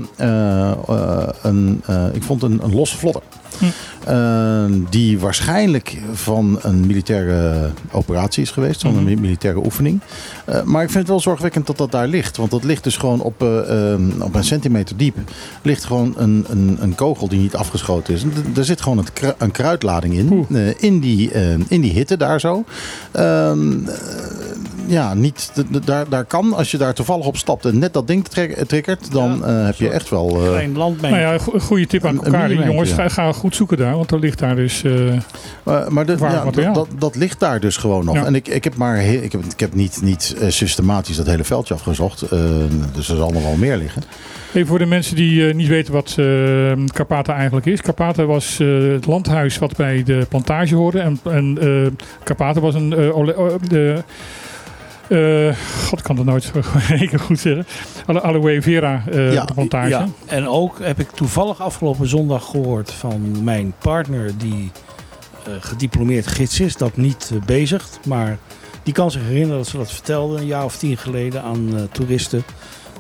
ik 2.13 2.23
vond 2.23 2.43
een, 2.43 2.61
een 2.63 2.75
losse 2.75 2.99
vlotter. 2.99 3.23
Hm. 3.59 4.81
die 4.91 5.19
waarschijnlijk 5.19 5.99
van 6.13 6.59
een 6.63 6.87
militaire 6.87 7.71
operatie 7.91 8.43
is 8.43 8.51
geweest, 8.51 8.81
van 8.81 8.97
een 8.97 9.05
mhm. 9.05 9.21
militaire 9.21 9.65
oefening. 9.65 10.01
Uh, 10.49 10.63
maar 10.63 10.83
ik 10.83 10.89
vind 10.89 10.99
het 10.99 11.09
wel 11.09 11.21
zorgwekkend 11.21 11.67
dat 11.67 11.77
dat 11.77 11.91
daar 11.91 12.07
ligt. 12.07 12.37
Want 12.37 12.51
dat 12.51 12.65
ligt 12.65 12.85
dus 12.85 12.97
gewoon 12.97 13.21
op, 13.21 13.43
uh, 13.43 13.95
op 14.19 14.35
een 14.35 14.45
centimeter 14.45 14.97
diep. 14.97 15.17
ligt 15.63 15.85
gewoon 15.85 16.15
een, 16.17 16.45
een, 16.49 16.77
een 16.81 16.95
kogel 16.95 17.29
die 17.29 17.39
niet 17.39 17.55
afgeschoten 17.55 18.15
is. 18.15 18.25
er 18.57 18.65
zit 18.65 18.81
gewoon 18.81 18.99
een, 18.99 19.35
een 19.39 19.51
kruidlading 19.51 20.15
in. 20.15 20.47
In, 20.79 21.01
die, 21.01 21.31
in 21.69 21.81
die 21.81 21.93
hitte 21.93 22.17
daar 22.17 22.41
zo. 22.41 22.65
Ja, 24.93 25.15
niet, 25.15 25.53
daar, 25.85 26.09
daar 26.09 26.25
kan, 26.25 26.55
als 26.55 26.71
je 26.71 26.79
daar 26.79 26.95
toevallig 26.95 27.27
op 27.27 27.37
stapt 27.37 27.65
en 27.65 27.79
net 27.79 27.93
dat 27.93 28.07
ding 28.07 28.25
triggert, 28.67 29.13
dan 29.13 29.45
heb 29.45 29.75
je 29.75 29.89
echt 29.89 30.11
wel... 30.11 30.27
Klein 30.27 30.73
Nou 30.73 31.17
ja, 31.17 31.39
goede 31.39 31.87
tip 31.87 32.05
aan 32.05 32.25
elkaar. 32.25 32.53
Jongens, 32.53 32.93
ga, 32.93 33.09
ga 33.09 33.33
goed 33.33 33.57
zoeken 33.57 33.77
daar, 33.77 33.97
want 33.97 34.11
er 34.11 34.19
ligt 34.19 34.39
daar 34.39 34.57
dus. 34.57 34.83
Uh, 34.83 35.13
maar 35.89 36.07
de, 36.07 36.17
ja, 36.21 36.73
dat, 36.73 36.89
dat, 36.99 37.17
ligt 37.17 37.41
daar 37.41 37.61
dus 37.61 37.77
gewoon 37.77 38.05
nog. 38.05 38.17
En 38.17 38.35
ik, 38.35 38.49
ik 38.49 38.65
heb 38.65 38.77
maar 38.77 39.03
ik 39.03 39.33
heb, 39.33 39.45
ik 39.45 39.61
heb 39.61 39.75
niet, 39.75 40.03
niet 40.03 40.37
uh, 40.41 40.49
systematisch 40.49 41.17
dat 41.17 41.27
hele 41.27 41.45
veldje 41.45 41.75
afgezocht. 41.75 42.23
Uh, 42.23 42.31
dus 42.95 43.09
er 43.09 43.17
zal 43.17 43.31
nog 43.31 43.43
wel 43.43 43.57
meer 43.57 43.77
liggen. 43.77 44.03
Even 44.55 44.69
voor 44.69 44.79
de 44.79 44.87
mensen 44.87 45.17
die 45.17 45.55
niet 45.55 45.69
weten 45.69 45.93
wat 45.93 46.15
Carpata 46.93 47.35
eigenlijk 47.35 47.67
is. 47.67 47.83
Carpata 47.83 48.25
was 48.25 48.59
het 48.59 49.07
landhuis 49.07 49.59
wat 49.59 49.77
bij 49.77 50.03
de 50.03 50.27
plantage 50.29 50.75
hoorde. 50.75 51.01
En, 51.01 51.19
en 51.25 51.59
Carpata 52.25 52.61
was 52.61 52.75
een. 52.75 52.95
De, 55.13 55.49
uh, 55.51 55.87
God, 55.89 56.03
kan 56.03 56.17
het 56.17 56.27
nooit 56.27 56.51
keer 56.89 57.19
goed 57.19 57.41
zeggen. 57.41 57.67
Aloe 58.07 58.63
Vera 58.63 59.03
uh, 59.13 59.33
ja, 59.33 59.45
plantage. 59.45 59.89
Ja. 59.89 60.09
En 60.27 60.49
ook 60.49 60.79
heb 60.83 61.01
ik 61.01 61.11
toevallig 61.11 61.61
afgelopen 61.61 62.09
zondag 62.09 62.45
gehoord 62.45 62.93
van 62.93 63.45
mijn 63.45 63.75
partner 63.79 64.39
die 64.39 64.71
uh, 65.49 65.55
gediplomeerd 65.61 66.27
gids 66.27 66.61
is, 66.61 66.77
dat 66.77 66.97
niet 66.97 67.33
bezigt. 67.47 68.01
Maar 68.07 68.39
die 68.83 68.95
kan 68.95 69.11
zich 69.11 69.23
herinneren 69.23 69.57
dat 69.57 69.67
ze 69.67 69.77
dat 69.77 69.93
vertelde 69.93 70.39
een 70.39 70.47
jaar 70.47 70.65
of 70.65 70.77
tien 70.77 70.97
geleden 70.97 71.43
aan 71.43 71.89
toeristen. 71.93 72.45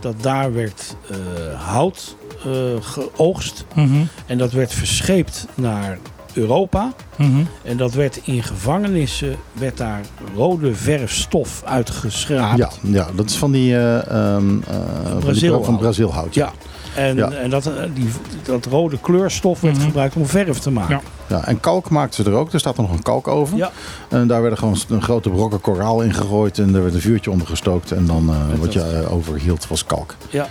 Dat 0.00 0.22
daar 0.22 0.52
werd 0.52 0.96
hout 1.56 2.16
geoogst. 2.80 3.64
Mm 3.74 4.08
En 4.26 4.38
dat 4.38 4.52
werd 4.52 4.74
verscheept 4.74 5.46
naar 5.54 5.98
Europa. 6.34 6.92
Mhm. 7.16 7.44
En 7.62 7.76
dat 7.76 7.94
werd 7.94 8.20
in 8.24 8.42
gevangenissen, 8.42 9.36
werd 9.52 9.76
daar 9.76 10.00
rode 10.34 10.74
verfstof 10.74 11.62
uitgeschraapt. 11.64 12.58
Ja, 12.58 12.70
ja 12.80 13.08
dat 13.14 13.30
is 13.30 13.36
van 13.36 13.52
die, 13.52 13.72
uh, 13.72 14.34
um, 14.34 14.64
uh, 15.34 15.62
van 15.62 15.78
Brazilhout. 15.78 16.34
Ja. 16.34 16.52
En, 16.94 17.38
en 17.40 17.50
dat, 17.50 17.66
eh, 17.66 17.72
die, 17.94 18.08
dat 18.42 18.64
rode 18.64 18.98
kleurstof 19.00 19.60
werd 19.60 19.76
mhm. 19.76 19.84
gebruikt 19.84 20.16
om 20.16 20.26
verf 20.26 20.58
te 20.58 20.70
maken. 20.70 21.00
Ja. 21.26 21.36
ja. 21.36 21.46
en 21.46 21.60
kalk 21.60 21.90
maakten 21.90 22.24
ze 22.24 22.30
er 22.30 22.36
ook. 22.36 22.52
Er 22.52 22.60
staat 22.60 22.76
er 22.76 22.82
nog 22.82 22.92
een 22.92 23.02
kalk 23.02 23.28
over. 23.28 23.56
Ja. 23.56 23.70
En 24.08 24.26
daar 24.26 24.40
werden 24.40 24.58
gewoon 24.58 24.76
een 24.88 25.02
grote 25.02 25.30
brokken 25.30 25.60
koraal 25.60 26.02
in 26.02 26.14
gegooid. 26.14 26.58
En 26.58 26.74
er 26.74 26.82
werd 26.82 26.94
een 26.94 27.00
vuurtje 27.00 27.30
onder 27.30 27.46
gestookt. 27.46 27.92
En 27.92 28.06
dan 28.06 28.30
uh, 28.30 28.58
wat 28.58 28.72
je 28.72 29.06
overhield 29.10 29.68
was 29.68 29.84
kalk. 29.84 30.14
Ja. 30.30 30.48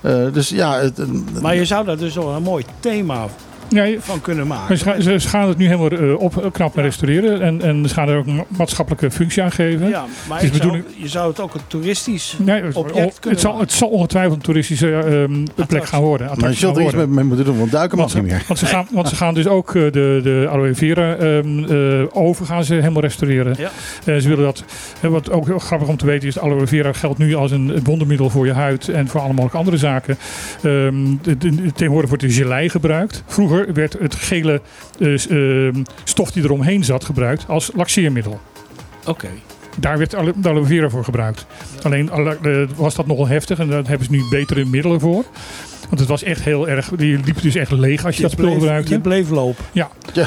Uh, 0.00 0.32
dus 0.32 0.48
ja, 0.48 0.78
het, 0.78 1.00
maar 1.42 1.54
je 1.54 1.64
zou 1.64 1.84
daar 1.84 1.96
dus 1.96 2.14
wel 2.14 2.28
een 2.28 2.42
mooi 2.42 2.64
thema 2.80 3.26
ja, 3.68 4.00
van 4.00 4.20
kunnen 4.20 4.46
maken. 4.46 4.78
Ze, 4.78 5.18
ze, 5.20 5.28
gaan 5.28 5.48
het 5.48 5.58
nu 5.58 5.66
helemaal 5.66 5.92
uh, 5.92 6.20
opknappen 6.20 6.82
en 6.82 6.88
restaureren. 6.88 7.42
En, 7.42 7.62
en 7.62 7.88
ze 7.88 7.94
gaan 7.94 8.08
er 8.08 8.16
ook 8.16 8.26
een 8.26 8.44
maatschappelijke 8.48 9.10
functie 9.10 9.42
aan 9.42 9.52
geven. 9.52 9.88
Ja, 9.88 10.04
maar 10.28 10.44
je, 10.44 10.50
zou, 10.54 10.82
je 10.96 11.08
zou 11.08 11.28
het 11.28 11.40
ook 11.40 11.54
een 11.54 11.60
toeristisch 11.66 12.36
nee, 12.38 12.76
object 12.76 13.18
kunnen 13.18 13.38
het 13.38 13.40
zal, 13.40 13.60
het 13.60 13.72
zal 13.72 13.88
ongetwijfeld 13.88 14.34
een 14.34 14.42
toeristische 14.42 15.26
uh, 15.28 15.66
plek 15.66 15.84
gaan 15.84 16.02
worden. 16.02 16.30
Maar 16.36 16.50
je 16.50 16.56
zult 16.56 16.76
er 16.76 16.82
iets 16.82 16.94
met, 16.94 17.08
moeten 17.08 17.44
doen, 17.44 17.58
want 17.58 17.70
duiken 17.70 17.98
mag 17.98 18.14
niet 18.14 18.22
meer. 18.22 18.44
Want 18.46 18.58
ze, 18.58 18.66
gaan, 18.66 18.86
want 18.90 19.08
ze 19.08 19.16
gaan 19.16 19.34
dus 19.34 19.46
ook 19.46 19.74
uh, 19.74 19.92
de, 19.92 20.20
de 20.22 20.46
aloe 20.50 20.74
vera 20.74 21.18
um, 21.18 21.66
over 22.12 22.46
gaan 22.46 22.64
ze 22.64 22.74
helemaal 22.74 23.02
restaureren. 23.02 23.56
Ja. 23.58 24.20
ze 24.20 24.28
willen 24.28 24.44
dat, 24.44 24.64
wat 25.00 25.30
ook 25.30 25.46
heel 25.46 25.58
grappig 25.58 25.88
om 25.88 25.96
te 25.96 26.06
weten 26.06 26.28
is, 26.28 26.38
aloe 26.38 26.66
vera 26.66 26.92
geldt 26.92 27.18
nu 27.18 27.34
als 27.34 27.50
een 27.50 27.80
wondermiddel 27.84 28.30
voor 28.30 28.46
je 28.46 28.52
huid 28.52 28.88
en 28.88 29.08
voor 29.08 29.20
allemaal 29.20 29.50
andere 29.52 29.76
zaken. 29.76 30.18
Um, 30.62 31.18
de, 31.22 31.38
de, 31.38 31.72
tegenwoordig 31.72 32.08
wordt 32.08 32.24
de 32.24 32.30
gelei 32.30 32.68
gebruikt. 32.68 33.22
Vroeger 33.26 33.57
werd 33.64 33.92
het 33.92 34.14
gele 34.14 34.60
uh, 34.98 35.74
stof 36.04 36.30
die 36.30 36.42
eromheen 36.42 36.84
zat 36.84 37.04
gebruikt 37.04 37.44
als 37.48 37.70
laxeermiddel. 37.74 38.40
Oké. 39.06 39.28
Daar 39.76 39.98
werd 39.98 40.14
aloe 40.14 40.66
vera 40.66 40.88
voor 40.88 41.04
gebruikt. 41.04 41.46
Alleen 41.82 42.10
uh, 42.42 42.62
was 42.76 42.94
dat 42.94 43.06
nogal 43.06 43.26
heftig 43.26 43.58
en 43.58 43.68
daar 43.68 43.86
hebben 43.86 44.06
ze 44.06 44.12
nu 44.12 44.22
betere 44.30 44.64
middelen 44.64 45.00
voor. 45.00 45.24
Want 45.88 46.00
het 46.00 46.08
was 46.08 46.22
echt 46.22 46.42
heel 46.42 46.68
erg, 46.68 46.88
die 46.96 47.20
liep 47.24 47.42
dus 47.42 47.54
echt 47.54 47.70
leeg 47.70 48.04
als 48.04 48.16
je, 48.16 48.22
dat 48.22 48.30
spul 48.30 48.52
gebruikte. 48.52 48.92
Je 48.92 49.00
bleef 49.00 49.30
lopen. 49.30 49.64
Ja. 49.72 49.90
ja. 50.12 50.26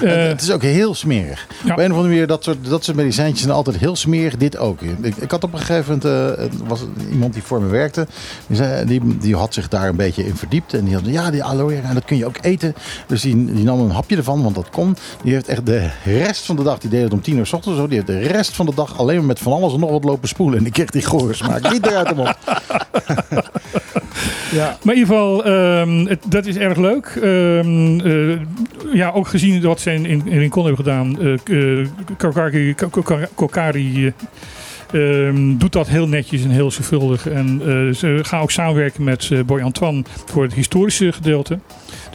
het 0.06 0.42
is 0.42 0.50
ook 0.50 0.62
heel 0.62 0.94
smerig. 0.94 1.46
Ja. 1.64 1.72
Op 1.72 1.78
een 1.78 1.84
of 1.84 1.96
andere 1.96 2.08
manier, 2.08 2.26
dat 2.26 2.44
soort, 2.44 2.68
dat 2.68 2.84
soort 2.84 2.96
medicijntjes 2.96 3.40
zijn 3.40 3.52
altijd 3.52 3.76
heel 3.76 3.96
smerig. 3.96 4.36
Dit 4.36 4.56
ook. 4.56 4.82
Ik, 4.82 5.16
ik 5.16 5.30
had 5.30 5.44
op 5.44 5.52
een 5.52 5.58
gegeven 5.58 6.00
moment, 6.02 6.40
uh, 6.40 6.68
was 6.68 6.80
iemand 7.10 7.32
die 7.32 7.42
voor 7.42 7.62
me 7.62 7.68
werkte. 7.68 8.06
Die, 8.46 8.56
zei, 8.56 8.86
die, 8.86 9.16
die 9.18 9.36
had 9.36 9.54
zich 9.54 9.68
daar 9.68 9.88
een 9.88 9.96
beetje 9.96 10.26
in 10.26 10.36
verdiept. 10.36 10.74
En 10.74 10.84
die 10.84 10.94
had, 10.94 11.06
ja, 11.06 11.30
die 11.30 11.44
aloe 11.44 11.70
vera, 11.70 11.94
dat 11.94 12.04
kun 12.04 12.16
je 12.16 12.26
ook 12.26 12.36
eten. 12.40 12.74
Dus 13.06 13.20
die, 13.20 13.44
die 13.44 13.64
nam 13.64 13.80
een 13.80 13.90
hapje 13.90 14.16
ervan, 14.16 14.42
want 14.42 14.54
dat 14.54 14.70
kon. 14.70 14.96
Die 15.22 15.32
heeft 15.32 15.48
echt 15.48 15.66
de 15.66 15.90
rest 16.04 16.44
van 16.44 16.56
de 16.56 16.62
dag, 16.62 16.78
die 16.78 16.90
deed 16.90 17.02
het 17.02 17.12
om 17.12 17.22
tien 17.22 17.36
uur 17.36 17.46
s 17.46 17.52
ochtends 17.52 17.78
zo. 17.78 17.86
Die 17.86 17.94
heeft 17.94 18.06
de 18.06 18.18
rest 18.18 18.52
van 18.52 18.66
de 18.66 18.74
dag 18.74 18.98
alleen 18.98 19.16
maar 19.16 19.24
met 19.24 19.38
van 19.38 19.52
alles 19.52 19.72
en 19.72 19.80
nog 19.80 19.90
wat 19.90 20.04
lopen 20.04 20.28
spoelen. 20.28 20.58
En 20.58 20.64
die 20.64 20.72
kreeg 20.72 20.90
die 20.90 21.04
gore 21.04 21.34
smaak 21.34 21.72
niet 21.72 21.86
eruit 21.86 22.08
de 22.08 22.14
mond. 22.14 22.36
ja. 24.58 24.78
Maar 24.82 24.94
in 24.94 25.00
ieder 25.00 25.14
geval, 25.14 25.44
het, 26.06 26.18
dat 26.28 26.46
is 26.46 26.56
erg 26.56 26.78
leuk. 26.78 27.18
Um, 27.22 28.00
uh, 28.06 28.40
ja, 28.92 29.10
ook 29.10 29.28
gezien 29.28 29.62
wat 29.62 29.80
ze 29.80 29.92
in, 29.92 30.06
in, 30.06 30.22
in 30.26 30.38
Rincon 30.38 30.64
hebben 30.64 30.84
gedaan. 30.84 31.16
Uh, 31.50 31.86
Kokari, 32.16 32.74
Kokari 33.34 34.12
Um, 34.94 35.58
doet 35.58 35.72
dat 35.72 35.88
heel 35.88 36.08
netjes 36.08 36.42
en 36.42 36.50
heel 36.50 36.70
zorgvuldig. 36.70 37.28
En 37.28 37.60
ze 37.94 38.18
gaan 38.22 38.40
ook 38.40 38.50
samenwerken 38.50 39.04
met 39.04 39.28
uh, 39.32 39.42
Boy 39.42 39.60
Antoine 39.60 40.04
voor 40.26 40.42
het 40.42 40.54
historische 40.54 41.12
gedeelte. 41.12 41.58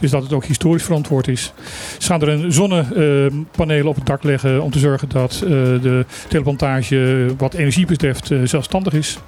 Dus 0.00 0.10
dat 0.10 0.22
het 0.22 0.32
ook 0.32 0.44
historisch 0.44 0.82
verantwoord 0.82 1.28
is. 1.28 1.52
Ze 1.98 2.06
gaan 2.06 2.22
er 2.22 2.28
een 2.28 2.52
zonnepaneel 2.52 3.88
op 3.88 3.94
het 3.94 4.06
dak 4.06 4.22
leggen 4.22 4.62
om 4.62 4.70
te 4.70 4.78
zorgen 4.78 5.08
dat 5.08 5.38
de 5.82 6.04
teleplantage 6.28 7.26
wat 7.38 7.54
energie 7.54 7.86
betreft 7.86 8.30
zelfstandig 8.44 8.92
is. 8.92 9.18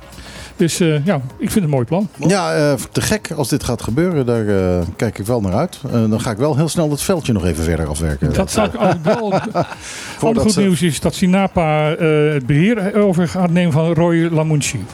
Dus 0.61 0.81
uh, 0.81 1.07
ja, 1.07 1.15
ik 1.17 1.23
vind 1.39 1.55
het 1.55 1.65
een 1.65 1.71
mooi 1.71 1.85
plan. 1.85 2.09
Ja, 2.17 2.57
uh, 2.59 2.73
te 2.93 3.01
gek 3.01 3.31
als 3.37 3.49
dit 3.49 3.65
gaat 3.65 3.83
gebeuren. 3.83 4.27
Daar 4.27 4.45
uh, 4.45 4.79
kijk 4.97 5.19
ik 5.19 5.27
wel 5.27 5.41
naar 5.41 5.55
uit. 5.55 5.79
dan 5.91 6.21
ga 6.21 6.31
ik 6.31 6.37
wel 6.37 6.57
heel 6.57 6.69
snel 6.69 6.89
dat 6.89 7.03
veldje 7.03 7.33
nog 7.33 7.45
even 7.45 7.65
verder 7.65 7.87
afwerken. 7.87 8.33
Dat 8.33 8.51
zou 8.51 8.69
ik 8.69 8.81
ook 8.81 9.05
wel. 9.05 9.33
Ander 10.21 10.43
goed 10.43 10.57
nieuws 10.57 10.83
is 10.83 11.01
dat 11.01 11.15
Sinapa 11.15 11.95
het 12.33 12.47
beheer 12.47 12.95
over 13.03 13.29
gaat 13.29 13.51
nemen 13.51 13.73
van 13.73 13.93
Roy 13.93 14.29
Lamunci. 14.31 14.85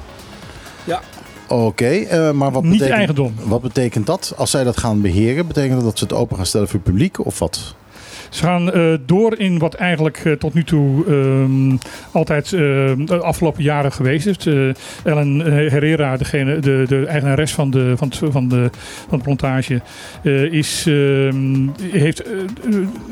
Ja. 0.85 1.01
Oké, 1.49 1.63
okay, 1.63 2.33
maar 2.33 2.53
wat 2.53 2.63
Niet 2.63 2.73
betekent, 2.73 2.99
eigendom. 2.99 3.35
wat 3.43 3.63
betekent 3.63 4.07
dat? 4.07 4.33
Als 4.37 4.51
zij 4.51 4.65
dat 4.65 4.77
gaan 4.77 5.01
beheren, 5.01 5.47
betekent 5.47 5.75
dat 5.75 5.85
dat 5.85 5.99
ze 5.99 6.05
het 6.05 6.13
open 6.13 6.37
gaan 6.37 6.47
stellen 6.47 6.69
voor 6.69 6.81
het 6.81 6.89
publiek 6.91 7.27
of 7.27 7.39
wat? 7.39 7.75
Ze 8.31 8.43
gaan 8.43 8.77
uh, 8.77 8.95
door 9.07 9.39
in 9.39 9.59
wat 9.59 9.75
eigenlijk 9.75 10.25
uh, 10.25 10.33
tot 10.33 10.55
nu 10.55 10.65
toe 10.65 11.07
um, 11.07 11.79
altijd 12.13 12.53
uh, 12.53 12.61
de 12.97 13.21
afgelopen 13.23 13.63
jaren 13.63 13.93
geweest 13.93 14.27
is. 14.27 14.37
Ellen 15.05 15.39
Herrera, 15.41 16.17
degene, 16.17 16.59
de, 16.59 16.85
de 16.89 17.07
eigenares 17.07 17.53
van 17.53 17.71
de, 17.71 17.95
van, 17.97 18.13
van 18.31 18.49
de, 18.49 18.71
van 19.09 19.19
de 19.19 19.25
plantage, 19.25 19.81
is, 20.51 20.85
ehm, 20.87 21.69
heeft 21.81 22.23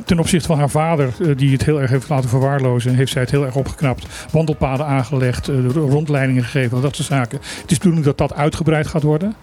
ten 0.05 0.19
opzichte 0.19 0.47
van 0.47 0.59
haar 0.59 0.71
vader, 0.71 1.13
die 1.37 1.53
het 1.53 1.65
heel 1.65 1.81
erg 1.81 1.91
heeft 1.91 2.09
laten 2.09 2.29
verwaarlozen, 2.29 2.95
heeft 2.95 3.13
zij 3.13 3.23
het 3.23 3.31
heel 3.31 3.45
erg 3.45 3.57
opgeknapt. 3.57 4.07
Wandelpaden 4.31 4.87
aangelegd, 4.87 5.51
rondleidingen 5.75 6.45
gegeven, 6.45 6.83
dat 6.83 6.97
soort 6.97 7.09
zaken. 7.09 7.39
Het 7.39 7.71
is 7.71 7.79
de 7.79 7.89
bedoeling 7.89 8.05
dat 8.05 8.19
dat 8.19 8.35
uitgebreid 8.35 8.87
gaat 8.87 9.03
worden. 9.03 9.35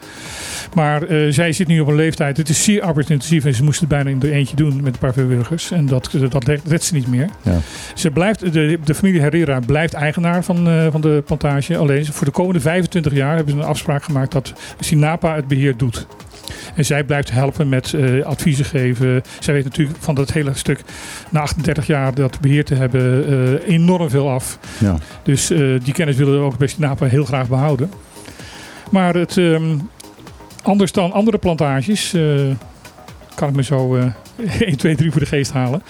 Maar 0.74 1.02
zij 1.30 1.52
zit 1.52 1.68
nu 1.68 1.80
op 1.80 1.88
een 1.88 1.96
leeftijd, 1.96 2.38
het 2.38 2.50
is 2.50 2.64
zeer 2.64 2.82
arbeidsintensief 2.82 3.46
en 3.46 3.56
ze 3.56 3.64
moesten 3.64 3.88
het 3.88 3.96
bijna 3.96 4.10
in 4.10 4.22
er 4.22 4.38
eentje 4.38 4.56
doen 4.56 4.76
met 4.84 4.94
een 4.94 5.00
paar 5.00 5.14
vrijwilligers. 5.14 5.61
En 5.70 5.86
dat, 5.86 6.10
dat 6.30 6.44
redt 6.46 6.84
ze 6.84 6.94
niet 6.94 7.08
meer. 7.08 7.30
Ja. 7.42 7.58
Ze 7.96 8.12
blijft, 8.12 8.54
de, 8.54 8.80
de 8.84 8.96
familie 8.96 9.22
Herrera 9.22 9.60
blijft 9.60 9.94
eigenaar 9.94 10.44
van, 10.44 10.68
uh, 10.68 10.88
van 10.92 11.02
de 11.02 11.24
plantage. 11.26 11.78
Alleen 11.78 12.06
voor 12.06 12.26
de 12.26 12.32
komende 12.32 12.60
25 12.60 13.14
jaar 13.14 13.36
hebben 13.36 13.54
ze 13.54 13.60
een 13.60 13.66
afspraak 13.66 14.04
gemaakt 14.04 14.32
dat 14.32 14.54
Sinapa 14.80 15.36
het 15.36 15.48
beheer 15.48 15.78
doet. 15.78 16.08
En 16.76 16.86
zij 16.86 17.04
blijft 17.04 17.32
helpen 17.32 17.70
met 17.70 17.92
uh, 17.92 18.26
adviezen 18.26 18.66
geven. 18.66 19.22
Zij 19.40 19.54
weet 19.54 19.64
natuurlijk 19.64 19.98
van 20.00 20.16
dat 20.16 20.32
hele 20.32 20.54
stuk 20.54 20.82
na 21.30 21.40
38 21.40 21.88
jaar 21.88 22.14
dat 22.16 22.40
beheer 22.40 22.66
te 22.66 22.76
hebben 22.76 23.32
uh, 23.34 23.74
enorm 23.74 24.10
veel 24.10 24.30
af. 24.30 24.60
Ja. 24.78 24.98
Dus 25.24 25.48
die 25.84 25.94
kennis 25.94 26.16
willen 26.16 26.34
we 26.34 26.46
ook 26.46 26.58
bij 26.58 26.68
Sinapa 26.68 27.06
heel 27.06 27.26
graag 27.26 27.48
behouden. 27.48 27.92
Maar 28.92 29.16
het, 29.16 29.36
um, 29.36 29.90
anders 30.62 30.92
dan 30.92 31.12
andere 31.12 31.38
plantages 31.38 32.14
kan 33.36 33.50
ik 33.50 33.56
me 33.56 33.64
zo 33.64 33.96
uh, 33.96 34.04
1, 34.60 34.78
2, 34.78 34.96
3 34.96 35.12
voor 35.12 35.20
de 35.20 35.26
geest 35.26 35.52
halen. 35.52 35.84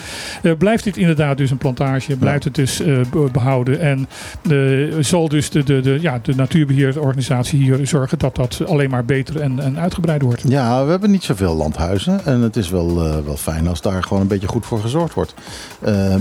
Uh, 0.44 0.52
blijft 0.58 0.84
dit 0.84 0.98
inderdaad 0.98 1.38
dus 1.38 1.52
een 1.52 1.58
plantage, 1.58 2.16
blijft 2.16 2.44
het 2.44 2.56
dus 2.56 2.82
uh, 2.82 3.02
behouden. 3.32 3.80
En 3.80 4.08
uh, 4.50 4.96
zal 5.00 5.30
dus 5.30 5.50
de, 5.50 5.64
de, 5.64 5.80
de, 5.80 5.98
ja, 6.02 6.20
de 6.22 6.36
natuurbeheerorganisatie 6.36 7.60
hier 7.60 7.88
zorgen 7.88 8.20
dat 8.20 8.36
dat 8.36 8.62
alleen 8.68 8.90
maar 8.90 9.06
beter 9.06 9.42
en, 9.42 9.60
en 9.60 9.80
uitgebreid 9.80 10.22
wordt. 10.22 10.44
Ja, 10.48 10.84
we 10.84 10.92
hebben 10.92 11.12
niet 11.12 11.24
zoveel 11.24 11.56
landhuizen. 11.56 12.26
En 12.26 12.42
het 12.42 12.56
is 12.56 12.70
wel, 12.70 12.96
wel 13.26 13.38
fijn 13.38 13.68
als 13.68 13.82
daar 13.82 14.04
gewoon 14.04 14.22
een 14.22 14.28
beetje 14.28 14.48
goed 14.48 14.66
voor 14.66 14.80
gezorgd 14.80 15.14
wordt. 15.14 15.34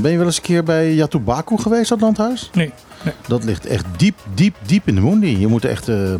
ben 0.00 0.10
je 0.10 0.16
wel 0.16 0.26
eens 0.26 0.36
een 0.36 0.42
keer 0.42 0.62
bij 0.62 0.94
Yatubaku 0.94 1.58
geweest, 1.58 1.88
dat 1.88 2.00
landhuis? 2.00 2.50
Nee. 2.54 2.72
Nee. 3.04 3.14
Dat 3.26 3.44
ligt 3.44 3.66
echt 3.66 3.84
diep, 3.96 4.18
diep, 4.34 4.54
diep 4.66 4.88
in 4.88 4.94
de 4.94 5.00
Mundi. 5.00 5.38
Je 5.38 5.46
moet 5.46 5.64
echt, 5.64 5.88
uh, 5.88 5.96
uh, 5.96 6.14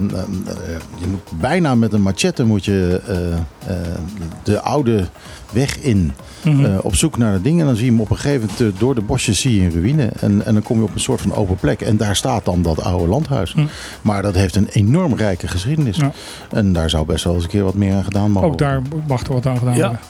je 0.99 1.07
moet 1.07 1.41
bijna 1.41 1.74
met 1.74 1.93
een 1.93 2.03
machette 2.03 2.45
moet 2.45 2.64
je 2.64 3.01
uh, 3.09 3.76
de 4.43 4.61
oude 4.61 5.07
weg 5.53 5.78
in. 5.78 6.12
Mm 6.43 6.64
-hmm. 6.64 6.78
op 6.78 6.95
zoek 6.95 7.18
naar 7.18 7.33
het 7.33 7.45
ding. 7.45 7.61
En 7.61 7.66
dan 7.66 7.76
zie 7.76 7.85
je 7.85 7.91
hem 7.91 8.01
op 8.01 8.11
een 8.11 8.16
gegeven 8.16 8.49
moment 8.59 8.78
door 8.78 8.95
de 8.95 9.01
bosjes 9.01 9.41
zie 9.41 9.57
je 9.57 9.62
een 9.62 9.72
ruïne. 9.72 10.11
En, 10.20 10.47
en 10.47 10.53
dan 10.53 10.62
kom 10.62 10.78
je 10.78 10.85
op 10.85 10.95
een 10.95 11.01
soort 11.01 11.20
van 11.20 11.35
open 11.35 11.57
plek. 11.57 11.81
En 11.81 11.97
daar 11.97 12.16
staat 12.16 12.45
dan 12.45 12.62
dat 12.62 12.83
oude 12.83 13.09
landhuis. 13.09 13.55
Mm. 13.55 13.68
Maar 14.03 14.22
dat 14.22 14.35
heeft 14.35 14.57
een 14.57 14.68
enorm 14.68 15.14
rijke 15.14 15.49
geschiedenis. 15.49 15.97
Ja. 15.97 16.12
En 16.51 16.72
daar 16.72 16.91
zou 16.91 17.07
best 17.07 17.24
wel 17.24 17.35
eens 17.35 17.43
een 17.43 17.51
keer 17.51 17.64
wat 17.64 17.74
meer 17.74 17.95
aan 17.95 18.05
gedaan 18.05 18.31
mogen 18.31 18.49
Ook 18.49 18.59
daar 18.59 18.83
mag 19.07 19.26
er 19.26 19.33
wat 19.33 19.47
aan 19.47 19.59
gedaan 19.59 19.74
worden. 19.74 20.01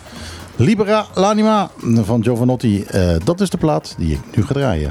Libera 0.57 1.07
l'anima 1.14 1.71
van 2.03 2.23
Giovanotti. 2.23 2.85
dat 3.25 3.41
is 3.41 3.51
de 3.51 3.59
plaat 3.59 3.95
die 3.99 4.12
ik 4.12 4.37
nu 4.37 4.45
ga 4.45 4.53
draaien. 4.53 4.91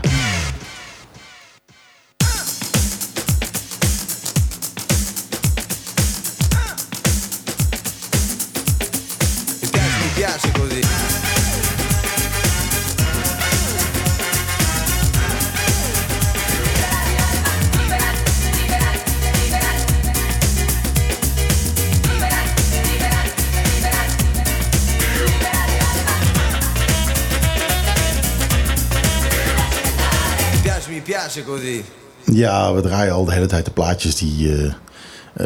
Ja, 32.23 32.73
we 32.73 32.81
draaien 32.81 33.13
al 33.13 33.25
de 33.25 33.33
hele 33.33 33.45
tijd 33.45 33.65
de 33.65 33.71
plaatjes 33.71 34.15
die 34.15 34.47
uh, 34.47 34.73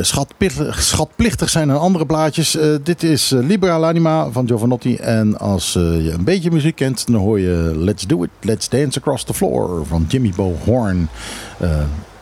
schatplichtig, 0.02 0.84
schatplichtig 0.84 1.50
zijn 1.50 1.72
aan 1.72 1.80
andere 1.80 2.06
plaatjes. 2.06 2.56
Uh, 2.56 2.76
dit 2.84 3.04
is 3.04 3.32
uh, 3.32 3.48
Libera 3.48 3.80
l'Anima 3.80 4.32
van 4.32 4.48
Giovanotti. 4.48 4.96
En 4.96 5.40
als 5.40 5.74
je 5.74 6.12
een 6.14 6.24
beetje 6.24 6.52
muziek 6.52 6.76
kent, 6.76 7.08
dan 7.08 7.16
hoor 7.16 7.40
je 7.40 7.72
Let's 7.76 8.08
Do 8.08 8.24
It, 8.24 8.30
Let's 8.42 8.70
Dance 8.70 9.00
Across 9.00 9.24
the 9.24 9.34
Floor 9.34 9.86
van 9.86 10.06
Jimmy 10.08 10.34
Bo 10.36 10.56
Horn. 10.66 11.10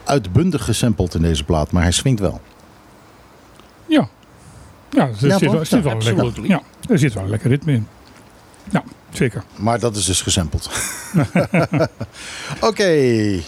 uitbundig 0.03 0.65
gesampled 0.65 1.15
in 1.15 1.21
deze 1.21 1.43
plaat, 1.43 1.71
maar 1.71 1.81
hij 1.81 1.91
swingt 1.91 2.19
wel. 2.19 2.41
Ja, 3.85 4.07
ja, 4.89 5.07
er 5.07 5.27
ja, 5.27 5.37
zit, 5.37 5.51
wel, 5.51 5.65
zit 5.65 5.83
wel 5.83 5.97
lekker, 5.97 6.45
ja, 6.47 6.61
er 6.89 6.99
zit 6.99 7.13
wel 7.13 7.23
een 7.23 7.29
lekker 7.29 7.49
ritme 7.49 7.71
in. 7.71 7.87
Ja, 8.71 8.83
zeker. 9.11 9.43
Maar 9.55 9.79
dat 9.79 9.95
is 9.95 10.05
dus 10.05 10.21
gesampled. 10.21 10.69
Oké. 11.71 11.87
Okay. 12.61 13.43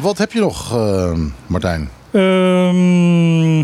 Wat 0.00 0.18
heb 0.18 0.32
je 0.32 0.40
nog, 0.40 0.76
uh, 0.76 1.18
Martijn? 1.46 1.90
Um, 2.12 3.58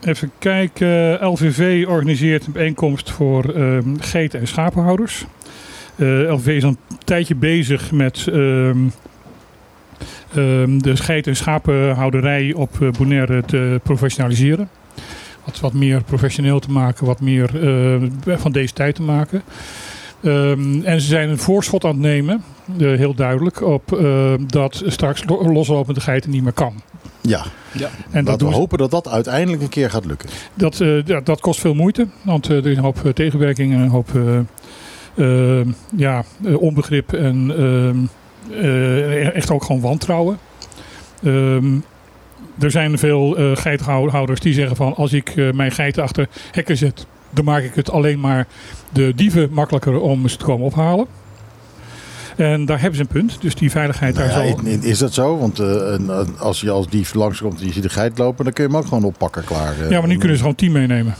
even 0.00 0.30
kijken. 0.38 1.18
LVV 1.26 1.84
organiseert 1.88 2.46
een 2.46 2.52
bijeenkomst 2.52 3.10
voor 3.10 3.56
um, 3.56 4.00
geiten- 4.00 4.40
en 4.40 4.48
schapenhouders. 4.48 5.24
Uh, 5.96 6.32
LVV 6.32 6.46
is 6.46 6.62
een 6.62 6.78
tijdje 7.04 7.34
bezig 7.34 7.92
met 7.92 8.26
um, 8.26 8.92
de 10.78 10.96
geiten- 10.96 11.32
en 11.32 11.36
schapenhouderij 11.36 12.52
op 12.52 12.78
uh, 12.80 12.90
Bonaire 12.90 13.42
te 13.46 13.80
professionaliseren. 13.82 14.68
Wat, 15.44 15.60
wat 15.60 15.72
meer 15.72 16.02
professioneel 16.02 16.58
te 16.58 16.70
maken, 16.70 17.06
wat 17.06 17.20
meer 17.20 17.64
uh, 18.24 18.36
van 18.38 18.52
deze 18.52 18.72
tijd 18.72 18.94
te 18.94 19.02
maken. 19.02 19.42
Um, 20.24 20.84
en 20.84 21.00
ze 21.00 21.06
zijn 21.06 21.28
een 21.28 21.38
voorschot 21.38 21.84
aan 21.84 21.90
het 21.90 22.00
nemen, 22.00 22.44
uh, 22.78 22.98
heel 22.98 23.14
duidelijk, 23.14 23.62
op 23.62 23.98
uh, 24.00 24.32
dat 24.46 24.82
straks 24.86 25.24
loslopende 25.26 26.00
geiten 26.00 26.30
niet 26.30 26.42
meer 26.42 26.52
kan. 26.52 26.82
Ja, 27.20 27.44
ja. 27.72 27.88
en 28.10 28.24
dat 28.24 28.40
we 28.40 28.46
hopen 28.46 28.78
dat 28.78 28.90
dat 28.90 29.08
uiteindelijk 29.08 29.62
een 29.62 29.68
keer 29.68 29.90
gaat 29.90 30.04
lukken. 30.04 30.28
Dat, 30.54 30.80
uh, 30.80 31.04
dat, 31.04 31.26
dat, 31.26 31.40
kost 31.40 31.60
veel 31.60 31.74
moeite, 31.74 32.06
want 32.22 32.48
er 32.48 32.66
is 32.66 32.76
een 32.76 32.82
hoop 32.82 33.10
tegenwerking 33.14 33.72
en 33.72 33.80
een 33.80 33.88
hoop 33.88 34.10
ja, 35.96 36.24
onbegrip 36.56 37.12
en 37.12 37.54
ehm, 37.56 39.16
echt 39.34 39.50
ook 39.50 39.64
gewoon 39.64 39.80
wantrouwen. 39.80 40.38
Um, 41.24 41.84
er 42.58 42.70
zijn 42.70 42.98
veel 42.98 43.40
uh, 43.40 43.56
geitenhouders 43.56 44.40
die 44.40 44.54
zeggen 44.54 44.76
van 44.76 44.94
als 44.94 45.12
ik 45.12 45.52
mijn 45.52 45.72
geiten 45.72 46.02
achter 46.02 46.28
hekken 46.50 46.76
zet, 46.76 47.06
dan 47.32 47.44
maak 47.44 47.62
ik 47.62 47.74
het 47.74 47.90
alleen 47.90 48.20
maar 48.20 48.46
de 48.92 49.12
dieven 49.14 49.48
makkelijker 49.52 50.00
om 50.00 50.28
ze 50.28 50.36
te 50.36 50.44
komen 50.44 50.66
ophalen. 50.66 51.06
En 52.36 52.64
daar 52.64 52.80
hebben 52.80 52.96
ze 52.96 53.02
een 53.02 53.08
punt. 53.08 53.40
Dus 53.40 53.54
die 53.54 53.70
veiligheid 53.70 54.14
daar 54.14 54.26
nou 54.26 54.70
ja, 54.70 54.78
Is 54.82 54.98
dat 54.98 55.14
zo? 55.14 55.38
Want 55.38 55.60
als 56.38 56.60
je 56.60 56.70
als 56.70 56.88
dief 56.88 57.14
langskomt 57.14 57.60
en 57.60 57.66
je 57.66 57.72
ziet 57.72 57.82
de 57.82 57.88
geit 57.88 58.18
lopen, 58.18 58.44
dan 58.44 58.52
kun 58.52 58.64
je 58.64 58.70
hem 58.70 58.78
ook 58.78 58.86
gewoon 58.86 59.04
oppakken 59.04 59.44
klaar. 59.44 59.74
ja, 59.90 59.98
maar 59.98 60.08
nu 60.08 60.16
kunnen 60.18 60.36
ze 60.36 60.42
gewoon 60.42 60.56
team 60.56 60.72
meenemen. 60.72 61.14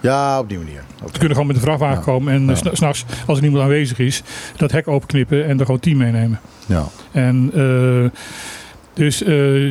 Ja, 0.00 0.38
op 0.38 0.48
die 0.48 0.58
manier. 0.58 0.82
Ze 1.04 1.10
kunnen 1.10 1.30
gewoon 1.30 1.46
met 1.46 1.56
de 1.56 1.62
vrachtwagen 1.62 2.02
komen 2.02 2.32
en 2.32 2.46
ja. 2.46 2.54
s'nachts, 2.54 3.04
als 3.26 3.36
er 3.36 3.42
niemand 3.42 3.62
aanwezig 3.64 3.98
is, 3.98 4.22
dat 4.56 4.72
hek 4.72 4.88
openknippen 4.88 5.46
en 5.46 5.58
er 5.58 5.64
gewoon 5.64 5.80
team 5.80 5.96
meenemen. 5.96 6.40
Ja. 6.66 6.86
En 7.12 7.50
uh, 7.54 8.10
dus 8.92 9.18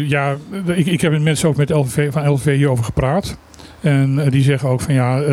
ja, 0.08 0.36
ik, 0.66 0.86
ik 0.86 1.02
heb 1.02 1.12
met 1.12 1.22
mensen 1.22 1.50
ook 1.50 1.56
met 1.56 1.70
LVV, 1.70 2.12
van 2.12 2.30
LVV 2.30 2.56
hierover 2.56 2.84
gepraat. 2.84 3.38
En 3.82 4.18
uh, 4.18 4.30
die 4.30 4.44
zeggen 4.44 4.70
ook 4.70 4.82
van 4.82 4.94
ja, 4.94 5.24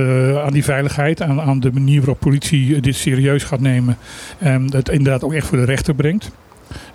aan 0.41 0.53
die 0.53 0.65
veiligheid, 0.65 1.23
aan, 1.23 1.41
aan 1.41 1.61
de 1.61 1.73
manier 1.73 1.99
waarop 1.99 2.21
politie 2.21 2.81
dit 2.81 2.97
serieus 2.97 3.45
gaat 3.45 3.61
nemen. 3.61 3.97
En 4.39 4.73
het 4.73 4.89
inderdaad 4.89 5.25
ook 5.25 5.33
echt 5.33 5.47
voor 5.47 5.59
de 5.59 5.65
rechter 5.65 5.95
brengt. 5.95 6.31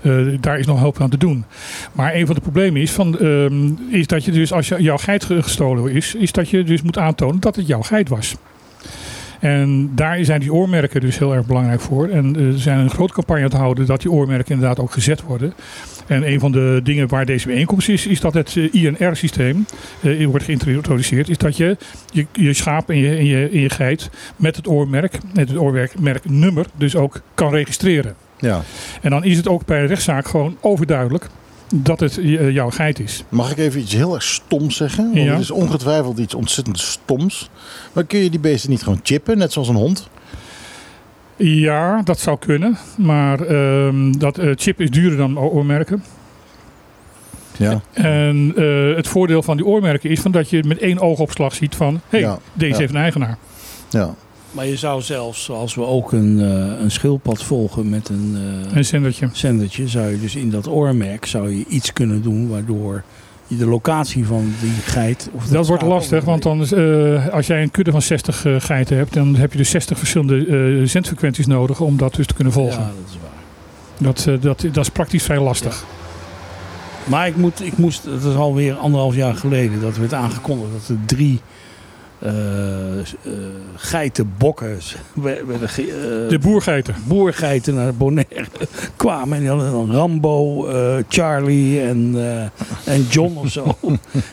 Uh, 0.01 0.37
daar 0.39 0.59
is 0.59 0.65
nog 0.65 0.79
hoop 0.79 1.01
aan 1.01 1.09
te 1.09 1.17
doen. 1.17 1.45
Maar 1.91 2.15
een 2.15 2.25
van 2.25 2.35
de 2.35 2.41
problemen 2.41 2.81
is, 2.81 2.91
van, 2.91 3.17
uh, 3.21 3.45
is 3.89 4.07
dat 4.07 4.25
je 4.25 4.31
dus 4.31 4.53
als 4.53 4.67
je, 4.67 4.81
jouw 4.81 4.97
geit 4.97 5.23
gestolen 5.23 5.91
is, 5.91 6.15
is 6.15 6.31
dat 6.31 6.49
je 6.49 6.63
dus 6.63 6.81
moet 6.81 6.97
aantonen 6.97 7.39
dat 7.39 7.55
het 7.55 7.67
jouw 7.67 7.81
geit 7.81 8.09
was. 8.09 8.35
En 9.41 9.91
daar 9.95 10.25
zijn 10.25 10.39
die 10.39 10.53
oormerken 10.53 11.01
dus 11.01 11.17
heel 11.17 11.35
erg 11.35 11.45
belangrijk 11.45 11.81
voor. 11.81 12.07
En 12.07 12.35
er 12.35 12.59
zijn 12.59 12.79
een 12.79 12.89
grote 12.89 13.13
campagne 13.13 13.43
aan 13.43 13.49
het 13.49 13.59
houden 13.59 13.85
dat 13.85 14.01
die 14.01 14.11
oormerken 14.11 14.53
inderdaad 14.53 14.79
ook 14.79 14.91
gezet 14.91 15.21
worden. 15.21 15.53
En 16.07 16.31
een 16.31 16.39
van 16.39 16.51
de 16.51 16.79
dingen 16.83 17.07
waar 17.07 17.25
deze 17.25 17.47
bijeenkomst 17.47 17.89
is, 17.89 18.07
is 18.07 18.19
dat 18.19 18.33
het 18.33 18.57
eh, 18.57 18.73
INR-systeem 18.73 19.65
uh, 20.01 20.25
wordt 20.25 20.45
geïntroduceerd. 20.45 21.29
Is 21.29 21.37
dat 21.37 21.57
je 21.57 21.77
je, 22.11 22.25
je 22.31 22.53
schaap 22.53 22.89
en 22.89 22.97
je, 22.97 23.15
en, 23.15 23.25
je, 23.25 23.49
en 23.51 23.59
je 23.59 23.69
geit 23.69 24.09
met 24.35 24.55
het 24.55 24.67
oormerk, 24.67 25.17
met 25.33 25.49
het 25.49 25.57
oormerk 25.57 26.29
nummer, 26.29 26.65
dus 26.75 26.95
ook 26.95 27.21
kan 27.33 27.51
registreren. 27.51 28.15
Ja. 28.37 28.61
En 29.01 29.09
dan 29.09 29.23
is 29.23 29.37
het 29.37 29.47
ook 29.47 29.65
bij 29.65 29.81
een 29.81 29.87
rechtszaak 29.87 30.27
gewoon 30.27 30.57
overduidelijk 30.59 31.29
dat 31.75 31.99
het 31.99 32.17
eh, 32.17 32.49
jouw 32.49 32.69
geit 32.69 32.99
is. 32.99 33.23
Mag 33.29 33.51
ik 33.51 33.57
even 33.57 33.81
iets 33.81 33.93
heel 33.93 34.13
erg 34.13 34.23
stoms 34.23 34.75
zeggen? 34.75 35.03
Want 35.03 35.25
ja. 35.25 35.31
het 35.31 35.41
is 35.41 35.51
ongetwijfeld 35.51 36.17
iets 36.17 36.33
ontzettend 36.33 36.79
stoms. 36.79 37.49
Maar 37.93 38.03
kun 38.03 38.19
je 38.19 38.29
die 38.29 38.39
beesten 38.39 38.69
niet 38.69 38.83
gewoon 38.83 38.99
chippen, 39.03 39.37
net 39.37 39.51
zoals 39.51 39.67
een 39.67 39.75
hond? 39.75 40.09
Ja, 41.35 42.01
dat 42.01 42.19
zou 42.19 42.37
kunnen. 42.39 42.77
Maar 42.95 43.51
uh, 43.51 44.11
dat 44.17 44.39
uh, 44.39 44.51
chip 44.55 44.81
is 44.81 44.89
duurder 44.89 45.17
dan 45.17 45.39
oormerken. 45.39 46.03
Ja. 47.57 47.81
En 47.91 48.53
uh, 48.55 48.95
het 48.95 49.07
voordeel 49.07 49.43
van 49.43 49.57
die 49.57 49.65
oormerken 49.65 50.09
is 50.09 50.19
van 50.19 50.31
dat 50.31 50.49
je 50.49 50.63
met 50.63 50.77
één 50.77 50.99
oogopslag 50.99 51.53
ziet 51.55 51.75
van... 51.75 52.01
hé, 52.09 52.21
hey, 52.21 52.37
deze 52.53 52.79
heeft 52.79 52.93
een 52.93 53.01
eigenaar. 53.01 53.37
Ja. 53.89 54.15
Maar 54.51 54.65
je 54.65 54.77
zou 54.77 55.01
zelfs, 55.01 55.49
als 55.49 55.75
we 55.75 55.85
ook 55.85 56.11
een, 56.11 56.39
uh, 56.39 56.81
een 56.81 56.91
schildpad 56.91 57.43
volgen 57.43 57.89
met 57.89 58.09
een, 58.09 58.37
uh, 58.67 58.75
een 58.75 58.85
zendertje. 58.85 59.29
zendertje, 59.33 59.87
zou 59.87 60.11
je 60.11 60.19
dus 60.19 60.35
in 60.35 60.49
dat 60.49 60.67
oormerk 60.67 61.25
zou 61.25 61.57
je 61.57 61.65
iets 61.67 61.93
kunnen 61.93 62.21
doen 62.21 62.49
waardoor 62.49 63.03
je 63.47 63.57
de 63.57 63.65
locatie 63.65 64.25
van 64.25 64.53
die 64.61 64.71
geit. 64.71 65.29
Of 65.33 65.47
dat, 65.47 65.67
wordt 65.67 65.83
lastig, 65.83 66.23
want 66.23 66.43
dan, 66.43 66.67
uh, 66.73 67.27
als 67.27 67.47
jij 67.47 67.61
een 67.61 67.71
kudde 67.71 67.91
van 67.91 68.01
60 68.01 68.45
geiten 68.57 68.97
hebt, 68.97 69.13
dan 69.13 69.35
heb 69.35 69.51
je 69.51 69.57
dus 69.57 69.69
60 69.69 69.97
verschillende 69.97 70.87
zendfrequenties 70.87 71.47
nodig 71.47 71.79
om 71.79 71.97
dat 71.97 72.15
dus 72.15 72.27
te 72.27 72.33
kunnen 72.33 72.53
volgen. 72.53 72.79
Ja, 72.79 72.85
dat 72.85 73.09
is 73.09 73.17
waar. 73.21 74.13
Dat, 74.13 74.41
dat, 74.41 74.73
dat 74.73 74.83
is 74.83 74.89
praktisch 74.89 75.23
vrij 75.23 75.39
lastig. 75.39 75.79
Ja. 75.79 75.99
Maar 77.03 77.27
ik, 77.27 77.35
moet, 77.35 77.61
ik 77.61 77.77
moest, 77.77 78.03
het 78.03 78.23
is 78.23 78.35
alweer 78.35 78.75
anderhalf 78.75 79.15
jaar 79.15 79.35
geleden 79.35 79.81
dat 79.81 79.97
werd 79.97 80.13
aangekondigd 80.13 80.71
dat 80.71 80.87
er 80.87 81.05
drie 81.05 81.41
uh, 82.25 82.31
uh, 82.31 83.33
geitenbokken. 83.75 84.77
de 86.29 86.37
boergeiten. 86.41 86.95
Boergeiten 87.07 87.75
naar 87.75 87.93
Bonaire 87.93 88.45
kwamen. 88.95 89.33
En 89.33 89.39
die 89.39 89.49
hadden 89.49 89.71
dan 89.71 89.91
Rambo, 89.91 90.67
Charlie 91.07 91.81
en, 91.81 92.15
en 92.85 93.03
John 93.09 93.37
of 93.37 93.51
zo. 93.51 93.63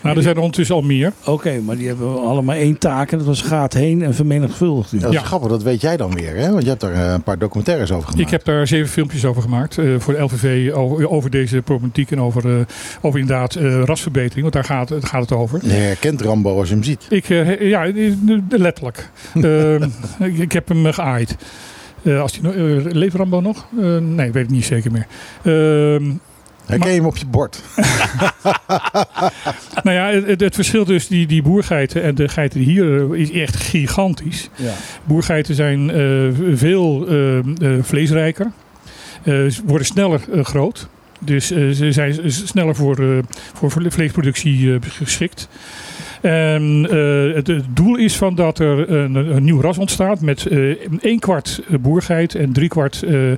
nou, 0.03 0.17
er 0.17 0.23
zijn 0.23 0.35
er 0.35 0.41
ondertussen 0.41 0.75
al 0.75 0.83
meer. 0.83 1.13
Oké, 1.25 1.61
maar 1.61 1.77
die 1.77 1.87
hebben 1.87 2.21
allemaal 2.21 2.57
één 2.57 2.79
taak. 2.79 3.13
En 3.13 3.19
dat 3.19 3.27
was 3.27 3.43
gaat 3.43 3.73
heen 3.73 4.03
en 4.03 4.15
vermenigvuldigd. 4.15 5.01
Dat 5.01 5.11
is 5.11 5.17
ja. 5.17 5.23
grappig, 5.23 5.49
dat 5.49 5.63
weet 5.63 5.81
jij 5.81 5.97
dan 5.97 6.15
weer. 6.15 6.37
Hè? 6.37 6.51
Want 6.51 6.63
je 6.63 6.69
hebt 6.69 6.81
daar 6.81 7.13
een 7.15 7.23
paar 7.23 7.39
documentaires 7.39 7.91
over 7.93 8.09
gemaakt. 8.09 8.27
Ik 8.27 8.31
heb 8.31 8.45
daar 8.45 8.67
zeven 8.67 8.89
filmpjes 8.89 9.25
over 9.25 9.43
gemaakt. 9.43 9.75
voor 9.99 10.15
de 10.15 10.21
LVV 10.21 10.73
over, 10.73 11.11
over, 11.11 11.31
deze 11.31 11.63
problematiek. 11.63 12.11
En 12.11 12.21
over, 12.21 12.67
over 13.01 13.21
inderdaad 13.21 13.55
rasverbetering. 13.85 14.41
Want 14.41 14.53
daar 14.53 14.65
gaat, 14.65 14.93
gaat 15.01 15.21
het 15.21 15.33
over. 15.33 15.61
Je 15.63 15.71
herkent 15.71 16.21
Rambo 16.21 16.59
als 16.59 16.69
je 16.69 16.75
hem 16.75 16.85
ziet. 16.85 17.07
Ik, 17.09 17.27
ja, 17.61 17.78
ja, 17.87 18.13
letterlijk. 18.49 19.11
uh, 19.35 19.75
ik, 20.29 20.39
ik, 20.39 20.53
heb 20.53 20.69
hem 20.69 20.93
geaaid. 20.93 21.37
Uh, 22.03 22.21
als 22.21 22.33
die, 22.33 22.55
uh, 22.55 22.85
leeft 22.85 23.15
Rambo 23.15 23.41
nog? 23.41 23.67
Uh, 23.79 23.99
nee, 23.99 24.33
weet 24.33 24.45
ik 24.45 24.51
niet 24.51 24.65
zeker 24.65 24.93
meer. 24.93 25.07
Ehm, 25.43 26.13
Herken 26.67 26.89
je 26.89 26.95
hem 26.95 27.07
op 27.07 27.17
je 27.17 27.27
bord? 27.27 27.63
nou 29.85 29.97
ja, 29.97 30.07
het, 30.07 30.41
het, 30.41 30.55
verschil 30.55 30.85
tussen 30.85 31.15
die, 31.15 31.27
die 31.27 31.43
boergeiten 31.43 32.03
en 32.03 32.15
de 32.15 32.29
geiten 32.29 32.59
die 32.59 32.69
hier 32.69 33.17
is 33.17 33.31
echt 33.31 33.57
gigantisch. 33.57 34.49
Ja. 34.57 34.73
Boergeiten 35.05 35.55
zijn 35.55 35.91
veel 36.55 37.07
vleesrijker. 37.83 38.51
worden 39.65 39.87
sneller 39.87 40.21
groot. 40.43 40.89
Dus 41.21 41.47
ze 41.47 41.93
zijn 41.93 42.33
sneller 42.33 42.75
voor, 42.75 43.25
voor 43.55 43.73
vleesproductie 43.89 44.79
geschikt. 44.81 45.49
En 46.21 46.89
uh, 46.91 47.35
het, 47.35 47.47
het, 47.47 47.65
doel 47.71 47.97
is 47.97 48.17
van 48.17 48.35
dat 48.35 48.59
er 48.59 48.91
een, 48.91 49.15
een 49.15 49.45
nieuw 49.45 49.61
ras 49.61 49.79
ontstaat 49.79 50.21
met 50.21 50.47
uh, 50.51 50.77
één 51.01 51.19
kwart 51.19 51.63
boergeit 51.81 52.35
en 52.35 52.53
drie 52.53 52.69
kwart 52.69 53.03
uh, 53.05 53.33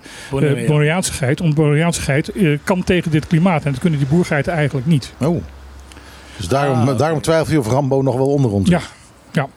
Bonaireaanse 0.66 1.12
geit. 1.12 1.40
Want 1.40 1.54
Bonaireaanse 1.54 2.00
geit 2.00 2.32
kan 2.64 2.84
tegen 2.84 3.10
dit 3.10 3.26
klimaat 3.26 3.64
en 3.64 3.70
dat 3.70 3.80
kunnen 3.80 3.98
die 3.98 4.08
boergeiten 4.08 4.52
eigenlijk 4.52 4.86
niet. 4.86 5.12
Oh. 5.18 5.42
Dus 6.40 6.48
daarom, 6.48 6.88
ah, 6.88 6.98
daarom 6.98 7.20
twijfel 7.20 7.52
je 7.52 7.58
of 7.58 7.66
Rambo 7.66 8.02
nog 8.02 8.16
wel 8.16 8.28
onder 8.28 8.50
ons 8.50 8.68
Ja, 8.68 8.80
ja. 9.32 9.48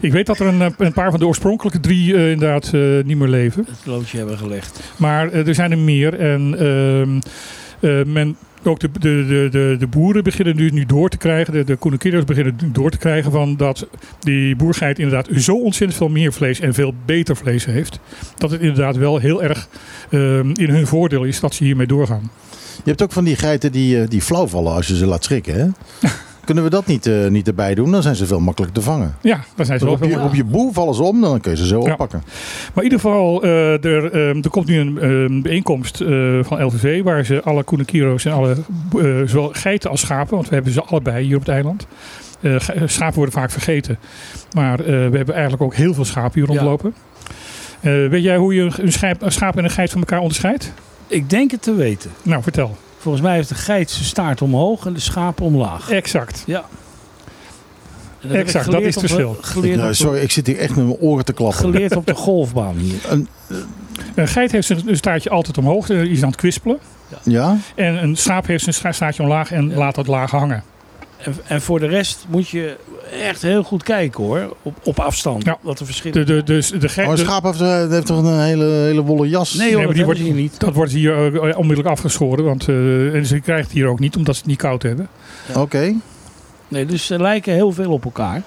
Ik 0.00 0.12
weet 0.12 0.26
dat 0.26 0.38
er 0.38 0.46
een, 0.46 0.74
een 0.78 0.92
paar 0.92 1.10
van 1.10 1.20
de 1.20 1.26
oorspronkelijke 1.26 1.80
drie 1.80 2.12
uh, 2.12 2.30
inderdaad 2.30 2.70
uh, 2.74 3.04
niet 3.04 3.18
meer 3.18 3.28
leven. 3.28 3.66
Het 3.68 3.86
loodje 3.86 4.18
hebben 4.18 4.38
gelegd. 4.38 4.80
Maar 4.96 5.32
uh, 5.32 5.46
er 5.46 5.54
zijn 5.54 5.70
er 5.70 5.78
meer. 5.78 6.18
En 6.18 6.54
ehm, 7.80 8.12
men 8.12 8.36
ook 8.66 8.80
de, 8.80 8.90
de, 8.92 9.48
de, 9.50 9.76
de, 9.78 9.86
boeren 9.86 10.24
beginnen 10.24 10.56
nu, 10.56 10.70
nu 10.70 10.84
door 10.84 11.08
te 11.08 11.16
krijgen, 11.16 11.52
de, 11.52 11.64
de 11.64 12.24
beginnen 12.26 12.56
door 12.72 12.90
te 12.90 12.98
krijgen 12.98 13.32
van 13.32 13.56
dat 13.56 13.86
die 14.20 14.56
boergeit 14.56 14.98
inderdaad 14.98 15.28
zo 15.36 15.56
ontzettend 15.56 15.98
veel 15.98 16.08
meer 16.08 16.32
vlees 16.32 16.60
en 16.60 16.74
veel 16.74 16.94
beter 17.04 17.36
vlees 17.36 17.64
heeft. 17.64 18.00
Dat 18.36 18.50
het 18.50 18.60
inderdaad 18.60 18.96
wel 18.96 19.18
heel 19.18 19.42
erg 19.42 19.68
um, 20.10 20.52
in 20.54 20.70
hun 20.70 20.86
voordeel 20.86 21.24
is 21.24 21.40
dat 21.40 21.54
ze 21.54 21.64
hiermee 21.64 21.86
doorgaan. 21.86 22.30
Je 22.76 22.90
hebt 22.92 23.02
ook 23.02 23.12
van 23.12 23.24
die 23.24 23.36
geiten 23.36 23.72
die, 23.72 24.00
eh, 24.00 24.08
die 24.08 24.22
flauw 24.22 24.46
vallen 24.46 24.72
als 24.72 24.86
je 24.86 24.96
ze 24.96 25.06
laat 25.06 25.24
schrikken, 25.24 25.54
hè? 25.54 25.66
Kunnen 26.46 26.64
we 26.64 26.70
dat 26.70 26.86
niet, 26.86 27.06
uh, 27.06 27.28
niet 27.28 27.46
erbij 27.46 27.74
doen? 27.74 27.90
Dan 27.90 28.02
zijn 28.02 28.14
ze 28.14 28.26
veel 28.26 28.40
makkelijker 28.40 28.80
te 28.80 28.84
vangen. 28.84 29.16
Ja, 29.20 29.44
dan 29.54 29.66
zijn 29.66 29.78
ze 29.78 29.84
wel 29.84 29.94
op, 29.94 30.04
je, 30.04 30.20
op 30.20 30.34
je 30.34 30.44
boel 30.44 30.72
vallen 30.72 30.94
ze 30.94 31.02
om, 31.02 31.20
dan 31.20 31.40
kun 31.40 31.50
je 31.50 31.56
ze 31.56 31.66
zo 31.66 31.80
oppakken. 31.80 32.22
Maar 32.74 32.84
in 32.84 32.90
ieder 32.90 33.00
geval, 33.00 33.44
uh, 33.44 33.84
er, 33.84 34.28
um, 34.28 34.42
er 34.42 34.50
komt 34.50 34.66
nu 34.66 34.78
een 34.78 35.04
um, 35.04 35.42
bijeenkomst 35.42 36.00
uh, 36.00 36.44
van 36.44 36.64
LVV... 36.64 37.02
waar 37.02 37.24
ze 37.24 37.42
alle 37.42 37.62
Koenekiro's 37.62 38.24
en 38.24 38.32
alle, 38.32 38.56
zowel 39.24 39.48
geiten 39.52 39.90
als 39.90 40.00
schapen... 40.00 40.34
want 40.34 40.48
we 40.48 40.54
hebben 40.54 40.72
ze 40.72 40.82
allebei 40.82 41.24
hier 41.24 41.36
op 41.36 41.46
het 41.46 41.50
eiland... 41.50 41.86
schapen 42.84 43.16
worden 43.16 43.34
vaak 43.34 43.50
vergeten. 43.50 43.98
Maar 44.54 44.76
we 44.76 45.16
hebben 45.16 45.34
eigenlijk 45.34 45.62
ook 45.62 45.74
heel 45.74 45.94
veel 45.94 46.04
schapen 46.04 46.40
hier 46.40 46.48
rondlopen. 46.48 46.94
Ja. 47.80 48.08
weet 48.08 48.22
jij 48.22 48.36
hoe 48.36 48.54
je 48.54 48.70
een 48.76 48.92
schaap, 48.92 49.22
een 49.22 49.32
schaap 49.32 49.56
en 49.56 49.64
een 49.64 49.70
geit 49.70 49.90
van 49.90 50.00
elkaar 50.00 50.20
onderscheidt? 50.20 50.72
Ik 51.06 51.30
denk 51.30 51.50
het 51.50 51.62
te 51.62 51.74
weten. 51.74 52.10
Nou, 52.22 52.42
vertel. 52.42 52.76
Volgens 53.06 53.26
mij 53.26 53.36
heeft 53.36 53.48
de 53.48 53.54
geit 53.54 53.90
zijn 53.90 54.04
staart 54.04 54.42
omhoog 54.42 54.86
en 54.86 54.92
de 54.92 55.00
schaap 55.00 55.40
omlaag. 55.40 55.90
Exact. 55.90 56.42
Ja. 56.46 56.64
Dat 58.20 58.30
exact, 58.30 58.70
dat 58.70 58.80
is 58.80 58.94
het 58.94 59.10
verschil. 59.10 59.36
Nou, 59.62 59.94
sorry, 59.94 60.20
ik 60.20 60.30
zit 60.30 60.46
hier 60.46 60.58
echt 60.58 60.76
met 60.76 60.84
mijn 60.84 60.98
oren 60.98 61.24
te 61.24 61.32
klappen. 61.32 61.58
Geleerd 61.58 61.96
op 61.96 62.06
de 62.06 62.14
golfbaan 62.14 62.76
hier. 62.76 63.00
Een, 63.08 63.28
een 64.14 64.28
geit 64.28 64.52
heeft 64.52 64.66
zijn 64.66 64.96
staartje 64.96 65.30
altijd 65.30 65.58
omhoog, 65.58 65.86
die 65.86 66.10
is 66.10 66.22
aan 66.22 66.28
het 66.28 66.36
kwispelen. 66.36 66.78
Ja. 67.08 67.18
ja. 67.24 67.56
En 67.74 68.02
een 68.02 68.16
schaap 68.16 68.46
heeft 68.46 68.64
zijn 68.72 68.94
staartje 68.94 69.22
omlaag 69.22 69.52
en 69.52 69.74
laat 69.74 69.94
dat 69.94 70.06
laag 70.06 70.30
hangen. 70.30 70.62
En, 71.16 71.34
en, 71.46 71.62
voor 71.62 71.80
de 71.80 71.86
rest 71.86 72.26
moet 72.28 72.48
je 72.48 72.76
echt 73.10 73.42
heel 73.42 73.62
goed 73.62 73.82
kijken 73.82 74.24
hoor, 74.24 74.56
op, 74.62 74.76
op 74.82 74.98
afstand. 74.98 75.44
Ja. 75.44 75.58
Wat 75.60 75.78
de 75.78 75.84
verschillen 75.84 76.26
de, 76.26 76.34
de, 76.34 76.42
dus 76.42 76.70
de, 76.70 76.92
oh, 76.98 77.10
een 77.10 77.18
schaap 77.18 77.42
heeft, 77.42 77.60
eh, 77.60 77.88
heeft, 77.88 78.06
toch 78.06 78.18
een 78.18 78.40
hele, 78.40 78.64
hele 78.64 79.02
wollen 79.02 79.28
jas? 79.28 79.54
Nee, 79.54 79.74
hoor, 79.74 79.84
nee 79.84 79.94
die 79.94 80.04
wordt 80.04 80.20
hier 80.20 80.34
niet. 80.34 80.60
Dat 80.60 80.74
wordt 80.74 80.92
hier 80.92 81.32
uh, 81.32 81.58
onmiddellijk 81.58 81.88
afgeschoren. 81.88 82.44
Want 82.44 82.68
uh, 82.68 83.14
en 83.14 83.26
ze 83.26 83.40
krijgt 83.40 83.72
hier 83.72 83.86
ook 83.86 83.98
niet, 83.98 84.16
omdat 84.16 84.34
ze 84.34 84.40
het 84.40 84.50
niet 84.50 84.58
koud 84.58 84.82
hebben. 84.82 85.08
Ja. 85.46 85.52
Oké. 85.52 85.60
Okay. 85.60 85.96
Nee, 86.68 86.86
dus 86.86 87.06
ze 87.06 87.18
lijken 87.18 87.52
heel 87.52 87.72
veel 87.72 87.92
op 87.92 88.04
elkaar. 88.04 88.42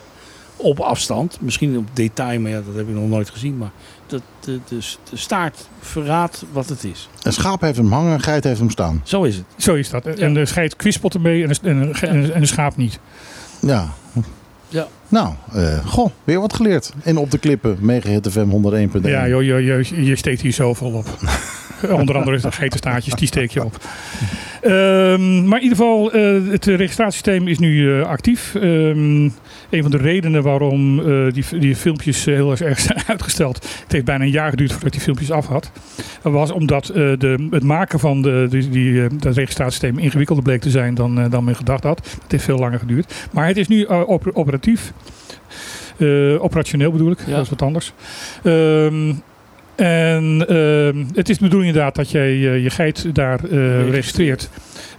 op 0.56 0.80
afstand. 0.80 1.38
Misschien 1.42 1.78
op 1.78 1.88
detail, 1.94 2.40
maar 2.40 2.52
ja, 2.52 2.62
dat 2.66 2.76
heb 2.76 2.88
ik 2.88 2.94
nog 2.94 3.10
nooit 3.10 3.30
gezien. 3.30 3.58
Maar 3.58 3.72
dat, 4.08 4.22
de, 4.40 4.60
de, 4.68 4.78
de 5.10 5.18
staart 5.18 5.68
verraadt 5.80 6.46
wat 6.52 6.70
het 6.70 6.84
is. 6.84 7.10
Een 7.22 7.34
schaap 7.34 7.62
heeft 7.62 7.78
hem 7.78 7.92
hangen, 7.92 8.14
een 8.14 8.22
geit 8.22 8.44
heeft 8.44 8.60
hem 8.60 8.70
staan. 8.70 9.02
Zo 9.04 9.24
is 9.24 9.36
het. 9.36 9.46
Zo 9.58 9.74
is 9.74 9.90
dat. 9.90 10.06
En 10.06 10.34
de 10.34 10.46
geit 10.46 10.76
kwispelt 10.76 11.14
ermee 11.14 11.44
en 11.44 11.50
de, 11.50 11.60
en, 12.08 12.34
en 12.34 12.42
de 12.42 12.48
schaap 12.48 12.78
niet. 12.78 13.00
Ja. 13.60 13.94
Ja. 14.70 14.88
Nou, 15.08 15.34
uh, 15.56 15.86
goh, 15.86 16.10
weer 16.24 16.40
wat 16.40 16.54
geleerd. 16.54 16.94
En 17.04 17.18
op 17.18 17.32
de 17.32 17.38
klippen, 17.38 17.78
Megahit 17.80 18.28
FM 18.32 18.50
101.1. 18.50 19.02
Ja, 19.02 19.28
joh, 19.28 19.44
je, 19.44 19.64
je, 19.64 20.06
je 20.06 20.16
steekt 20.16 20.42
hier 20.42 20.54
zoveel 20.54 20.92
op. 20.92 21.06
Onder 22.00 22.18
andere 22.18 22.40
de 22.40 22.52
geitenstaartjes, 22.52 23.14
die 23.14 23.28
steek 23.28 23.52
je 23.52 23.64
op. 23.64 23.78
Um, 24.64 25.48
maar 25.48 25.58
in 25.58 25.64
ieder 25.64 25.78
geval, 25.78 26.16
uh, 26.16 26.52
het 26.52 26.66
registratiesysteem 26.66 27.48
is 27.48 27.60
nu 27.60 27.76
uh, 27.76 28.06
actief. 28.06 28.54
Um, 28.56 29.34
een 29.70 29.82
van 29.82 29.92
de 29.92 29.98
redenen 29.98 30.44
waarom 30.44 31.00
uh, 31.00 31.34
die, 31.34 31.60
die 31.60 31.76
filmpjes 31.76 32.26
heel 32.26 32.58
erg 32.58 32.80
zijn 32.90 33.02
uitgesteld. 33.08 33.56
Het 33.84 33.92
heeft 33.92 34.06
bijna 34.06 34.24
een 34.24 34.32
jaar 34.32 34.50
geduurd 34.50 34.72
voordat 34.72 34.92
die 34.92 35.02
filmpjes 35.02 35.32
af 35.32 35.48
had. 35.48 35.72
was 36.22 36.52
omdat 36.52 36.86
de, 36.86 37.48
het 37.52 37.64
maken 37.64 38.00
van 38.00 38.22
de, 38.22 38.48
die, 38.50 38.70
die, 38.70 39.08
dat 39.18 39.36
registratiesysteem 39.36 39.98
ingewikkelder 39.98 40.44
bleek 40.44 40.62
te 40.62 40.70
zijn 40.70 40.96
dan, 40.96 41.30
dan 41.30 41.44
men 41.44 41.56
gedacht 41.56 41.84
had. 41.84 41.98
Het 42.22 42.32
heeft 42.32 42.44
veel 42.44 42.58
langer 42.58 42.80
geduurd. 42.80 43.28
Maar 43.32 43.48
het 43.48 43.58
is 43.58 43.68
nu 43.68 43.84
op, 43.84 44.30
operatief. 44.34 44.94
operationeel 46.40 46.92
bedoel 46.92 47.12
ik, 47.12 47.20
ja. 47.26 47.36
dat 47.36 47.44
is 47.44 47.50
wat 47.50 47.62
anders. 47.62 47.94
Um, 48.44 49.22
en 49.80 50.46
uh, 50.50 51.06
het 51.16 51.30
is 51.30 51.38
de 51.38 51.44
bedoeling 51.44 51.70
inderdaad 51.70 51.96
dat 51.96 52.12
jij 52.12 52.36
uh, 52.36 52.64
je 52.64 52.70
geit 52.70 53.16
daar 53.16 53.40
uh, 53.44 53.90
registreert. 53.90 54.50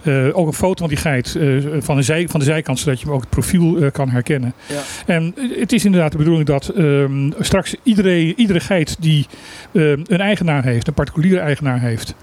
Uh, 0.03 0.37
ook 0.37 0.47
een 0.47 0.53
foto 0.53 0.79
van 0.79 0.87
die 0.87 0.97
geit 0.97 1.39
van, 1.79 1.95
de 1.95 2.01
zij, 2.01 2.27
van 2.27 2.39
de 2.39 2.45
zijkant, 2.45 2.79
zodat 2.79 2.99
je 2.99 3.05
hem 3.05 3.13
ook 3.13 3.21
het 3.21 3.29
profiel 3.29 3.91
kan 3.91 4.09
herkennen. 4.09 4.53
Ja. 4.67 4.81
En 5.05 5.35
het 5.59 5.71
is 5.71 5.85
inderdaad 5.85 6.11
de 6.11 6.17
bedoeling 6.17 6.45
dat 6.45 6.67
ehm, 6.67 7.31
straks 7.39 7.75
iedereen, 7.83 8.33
iedere 8.37 8.59
geit 8.59 8.95
die 8.99 9.25
een 9.71 10.19
eigenaar 10.19 10.63
heeft, 10.63 10.87
een 10.87 10.93
particuliere 10.93 11.39
eigenaar 11.39 11.79
heeft, 11.79 12.15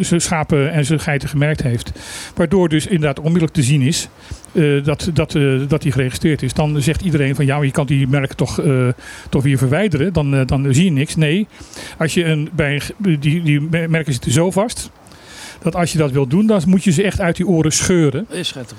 zijn 0.00 0.20
schapen 0.20 0.72
en 0.72 0.84
zijn 0.84 1.00
geiten 1.00 1.28
gemerkt 1.28 1.62
heeft. 1.62 1.92
Waardoor 2.34 2.68
dus 2.68 2.86
inderdaad 2.86 3.18
onmiddellijk 3.18 3.54
te 3.54 3.62
zien 3.62 3.82
is 3.82 4.08
uh, 4.52 4.84
dat, 4.84 5.10
dat, 5.12 5.34
uh, 5.34 5.68
dat 5.68 5.82
die 5.82 5.92
geregistreerd 5.92 6.42
is. 6.42 6.52
Dan 6.52 6.82
zegt 6.82 7.00
iedereen 7.00 7.34
van 7.34 7.46
ja, 7.46 7.56
maar 7.56 7.64
je 7.64 7.70
kan 7.70 7.86
die 7.86 8.08
merk 8.08 8.32
toch, 8.32 8.60
uh, 8.60 8.88
toch 9.30 9.42
weer 9.42 9.58
verwijderen. 9.58 10.12
Dan, 10.12 10.46
dan 10.46 10.66
zie 10.74 10.84
je 10.84 10.90
niks. 10.90 11.16
Nee, 11.16 11.46
als 11.98 12.14
je 12.14 12.24
een, 12.24 12.48
bij, 12.52 12.82
die, 12.96 13.42
die 13.42 13.60
merken 13.70 14.12
zitten 14.12 14.32
zo 14.32 14.50
vast. 14.50 14.90
Dat 15.62 15.74
als 15.74 15.92
je 15.92 15.98
dat 15.98 16.10
wilt 16.10 16.30
doen, 16.30 16.46
dan 16.46 16.62
moet 16.66 16.84
je 16.84 16.90
ze 16.90 17.02
echt 17.02 17.20
uit 17.20 17.36
die 17.36 17.46
oren 17.46 17.72
scheuren. 17.72 18.26
Is 18.30 18.56
uit. 18.56 18.74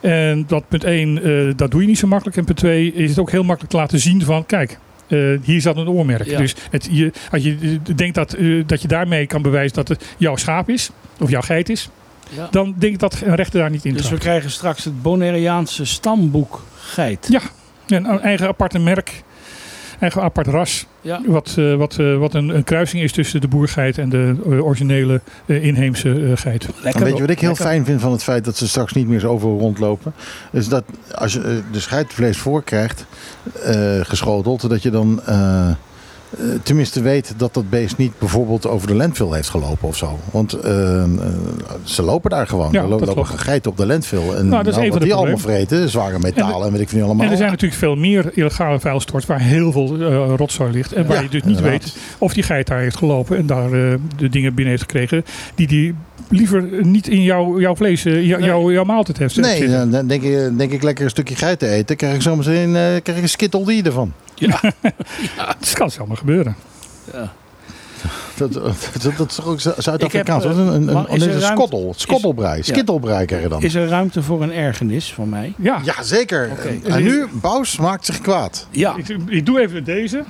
En 0.00 0.44
dat 0.46 0.68
punt 0.68 0.84
1, 0.84 1.56
dat 1.56 1.70
doe 1.70 1.80
je 1.80 1.86
niet 1.86 1.98
zo 1.98 2.06
makkelijk. 2.06 2.36
En 2.36 2.44
punt 2.44 2.58
2 2.58 2.92
is 2.92 3.10
het 3.10 3.18
ook 3.18 3.30
heel 3.30 3.42
makkelijk 3.42 3.72
te 3.72 3.78
laten 3.78 3.98
zien 3.98 4.22
van 4.22 4.46
kijk, 4.46 4.78
uh, 5.12 5.38
hier 5.42 5.60
zat 5.60 5.76
een 5.76 5.88
oormerk. 5.88 6.26
Ja. 6.26 6.38
Dus 6.38 6.54
het, 6.70 6.88
je, 6.90 7.12
als 7.30 7.42
je 7.42 7.78
denkt 7.94 8.14
dat, 8.14 8.38
uh, 8.38 8.64
dat 8.66 8.82
je 8.82 8.88
daarmee 8.88 9.26
kan 9.26 9.42
bewijzen 9.42 9.74
dat 9.74 9.88
het 9.88 10.04
jouw 10.18 10.36
schaap 10.36 10.68
is, 10.68 10.90
of 11.20 11.30
jouw 11.30 11.40
geit 11.40 11.68
is, 11.68 11.88
ja. 12.28 12.48
dan 12.50 12.74
denk 12.78 12.92
ik 12.92 12.98
dat 12.98 13.20
een 13.24 13.34
rechter 13.34 13.60
daar 13.60 13.70
niet 13.70 13.84
in 13.84 13.94
Dus 13.94 14.10
we 14.10 14.18
krijgen 14.18 14.50
straks 14.50 14.84
het 14.84 15.02
Bonaireaanse 15.02 15.84
stamboek 15.84 16.64
geit. 16.74 17.28
Ja, 17.30 17.40
een 17.86 18.20
eigen 18.20 18.46
aparte 18.46 18.78
merk, 18.78 19.22
eigen 20.02 20.22
apart 20.22 20.46
ras. 20.46 20.86
Ja. 21.00 21.20
Wat, 21.26 21.54
uh, 21.58 21.76
wat, 21.76 21.96
uh, 21.98 22.18
wat 22.18 22.34
een, 22.34 22.48
een, 22.48 22.64
kruising 22.64 23.02
is 23.02 23.12
tussen 23.12 23.40
de 23.40 23.48
boergeit 23.48 23.98
en 23.98 24.08
de 24.08 24.34
uh, 24.46 24.64
originele 24.64 25.20
inheemse 25.46 26.32
geit. 26.34 26.68
Lekker, 26.82 27.04
weet 27.04 27.14
je 27.14 27.20
wat 27.20 27.30
ik 27.30 27.40
heel 27.40 27.48
Lekker. 27.48 27.66
fijn 27.66 27.84
vind 27.84 28.00
van 28.00 28.12
het 28.12 28.22
feit 28.22 28.44
dat 28.44 28.56
ze 28.56 28.68
straks 28.68 28.92
niet 28.92 29.08
meer 29.08 29.20
zo 29.20 29.28
over 29.28 29.48
rondlopen? 29.48 30.12
Is 30.52 30.68
dat 30.68 30.84
als 31.14 31.32
je 31.32 31.62
de 31.72 31.80
scheidvlees 31.80 32.38
voor 32.38 32.62
krijgt, 32.62 33.06
geschoteld, 34.02 34.68
dat 34.68 34.82
je 34.82 34.90
dan 34.90 35.20
uh, 36.38 36.54
tenminste 36.62 37.02
weet 37.02 37.34
dat 37.36 37.54
dat 37.54 37.70
beest 37.70 37.96
niet 37.96 38.18
bijvoorbeeld 38.18 38.66
over 38.66 38.86
de 38.86 38.94
landfill 38.94 39.30
heeft 39.30 39.48
gelopen 39.48 39.88
of 39.88 39.96
zo. 39.96 40.18
Want 40.30 40.56
uh, 40.56 40.62
ze 41.82 42.02
lopen 42.02 42.30
daar 42.30 42.46
gewoon. 42.46 42.72
Ja, 42.72 42.82
er 42.82 42.88
lopen 42.88 43.26
geiten 43.26 43.70
op 43.70 43.76
de 43.76 43.86
landfill. 43.86 44.18
En 44.18 44.48
nou, 44.48 44.62
dat 44.62 44.72
is 44.72 44.78
nou, 44.78 44.90
wat 44.90 45.02
die 45.02 45.14
allemaal 45.14 45.38
vreten, 45.38 45.88
zware 45.88 46.18
metalen 46.18 46.60
en, 46.60 46.66
en, 46.66 46.72
weet 46.72 46.80
ik 46.80 46.92
niet 46.92 47.02
allemaal. 47.02 47.24
En 47.24 47.30
er 47.30 47.36
zijn 47.36 47.50
natuurlijk 47.50 47.80
veel 47.80 47.96
meer 47.96 48.30
illegale 48.34 48.80
vuilstorts 48.80 49.26
waar 49.26 49.40
heel 49.40 49.72
veel 49.72 49.96
uh, 50.00 50.32
rotzooi 50.36 50.72
ligt. 50.72 50.92
En 50.92 51.06
waar 51.06 51.16
ja, 51.16 51.22
je 51.22 51.28
dus 51.28 51.42
niet 51.42 51.56
inderdaad. 51.56 51.82
weet 51.82 51.96
of 52.18 52.32
die 52.32 52.42
geit 52.42 52.66
daar 52.66 52.80
heeft 52.80 52.96
gelopen 52.96 53.36
en 53.36 53.46
daar 53.46 53.70
de 54.16 54.28
dingen 54.28 54.54
binnen 54.54 54.70
heeft 54.70 54.82
gekregen 54.82 55.24
die 55.54 55.66
die 55.66 55.94
liever 56.32 56.68
niet 56.82 57.08
in 57.08 57.22
jouw, 57.22 57.60
jouw 57.60 57.76
vlees, 57.76 58.02
jou, 58.02 58.16
nee. 58.16 58.42
jouw, 58.42 58.72
jouw 58.72 58.84
maaltijd 58.84 59.18
heeft 59.18 59.36
Nee, 59.36 59.68
dan 59.68 60.06
denk 60.06 60.22
ik, 60.22 60.58
denk 60.58 60.72
ik 60.72 60.82
lekker 60.82 61.04
een 61.04 61.10
stukje 61.10 61.36
geiten 61.36 61.68
eten. 61.68 61.96
krijg 61.96 62.14
ik 62.14 62.22
zometeen 62.22 62.74
een, 62.74 63.02
krijg 63.02 63.18
ik 63.18 63.22
een 63.22 63.28
skittle 63.28 63.82
ervan. 63.82 64.12
Ja. 64.46 64.60
ja. 65.36 65.54
Het 65.58 65.72
kan 65.72 65.90
zomaar 65.90 66.16
gebeuren. 66.16 66.56
Ja. 67.12 67.32
Dat, 68.34 68.52
dat, 68.52 69.16
dat, 69.16 69.30
is 69.30 69.42
ook 69.42 69.60
Zuid-Afrikaans. 69.60 70.44
Een, 70.44 70.58
een, 70.58 70.88
een, 70.88 71.12
een, 71.12 71.34
een 71.34 71.40
skottel. 71.40 71.94
Skottelbrei. 71.96 72.62
Skittelbrei 72.62 73.26
krijg 73.26 73.42
je 73.42 73.48
dan. 73.48 73.62
Is 73.62 73.74
er 73.74 73.88
ruimte 73.88 74.22
voor 74.22 74.42
een 74.42 74.52
ergernis 74.52 75.12
van 75.12 75.28
mij? 75.28 75.52
Ja, 75.56 75.80
ja 75.84 76.02
zeker. 76.02 76.50
Okay. 76.50 76.80
En 76.84 77.02
nu, 77.02 77.26
Bous 77.32 77.76
maakt 77.76 78.06
zich 78.06 78.20
kwaad. 78.20 78.66
Ja. 78.70 78.96
Ik, 78.96 79.08
ik 79.26 79.46
doe 79.46 79.60
even 79.60 79.84
deze. 79.84 80.24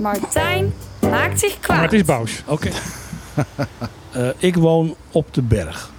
Martijn 0.00 0.72
maakt 1.00 1.40
zich 1.40 1.60
kwaad. 1.60 1.76
Maar 1.76 1.84
het 1.84 1.92
is 1.92 2.04
Bous. 2.04 2.42
Oké. 2.46 2.68
uh, 4.16 4.28
ik 4.48 4.54
woon 4.54 4.94
op 5.10 5.34
de 5.34 5.42
berg. 5.42 5.90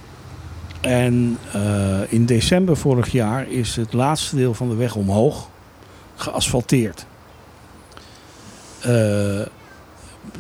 En 0.82 1.38
uh, 1.56 2.00
in 2.10 2.26
december 2.26 2.78
vorig 2.78 3.12
jaar 3.12 3.50
is 3.50 3.76
het 3.76 3.94
laatste 3.94 4.36
deel 4.36 4.54
van 4.54 4.70
de 4.70 4.76
weg 4.76 4.96
omhoog 4.96 5.50
geasfalteerd. 6.18 7.06
Uh, 8.88 9.42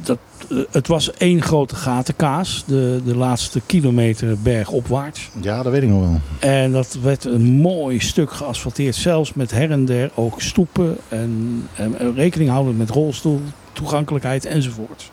dat, 0.04 0.20
uh, 0.49 0.64
het 0.72 0.88
was 0.88 1.14
één 1.14 1.41
grote 1.41 1.76
gatenkaas, 1.76 2.64
de, 2.68 3.02
de 3.06 3.16
laatste 3.16 3.62
kilometer 3.66 4.40
bergopwaarts. 4.40 5.30
Ja, 5.41 5.64
dat 5.64 5.72
weet 5.72 5.84
ik 5.84 5.90
nog 5.90 5.99
wel. 5.99 6.20
En 6.40 6.72
dat 6.72 6.98
werd 7.02 7.26
een 7.26 7.45
mooi 7.45 7.99
stuk 7.99 8.32
geasfalteerd, 8.32 8.95
zelfs 8.95 9.34
met 9.34 9.52
her 9.52 9.72
en 9.72 9.86
der 9.86 10.12
ook 10.16 10.41
stoepen 10.41 10.98
en, 11.08 11.64
en 11.74 12.16
rekening 12.16 12.49
houden 12.49 12.78
met 12.78 12.90
rolstoel, 12.90 13.41
toegankelijkheid 13.74 14.45
enzovoort. 14.45 15.12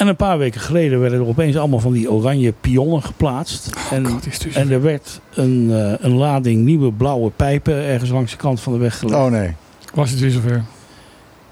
En 0.00 0.06
een 0.06 0.16
paar 0.16 0.38
weken 0.38 0.60
geleden 0.60 1.00
werden 1.00 1.18
er 1.18 1.26
opeens 1.26 1.56
allemaal 1.56 1.80
van 1.80 1.92
die 1.92 2.10
oranje 2.10 2.52
pionnen 2.60 3.02
geplaatst. 3.02 3.70
Oh, 3.76 3.92
en, 3.92 4.06
God, 4.06 4.42
dus 4.42 4.54
en 4.54 4.70
er 4.70 4.82
werd 4.82 5.20
een, 5.34 5.66
uh, 5.70 5.92
een 5.98 6.12
lading 6.12 6.64
nieuwe 6.64 6.92
blauwe 6.92 7.30
pijpen 7.30 7.74
ergens 7.74 8.10
langs 8.10 8.30
de 8.30 8.36
kant 8.36 8.60
van 8.60 8.72
de 8.72 8.78
weg 8.78 8.98
gelegd. 8.98 9.18
Oh 9.18 9.30
nee. 9.30 9.54
Was 9.94 10.10
het 10.10 10.20
weer 10.20 10.30
zover? 10.30 10.64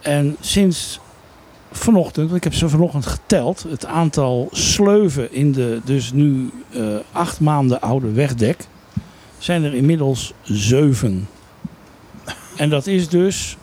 En 0.01 0.37
sinds 0.41 1.01
vanochtend, 1.73 2.27
want 2.27 2.37
ik 2.37 2.45
heb 2.45 2.55
ze 2.55 2.69
vanochtend 2.69 3.07
geteld, 3.07 3.67
het 3.69 3.87
aantal 3.87 4.49
sleuven 4.53 5.33
in 5.33 5.53
de 5.53 5.81
dus 5.85 6.13
nu 6.13 6.51
uh, 6.71 6.97
acht 7.13 7.41
maanden 7.41 7.81
oude 7.81 8.13
wegdek, 8.13 8.57
zijn 9.39 9.65
er 9.65 9.75
inmiddels 9.75 10.33
zeven. 10.43 11.29
En 12.57 12.71
dat 12.71 12.87
is 12.87 13.09
dus, 13.09 13.57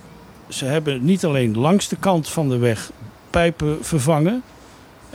ze 0.48 0.66
hebben 0.66 1.06
niet 1.06 1.26
alleen 1.26 1.58
langs 1.58 1.88
de 1.88 1.98
kant 2.00 2.30
van 2.30 2.50
de 2.50 2.58
weg 2.58 2.92
pijpen 3.30 3.78
vervangen, 3.82 4.44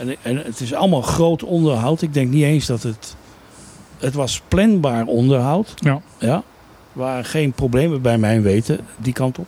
en, 0.01 0.15
en 0.21 0.37
het 0.37 0.59
is 0.59 0.73
allemaal 0.73 1.01
groot 1.01 1.43
onderhoud. 1.43 2.01
Ik 2.01 2.13
denk 2.13 2.31
niet 2.31 2.43
eens 2.43 2.65
dat 2.65 2.83
het... 2.83 3.15
Het 3.97 4.13
was 4.13 4.41
planbaar 4.47 5.05
onderhoud. 5.05 5.73
Ja. 5.75 6.01
ja 6.17 6.43
waar 6.93 7.25
geen 7.25 7.51
problemen 7.51 8.01
bij 8.01 8.17
mijn 8.17 8.41
weten, 8.41 8.79
die 8.97 9.13
kant 9.13 9.39
op. 9.39 9.47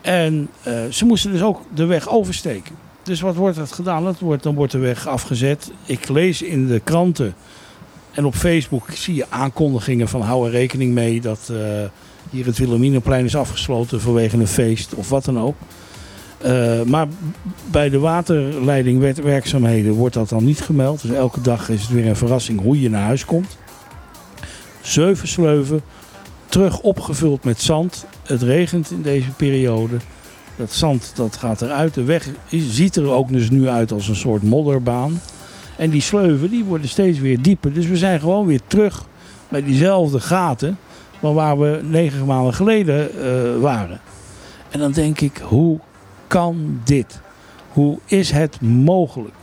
En 0.00 0.48
uh, 0.66 0.74
ze 0.90 1.04
moesten 1.04 1.32
dus 1.32 1.42
ook 1.42 1.60
de 1.74 1.84
weg 1.84 2.08
oversteken. 2.08 2.74
Dus 3.02 3.20
wat 3.20 3.34
wordt 3.34 3.56
er 3.56 3.66
gedaan? 3.66 4.04
Dat 4.04 4.18
wordt, 4.18 4.42
dan 4.42 4.54
wordt 4.54 4.72
de 4.72 4.78
weg 4.78 5.06
afgezet. 5.06 5.70
Ik 5.84 6.08
lees 6.08 6.42
in 6.42 6.66
de 6.66 6.80
kranten 6.80 7.34
en 8.12 8.24
op 8.24 8.34
Facebook 8.34 8.90
zie 8.90 9.14
je 9.14 9.26
aankondigingen 9.28 10.08
van 10.08 10.20
hou 10.20 10.46
er 10.46 10.52
rekening 10.52 10.92
mee 10.92 11.20
dat 11.20 11.48
uh, 11.52 11.58
hier 12.30 12.46
het 12.46 12.58
Wilhelminaplein 12.58 13.24
is 13.24 13.36
afgesloten 13.36 14.00
vanwege 14.00 14.36
een 14.36 14.46
feest 14.46 14.94
of 14.94 15.08
wat 15.08 15.24
dan 15.24 15.40
ook. 15.40 15.56
Uh, 16.46 16.82
maar 16.82 17.06
bij 17.70 17.90
de 17.90 17.98
waterleidingwerkzaamheden 17.98 19.92
wordt 19.92 20.14
dat 20.14 20.28
dan 20.28 20.44
niet 20.44 20.60
gemeld. 20.60 21.02
Dus 21.02 21.10
elke 21.10 21.40
dag 21.40 21.68
is 21.68 21.80
het 21.80 21.90
weer 21.90 22.06
een 22.06 22.16
verrassing 22.16 22.60
hoe 22.60 22.80
je 22.80 22.90
naar 22.90 23.02
huis 23.02 23.24
komt. 23.24 23.58
Zeven 24.80 25.28
sleuven, 25.28 25.80
terug 26.46 26.80
opgevuld 26.80 27.44
met 27.44 27.60
zand. 27.60 28.06
Het 28.26 28.42
regent 28.42 28.90
in 28.90 29.02
deze 29.02 29.30
periode. 29.30 29.96
Dat 30.56 30.72
zand 30.72 31.12
dat 31.14 31.36
gaat 31.36 31.62
eruit. 31.62 31.94
De 31.94 32.04
weg 32.04 32.28
ziet 32.48 32.96
er 32.96 33.10
ook 33.10 33.28
dus 33.28 33.50
nu 33.50 33.68
uit 33.68 33.92
als 33.92 34.08
een 34.08 34.16
soort 34.16 34.42
modderbaan. 34.42 35.20
En 35.76 35.90
die 35.90 36.00
sleuven 36.00 36.50
die 36.50 36.64
worden 36.64 36.88
steeds 36.88 37.18
weer 37.18 37.42
dieper. 37.42 37.72
Dus 37.72 37.86
we 37.86 37.96
zijn 37.96 38.20
gewoon 38.20 38.46
weer 38.46 38.60
terug 38.66 39.04
bij 39.48 39.62
diezelfde 39.62 40.20
gaten. 40.20 40.78
van 41.20 41.34
waar 41.34 41.58
we 41.58 41.80
negen 41.82 42.26
maanden 42.26 42.54
geleden 42.54 43.10
uh, 43.18 43.60
waren. 43.60 44.00
En 44.70 44.78
dan 44.78 44.92
denk 44.92 45.20
ik, 45.20 45.40
hoe 45.42 45.78
kan 46.26 46.80
dit? 46.84 47.20
Hoe 47.72 47.98
is 48.04 48.30
het 48.30 48.60
mogelijk? 48.60 49.34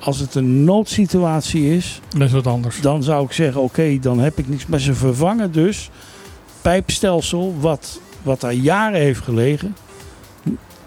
Als 0.00 0.18
het 0.18 0.34
een 0.34 0.64
noodsituatie 0.64 1.76
is, 1.76 2.00
dan 2.08 2.22
is 2.22 2.32
wat 2.32 2.46
anders. 2.46 2.80
Dan 2.80 3.02
zou 3.02 3.24
ik 3.24 3.32
zeggen, 3.32 3.60
oké, 3.60 3.98
dan 4.00 4.18
heb 4.18 4.38
ik 4.38 4.48
niks. 4.48 4.66
Maar 4.66 4.80
ze 4.80 4.94
vervangen 4.94 5.52
dus 5.52 5.90
pijpstelsel 6.62 7.54
wat, 7.60 8.00
wat 8.22 8.40
daar 8.40 8.52
jaren 8.52 9.00
heeft 9.00 9.20
gelegen. 9.20 9.76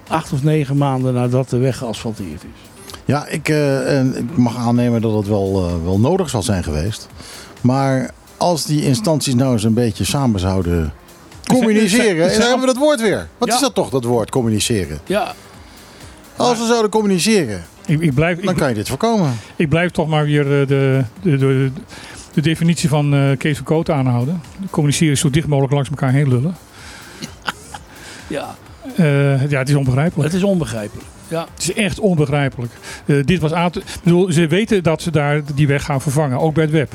Acht 0.07 0.33
of 0.33 0.43
negen 0.43 0.77
maanden 0.77 1.13
nadat 1.13 1.49
de 1.49 1.57
weg 1.57 1.77
geasfalteerd 1.77 2.43
is. 2.43 2.69
Ja, 3.05 3.27
ik, 3.27 3.49
uh, 3.49 4.15
ik 4.15 4.37
mag 4.37 4.57
aannemen 4.57 5.01
dat 5.01 5.13
het 5.13 5.27
wel, 5.27 5.69
uh, 5.69 5.83
wel 5.83 5.99
nodig 5.99 6.29
zal 6.29 6.43
zijn 6.43 6.63
geweest. 6.63 7.07
Maar 7.61 8.11
als 8.37 8.65
die 8.65 8.83
instanties 8.83 9.35
nou 9.35 9.53
eens 9.53 9.63
een 9.63 9.73
beetje 9.73 10.03
samen 10.03 10.39
zouden 10.39 10.93
communiceren. 11.57 12.31
En 12.31 12.39
dan 12.39 12.47
hebben 12.47 12.59
we 12.59 12.65
dat 12.65 12.77
woord 12.77 13.01
weer. 13.01 13.27
Wat 13.37 13.47
is 13.47 13.59
dat 13.59 13.73
toch, 13.73 13.89
dat 13.89 14.03
woord, 14.03 14.29
communiceren? 14.29 14.99
Ja. 15.05 15.33
Als 16.35 16.59
we 16.59 16.65
zouden 16.65 16.91
communiceren, 16.91 17.65
ik, 17.85 18.01
ik 18.01 18.13
blijf, 18.13 18.39
dan 18.39 18.55
kan 18.55 18.69
je 18.69 18.75
dit 18.75 18.87
voorkomen. 18.87 19.39
Ik 19.55 19.69
blijf 19.69 19.91
toch 19.91 20.07
maar 20.07 20.25
weer 20.25 20.43
de, 20.43 20.65
de, 20.67 21.03
de, 21.37 21.71
de 22.33 22.41
definitie 22.41 22.89
van 22.89 23.13
uh, 23.13 23.37
Kees 23.37 23.55
van 23.55 23.65
Koot 23.65 23.89
aanhouden. 23.89 24.41
Communiceren 24.69 25.13
is 25.13 25.19
zo 25.19 25.29
dicht 25.29 25.47
mogelijk 25.47 25.73
langs 25.73 25.89
elkaar 25.89 26.11
heen 26.11 26.29
lullen. 26.29 26.55
Ja. 28.27 28.55
Uh, 28.99 29.49
ja, 29.49 29.59
het 29.59 29.69
is 29.69 29.75
onbegrijpelijk. 29.75 30.31
Het 30.31 30.41
is 30.41 30.47
onbegrijpelijk. 30.47 31.07
Ja. 31.27 31.47
Het 31.53 31.63
is 31.63 31.73
echt 31.73 31.99
onbegrijpelijk. 31.99 32.71
Uh, 33.05 33.25
dit 33.25 33.39
was 33.39 33.53
aan 33.53 33.71
bedoel, 34.03 34.31
ze 34.31 34.47
weten 34.47 34.83
dat 34.83 35.01
ze 35.01 35.11
daar 35.11 35.41
die 35.55 35.67
weg 35.67 35.83
gaan 35.83 36.01
vervangen, 36.01 36.39
ook 36.39 36.53
bij 36.53 36.63
het 36.63 36.73
web. 36.73 36.93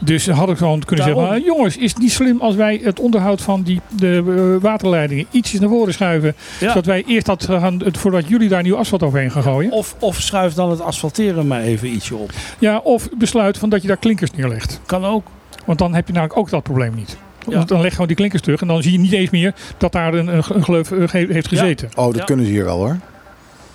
Dus 0.00 0.28
had 0.28 0.50
ik 0.50 0.56
gewoon 0.56 0.84
kunnen 0.84 1.06
Daarom. 1.06 1.24
zeggen, 1.24 1.44
jongens, 1.44 1.76
is 1.76 1.90
het 1.90 2.02
niet 2.02 2.12
slim 2.12 2.40
als 2.40 2.54
wij 2.54 2.80
het 2.82 3.00
onderhoud 3.00 3.40
van 3.40 3.62
die, 3.62 3.80
de 3.88 4.22
uh, 4.26 4.62
waterleidingen 4.62 5.26
ietsjes 5.30 5.60
naar 5.60 5.68
voren 5.68 5.92
schuiven. 5.92 6.34
Ja. 6.60 6.68
Zodat 6.68 6.86
wij 6.86 7.04
eerst 7.06 7.26
dat 7.26 7.44
gaan, 7.44 7.80
voordat 7.92 8.28
jullie 8.28 8.48
daar 8.48 8.62
nieuw 8.62 8.76
asfalt 8.76 9.02
overheen 9.02 9.30
gaan 9.30 9.42
gooien. 9.42 9.70
Of, 9.70 9.96
of 9.98 10.20
schuif 10.20 10.54
dan 10.54 10.70
het 10.70 10.80
asfalteren 10.80 11.46
maar 11.46 11.60
even 11.60 11.88
ietsje 11.88 12.16
op. 12.16 12.30
Ja, 12.58 12.78
of 12.78 13.08
besluit 13.18 13.58
van 13.58 13.68
dat 13.68 13.82
je 13.82 13.88
daar 13.88 13.96
klinkers 13.96 14.30
neerlegt. 14.30 14.80
Kan 14.86 15.04
ook. 15.04 15.26
Want 15.64 15.78
dan 15.78 15.94
heb 15.94 16.06
je 16.06 16.12
namelijk 16.12 16.38
ook 16.38 16.50
dat 16.50 16.62
probleem 16.62 16.94
niet. 16.94 17.16
Ja. 17.48 17.64
Dan 17.64 17.80
leg 17.80 17.92
gewoon 17.92 18.06
die 18.06 18.16
klinkers 18.16 18.42
terug 18.42 18.60
en 18.60 18.66
dan 18.68 18.82
zie 18.82 18.92
je 18.92 18.98
niet 18.98 19.12
eens 19.12 19.30
meer 19.30 19.54
dat 19.76 19.92
daar 19.92 20.14
een, 20.14 20.26
een, 20.26 20.42
een 20.48 20.64
gleuf 20.64 20.90
heeft 21.10 21.48
gezeten. 21.48 21.88
Oh, 21.96 22.14
dat 22.14 22.24
kunnen 22.24 22.44
ze 22.46 22.50
hier 22.50 22.64
wel 22.64 22.76
hoor. 22.76 22.96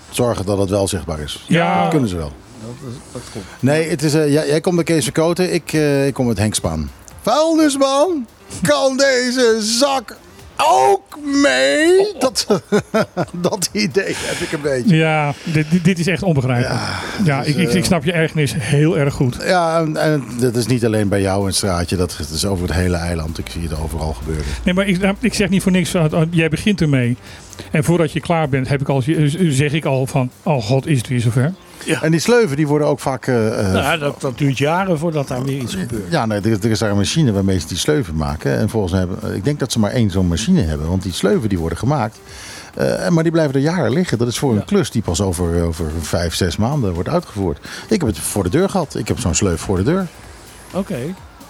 Zorgen 0.10 0.45
dat 0.45 0.58
het 0.58 0.70
wel 0.70 0.88
zichtbaar 0.88 1.20
is. 1.20 1.44
Ja. 1.48 1.82
Dat 1.82 1.90
kunnen 1.90 2.10
ze 2.10 2.16
wel. 2.16 2.32
Dat, 2.65 2.94
dat 3.11 3.44
Nee, 3.60 3.90
het 3.90 4.03
is, 4.03 4.15
uh, 4.15 4.31
jij, 4.34 4.48
jij 4.48 4.61
komt 4.61 4.76
bij 4.76 4.84
Kees 4.84 5.03
Verkoten, 5.03 5.53
ik, 5.53 5.73
uh, 5.73 6.07
ik 6.07 6.14
kom 6.14 6.27
met 6.27 6.38
Henk 6.38 6.56
Spaan. 6.56 6.91
Vuilnisman, 7.22 8.27
kan 8.61 8.98
deze 8.98 9.57
zak 9.61 10.18
ook 10.57 11.19
mee? 11.41 12.14
Dat, 12.19 12.48
dat 13.31 13.69
idee 13.72 14.15
heb 14.18 14.40
ik 14.40 14.52
een 14.52 14.61
beetje. 14.61 14.95
Ja, 14.95 15.34
dit, 15.44 15.65
dit 15.84 15.99
is 15.99 16.07
echt 16.07 16.23
onbegrijpelijk. 16.23 16.81
Ja, 16.81 16.99
ja 17.23 17.44
ik, 17.44 17.56
ik, 17.56 17.73
ik, 17.73 17.85
snap 17.85 18.03
je 18.03 18.11
ergernis 18.11 18.53
heel 18.57 18.98
erg 18.98 19.14
goed. 19.14 19.38
Ja, 19.45 19.80
en, 19.80 19.98
en, 19.98 20.23
dat 20.40 20.56
is 20.56 20.65
niet 20.65 20.85
alleen 20.85 21.07
bij 21.07 21.22
jou 21.22 21.48
een 21.48 21.53
straatje. 21.53 21.95
Dat 21.95 22.19
is 22.34 22.45
over 22.45 22.68
het 22.68 22.76
hele 22.76 22.98
eiland. 22.98 23.38
Ik 23.38 23.48
zie 23.49 23.61
het 23.61 23.80
overal 23.80 24.14
gebeuren. 24.14 24.45
Nee, 24.64 24.73
maar 24.73 24.88
ik, 24.88 24.99
nou, 24.99 25.15
ik 25.19 25.34
zeg 25.34 25.49
niet 25.49 25.61
voor 25.61 25.72
niks. 25.72 25.94
Jij 26.30 26.49
begint 26.49 26.81
ermee. 26.81 27.18
En 27.72 27.84
voordat 27.84 28.11
je 28.11 28.19
klaar 28.19 28.49
bent, 28.49 28.68
heb 28.68 28.81
ik 28.81 28.90
al, 28.90 29.03
zeg 29.49 29.73
ik 29.73 29.85
al 29.85 30.07
van... 30.07 30.31
Oh 30.44 30.64
god, 30.64 30.88
is 30.88 30.98
het 30.98 31.07
weer 31.07 31.19
zover? 31.19 31.53
Ja. 31.86 32.02
En 32.02 32.12
die 32.12 32.20
sleuven 32.20 32.58
die 32.58 32.68
worden 32.68 32.88
ook 32.88 33.00
vaak... 33.00 33.28
Uh, 33.28 33.36
nou, 33.72 34.00
dat, 34.00 34.22
dat, 34.22 34.38
duurt 34.38 34.58
jaren 34.58 35.00
voordat 35.00 35.28
daar 35.28 35.44
weer 35.44 35.62
iets 35.62 35.76
gebeurt. 35.76 36.12
Ja, 36.12 36.26
nee, 36.26 36.42
er, 36.42 36.52
er, 36.52 36.72
is 36.72 36.80
daar 36.80 36.90
een 36.90 36.98
machine 36.98 37.32
waarmee 37.32 37.60
ze 37.60 37.68
die 37.68 37.78
sleuven 37.78 38.16
maken. 38.16 38.58
En 38.58 38.70
volgens 38.70 38.92
mij 38.92 39.02
hebben... 39.02 39.36
Ik 39.36 39.44
denk 39.44 39.60
dat 39.60 39.72
ze 39.72 39.80
maar 39.80 39.92
één 39.92 40.12
zo'n 40.12 40.28
machine 40.28 40.62
hebben. 40.62 40.88
Want 40.88 41.04
die 41.04 41.14
sleuven 41.14 41.50
die 41.50 41.60
worden 41.60 41.78
gemaakt. 41.78 42.20
Uh, 42.82 43.10
maar 43.10 43.24
die 43.24 43.32
blijven 43.32 43.56
er 43.56 43.62
jaren 43.62 43.94
liggen. 43.94 44.18
Dat 44.18 44.28
is 44.28 44.38
voor 44.38 44.56
een 44.56 44.66
klus 44.66 44.92
die 44.92 45.02
pas 45.02 45.22
over, 45.22 45.64
over 45.64 45.86
vijf, 46.02 46.36
zes 46.36 46.58
maanden 46.58 46.94
wordt 46.94 47.10
uitgevoerd. 47.10 47.60
Ik 47.90 48.00
heb 48.00 48.10
het 48.10 48.20
voor 48.20 48.44
de 48.44 48.50
deur 48.50 48.70
gehad. 48.70 48.96
Ik 48.96 49.08
heb 49.08 49.20
zo'n 49.20 49.36
sleuf 49.36 49.62
voor 49.62 49.78
de 49.78 49.84
deur. 49.84 50.08
Oké. 50.72 50.98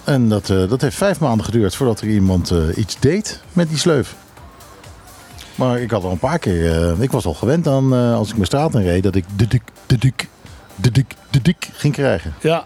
En 0.04 0.28
dat, 0.28 0.48
uh, 0.48 0.68
dat 0.68 0.80
heeft 0.80 0.96
vijf 0.96 1.20
maanden 1.20 1.44
geduurd 1.44 1.76
voordat 1.76 2.00
er 2.00 2.08
iemand 2.08 2.52
iets 2.76 2.96
deed 3.00 3.40
met 3.52 3.68
die 3.68 3.78
sleuf. 3.78 4.14
Maar 5.54 5.80
ik 5.80 5.90
had 5.90 6.04
al 6.04 6.10
een 6.10 6.18
paar 6.18 6.38
keer. 6.38 6.92
Uh, 6.92 7.00
ik 7.00 7.10
was 7.10 7.26
al 7.26 7.34
gewend 7.34 7.66
aan 7.66 7.94
uh, 7.94 8.14
als 8.14 8.28
ik 8.28 8.34
mijn 8.34 8.46
straat 8.46 8.74
in 8.74 8.82
reed 8.82 9.02
dat 9.02 9.14
ik 9.14 9.24
de 9.36 9.46
dik, 9.46 9.62
de 9.86 9.98
dik, 9.98 10.28
de 10.74 10.90
dik, 10.90 11.14
de 11.30 11.42
dik 11.42 11.68
ging 11.72 11.92
krijgen. 11.94 12.34
Ja. 12.40 12.64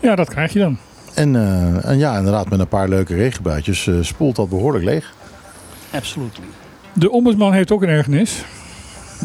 Ja, 0.00 0.14
dat 0.14 0.28
krijg 0.28 0.52
je 0.52 0.58
dan. 0.58 0.78
En, 1.14 1.34
uh, 1.34 1.84
en 1.84 1.98
ja, 1.98 2.16
inderdaad, 2.16 2.48
met 2.48 2.60
een 2.60 2.68
paar 2.68 2.88
leuke 2.88 3.14
regenbuitjes 3.14 3.90
spoelt 4.00 4.36
dat 4.36 4.48
behoorlijk 4.48 4.84
leeg. 4.84 5.14
Absoluut. 5.90 6.38
De 6.92 7.10
ombudsman 7.10 7.52
heeft 7.52 7.72
ook 7.72 7.82
een 7.82 7.88
ergernis. 7.88 8.44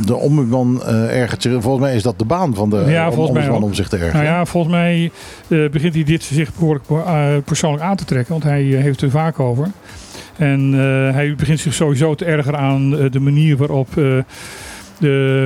De 0.06 0.15
ombudsman 0.15 0.84
ergert 0.86 1.41
zich. 1.41 1.61
Volgens 1.61 1.84
mij 1.84 1.95
is 1.95 2.03
dat 2.03 2.19
de 2.19 2.26
baan 2.26 2.56
van 2.56 2.69
de 2.69 2.84
ja, 2.88 3.10
om, 3.10 3.19
ombudsman 3.19 3.64
om 3.64 3.74
zich 3.74 3.90
te 3.90 3.98
ergeren. 3.98 4.24
Nou 4.24 4.26
ja, 4.26 4.45
volgens 4.45 4.74
mij 4.74 5.11
begint 5.48 5.94
hij 5.94 6.03
dit 6.03 6.24
zich 6.24 6.53
behoorlijk 6.53 6.86
persoonlijk 7.45 7.84
aan 7.84 7.95
te 7.95 8.06
trekken. 8.06 8.32
Want 8.32 8.44
hij 8.44 8.64
heeft 8.64 9.02
het 9.02 9.02
er 9.02 9.19
vaak 9.19 9.40
over. 9.40 9.68
En 10.38 10.74
uh, 10.74 10.80
hij 11.14 11.36
begint 11.38 11.60
zich 11.60 11.74
sowieso 11.74 12.15
te 12.15 12.26
erger 12.26 12.56
aan 12.56 12.94
uh, 12.94 13.11
de 13.11 13.19
manier 13.19 13.57
waarop 13.57 13.95
uh, 13.95 14.18
de, 14.99 15.45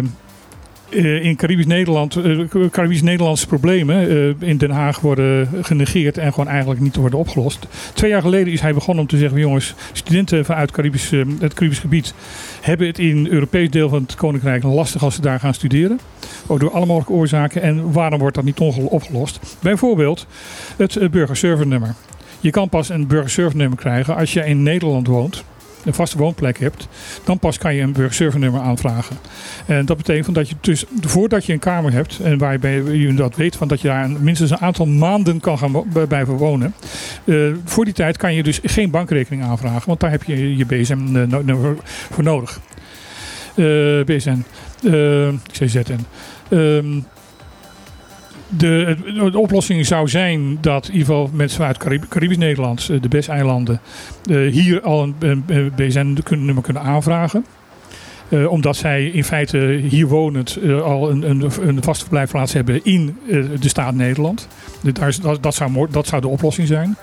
in 0.96 1.36
Caribisch 1.36 1.66
Nederland, 1.66 2.18
Caribisch-Nederlandse 2.72 3.48
problemen 3.48 4.36
in 4.40 4.58
Den 4.58 4.72
Haag 4.72 5.00
worden 5.00 5.50
genegeerd 5.62 6.18
en 6.18 6.34
gewoon 6.34 6.48
eigenlijk 6.48 6.80
niet 6.80 6.96
worden 6.96 7.20
opgelost. 7.20 7.68
Twee 7.94 8.10
jaar 8.10 8.22
geleden 8.22 8.54
is 8.54 8.62
hij 8.62 8.74
begonnen 8.74 9.04
om 9.04 9.10
te 9.10 9.18
zeggen: 9.18 9.40
jongens, 9.40 9.74
studenten 9.92 10.46
vanuit 10.46 10.72
Caribisch, 10.72 11.12
het 11.40 11.54
Caribisch 11.54 11.80
gebied 11.80 12.14
hebben 12.62 12.88
het 12.88 13.00
in 13.00 13.28
Europees 13.28 13.70
deel 13.70 13.90
van 13.90 14.02
het 14.02 14.16
Koninkrijk 14.16 14.64
lastig 14.64 15.04
als 15.04 15.16
ze 15.16 15.22
daar 15.22 15.40
gaan 15.40 15.54
studeren. 15.54 16.00
Ook 16.48 16.60
door 16.60 16.72
alle 16.72 16.86
mogelijke 16.86 17.14
oorzaken. 17.14 17.62
En 17.62 17.92
waarom 17.92 18.20
wordt 18.20 18.36
dat 18.36 18.44
niet 18.46 18.60
opgelost? 18.60 19.40
Bijvoorbeeld 19.62 20.28
het 20.78 21.12
burgerservice-nummer. 21.12 21.96
Je 22.40 22.50
kan 22.50 22.70
pas 22.70 22.90
een 22.90 23.08
burgerservice-nummer 23.08 23.78
krijgen 23.78 24.16
als 24.16 24.34
je 24.34 24.46
in 24.46 24.64
Nederland 24.64 25.08
woont, 25.08 25.44
een 25.86 25.94
vaste 25.94 26.18
woonplek 26.18 26.60
hebt. 26.60 26.88
Dan 27.24 27.40
pas 27.40 27.58
kan 27.58 27.76
je 27.76 27.82
een 27.82 27.94
burgerservice-nummer 27.94 28.62
aanvragen. 28.62 29.18
En 29.66 29.86
dat 29.86 29.98
betekent 29.98 30.36
dat 30.36 30.50
je 30.50 30.56
dus 30.62 30.86
voordat 31.02 31.46
je 31.46 31.54
een 31.54 31.60
kamer 31.60 31.92
hebt 31.92 32.20
en 32.20 32.38
waarbij 32.38 32.84
je 32.84 33.14
dat 33.14 33.36
weet, 33.36 33.56
van 33.56 33.68
dat 33.68 33.82
je 33.82 33.88
daar 33.88 34.10
minstens 34.10 34.52
een 34.52 34.60
aantal 34.60 34.86
maanden 34.86 35.40
kan 35.40 35.58
gaan 35.58 35.84
blijven 36.08 36.34
wonen. 36.34 36.74
Uh, 37.24 37.54
voor 37.66 37.86
die 37.86 37.94
tijd 37.94 38.18
kan 38.18 38.34
je 38.34 38.44
dus 38.44 38.60
geen 38.64 38.90
bankrekening 38.90 39.44
aanvragen, 39.44 39.88
want 39.88 40.00
daar 40.00 40.12
heb 40.12 40.24
je 40.24 40.58
je 40.58 40.66
BSM-nummer 40.66 41.76
voor 41.86 42.24
nodig. 42.24 42.60
Uh, 43.56 44.04
BSN, 44.04 44.44
uh. 44.84 45.28
Um, 46.50 47.06
de, 48.58 48.96
de, 49.32 49.40
oplossing 49.40 49.86
zou 49.86 50.08
zijn 50.08 50.58
dat 50.62 50.88
in 50.88 50.94
ieder 50.94 51.08
geval 51.08 51.30
mensen 51.34 51.66
uit 51.66 51.78
Carib 51.78 52.06
Caribisch 52.10 52.38
Nederland, 52.38 52.90
eh, 52.90 53.02
de 53.02 53.08
BES-eilanden, 53.08 53.82
uh, 54.30 54.52
hier 54.52 54.82
al 54.82 55.04
een, 55.04 55.44
een 55.48 55.72
BSN-nummer 55.76 56.64
kunnen 56.64 56.82
aanvragen. 56.82 57.46
Uh, 58.30 58.52
omdat 58.52 58.76
zij 58.76 59.06
in 59.06 59.24
feite 59.24 59.58
hier 59.90 60.08
wonend 60.08 60.58
al 60.84 61.10
een, 61.10 61.30
een, 61.30 61.52
een, 61.62 61.84
vaste 61.84 62.04
verblijfplaats 62.04 62.54
hebben 62.54 62.80
in 62.84 63.18
de 63.60 63.70
staat 63.70 63.94
Nederland. 63.94 64.48
Dat, 64.82 65.42
dat, 65.42 65.56
zou, 65.56 65.88
dat 65.90 66.08
zou 66.08 66.22
de 66.22 66.28
oplossing 66.28 66.68
zijn. 66.68 66.96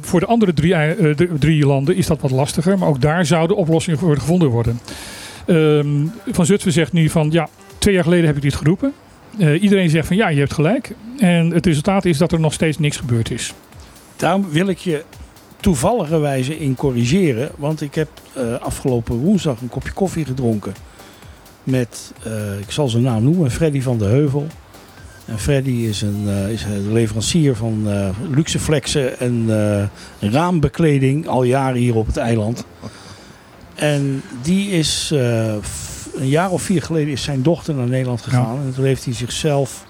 voor 0.00 0.20
de 0.20 0.26
andere 0.26 0.52
drie, 0.52 0.74
drie, 1.38 1.66
landen 1.66 1.96
is 1.96 2.06
dat 2.06 2.20
wat 2.20 2.30
lastiger, 2.30 2.78
maar 2.78 2.88
ook 2.88 3.00
daar 3.00 3.26
zou 3.26 3.48
de 3.48 3.54
oplossing 3.54 3.98
voor 3.98 4.18
gevonden 4.18 4.48
worden. 4.48 4.80
Ehm, 5.46 6.06
van 6.26 6.46
Zutphen 6.46 6.72
zegt 6.72 6.92
nu 6.92 7.08
van 7.08 7.30
ja, 7.30 7.48
twee 7.78 7.94
jaar 7.94 8.04
geleden 8.04 8.26
heb 8.26 8.36
ik 8.36 8.42
dit 8.42 8.54
geroepen. 8.54 8.92
Uh, 9.38 9.62
iedereen 9.62 9.90
zegt 9.90 10.06
van 10.06 10.16
ja, 10.16 10.28
je 10.28 10.38
hebt 10.38 10.52
gelijk. 10.52 10.94
En 11.18 11.50
het 11.50 11.66
resultaat 11.66 12.04
is 12.04 12.18
dat 12.18 12.32
er 12.32 12.40
nog 12.40 12.52
steeds 12.52 12.78
niks 12.78 12.96
gebeurd 12.96 13.30
is. 13.30 13.54
Daarom 14.16 14.50
wil 14.50 14.66
ik 14.66 14.78
je 14.78 15.04
toevallige 15.60 16.18
wijze 16.18 16.58
in 16.58 16.74
corrigeren. 16.74 17.50
Want 17.56 17.80
ik 17.80 17.94
heb 17.94 18.08
uh, 18.36 18.54
afgelopen 18.54 19.16
woensdag 19.16 19.60
een 19.60 19.68
kopje 19.68 19.92
koffie 19.92 20.24
gedronken. 20.24 20.74
Met, 21.64 22.12
uh, 22.26 22.58
ik 22.58 22.70
zal 22.70 22.88
zijn 22.88 23.02
naam 23.02 23.22
noemen, 23.22 23.50
Freddy 23.50 23.80
van 23.80 23.98
de 23.98 24.04
Heuvel. 24.04 24.46
En 25.24 25.38
Freddy 25.38 25.70
is 25.70 26.02
een, 26.02 26.28
is 26.28 26.66
leverancier 26.90 27.56
van 27.56 27.88
luxe 28.30 28.58
flexen 28.58 29.18
en 29.18 29.50
raambekleding 30.20 31.26
al 31.26 31.42
jaren 31.42 31.80
hier 31.80 31.94
op 31.94 32.06
het 32.06 32.16
eiland. 32.16 32.64
En 33.74 34.22
die 34.42 34.70
is 34.70 35.14
een 36.14 36.28
jaar 36.28 36.50
of 36.50 36.62
vier 36.62 36.82
geleden 36.82 37.12
is 37.12 37.22
zijn 37.22 37.42
dochter 37.42 37.74
naar 37.74 37.88
Nederland 37.88 38.22
gegaan. 38.22 38.56
En 38.56 38.72
toen 38.74 38.84
heeft 38.84 39.04
hij 39.04 39.14
zichzelf 39.14 39.84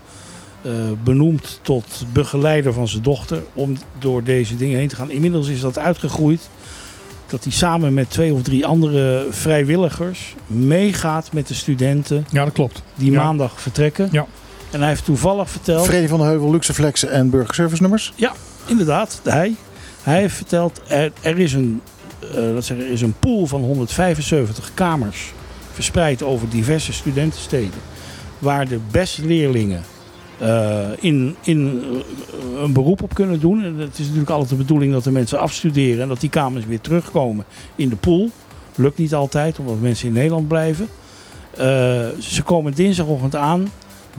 uh, 0.63 0.73
benoemd 1.05 1.59
tot 1.63 2.05
begeleider 2.13 2.73
van 2.73 2.89
zijn 2.89 3.03
dochter. 3.03 3.43
Om 3.53 3.77
door 3.99 4.23
deze 4.23 4.57
dingen 4.57 4.79
heen 4.79 4.89
te 4.89 4.97
gaan. 4.97 5.11
Inmiddels 5.11 5.49
is 5.49 5.61
dat 5.61 5.79
uitgegroeid. 5.79 6.49
Dat 7.27 7.45
hij 7.45 7.53
samen 7.53 7.95
met 7.95 8.11
twee 8.11 8.33
of 8.33 8.43
drie 8.43 8.67
andere 8.67 9.27
vrijwilligers 9.31 10.35
meegaat 10.47 11.33
met 11.33 11.49
de 11.49 11.55
studenten. 11.55 12.27
Ja, 12.31 12.45
dat 12.45 12.53
klopt. 12.53 12.83
Die 12.95 13.13
maandag 13.13 13.61
vertrekken. 13.61 14.09
Ja. 14.13 14.27
En 14.71 14.81
hij 14.81 14.89
heeft 14.89 15.05
toevallig 15.05 15.51
verteld. 15.51 15.87
Freddy 15.87 16.09
van 16.09 16.19
de 16.19 16.25
Heuvel, 16.25 16.51
Luxeflex 16.51 17.05
en 17.05 17.31
Burgerservice 17.31 17.83
nummers? 17.83 18.13
Ja, 18.15 18.33
inderdaad. 18.67 19.21
Hij. 19.25 19.55
Hij 20.03 20.21
heeft 20.21 20.37
verteld, 20.37 20.81
er, 20.87 21.13
er 21.21 21.39
is, 21.39 21.53
een, 21.53 21.81
uh, 22.23 22.31
zeggen, 22.35 22.79
er 22.79 22.91
is 22.91 23.01
een 23.01 23.15
pool 23.19 23.47
van 23.47 23.61
175 23.61 24.71
kamers 24.75 25.33
verspreid 25.73 26.23
over 26.23 26.49
diverse 26.49 26.93
studentensteden. 26.93 27.81
waar 28.39 28.69
de 28.69 28.79
beste 28.91 29.27
leerlingen 29.27 29.83
in, 31.01 31.37
in 31.43 31.83
een 32.57 32.73
beroep 32.73 33.03
op 33.03 33.15
kunnen 33.15 33.41
doen. 33.41 33.65
En 33.65 33.79
het 33.79 33.93
is 33.93 34.05
natuurlijk 34.05 34.31
altijd 34.31 34.51
de 34.51 34.57
bedoeling 34.57 34.93
dat 34.93 35.05
de 35.05 35.11
mensen 35.11 35.39
afstuderen 35.39 36.03
en 36.03 36.09
dat 36.09 36.21
die 36.21 36.31
kamers 36.31 36.67
weer 36.67 36.81
terugkomen 36.81 37.45
in 37.77 37.89
de 37.89 37.97
pool. 37.97 38.31
Lukt 38.75 38.99
niet 38.99 39.15
altijd, 39.15 39.59
omdat 39.59 39.81
mensen 39.81 40.07
in 40.07 40.13
Nederland 40.13 40.49
blijven. 40.49 40.89
ze 42.19 42.43
komen 42.45 42.75
dinsdagochtend 42.75 43.37
aan. 43.37 43.71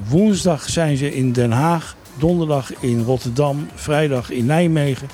Woensdag 0.09 0.69
zijn 0.69 0.97
ze 0.97 1.15
in 1.15 1.31
Den 1.31 1.51
Haag. 1.51 1.95
Donderdag 2.17 2.73
in 2.79 3.03
Rotterdam. 3.03 3.67
Vrijdag 3.75 4.29
in 4.29 4.45
Nijmegen. 4.45 5.07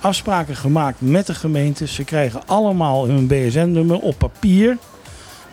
Afspraken 0.00 0.56
gemaakt 0.56 1.00
met 1.00 1.26
de 1.26 1.34
gemeente. 1.34 1.86
Ze 1.86 2.04
krijgen 2.04 2.46
allemaal 2.46 3.06
hun 3.06 3.26
BSN-nummer 3.26 3.98
op 3.98 4.18
papier. 4.18 4.78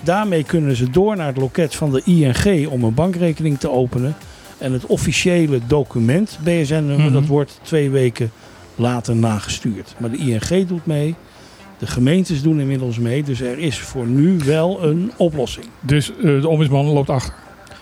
Daarmee 0.04 0.44
kunnen 0.44 0.76
ze 0.76 0.90
door 0.90 1.16
naar 1.16 1.28
het 1.28 1.38
loket 1.38 1.76
van 1.76 1.92
de 1.92 2.02
ING 2.06 2.68
om 2.68 2.84
een 2.84 2.94
bankrekening 2.94 3.60
te 3.60 3.70
openen. 3.70 4.16
En 4.58 4.74
het 4.74 4.86
officiële 4.86 5.60
document, 5.68 6.40
BSN-nummer, 6.44 7.06
mhm. 7.06 7.14
dat 7.14 7.26
wordt 7.26 7.60
twee 7.62 7.90
weken 7.90 8.32
later 8.76 9.16
nagestuurd. 9.16 9.96
Maar 9.98 10.12
de 10.12 10.18
ING 10.18 10.68
doet 10.68 10.86
mee. 10.86 11.16
De 11.78 11.88
gemeentes 11.88 12.42
doen 12.42 12.60
inmiddels 12.60 13.00
mee. 13.00 13.24
Dus 13.24 13.42
er 13.42 13.58
is 13.60 13.80
voor 13.80 14.06
nu 14.06 14.38
wel 14.46 14.84
een 14.84 15.12
oplossing. 15.18 15.66
Dus 15.80 16.12
uh, 16.18 16.42
de 16.42 16.48
ombudsman 16.48 16.86
loopt 16.86 17.10
achter? 17.10 17.34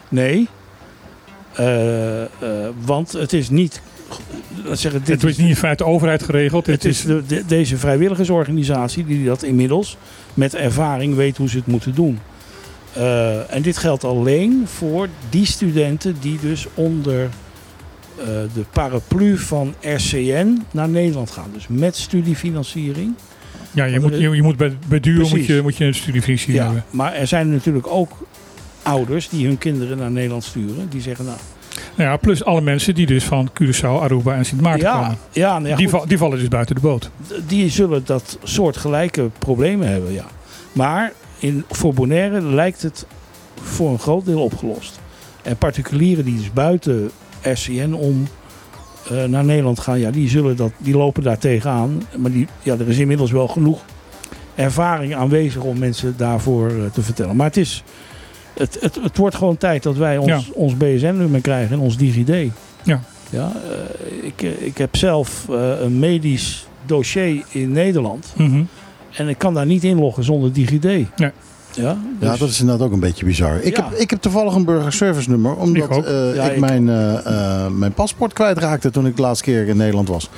Nee, 0.09 0.47
uh, 1.59 2.21
uh, 2.21 2.27
want 2.85 3.11
het 3.11 3.33
is 3.33 3.49
niet. 3.49 3.81
Zeggen, 4.71 5.01
dit 5.03 5.21
het 5.21 5.31
is 5.31 5.37
niet 5.37 5.47
in 5.47 5.55
feite 5.55 5.83
de 5.83 5.89
overheid 5.89 6.23
geregeld. 6.23 6.65
Het, 6.65 6.85
is, 6.85 7.01
de, 7.01 7.43
deze 7.47 7.77
vrijwilligersorganisatie 7.77 9.05
die 9.05 9.25
dat 9.25 9.43
inmiddels 9.43 9.97
met 10.33 10.55
ervaring 10.55 11.15
weet 11.15 11.37
hoe 11.37 11.49
ze 11.49 11.57
het 11.57 11.67
moeten 11.67 11.95
doen. 11.95 12.19
Uh, 12.97 13.53
en 13.53 13.61
dit 13.61 13.77
geldt 13.77 14.03
alleen 14.03 14.63
voor 14.65 15.07
die 15.29 15.45
studenten 15.45 16.15
die 16.19 16.39
dus 16.41 16.67
onder 16.73 17.29
de 18.53 18.65
paraplu 18.71 19.37
van 19.37 19.75
RCN 19.81 20.61
naar 20.71 20.89
Nederland 20.89 21.31
gaan. 21.31 21.49
Dus 21.53 21.67
met 21.67 21.95
studiefinanciering. 21.95 23.13
Ja, 23.71 23.85
je 23.85 23.99
moet, 23.99 24.17
je, 24.17 24.29
je 24.29 24.41
moet 24.41 24.57
bij, 24.57 24.77
bij 24.87 24.99
duur 24.99 25.27
moet 25.29 25.45
je, 25.45 25.61
moet 25.61 25.77
je 25.77 25.85
een 25.85 25.95
studiefinanciering 25.95 26.65
ja, 26.65 26.65
hebben. 26.65 26.83
Maar 26.89 27.13
er 27.13 27.27
zijn 27.27 27.51
natuurlijk 27.51 27.87
ook 27.87 28.11
ouders 28.83 29.29
die 29.29 29.45
hun 29.47 29.57
kinderen 29.57 29.97
naar 29.97 30.11
Nederland 30.11 30.43
sturen. 30.43 30.89
Die 30.89 31.01
zeggen 31.01 31.25
nou... 31.25 31.37
nou 31.95 32.09
ja, 32.09 32.17
plus 32.17 32.43
alle 32.43 32.61
mensen 32.61 32.95
die 32.95 33.05
dus 33.05 33.23
van 33.23 33.49
Curaçao, 33.61 34.01
Aruba 34.01 34.35
en 34.35 34.45
Sint 34.45 34.61
Maarten 34.61 34.91
komen. 34.91 35.17
Ja, 35.31 35.59
nou 35.59 35.69
ja, 35.69 35.75
die, 35.75 35.89
die, 36.05 36.17
vallen 36.17 36.39
dus 36.39 36.47
buiten 36.47 36.75
de 36.75 36.81
boot. 36.81 37.09
Die 37.47 37.69
zullen 37.69 38.01
dat 38.05 38.37
soort 38.43 38.77
gelijke 38.77 39.29
problemen 39.39 39.87
hebben, 39.87 40.13
ja. 40.13 40.25
Maar 40.71 41.11
in, 41.39 41.63
voor 41.69 41.93
Bonaire 41.93 42.41
lijkt 42.41 42.81
het 42.81 43.05
voor 43.61 43.89
een 43.89 43.99
groot 43.99 44.25
deel 44.25 44.43
opgelost. 44.43 44.99
En 45.41 45.57
particulieren 45.57 46.25
die 46.25 46.37
dus 46.37 46.53
buiten 46.53 47.11
RCN 47.41 47.93
om 47.93 48.27
uh, 49.11 49.23
naar 49.23 49.43
Nederland 49.43 49.79
gaan, 49.79 49.99
ja, 49.99 50.11
die, 50.11 50.29
zullen 50.29 50.55
dat, 50.55 50.71
die 50.77 50.97
lopen 50.97 51.23
daar 51.23 51.37
tegenaan. 51.37 52.03
Maar 52.17 52.31
die, 52.31 52.47
ja, 52.63 52.73
er 52.73 52.89
is 52.89 52.97
inmiddels 52.97 53.31
wel 53.31 53.47
genoeg 53.47 53.81
ervaring 54.55 55.15
aanwezig 55.15 55.61
om 55.61 55.79
mensen 55.79 56.13
daarvoor 56.17 56.71
uh, 56.71 56.85
te 56.93 57.01
vertellen. 57.01 57.35
Maar 57.35 57.47
het 57.47 57.57
is, 57.57 57.83
het, 58.53 58.77
het, 58.79 58.99
het 59.01 59.17
wordt 59.17 59.35
gewoon 59.35 59.57
tijd 59.57 59.83
dat 59.83 59.95
wij 59.95 60.17
ons, 60.17 60.51
ons 60.51 60.77
BSN-nummer 60.77 61.41
krijgen 61.41 61.75
en 61.75 61.79
ons 61.79 61.97
DigiD. 61.97 62.51
Ja. 62.83 63.01
Ja, 63.31 63.51
uh, 63.65 64.25
ik, 64.25 64.41
eh, 64.41 64.65
ik 64.65 64.77
heb 64.77 64.95
zelf 64.95 65.45
uh, 65.49 65.81
een 65.81 65.99
medisch 65.99 66.67
dossier 66.85 67.43
in 67.49 67.71
Nederland. 67.71 68.33
Mm 68.37 68.49
-hmm. 68.49 68.67
En 69.11 69.27
ik 69.27 69.37
kan 69.37 69.53
daar 69.53 69.65
niet 69.65 69.83
inloggen 69.83 70.23
zonder 70.23 70.53
DigiD. 70.53 70.83
Nee. 70.83 71.31
Ja, 71.73 71.97
dus... 72.19 72.29
ja, 72.29 72.37
dat 72.37 72.49
is 72.49 72.59
inderdaad 72.59 72.87
ook 72.87 72.93
een 72.93 72.99
beetje 72.99 73.25
bizar. 73.25 73.61
Ik, 73.61 73.77
ja. 73.77 73.83
heb, 73.83 73.99
ik 73.99 74.09
heb 74.09 74.21
toevallig 74.21 74.55
een 74.55 74.65
burgerservice 74.65 75.29
nummer. 75.29 75.55
Omdat 75.55 75.97
ik, 75.97 76.05
uh, 76.05 76.35
ja, 76.35 76.43
ik, 76.43 76.53
ik 76.53 76.59
mijn, 76.59 76.87
uh, 76.87 77.67
mijn 77.67 77.93
paspoort 77.93 78.33
kwijtraakte 78.33 78.91
toen 78.91 79.05
ik 79.05 79.15
de 79.15 79.21
laatste 79.21 79.43
keer 79.43 79.67
in 79.67 79.77
Nederland 79.77 80.07
was. 80.07 80.29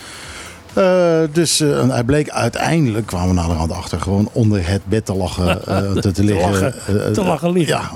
Uh, 0.77 1.19
dus 1.31 1.61
uh, 1.61 1.89
hij 1.89 2.03
bleek 2.03 2.29
uiteindelijk, 2.29 3.05
kwamen 3.05 3.27
we 3.27 3.33
naderhand 3.33 3.71
achter, 3.71 4.01
gewoon 4.01 4.29
onder 4.31 4.67
het 4.69 4.81
bed 4.85 5.05
te 5.05 5.15
lachen. 5.15 5.59
Uh, 5.67 5.91
te, 6.01 6.11
te, 6.11 6.23
liggen. 6.23 6.51
Lachen, 6.51 7.13
te 7.13 7.23
lachen 7.23 7.51
liggen. 7.51 7.75
Ja, 7.75 7.91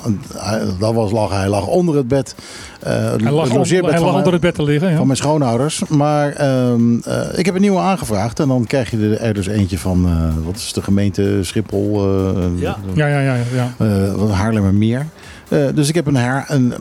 dat 0.80 0.94
was 0.94 1.12
lachen. 1.12 1.38
Hij 1.38 1.48
lag 1.48 1.68
onder 1.68 1.96
het 1.96 2.08
bed. 2.08 2.36
hij 2.80 3.32
lag, 3.32 3.52
on, 3.52 3.66
hij 3.68 4.00
lag 4.00 4.14
onder 4.14 4.32
het 4.32 4.42
bed 4.42 4.56
te 4.56 4.64
liggen. 4.64 4.90
Ja. 4.90 4.98
Van 4.98 5.06
mijn 5.06 5.18
schoonouders. 5.18 5.82
Maar 5.88 6.32
ehm, 6.34 6.96
ik 7.36 7.46
heb 7.46 7.56
een 7.56 7.62
nieuwe 7.62 7.80
aangevraagd. 7.80 8.40
En 8.40 8.48
dan 8.48 8.66
krijg 8.66 8.92
je 8.92 9.18
er 9.18 9.34
dus 9.34 9.48
eentje 9.48 9.78
van, 9.78 10.10
wat 10.46 10.56
is 10.56 10.74
de 10.74 10.82
gemeente 10.82 11.40
Schiphol? 11.42 12.10
ja. 12.56 12.78
ja, 12.94 13.08
ja, 13.08 13.20
ja. 13.20 13.36
ja. 13.54 13.86
Haarlemmermeer. 14.30 15.06
Uh, 15.50 15.68
dus 15.74 15.90
ik 15.90 15.96
heb 15.96 16.08
een 16.08 16.16
her. 16.16 16.46
Een, 16.48 16.74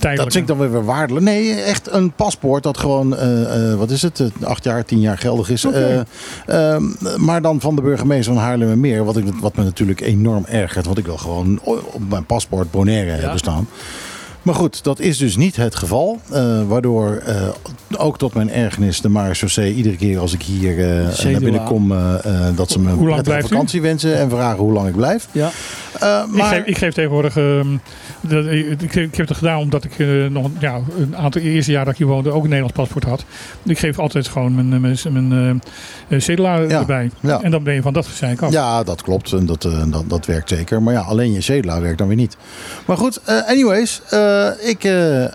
dat 0.00 0.16
vind 0.16 0.34
ik 0.34 0.46
dan 0.46 0.58
weer 0.58 0.84
waardelijk. 0.84 1.24
Nee, 1.24 1.54
echt 1.54 1.92
een 1.92 2.12
paspoort 2.12 2.62
dat 2.62 2.78
gewoon, 2.78 3.14
uh, 3.14 3.70
uh, 3.70 3.74
wat 3.74 3.90
is 3.90 4.02
het, 4.02 4.22
acht 4.42 4.64
jaar, 4.64 4.84
tien 4.84 5.00
jaar 5.00 5.18
geldig 5.18 5.50
is. 5.50 5.64
Okay. 5.64 6.04
Ehm, 6.46 6.82
maar 7.16 7.42
dan 7.42 7.60
van 7.60 7.76
de 7.76 7.82
burgemeester 7.82 8.34
van 8.34 8.42
Haarlemmermeer. 8.42 9.04
Wat, 9.04 9.16
ik, 9.16 9.24
wat 9.40 9.56
me 9.56 9.64
natuurlijk 9.64 10.00
enorm 10.00 10.44
ergert. 10.44 10.86
Want 10.86 10.98
ik 10.98 11.06
wil 11.06 11.16
gewoon 11.16 11.60
op 11.62 12.08
mijn 12.08 12.24
paspoort 12.24 12.70
Bonaire 12.70 13.10
ja. 13.10 13.16
hebben 13.16 13.38
staan. 13.38 13.68
Maar 14.42 14.54
goed, 14.54 14.84
dat 14.84 15.00
is 15.00 15.18
dus 15.18 15.36
niet 15.36 15.56
het 15.56 15.74
geval. 15.74 16.20
Uh, 16.32 16.62
waardoor 16.68 17.22
uh, 17.28 17.48
ook 17.96 18.18
tot 18.18 18.34
mijn 18.34 18.50
ergernis 18.50 19.00
de 19.00 19.08
marechaussee 19.08 19.74
iedere 19.74 19.96
keer 19.96 20.18
als 20.18 20.32
ik 20.32 20.42
hier 20.42 20.78
uh, 20.78 21.24
naar 21.24 21.40
binnen 21.40 21.64
kom... 21.64 21.94
dat 22.54 22.70
ze 22.70 22.78
me 22.78 22.90
een 22.90 23.42
vakantie 23.42 23.80
wensen 23.80 24.18
en 24.18 24.30
vragen 24.30 24.58
hoe 24.58 24.72
lang 24.72 24.88
ik 24.88 24.96
blijf. 24.96 25.28
Ja. 25.32 25.50
maar... 26.00 26.26
ik, 26.34 26.44
geef, 26.44 26.64
ik 26.64 26.78
geef 26.78 26.94
tegenwoordig... 26.94 27.34
Dat, 28.20 28.46
ik, 28.46 28.94
ik, 28.94 29.14
heb 29.14 29.28
het 29.28 29.36
gedaan 29.36 29.58
omdat 29.58 29.84
ik 29.84 29.98
nog 30.30 30.50
ja, 30.58 30.80
een 30.98 31.16
aantal 31.16 31.40
eerste 31.42 31.72
jaar 31.72 31.84
dat 31.84 31.92
ik 31.92 31.98
hier 31.98 32.08
woonde 32.08 32.30
ook 32.30 32.42
een 32.42 32.48
Nederlands 32.48 32.76
paspoort 32.76 33.04
had. 33.04 33.24
Ik 33.62 33.78
geef 33.78 33.98
altijd 33.98 34.28
gewoon 34.28 34.54
mijn, 34.54 34.80
mijn, 34.80 35.62
mijn 36.08 36.22
cedula 36.22 36.56
ja. 36.56 36.80
erbij. 36.80 37.10
Ja. 37.20 37.42
En 37.42 37.50
dan 37.50 37.62
ben 37.62 37.74
je 37.74 37.82
van 37.82 37.92
dat 37.92 38.06
gezeik 38.06 38.42
af. 38.42 38.52
Ja, 38.52 38.82
dat 38.82 39.02
klopt. 39.02 39.32
En 39.32 39.46
dat, 39.46 39.62
dat, 39.62 40.04
dat 40.06 40.26
werkt 40.26 40.48
zeker. 40.48 40.82
Maar 40.82 40.94
ja, 40.94 41.00
alleen 41.00 41.32
je 41.32 41.40
cedula 41.40 41.80
werkt 41.80 41.98
dan 41.98 42.06
weer 42.06 42.16
niet. 42.16 42.36
Maar 42.86 42.96
goed, 42.96 43.20
anyways... 43.46 44.00
Uh, 44.12 44.48
ik 44.60 44.84
uh, 44.84 45.20
uh, 45.20 45.28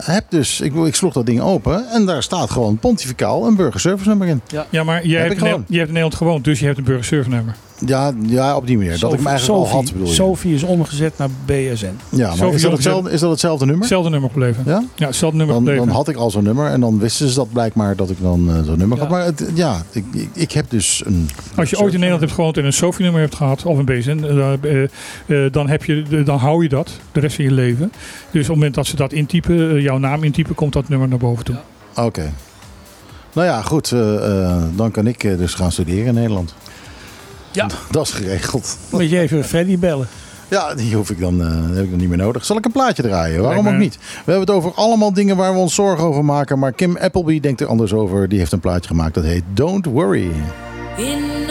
heb 0.00 0.24
dus, 0.28 0.60
ik, 0.60 0.74
ik 0.74 0.94
sloeg 0.94 1.12
dat 1.12 1.26
ding 1.26 1.40
open 1.40 1.88
en 1.88 2.06
daar 2.06 2.22
staat 2.22 2.50
gewoon 2.50 2.78
pontificaal 2.78 3.46
een 3.46 3.56
burgerservice 3.56 4.08
nummer 4.08 4.28
in. 4.28 4.40
Ja, 4.46 4.66
ja 4.70 4.84
maar 4.84 5.06
jij 5.06 5.20
hebt, 5.26 5.40
hebt, 5.40 5.70
in 5.70 5.78
Nederland 5.78 6.14
gewoond, 6.14 6.44
dus 6.44 6.58
je 6.58 6.66
hebt 6.66 6.78
een 6.78 6.84
burgerservice 6.84 7.30
nummer. 7.30 7.54
Ja, 7.78 8.12
ja, 8.26 8.56
op 8.56 8.66
die 8.66 8.76
manier. 8.76 8.98
dat 8.98 9.12
ik 9.12 9.20
mij 9.20 9.32
eigenlijk 9.32 9.60
Sophie, 9.60 9.74
al 9.74 9.82
had, 9.82 9.92
bedoel 9.92 10.06
je. 10.06 10.14
Sophie 10.14 10.54
is 10.54 10.62
omgezet 10.62 11.18
naar 11.18 11.28
BSN. 11.44 11.86
Ja, 12.08 12.34
maar 12.34 12.54
is 12.54 12.62
dat, 12.62 12.72
hetzelfde, 12.72 13.10
is 13.10 13.20
dat 13.20 13.30
hetzelfde 13.30 13.64
nummer? 13.64 13.82
Hetzelfde 13.82 14.10
nummer 14.10 14.30
gebleven. 14.30 14.62
Ja? 14.66 14.84
Ja, 14.94 15.06
hetzelfde 15.06 15.36
nummer 15.36 15.54
dan, 15.54 15.64
gebleven. 15.64 15.86
Dan 15.86 15.96
had 15.96 16.08
ik 16.08 16.16
al 16.16 16.30
zo'n 16.30 16.44
nummer 16.44 16.70
en 16.70 16.80
dan 16.80 16.98
wisten 16.98 17.28
ze 17.28 17.34
dat 17.34 17.52
blijkbaar 17.52 17.96
dat 17.96 18.10
ik 18.10 18.16
dan 18.20 18.48
uh, 18.48 18.62
zo'n 18.62 18.78
nummer 18.78 18.96
ja. 18.96 19.02
had. 19.02 19.12
Maar 19.12 19.24
het, 19.24 19.50
ja, 19.54 19.82
ik, 19.90 20.04
ik, 20.12 20.28
ik, 20.32 20.52
heb 20.52 20.70
dus 20.70 21.02
een... 21.06 21.28
Als 21.56 21.70
je 21.70 21.78
ooit 21.78 21.92
in 21.92 21.98
Nederland 21.98 22.20
hebt 22.20 22.32
gewoond 22.32 22.56
en 22.56 22.64
een 22.64 22.72
Sophie-nummer 22.72 23.20
hebt 23.20 23.34
gehad, 23.34 23.64
of 23.64 23.78
een 23.78 23.84
BSN, 23.84 24.24
uh, 24.24 24.86
uh, 25.26 25.52
dan, 25.52 25.68
heb 25.68 25.84
je, 25.84 26.22
dan 26.24 26.38
hou 26.38 26.62
je 26.62 26.68
dat 26.68 26.90
de 27.12 27.20
rest 27.20 27.36
van 27.36 27.44
je 27.44 27.52
leven. 27.52 27.92
Dus 28.30 28.42
op 28.42 28.48
het 28.48 28.48
moment 28.48 28.74
dat 28.74 28.86
ze 28.86 28.96
dat 28.96 29.12
intypen, 29.12 29.82
jouw 29.82 29.98
naam 29.98 30.24
intypen, 30.24 30.54
komt 30.54 30.72
dat 30.72 30.88
nummer 30.88 31.08
naar 31.08 31.18
boven 31.18 31.44
toe. 31.44 31.54
Ja. 31.54 31.62
Oké. 32.02 32.06
Okay. 32.06 32.32
Nou 33.32 33.46
ja, 33.46 33.62
goed. 33.62 33.90
dan 34.76 34.90
kan 34.90 35.06
ik 35.06 35.20
dus 35.20 35.54
gaan 35.54 35.72
studeren 35.72 36.06
in 36.06 36.14
Nederland. 36.14 36.54
Ja. 37.54 37.66
Dat 37.90 38.06
is 38.06 38.12
geregeld. 38.12 38.78
Moet 38.90 39.10
je 39.10 39.18
even 39.18 39.44
Freddy 39.44 39.78
bellen. 39.78 40.08
Ja, 40.48 40.74
die 40.74 40.94
hoef 40.94 41.10
ik 41.10 41.18
dan, 41.18 41.40
uh, 41.40 41.74
heb 41.74 41.84
ik 41.84 41.90
dan 41.90 41.98
niet 41.98 42.08
meer 42.08 42.18
nodig. 42.18 42.44
Zal 42.44 42.56
ik 42.56 42.64
een 42.64 42.72
plaatje 42.72 43.02
draaien? 43.02 43.42
Waarom 43.42 43.68
ook 43.68 43.74
niet? 43.74 43.96
We 43.96 44.32
hebben 44.32 44.40
het 44.40 44.50
over 44.50 44.72
allemaal 44.74 45.12
dingen 45.12 45.36
waar 45.36 45.52
we 45.52 45.58
ons 45.58 45.74
zorgen 45.74 46.04
over 46.04 46.24
maken. 46.24 46.58
Maar 46.58 46.72
Kim 46.72 46.96
Appleby 46.96 47.40
denkt 47.40 47.60
er 47.60 47.66
anders 47.66 47.92
over. 47.92 48.28
Die 48.28 48.38
heeft 48.38 48.52
een 48.52 48.60
plaatje 48.60 48.88
gemaakt 48.88 49.14
dat 49.14 49.24
heet 49.24 49.44
Don't 49.54 49.84
Worry. 49.86 50.30
In 50.96 51.43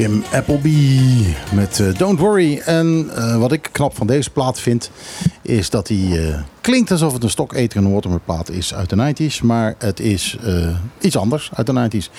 Kim 0.00 0.22
Appleby 0.32 0.98
met 1.54 1.78
uh, 1.78 1.94
Don't 1.94 2.18
Worry. 2.18 2.58
En 2.58 3.10
uh, 3.16 3.36
wat 3.36 3.52
ik 3.52 3.68
knap 3.72 3.96
van 3.96 4.06
deze 4.06 4.30
plaat 4.30 4.60
vind, 4.60 4.90
is 5.42 5.70
dat 5.70 5.88
hij 5.88 5.96
uh, 5.96 6.38
klinkt 6.60 6.90
alsof 6.90 7.12
het 7.12 7.22
een 7.22 7.30
Stock 7.30 7.54
Aitken 7.54 7.92
Waterman 7.92 8.20
plaat 8.24 8.50
is 8.50 8.74
uit 8.74 8.90
de 8.90 9.30
90s. 9.30 9.42
Maar 9.42 9.74
het 9.78 10.00
is 10.00 10.36
iets 11.00 11.16
anders 11.16 11.50
uit 11.54 11.66
de 11.66 11.90
90s. 11.90 12.10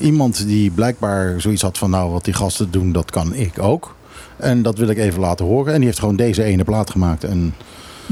iemand 0.00 0.46
die 0.46 0.70
blijkbaar 0.70 1.40
zoiets 1.40 1.62
had 1.62 1.78
van 1.78 1.90
nou 1.90 2.10
wat 2.10 2.24
die 2.24 2.34
gasten 2.34 2.70
doen, 2.70 2.92
dat 2.92 3.10
kan 3.10 3.34
ik 3.34 3.62
ook. 3.62 3.94
En 4.36 4.62
dat 4.62 4.78
wil 4.78 4.88
ik 4.88 4.98
even 4.98 5.20
laten 5.20 5.44
horen. 5.44 5.72
En 5.72 5.78
die 5.78 5.86
heeft 5.86 5.98
gewoon 5.98 6.16
deze 6.16 6.42
ene 6.42 6.64
plaat 6.64 6.90
gemaakt. 6.90 7.24
En 7.24 7.54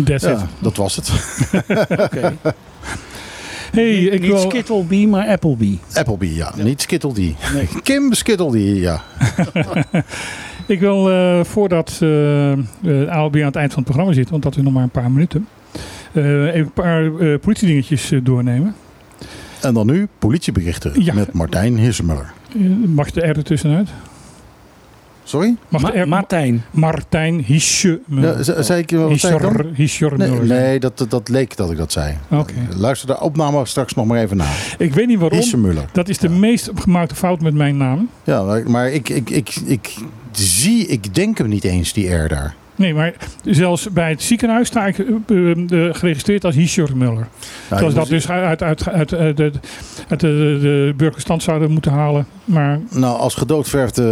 That's 0.04 0.24
ja, 0.24 0.30
it. 0.30 0.40
dat 0.58 0.76
was 0.76 0.96
het. 0.96 1.10
Oké. 2.00 2.36
Hey, 3.76 4.00
niet 4.00 4.12
ik 4.12 4.20
niet 4.20 4.30
wil... 4.30 4.38
Skittlebee, 4.38 5.08
maar 5.08 5.26
Applebee. 5.28 5.78
Applebee, 5.94 6.34
ja. 6.34 6.52
Niet 6.62 6.80
Skittledy. 6.82 7.34
Nee. 7.54 7.68
Kim 7.82 8.12
Skittledy, 8.12 8.58
ja. 8.58 9.02
Ik 10.66 10.80
wil, 10.80 11.10
eh, 11.10 11.44
voordat 11.44 11.98
uh, 12.02 12.52
ALB 13.08 13.36
aan 13.36 13.42
het 13.42 13.56
eind 13.56 13.72
van 13.72 13.82
het 13.82 13.84
programma 13.84 14.12
zit, 14.12 14.30
want 14.30 14.42
dat 14.42 14.56
is 14.56 14.62
nog 14.62 14.72
maar 14.72 14.82
een 14.82 14.90
paar 14.90 15.10
minuten, 15.10 15.46
uh, 16.12 16.44
even 16.46 16.58
een 16.58 16.70
paar 16.72 17.04
uh, 17.04 17.38
politiedingetjes 17.38 18.10
uh, 18.10 18.20
doornemen. 18.24 18.74
En 19.60 19.74
dan 19.74 19.86
nu 19.86 20.08
politieberichten 20.18 20.92
Ja. 21.04 21.14
met 21.14 21.32
Martijn 21.32 21.78
Hissemuller. 21.78 22.32
mag 22.86 23.10
de 23.10 23.20
R 23.20 23.24
er 23.36 23.44
tussenuit? 23.44 23.88
Sorry? 25.28 25.56
Ma. 25.68 26.04
Martijn. 26.04 26.64
Martijn 26.70 27.38
Hissemuller. 27.44 28.36
Ja, 28.36 28.42
ze- 28.42 28.62
zei 28.62 28.80
ik 28.82 28.90
wat 28.90 29.18
zei 29.18 29.34
ik 29.34 29.40
dan? 29.40 29.50
Hischer- 29.52 29.74
Hischermuller. 29.74 30.44
Nee, 30.44 30.60
nee 30.60 30.80
dat, 30.80 31.06
dat, 31.08 31.28
leek 31.28 31.56
dat 31.56 31.70
ik 31.70 31.76
dat 31.76 31.92
zei. 31.92 32.14
Oké. 32.30 32.52
Luister 32.76 33.08
de 33.08 33.20
opname 33.20 33.66
straks 33.66 33.94
nog 33.94 34.06
maar 34.06 34.18
even 34.22 34.36
na. 34.36 34.46
Ik 34.78 34.94
weet 34.94 35.06
niet 35.06 35.18
waarom. 35.18 35.38
Hissemuller. 35.38 35.84
Dat 35.92 36.08
is 36.08 36.18
de 36.18 36.28
Ja. 36.28 36.34
meest 36.34 36.70
gemaakte 36.74 37.14
fout 37.14 37.40
met 37.40 37.54
mijn 37.54 37.76
naam. 37.76 38.08
Ja, 38.24 38.42
maar, 38.42 38.70
maar 38.70 38.90
ik, 38.90 39.08
ik, 39.08 39.30
ik, 39.30 39.54
ik 39.66 39.94
zie, 40.32 40.86
ik 40.86 41.14
denk 41.14 41.38
hem 41.38 41.48
niet 41.48 41.64
eens, 41.64 41.92
die 41.92 42.12
R 42.14 42.28
daar. 42.28 42.54
Nee, 42.76 42.94
maar 42.94 43.14
zelfs 43.44 43.90
bij 43.92 44.10
het 44.10 44.22
ziekenhuis 44.22 44.66
sta 44.66 44.86
ik 44.86 44.98
eh, 44.98 45.50
eh, 45.50 45.94
geregistreerd 45.94 46.44
als 46.44 46.54
Hischermuller. 46.54 47.28
Ja, 47.70 47.78
Zoals 47.78 47.92
ik 47.92 47.98
dat 47.98 48.08
dus 48.08 48.28
uit, 48.30 48.62
uit, 48.62 48.88
uit, 48.88 49.14
uit 49.14 49.36
de, 49.36 49.52
uit 50.08 50.20
de, 50.20 50.58
de 50.60 50.94
burgerstand 50.96 51.42
zouden 51.42 51.70
moeten 51.70 51.92
halen. 51.92 52.26
Maar 52.44 52.80
Nou, 52.90 53.18
als 53.18 53.34
gedoodverfde 53.34 54.04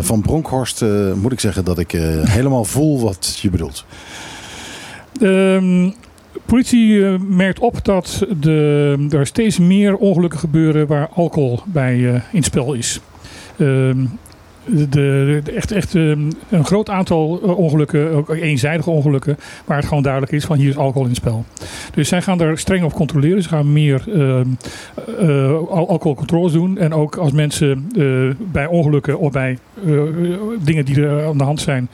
van 0.00 0.20
Bronkhorst 0.20 0.82
eh, 0.82 1.12
moet 1.12 1.32
ik 1.32 1.40
zeggen 1.40 1.64
dat 1.64 1.78
ik 1.78 1.92
eh, 1.92 2.02
helemaal 2.24 2.64
voel 2.64 3.00
wat 3.00 3.38
je 3.42 3.50
bedoelt. 3.50 3.84
Ehm, 5.20 5.90
politie 6.46 7.06
eh, 7.06 7.14
merkt 7.18 7.58
op 7.58 7.84
dat 7.84 8.26
de, 8.40 9.06
er 9.10 9.26
steeds 9.26 9.58
meer 9.58 9.96
ongelukken 9.96 10.38
gebeuren 10.38 10.86
waar 10.86 11.08
alcohol 11.14 11.60
bij 11.66 12.14
eh, 12.14 12.20
in 12.32 12.42
spel 12.42 12.72
is. 12.72 13.00
Ehm, 13.58 14.04
de, 14.66 15.42
echt, 15.54 15.70
echt 15.72 15.94
ehm, 15.94 16.30
een 16.48 16.64
groot 16.64 16.90
aantal 16.90 17.40
eh, 17.42 17.58
ongelukken, 17.58 18.10
ook 18.10 18.28
eenzijdige 18.28 18.90
ongelukken, 18.90 19.36
waar 19.64 19.76
het 19.76 19.86
gewoon 19.86 20.02
duidelijk 20.02 20.32
is 20.32 20.44
van 20.44 20.56
hier 20.56 20.68
is 20.68 20.76
alcohol 20.76 21.02
in 21.02 21.08
het 21.08 21.18
spel. 21.18 21.44
Dus 21.94 22.08
zij 22.08 22.22
gaan 22.22 22.38
daar 22.38 22.58
streng 22.58 22.84
op 22.84 22.92
controleren. 22.92 23.42
Ze 23.42 23.48
gaan 23.48 23.72
meer 23.72 24.04
ehm, 24.14 24.46
eh, 25.18 25.52
al- 25.54 25.88
alcoholcontroles 25.88 26.52
doen. 26.52 26.78
En 26.78 26.92
ook 26.94 27.16
als 27.16 27.32
mensen 27.32 27.86
eh, 27.98 28.44
bij 28.52 28.66
ongelukken 28.66 29.18
of 29.18 29.32
bij 29.32 29.58
eh, 29.86 29.92
dingen 30.64 30.84
die 30.84 31.02
er 31.02 31.26
aan 31.26 31.38
de 31.38 31.44
hand 31.44 31.60
zijn, 31.60 31.88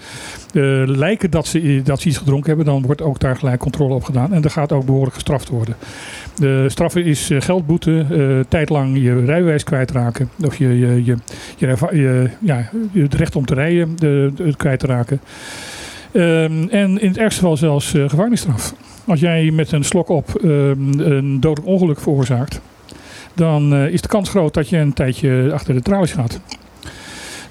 eh, 0.54 0.62
lijken 0.86 1.30
dat 1.30 1.46
ze, 1.46 1.80
dat 1.84 2.00
ze 2.00 2.08
iets 2.08 2.18
gedronken 2.18 2.48
hebben, 2.48 2.66
dan 2.66 2.82
wordt 2.82 3.02
ook 3.02 3.18
daar 3.20 3.36
gelijk 3.36 3.60
controle 3.60 3.94
op 3.94 4.04
gedaan. 4.04 4.32
En 4.32 4.42
er 4.44 4.50
gaat 4.50 4.72
ook 4.72 4.84
behoorlijk 4.84 5.14
gestraft 5.14 5.48
worden. 5.48 5.76
De 6.38 6.64
straf 6.68 6.96
is 6.96 7.30
eh, 7.30 7.40
geldboete, 7.40 8.04
eh 8.10 8.48
tijdlang 8.48 8.98
je 9.02 9.24
rijbewijs 9.24 9.64
kwijtraken. 9.64 10.30
Of 10.44 10.56
je, 10.56 10.78
je, 10.78 11.04
je, 11.04 11.16
je, 11.56 11.76
je- 11.92 12.30
ja, 12.40 12.70
het 12.92 13.14
recht 13.14 13.36
om 13.36 13.44
te 13.46 13.54
rijden 13.54 13.96
de, 13.96 14.32
de- 14.36 14.56
kwijt 14.56 14.80
te 14.80 14.86
raken. 14.86 15.20
Ehm, 16.12 16.68
en 16.70 17.00
in 17.00 17.08
het 17.08 17.18
ergste 17.18 17.40
geval 17.40 17.56
zelfs 17.56 17.94
eh, 17.94 18.08
gevangenisstraf. 18.08 18.74
Als 19.06 19.20
jij 19.20 19.50
met 19.50 19.72
een 19.72 19.84
slok 19.84 20.08
op 20.08 20.34
ehm, 20.34 20.98
een 21.00 21.40
dodelijk 21.40 21.66
ongeluk 21.72 22.00
veroorzaakt, 22.00 22.60
dan 23.34 23.74
is 23.76 24.00
de 24.02 24.08
kans 24.08 24.28
groot 24.28 24.54
dat 24.54 24.68
je 24.68 24.76
een 24.76 24.92
tijdje 24.92 25.50
achter 25.52 25.74
de 25.74 25.82
tralies 25.82 26.12
gaat. 26.12 26.40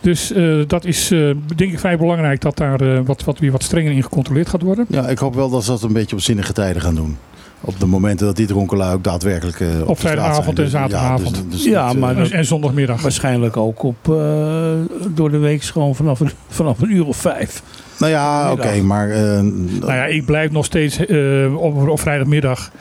Dus 0.01 0.33
dat 0.67 0.85
is 0.85 1.07
denk 1.55 1.71
ik 1.71 1.79
vrij 1.79 1.97
belangrijk 1.97 2.41
dat 2.41 2.57
daar 2.57 3.03
wat, 3.03 3.23
wat, 3.23 3.39
weer 3.39 3.51
wat 3.51 3.63
strenger 3.63 3.91
in 3.91 4.03
gecontroleerd 4.03 4.49
gaat 4.49 4.61
worden. 4.61 4.85
Ja, 4.89 5.07
ik 5.07 5.17
hoop 5.17 5.35
wel 5.35 5.49
dat 5.49 5.63
ze 5.63 5.69
dat 5.71 5.81
een 5.83 5.93
beetje 5.93 6.15
op 6.15 6.21
zinnige 6.21 6.53
tijden 6.53 6.81
gaan 6.81 6.95
doen. 6.95 7.17
Op 7.61 7.79
de 7.79 7.85
momenten 7.85 8.25
dat 8.25 8.35
die 8.35 8.47
dronken 8.47 8.77
lui 8.77 8.93
ook 8.93 9.03
daadwerkelijk 9.03 9.59
eh, 9.59 9.67
op, 9.67 9.73
de 9.75 9.83
straat 9.83 9.97
vrijdagavond 9.99 10.59
en 10.59 10.69
zaterdagavond. 10.69 11.35
Ja, 11.35 11.41
dus, 11.49 11.51
dus 11.51 11.63
Ja, 11.63 11.85
dat, 11.85 11.95
eh, 11.95 12.01
maar 12.01 12.17
En, 12.17 12.31
en 12.31 12.45
zondagmiddag. 12.45 13.01
Waarschijnlijk 13.01 13.57
ook 13.57 13.83
op, 13.83 13.95
eh, 14.09 14.71
door 15.09 15.31
de 15.31 15.37
week 15.37 15.63
gewoon 15.63 15.95
vanaf 15.95 16.19
een, 16.19 16.29
vanaf 16.47 16.81
een 16.81 16.91
uur 16.95 17.05
of 17.05 17.17
vijf. 17.17 17.61
nou 17.99 18.11
ja, 18.11 18.51
oké, 18.51 18.81
maar... 18.81 19.09
eh, 19.09 19.39
Nou 19.79 19.93
ja, 19.93 20.05
ik 20.05 20.25
blijf 20.25 20.51
nog 20.51 20.65
steeds 20.65 21.05
eh, 21.05 21.55
op, 21.55 21.87
op 21.89 21.99
vrijdagmiddag 21.99 22.71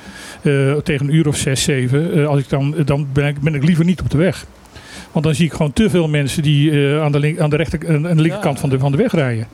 eh, 0.43 0.73
tegen 0.73 1.07
een 1.07 1.15
uur 1.15 1.29
of 1.29 1.37
zes, 1.37 1.63
zeven. 1.63 2.13
eh, 2.15 2.27
als 2.27 2.39
ik 2.41 2.49
dan, 2.49 2.75
dan 2.85 3.07
ben, 3.13 3.27
ik, 3.27 3.41
ben 3.41 3.55
ik 3.55 3.65
liever 3.65 3.85
niet 3.85 4.01
op 4.01 4.11
de 4.11 4.19
weg. 4.19 4.47
Want 5.17 5.29
dan 5.29 5.37
zie 5.37 5.47
ik 5.47 5.53
gewoon 5.53 5.73
te 5.73 5.91
veel 5.91 6.09
mensen 6.09 6.43
die 6.43 6.71
eh, 6.71 7.03
aan, 7.03 7.13
de 7.13 7.19
link, 7.19 7.39
aan 7.39 7.51
de 7.51 7.57
rechter, 7.57 7.89
aan 7.89 8.03
de 8.03 8.15
linkerkant 8.23 8.55
Ja. 8.55 8.61
van, 8.61 8.71
de, 8.71 8.79
van 8.79 8.91
de 8.93 8.97
weg 8.99 9.13
rijden. 9.13 9.47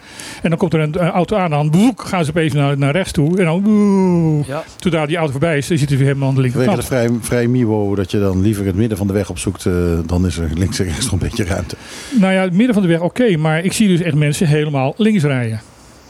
En 0.42 0.48
dan 0.50 0.58
komt 0.58 0.74
er 0.74 0.80
een, 0.80 1.02
een 1.04 1.10
auto 1.10 1.36
aan, 1.36 1.50
dan 1.50 1.70
boek, 1.70 2.02
gaan 2.02 2.24
ze 2.24 2.30
opeens 2.30 2.52
naar, 2.52 2.78
naar 2.78 2.92
rechts 2.92 3.12
toe. 3.12 3.38
En 3.38 3.44
dan, 3.44 3.62
boe, 3.62 4.42
Ja. 4.46 4.64
zodra 4.76 5.06
die 5.06 5.16
auto 5.16 5.30
voorbij 5.32 5.56
is, 5.58 5.66
dan 5.68 5.78
zit 5.78 5.88
hij 5.88 5.98
weer 5.98 6.06
helemaal 6.06 6.28
aan 6.28 6.34
de 6.34 6.40
Vanwege 6.50 6.70
linkerkant. 6.70 6.90
de 6.90 7.16
vrij, 7.18 7.18
vrij 7.38 7.46
Miwo, 7.48 7.94
dat 7.94 8.10
je 8.10 8.18
dan 8.18 8.42
liever 8.42 8.66
het 8.66 8.74
midden 8.76 8.98
van 8.98 9.06
de 9.06 9.12
weg 9.12 9.30
opzoekt, 9.30 9.66
eh, 9.66 9.72
dan 10.06 10.26
is 10.26 10.36
er 10.38 10.50
links 10.54 10.78
en 10.78 10.84
rechts 10.84 11.04
nog 11.04 11.12
een 11.12 11.18
beetje 11.28 11.44
ruimte. 11.44 11.76
Nou 12.20 12.32
ja, 12.32 12.42
het 12.42 12.52
midden 12.52 12.74
van 12.74 12.82
de 12.82 12.88
weg 12.88 13.00
oké, 13.00 13.36
maar 13.36 13.64
ik 13.64 13.72
zie 13.72 13.88
dus 13.88 14.00
echt 14.00 14.14
mensen 14.14 14.46
helemaal 14.46 14.94
links 14.96 15.22
rijden. 15.22 15.60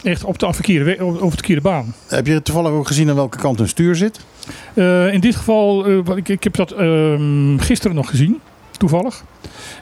Echt 0.02 0.24
op 0.24 0.38
de 0.38 0.52
verkeerde, 0.52 0.84
weg- 0.84 1.00
op, 1.00 1.14
op 1.14 1.30
de 1.30 1.36
verkeerde 1.36 1.60
baan. 1.62 1.94
Heb 2.08 2.26
je 2.26 2.42
toevallig 2.42 2.70
ook 2.70 2.86
gezien 2.86 3.08
aan 3.08 3.14
welke 3.14 3.38
kant 3.38 3.60
een 3.60 3.68
stuur 3.68 3.96
zit? 3.96 4.20
Eh, 4.74 5.12
in 5.12 5.20
dit 5.20 5.36
geval, 5.36 5.86
eh, 5.86 5.98
wat 6.04 6.16
ik, 6.16 6.28
ik 6.28 6.44
heb 6.44 6.54
dat 6.54 6.70
ehm, 6.70 7.58
gisteren 7.58 7.96
nog 7.96 8.08
gezien, 8.10 8.38
toevallig. 8.88 9.24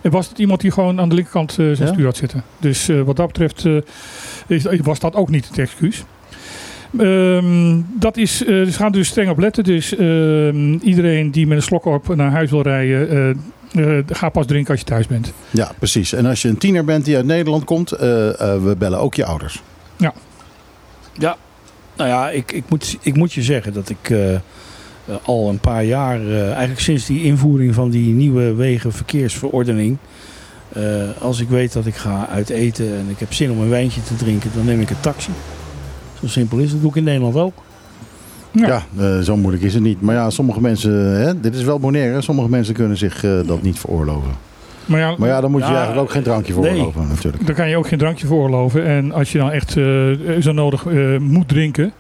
En 0.03 0.11
was 0.11 0.29
het 0.29 0.39
iemand 0.39 0.61
die 0.61 0.71
gewoon 0.71 1.01
aan 1.01 1.09
de 1.09 1.15
linkerkant 1.15 1.51
eh, 1.51 1.57
zijn 1.57 1.89
Ja? 1.89 1.93
stuur 1.93 2.05
had 2.05 2.17
zitten. 2.17 2.45
Dus 2.59 2.89
eh, 2.89 3.01
wat 3.01 3.17
dat 3.17 3.27
betreft 3.27 3.65
eh, 3.65 3.77
is, 4.47 4.67
was 4.83 4.99
dat 4.99 5.15
ook 5.15 5.31
niet 5.31 5.49
het 5.49 5.59
excuus. 5.59 6.05
Ehm, 6.99 7.81
dat 7.99 8.17
is, 8.17 8.45
eh, 8.45 8.49
ze 8.49 8.73
gaan 8.73 8.93
dus 8.93 9.09
streng 9.09 9.31
op 9.31 9.39
letten. 9.39 9.65
Dus 9.65 9.97
ehm, 9.97 10.73
iedereen 10.75 11.31
die 11.31 11.47
met 11.47 11.57
een 11.57 11.63
slok 11.63 11.85
op 11.85 12.15
naar 12.15 12.31
huis 12.31 12.51
wil 12.51 12.63
rijden, 12.63 13.37
eh, 13.73 13.99
eh, 13.99 14.05
ga 14.07 14.29
pas 14.29 14.47
drinken 14.47 14.71
als 14.71 14.81
je 14.81 14.87
thuis 14.87 15.07
bent. 15.07 15.33
Ja, 15.51 15.73
precies. 15.79 16.13
En 16.13 16.27
als 16.27 16.43
je 16.43 16.49
een 16.49 16.59
tiener 16.59 16.85
bent 16.85 17.05
die 17.05 17.17
uit 17.17 17.25
Nederland 17.25 17.65
komt, 17.65 17.93
eh, 17.93 18.29
eh, 18.29 18.63
we 18.63 18.77
bellen 18.79 18.99
ook 18.99 19.15
je 19.15 19.25
ouders. 19.25 19.63
Nou 21.97 22.13
ja, 22.13 22.31
ik, 22.31 22.53
ik, 22.53 22.65
moet, 22.69 22.97
ik 23.01 23.15
moet 23.17 23.33
je 23.33 23.43
zeggen 23.43 23.73
dat 23.73 23.89
ik 23.89 24.15
al 25.23 25.49
een 25.49 25.59
paar 25.59 25.85
jaar, 25.85 26.21
eh, 26.21 26.47
eigenlijk 26.49 26.81
sinds 26.81 27.07
die 27.07 27.23
invoering 27.25 27.75
van 27.75 27.91
die 27.91 28.13
nieuwe 28.15 28.55
wegenverkeersverordening, 28.55 29.97
eh, 30.73 30.83
als 31.21 31.41
ik 31.41 31.49
weet 31.49 31.73
dat 31.73 31.87
ik 31.87 31.95
ga 31.95 32.29
uit 32.29 32.49
eten 32.51 32.87
en 32.87 33.07
ik 33.09 33.19
heb 33.19 33.33
zin 33.33 33.51
om 33.51 33.61
een 33.61 33.69
wijntje 33.69 34.03
te 34.03 34.17
drinken, 34.17 34.51
dan 34.55 34.65
neem 34.65 34.81
ik 34.81 34.91
een 34.91 35.01
taxi. 35.01 35.31
Zo 36.21 36.27
simpel 36.27 36.59
is 36.59 36.63
het. 36.65 36.73
Dat 36.73 36.81
doe 36.81 36.91
ik 36.91 36.97
in 36.97 37.05
Nederland 37.05 37.37
ook. 37.37 37.55
Ja. 38.51 38.67
Ja, 38.67 38.83
eh, 38.99 39.21
zo 39.21 39.37
moeilijk 39.37 39.65
is 39.65 39.75
het 39.75 39.83
niet. 39.83 40.01
Maar 40.01 40.15
ja, 40.15 40.31
sommige 40.31 40.61
mensen, 40.61 40.93
hè, 41.21 41.41
dit 41.41 41.55
is 41.55 41.63
wel 41.63 41.81
Bonaire, 41.81 42.21
sommige 42.21 42.49
mensen 42.49 42.75
kunnen 42.75 42.97
zich 42.97 43.25
eh, 43.25 43.31
dat 43.47 43.63
niet 43.63 43.79
veroorloven. 43.79 44.31
Maar 44.87 45.01
ja, 45.01 45.15
Maar 45.19 45.29
ja, 45.29 45.41
dan 45.41 45.51
moet 45.51 45.61
je 45.61 45.67
Ja, 45.67 45.75
eigenlijk 45.75 46.03
ook 46.03 46.11
geen 46.11 46.23
drankje 46.23 46.55
nee. 46.55 46.63
veroorloven 46.63 47.09
natuurlijk. 47.09 47.47
Dan 47.47 47.55
kan 47.55 47.69
je 47.69 47.77
ook 47.77 47.89
geen 47.89 47.99
drankje 47.99 48.27
veroorloven. 48.27 48.85
En 48.85 49.13
als 49.13 49.33
je 49.33 49.39
dan 49.39 49.51
echt 49.51 49.77
eh, 49.77 50.41
zo 50.41 50.53
nodig 50.53 50.87
eh, 50.87 51.19
moet 51.19 51.49
drinken, 51.49 51.93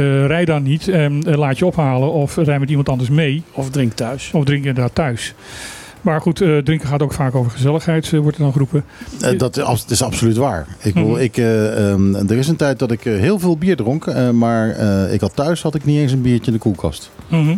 eh, 0.00 0.26
rij 0.26 0.44
dan 0.44 0.62
niet 0.62 0.88
en 0.88 1.22
eh, 1.26 1.36
laat 1.38 1.58
je 1.58 1.66
ophalen 1.66 2.12
of 2.12 2.36
rij 2.36 2.58
met 2.58 2.68
iemand 2.70 2.88
anders 2.88 3.10
mee. 3.10 3.42
Of 3.52 3.70
drink 3.70 3.92
thuis. 3.92 4.30
Of 4.32 4.44
drink 4.44 4.64
inderdaad 4.64 4.94
thuis. 4.94 5.34
Maar 6.00 6.20
goed, 6.20 6.40
eh, 6.40 6.56
drinken 6.58 6.88
gaat 6.88 7.02
ook 7.02 7.12
vaak 7.12 7.34
over 7.34 7.50
gezelligheid, 7.50 8.10
wordt 8.10 8.36
er 8.36 8.42
dan 8.42 8.52
geroepen. 8.52 8.84
Eh, 9.20 9.38
dat 9.38 9.56
is 9.56 9.84
is 9.88 10.02
absoluut 10.02 10.36
waar. 10.36 10.66
Ik 10.82 10.94
bedoel, 10.94 11.10
Mhm. 11.10 11.20
ik, 11.20 11.36
eh, 11.36 11.90
ehm, 11.90 12.14
er 12.14 12.36
is 12.36 12.48
een 12.48 12.56
tijd 12.56 12.78
dat 12.78 12.90
ik 12.90 13.00
heel 13.02 13.38
veel 13.38 13.56
bier 13.56 13.76
dronk, 13.76 14.06
eh, 14.06 14.30
maar 14.30 14.70
eh, 14.70 15.12
ik 15.12 15.20
had 15.20 15.36
thuis 15.36 15.62
had 15.62 15.74
ik 15.74 15.84
niet 15.84 15.98
eens 15.98 16.12
een 16.12 16.22
biertje 16.22 16.46
in 16.46 16.52
de 16.52 16.58
koelkast. 16.62 17.10
Mhm. 17.28 17.56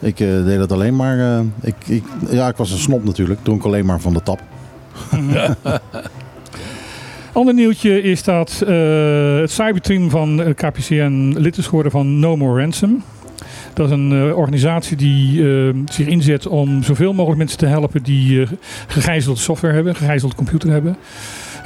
Ik 0.00 0.20
eh, 0.20 0.44
deed 0.44 0.58
dat 0.58 0.72
alleen 0.72 0.96
maar. 0.96 1.18
eh, 1.18 1.40
ik, 1.62 1.74
ik, 1.86 2.04
ja, 2.30 2.48
ik 2.48 2.56
was 2.56 2.70
een 2.70 2.78
snop 2.78 3.04
natuurlijk. 3.04 3.40
Dronk 3.42 3.64
alleen 3.64 3.86
maar 3.86 4.00
van 4.00 4.12
de 4.12 4.22
tap. 4.22 4.40
Ander 7.32 7.54
nieuwtje 7.54 8.02
is 8.02 8.22
dat 8.22 8.62
eh, 8.66 9.36
het 9.36 9.50
cyberteam 9.50 10.10
van 10.10 10.42
eh, 10.42 10.54
KPCN 10.54 11.34
lid 11.36 11.56
is 11.56 11.66
geworden 11.66 11.92
van 11.92 12.18
No 12.18 12.36
More 12.36 12.60
Ransom. 12.60 13.02
Dat 13.74 13.86
is 13.86 13.92
een 13.92 14.12
eh, 14.12 14.36
organisatie 14.36 14.96
die 14.96 15.44
zich 15.84 16.06
inzet 16.06 16.46
om 16.46 16.82
zoveel 16.82 17.12
mogelijk 17.12 17.38
mensen 17.38 17.58
te 17.58 17.66
helpen 17.66 18.02
die 18.02 18.46
gegijzelde 18.86 19.40
software 19.40 19.74
hebben, 19.74 19.94
gegijzelde 19.94 20.34
computer 20.34 20.70
hebben. 20.70 20.96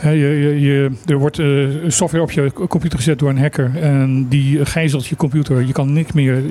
Je, 0.03 0.57
je, 0.61 0.91
er 1.07 1.19
wordt 1.19 1.41
software 1.87 2.23
op 2.23 2.31
je 2.31 2.53
computer 2.69 2.99
gezet 2.99 3.19
door 3.19 3.29
een 3.29 3.39
hacker 3.39 3.71
en 3.81 4.27
die 4.29 4.65
gijzelt 4.65 5.07
je 5.07 5.17
computer. 5.17 5.67
Je 5.67 5.73
kan 5.73 5.93
niks 5.93 6.13
meer, 6.13 6.43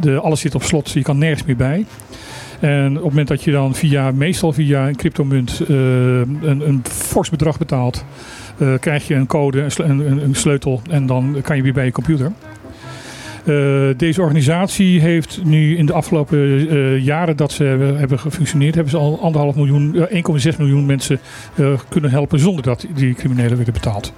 de, 0.00 0.20
alles 0.20 0.40
zit 0.40 0.54
op 0.54 0.62
slot, 0.62 0.90
je 0.90 1.02
kan 1.02 1.18
nergens 1.18 1.44
meer 1.44 1.56
bij. 1.56 1.84
En 2.64 2.88
op 2.88 2.94
het 2.94 3.02
moment 3.02 3.28
dat 3.28 3.42
je 3.42 3.50
dan 3.50 3.74
via, 3.74 4.10
meestal 4.10 4.52
via 4.52 4.88
een 4.88 4.96
cryptomunt, 4.96 5.60
eh, 5.60 5.76
een, 5.76 6.68
een 6.68 6.82
fors 6.90 7.30
bedrag 7.30 7.58
betaalt, 7.58 8.04
eh, 8.58 8.74
krijg 8.80 9.06
je 9.06 9.14
een 9.14 9.26
code, 9.26 9.66
een, 9.76 10.22
een, 10.22 10.34
sleutel 10.34 10.80
en 10.90 11.06
dan 11.06 11.36
kan 11.42 11.56
je 11.56 11.62
weer 11.62 11.72
bij 11.72 11.84
je 11.84 11.92
computer. 11.92 12.32
deze 13.96 14.20
organisatie 14.20 15.00
heeft 15.00 15.40
nu 15.44 15.76
in 15.76 15.86
de 15.86 15.92
afgelopen 15.92 16.38
jaren 17.02 17.36
dat 17.36 17.52
ze 17.52 17.64
hebben 17.98 18.18
gefunctioneerd, 18.18 18.74
hebben 18.74 18.92
ze 18.92 18.98
al 18.98 19.20
anderhalf 19.20 19.54
miljoen, 19.54 19.94
1,6 19.94 20.56
miljoen 20.58 20.86
mensen 20.86 21.18
kunnen 21.88 22.10
helpen 22.10 22.38
zonder 22.38 22.62
dat 22.62 22.86
die 22.94 23.14
criminelen 23.14 23.56
werden 23.56 23.74
betaald. 23.74 24.12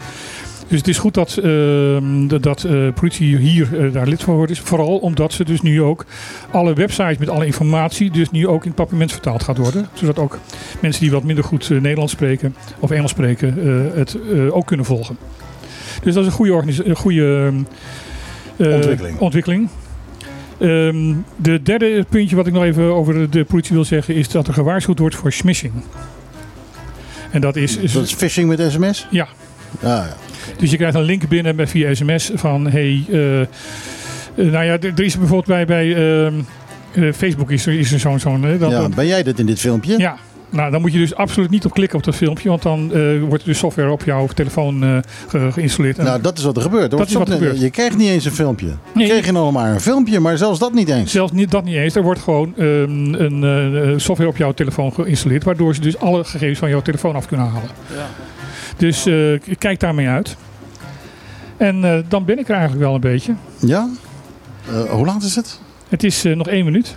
Dus 0.68 0.78
het 0.78 0.88
is 0.88 0.98
goed 0.98 1.14
dat, 1.14 1.38
uh, 1.42 1.98
dat 2.40 2.64
uh, 2.64 2.92
politie 2.92 3.36
hier 3.36 3.68
uh, 3.72 3.92
daar 3.92 4.06
lid 4.06 4.22
van 4.22 4.34
wordt. 4.34 4.50
Is 4.50 4.60
vooral 4.60 4.96
omdat 4.98 5.32
ze 5.32 5.44
dus 5.44 5.60
nu 5.62 5.82
ook 5.82 6.04
alle 6.50 6.74
websites 6.74 7.18
met 7.18 7.28
alle 7.28 7.46
informatie 7.46 8.10
dus 8.10 8.30
nu 8.30 8.48
ook 8.48 8.64
in 8.64 8.74
het 8.76 9.12
vertaald 9.12 9.42
gaat 9.42 9.56
worden. 9.56 9.88
Zodat 9.92 10.18
ook 10.18 10.38
mensen 10.80 11.02
die 11.02 11.10
wat 11.10 11.22
minder 11.22 11.44
goed 11.44 11.68
uh, 11.70 11.80
Nederlands 11.80 12.12
spreken 12.12 12.54
of 12.78 12.90
Engels 12.90 13.10
spreken 13.10 13.54
het 13.94 14.16
ook 14.50 14.66
kunnen 14.66 14.86
volgen. 14.86 15.16
Dus 16.02 16.14
dat 16.14 16.22
is 16.22 16.28
een 16.28 16.36
goede, 16.36 16.94
goede 16.94 17.52
ontwikkeling. 18.58 19.18
ontwikkeling. 19.18 19.68
Um, 20.60 21.24
de 21.36 21.62
derde 21.62 22.04
puntje 22.08 22.36
wat 22.36 22.46
ik 22.46 22.52
nog 22.52 22.62
even 22.62 22.94
over 22.94 23.30
de 23.30 23.44
politie 23.44 23.74
wil 23.74 23.84
zeggen 23.84 24.14
is 24.14 24.28
dat 24.28 24.46
er 24.46 24.54
gewaarschuwd 24.54 24.98
wordt 24.98 25.14
voor 25.14 25.32
smishing. 25.32 25.72
En 27.30 27.40
dat 27.40 27.56
is, 27.56 27.76
is 27.76 27.92
dat 27.92 28.04
is 28.04 28.12
phishing 28.12 28.48
met 28.48 28.72
sms? 28.72 29.06
Ja. 29.10 29.28
Ah, 29.78 29.82
ja. 29.82 30.16
Dus 30.58 30.70
je 30.70 30.76
krijgt 30.76 30.94
een 30.94 31.02
link 31.02 31.28
binnen 31.28 31.56
met 31.56 31.70
via 31.70 31.94
sms 31.94 32.30
van 32.34 32.66
hey, 32.66 33.04
uh, 33.08 33.40
nou 34.34 34.64
ja, 34.64 34.78
er 34.80 35.00
is 35.00 35.18
bijvoorbeeld 35.18 35.46
bij, 35.46 35.66
bij 35.66 35.86
uh, 36.94 37.12
Facebook 37.12 37.50
is 37.50 37.66
er, 37.66 37.78
is 37.78 37.92
er 37.92 37.98
zo'n... 37.98 38.20
zo'n 38.20 38.58
ja, 38.58 38.88
ben 38.88 39.06
jij 39.06 39.22
dat 39.22 39.38
in 39.38 39.46
dit 39.46 39.60
filmpje? 39.60 39.98
Ja, 39.98 40.16
nou, 40.50 40.70
dan 40.70 40.80
moet 40.80 40.92
je 40.92 40.98
dus 40.98 41.14
absoluut 41.14 41.50
niet 41.50 41.64
op 41.64 41.72
klikken 41.72 41.98
op 41.98 42.04
dat 42.04 42.14
filmpje, 42.14 42.48
want 42.48 42.62
dan 42.62 42.90
uh, 42.94 43.22
wordt 43.22 43.42
er 43.42 43.48
dus 43.48 43.58
software 43.58 43.90
op 43.90 44.04
jouw 44.04 44.26
telefoon 44.26 44.84
uh, 44.84 44.98
ge 45.28 45.48
geïnstalleerd. 45.52 45.96
Nou, 45.96 46.20
dat 46.20 46.38
is 46.38 46.44
wat 46.44 46.56
er 46.56 46.62
gebeurt. 46.62 46.90
dat 46.90 47.06
is 47.06 47.12
wat 47.12 47.28
er 47.28 47.34
gebeurt. 47.34 47.60
Je 47.60 47.70
krijgt 47.70 47.96
niet 47.96 48.08
eens 48.08 48.24
een 48.24 48.32
filmpje. 48.32 48.66
Nee. 48.94 49.06
Je 49.06 49.12
kreeg 49.12 49.26
je 49.26 49.32
nog 49.32 49.52
maar 49.52 49.72
een 49.72 49.80
filmpje, 49.80 50.20
maar 50.20 50.38
zelfs 50.38 50.58
dat 50.58 50.72
niet 50.72 50.88
eens. 50.88 51.12
Zelfs 51.12 51.32
niet, 51.32 51.50
dat 51.50 51.64
niet 51.64 51.74
eens. 51.74 51.94
Er 51.94 52.02
wordt 52.02 52.20
gewoon 52.20 52.54
um, 52.58 53.14
een 53.14 53.42
uh, 53.42 53.92
software 53.96 54.30
op 54.30 54.36
jouw 54.36 54.52
telefoon 54.52 54.92
geïnstalleerd, 54.92 55.44
waardoor 55.44 55.74
ze 55.74 55.80
dus 55.80 55.98
alle 55.98 56.24
gegevens 56.24 56.58
van 56.58 56.68
jouw 56.68 56.82
telefoon 56.82 57.14
af 57.14 57.26
kunnen 57.26 57.46
halen. 57.46 57.70
Ja. 57.94 58.06
Dus 58.76 59.02
kijk 59.58 59.80
daarmee 59.80 60.08
uit. 60.08 60.36
En 61.56 61.84
uh, 61.84 61.98
dan 62.08 62.24
ben 62.24 62.38
ik 62.38 62.48
er 62.48 62.54
eigenlijk 62.54 62.84
wel 62.84 62.94
een 62.94 63.00
beetje. 63.00 63.34
Ja? 63.58 63.88
Uh, 64.70 64.90
hoe 64.90 65.06
laat 65.06 65.22
is 65.22 65.36
het? 65.36 65.60
Het 65.88 66.04
is 66.04 66.24
uh, 66.24 66.36
nog 66.36 66.48
één 66.48 66.64
minuut. 66.64 66.96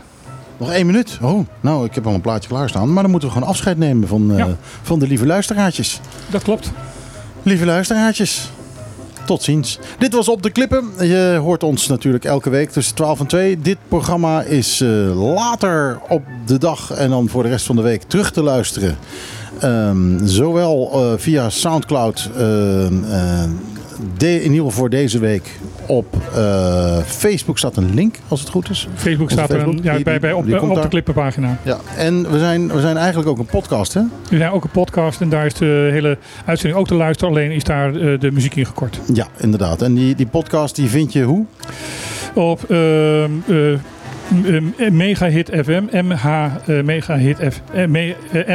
Nog 0.57 0.71
één 0.71 0.85
minuut? 0.85 1.17
Oh, 1.21 1.47
nou, 1.61 1.85
ik 1.85 1.95
heb 1.95 2.07
al 2.07 2.13
een 2.13 2.21
plaatje 2.21 2.49
klaarstaan. 2.49 2.93
Maar 2.93 3.01
dan 3.01 3.11
moeten 3.11 3.29
we 3.29 3.35
gewoon 3.35 3.49
afscheid 3.49 3.77
nemen 3.77 4.07
van, 4.07 4.33
ja. 4.35 4.47
van 4.81 4.99
de 4.99 5.07
lieve 5.07 5.25
luisteraartjes. 5.25 5.99
Dat 6.29 6.43
klopt. 6.43 6.71
Lieve 7.43 7.65
luisteraartjes. 7.65 8.51
Tot 9.25 9.43
ziens. 9.43 9.79
Dit 9.99 10.13
was 10.13 10.29
Op 10.29 10.43
de 10.43 10.49
Klippen. 10.49 10.91
Je 10.99 11.39
hoort 11.41 11.63
ons 11.63 11.87
natuurlijk 11.87 12.25
elke 12.25 12.49
week 12.49 12.69
tussen 12.69 12.95
12 12.95 13.19
en 13.19 13.27
2. 13.27 13.59
Dit 13.59 13.77
programma 13.87 14.41
is 14.41 14.79
later 15.13 15.99
op 16.07 16.23
de 16.45 16.57
dag 16.57 16.91
en 16.91 17.09
dan 17.09 17.29
voor 17.29 17.43
de 17.43 17.49
rest 17.49 17.65
van 17.65 17.75
de 17.75 17.81
week 17.81 18.01
terug 18.01 18.31
te 18.31 18.43
luisteren. 18.43 18.97
Um, 19.63 20.19
zowel 20.23 20.91
uh, 20.93 21.17
via 21.17 21.49
Soundcloud, 21.49 22.29
uh, 22.33 22.39
de, 24.17 24.35
in 24.35 24.41
ieder 24.41 24.55
geval 24.55 24.71
voor 24.71 24.89
deze 24.89 25.19
week 25.19 25.59
op 25.85 26.15
uh, 26.35 26.97
Facebook 26.97 27.57
staat 27.57 27.77
een 27.77 27.93
link, 27.93 28.15
als 28.27 28.39
het 28.39 28.49
goed 28.49 28.69
is. 28.69 28.87
Facebook 28.95 29.31
staat 29.31 29.49
er 29.49 29.67
een, 29.67 29.79
ja, 29.83 29.99
bij, 29.99 30.19
bij, 30.19 30.33
op, 30.33 30.61
op 30.61 30.81
de 30.81 30.87
klippenpagina. 30.87 31.57
Ja, 31.63 31.77
en 31.97 32.31
we 32.31 32.39
zijn, 32.39 32.67
we 32.67 32.79
zijn 32.79 32.97
eigenlijk 32.97 33.29
ook 33.29 33.37
een 33.37 33.45
podcast, 33.45 33.93
hè? 33.93 34.01
We 34.29 34.37
zijn 34.37 34.51
ook 34.51 34.63
een 34.63 34.69
podcast 34.69 35.21
en 35.21 35.29
daar 35.29 35.45
is 35.45 35.53
de 35.53 35.89
hele 35.91 36.17
uitzending 36.45 36.79
ook 36.79 36.87
te 36.87 36.95
luisteren. 36.95 37.33
Alleen 37.33 37.51
is 37.51 37.63
daar 37.63 37.91
de 37.93 38.31
muziek 38.31 38.55
in 38.55 38.65
gekort. 38.65 38.99
Ja, 39.13 39.27
inderdaad. 39.37 39.81
En 39.81 39.93
die, 39.93 40.15
die 40.15 40.27
podcast 40.27 40.75
die 40.75 40.89
vind 40.89 41.13
je 41.13 41.23
hoe? 41.23 41.45
Op... 42.33 42.61
Uh, 44.33 44.89
Mega 44.91 45.25
Hit 45.25 45.49
FM, 45.49 45.83
MH, 45.91 46.25
uh, 46.67 46.83
Mega 46.83 47.17
Hit 47.17 47.37
F, 47.37 47.61
uh, 47.75 47.85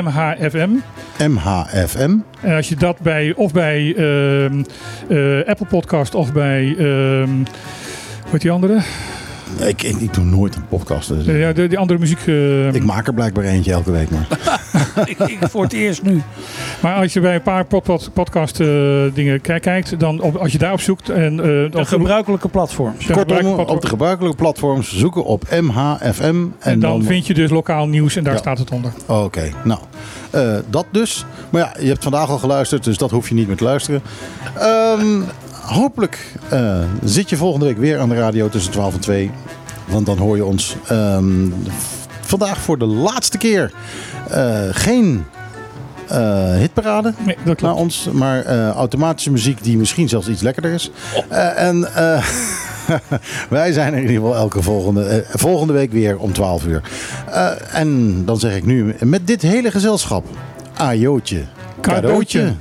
MHFM. 0.03 0.71
MHFM. 1.19 2.17
En 2.41 2.57
als 2.57 2.69
je 2.69 2.77
dat 2.77 3.01
bij, 3.01 3.33
of 3.37 3.53
bij 3.53 3.83
uh, 3.83 5.47
Apple 5.47 5.67
Podcast 5.67 6.15
of 6.15 6.33
bij, 6.33 6.75
hoe 6.77 7.47
heet 8.31 8.41
die 8.41 8.51
andere? 8.51 8.81
Ik, 9.59 9.83
ik, 9.83 9.97
ik, 9.97 10.15
doe 10.15 10.25
nooit 10.25 10.55
een 10.55 10.69
podcast. 10.69 11.09
Dus. 11.09 11.25
Ja, 11.25 11.53
de, 11.53 11.67
die 11.67 11.79
andere 11.79 11.99
muziek. 11.99 12.27
Uh... 12.27 12.75
Ik 12.75 12.85
maak 12.85 13.07
er 13.07 13.15
blijkbaar 13.15 13.45
eentje 13.45 13.73
elke 13.73 13.91
week. 13.91 14.11
Maar. 14.11 14.27
ik, 15.11 15.19
ik, 15.19 15.39
voor 15.41 15.63
het 15.63 15.73
eerst 15.73 16.03
nu. 16.03 16.23
Maar 16.81 16.95
als 16.95 17.13
je 17.13 17.21
bij 17.21 17.35
een 17.35 17.43
paar 17.43 17.65
pod 17.65 18.11
podcast 18.13 18.61
uh, 18.61 19.03
dingen 19.15 19.41
kijkt, 19.41 20.01
dan 20.01 20.21
op, 20.21 20.37
als 20.37 20.53
je 20.53 20.59
daarop 20.59 20.81
zoekt. 20.81 21.09
En, 21.09 21.33
uh, 21.33 21.43
de 21.43 21.85
gebruikelijke 21.85 22.49
platforms. 22.49 23.07
Kortom, 23.07 23.47
op 23.47 23.81
de 23.81 23.87
gebruikelijke 23.87 24.37
platforms 24.37 24.97
zoeken 24.97 25.25
op 25.25 25.45
MHFM. 25.61 26.23
En, 26.23 26.55
en 26.59 26.81
dan, 26.81 26.91
dan, 26.91 27.03
vind 27.03 27.27
je 27.27 27.35
dus 27.35 27.51
lokaal 27.51 27.87
nieuws 27.87 28.17
en 28.17 28.25
daar 28.25 28.33
ja. 28.33 28.39
staat 28.39 28.59
het 28.59 28.71
onder. 28.71 28.93
Oké, 29.07 29.23
okay. 29.23 29.53
nou. 29.65 29.81
dat 30.71 30.87
dus. 30.91 31.25
Maar 31.51 31.61
ja, 31.61 31.83
je 31.83 31.89
hebt 31.89 32.03
vandaag 32.03 32.29
al 32.29 32.39
geluisterd, 32.39 32.85
dus 32.85 32.99
dat 32.99 33.11
hoef 33.11 33.29
je 33.29 33.35
niet 33.35 33.47
meer 33.47 33.57
te 33.57 33.65
luisteren. 33.65 34.03
Um, 34.63 35.25
hopelijk 35.67 36.33
uh, 36.53 36.79
zit 37.05 37.31
je 37.31 37.37
volgende 37.37 37.67
week 37.67 37.79
weer 37.79 37.99
aan 37.99 38.09
de 38.09 38.15
radio 38.15 38.49
tussen 38.49 38.73
12 38.73 38.95
en 38.95 39.01
2. 39.01 39.31
Want 39.87 40.07
dan 40.07 40.19
hoor 40.19 40.37
je 40.37 40.45
ons 40.45 40.77
um, 40.91 41.55
vandaag 42.21 42.59
voor 42.59 42.79
de 42.79 42.85
laatste 42.85 43.39
keer 43.39 43.73
uh, 44.31 44.61
geen 44.71 45.25
uh, 46.13 46.55
hitparade 46.55 47.13
nee, 47.25 47.37
dat 47.45 47.61
naar 47.61 47.75
ons. 47.75 48.09
Maar 48.13 48.45
automatische 48.71 49.31
muziek 49.31 49.63
die 49.63 49.77
misschien 49.77 50.09
zelfs 50.09 50.29
iets 50.29 50.43
lekkerder 50.43 50.73
is. 50.73 50.91
En 51.57 51.81
wij 53.49 53.73
zijn 53.73 53.93
er 53.93 53.99
in 53.99 54.07
ieder 54.07 54.17
geval 54.17 54.37
elke 54.37 54.63
volgende, 54.63 55.25
volgende 55.31 55.73
week 55.73 55.93
weer 55.93 56.19
om 56.19 56.33
12 56.33 56.67
uur. 56.67 56.83
en 57.73 58.23
dan 58.25 58.39
zeg 58.39 58.57
ik 58.57 58.65
nu 58.65 58.95
met 59.01 59.27
dit 59.27 59.43
hele 59.43 59.71
gezelschap. 59.71 60.25
Ajootje. 60.77 61.45
Cadeautje. 61.81 62.55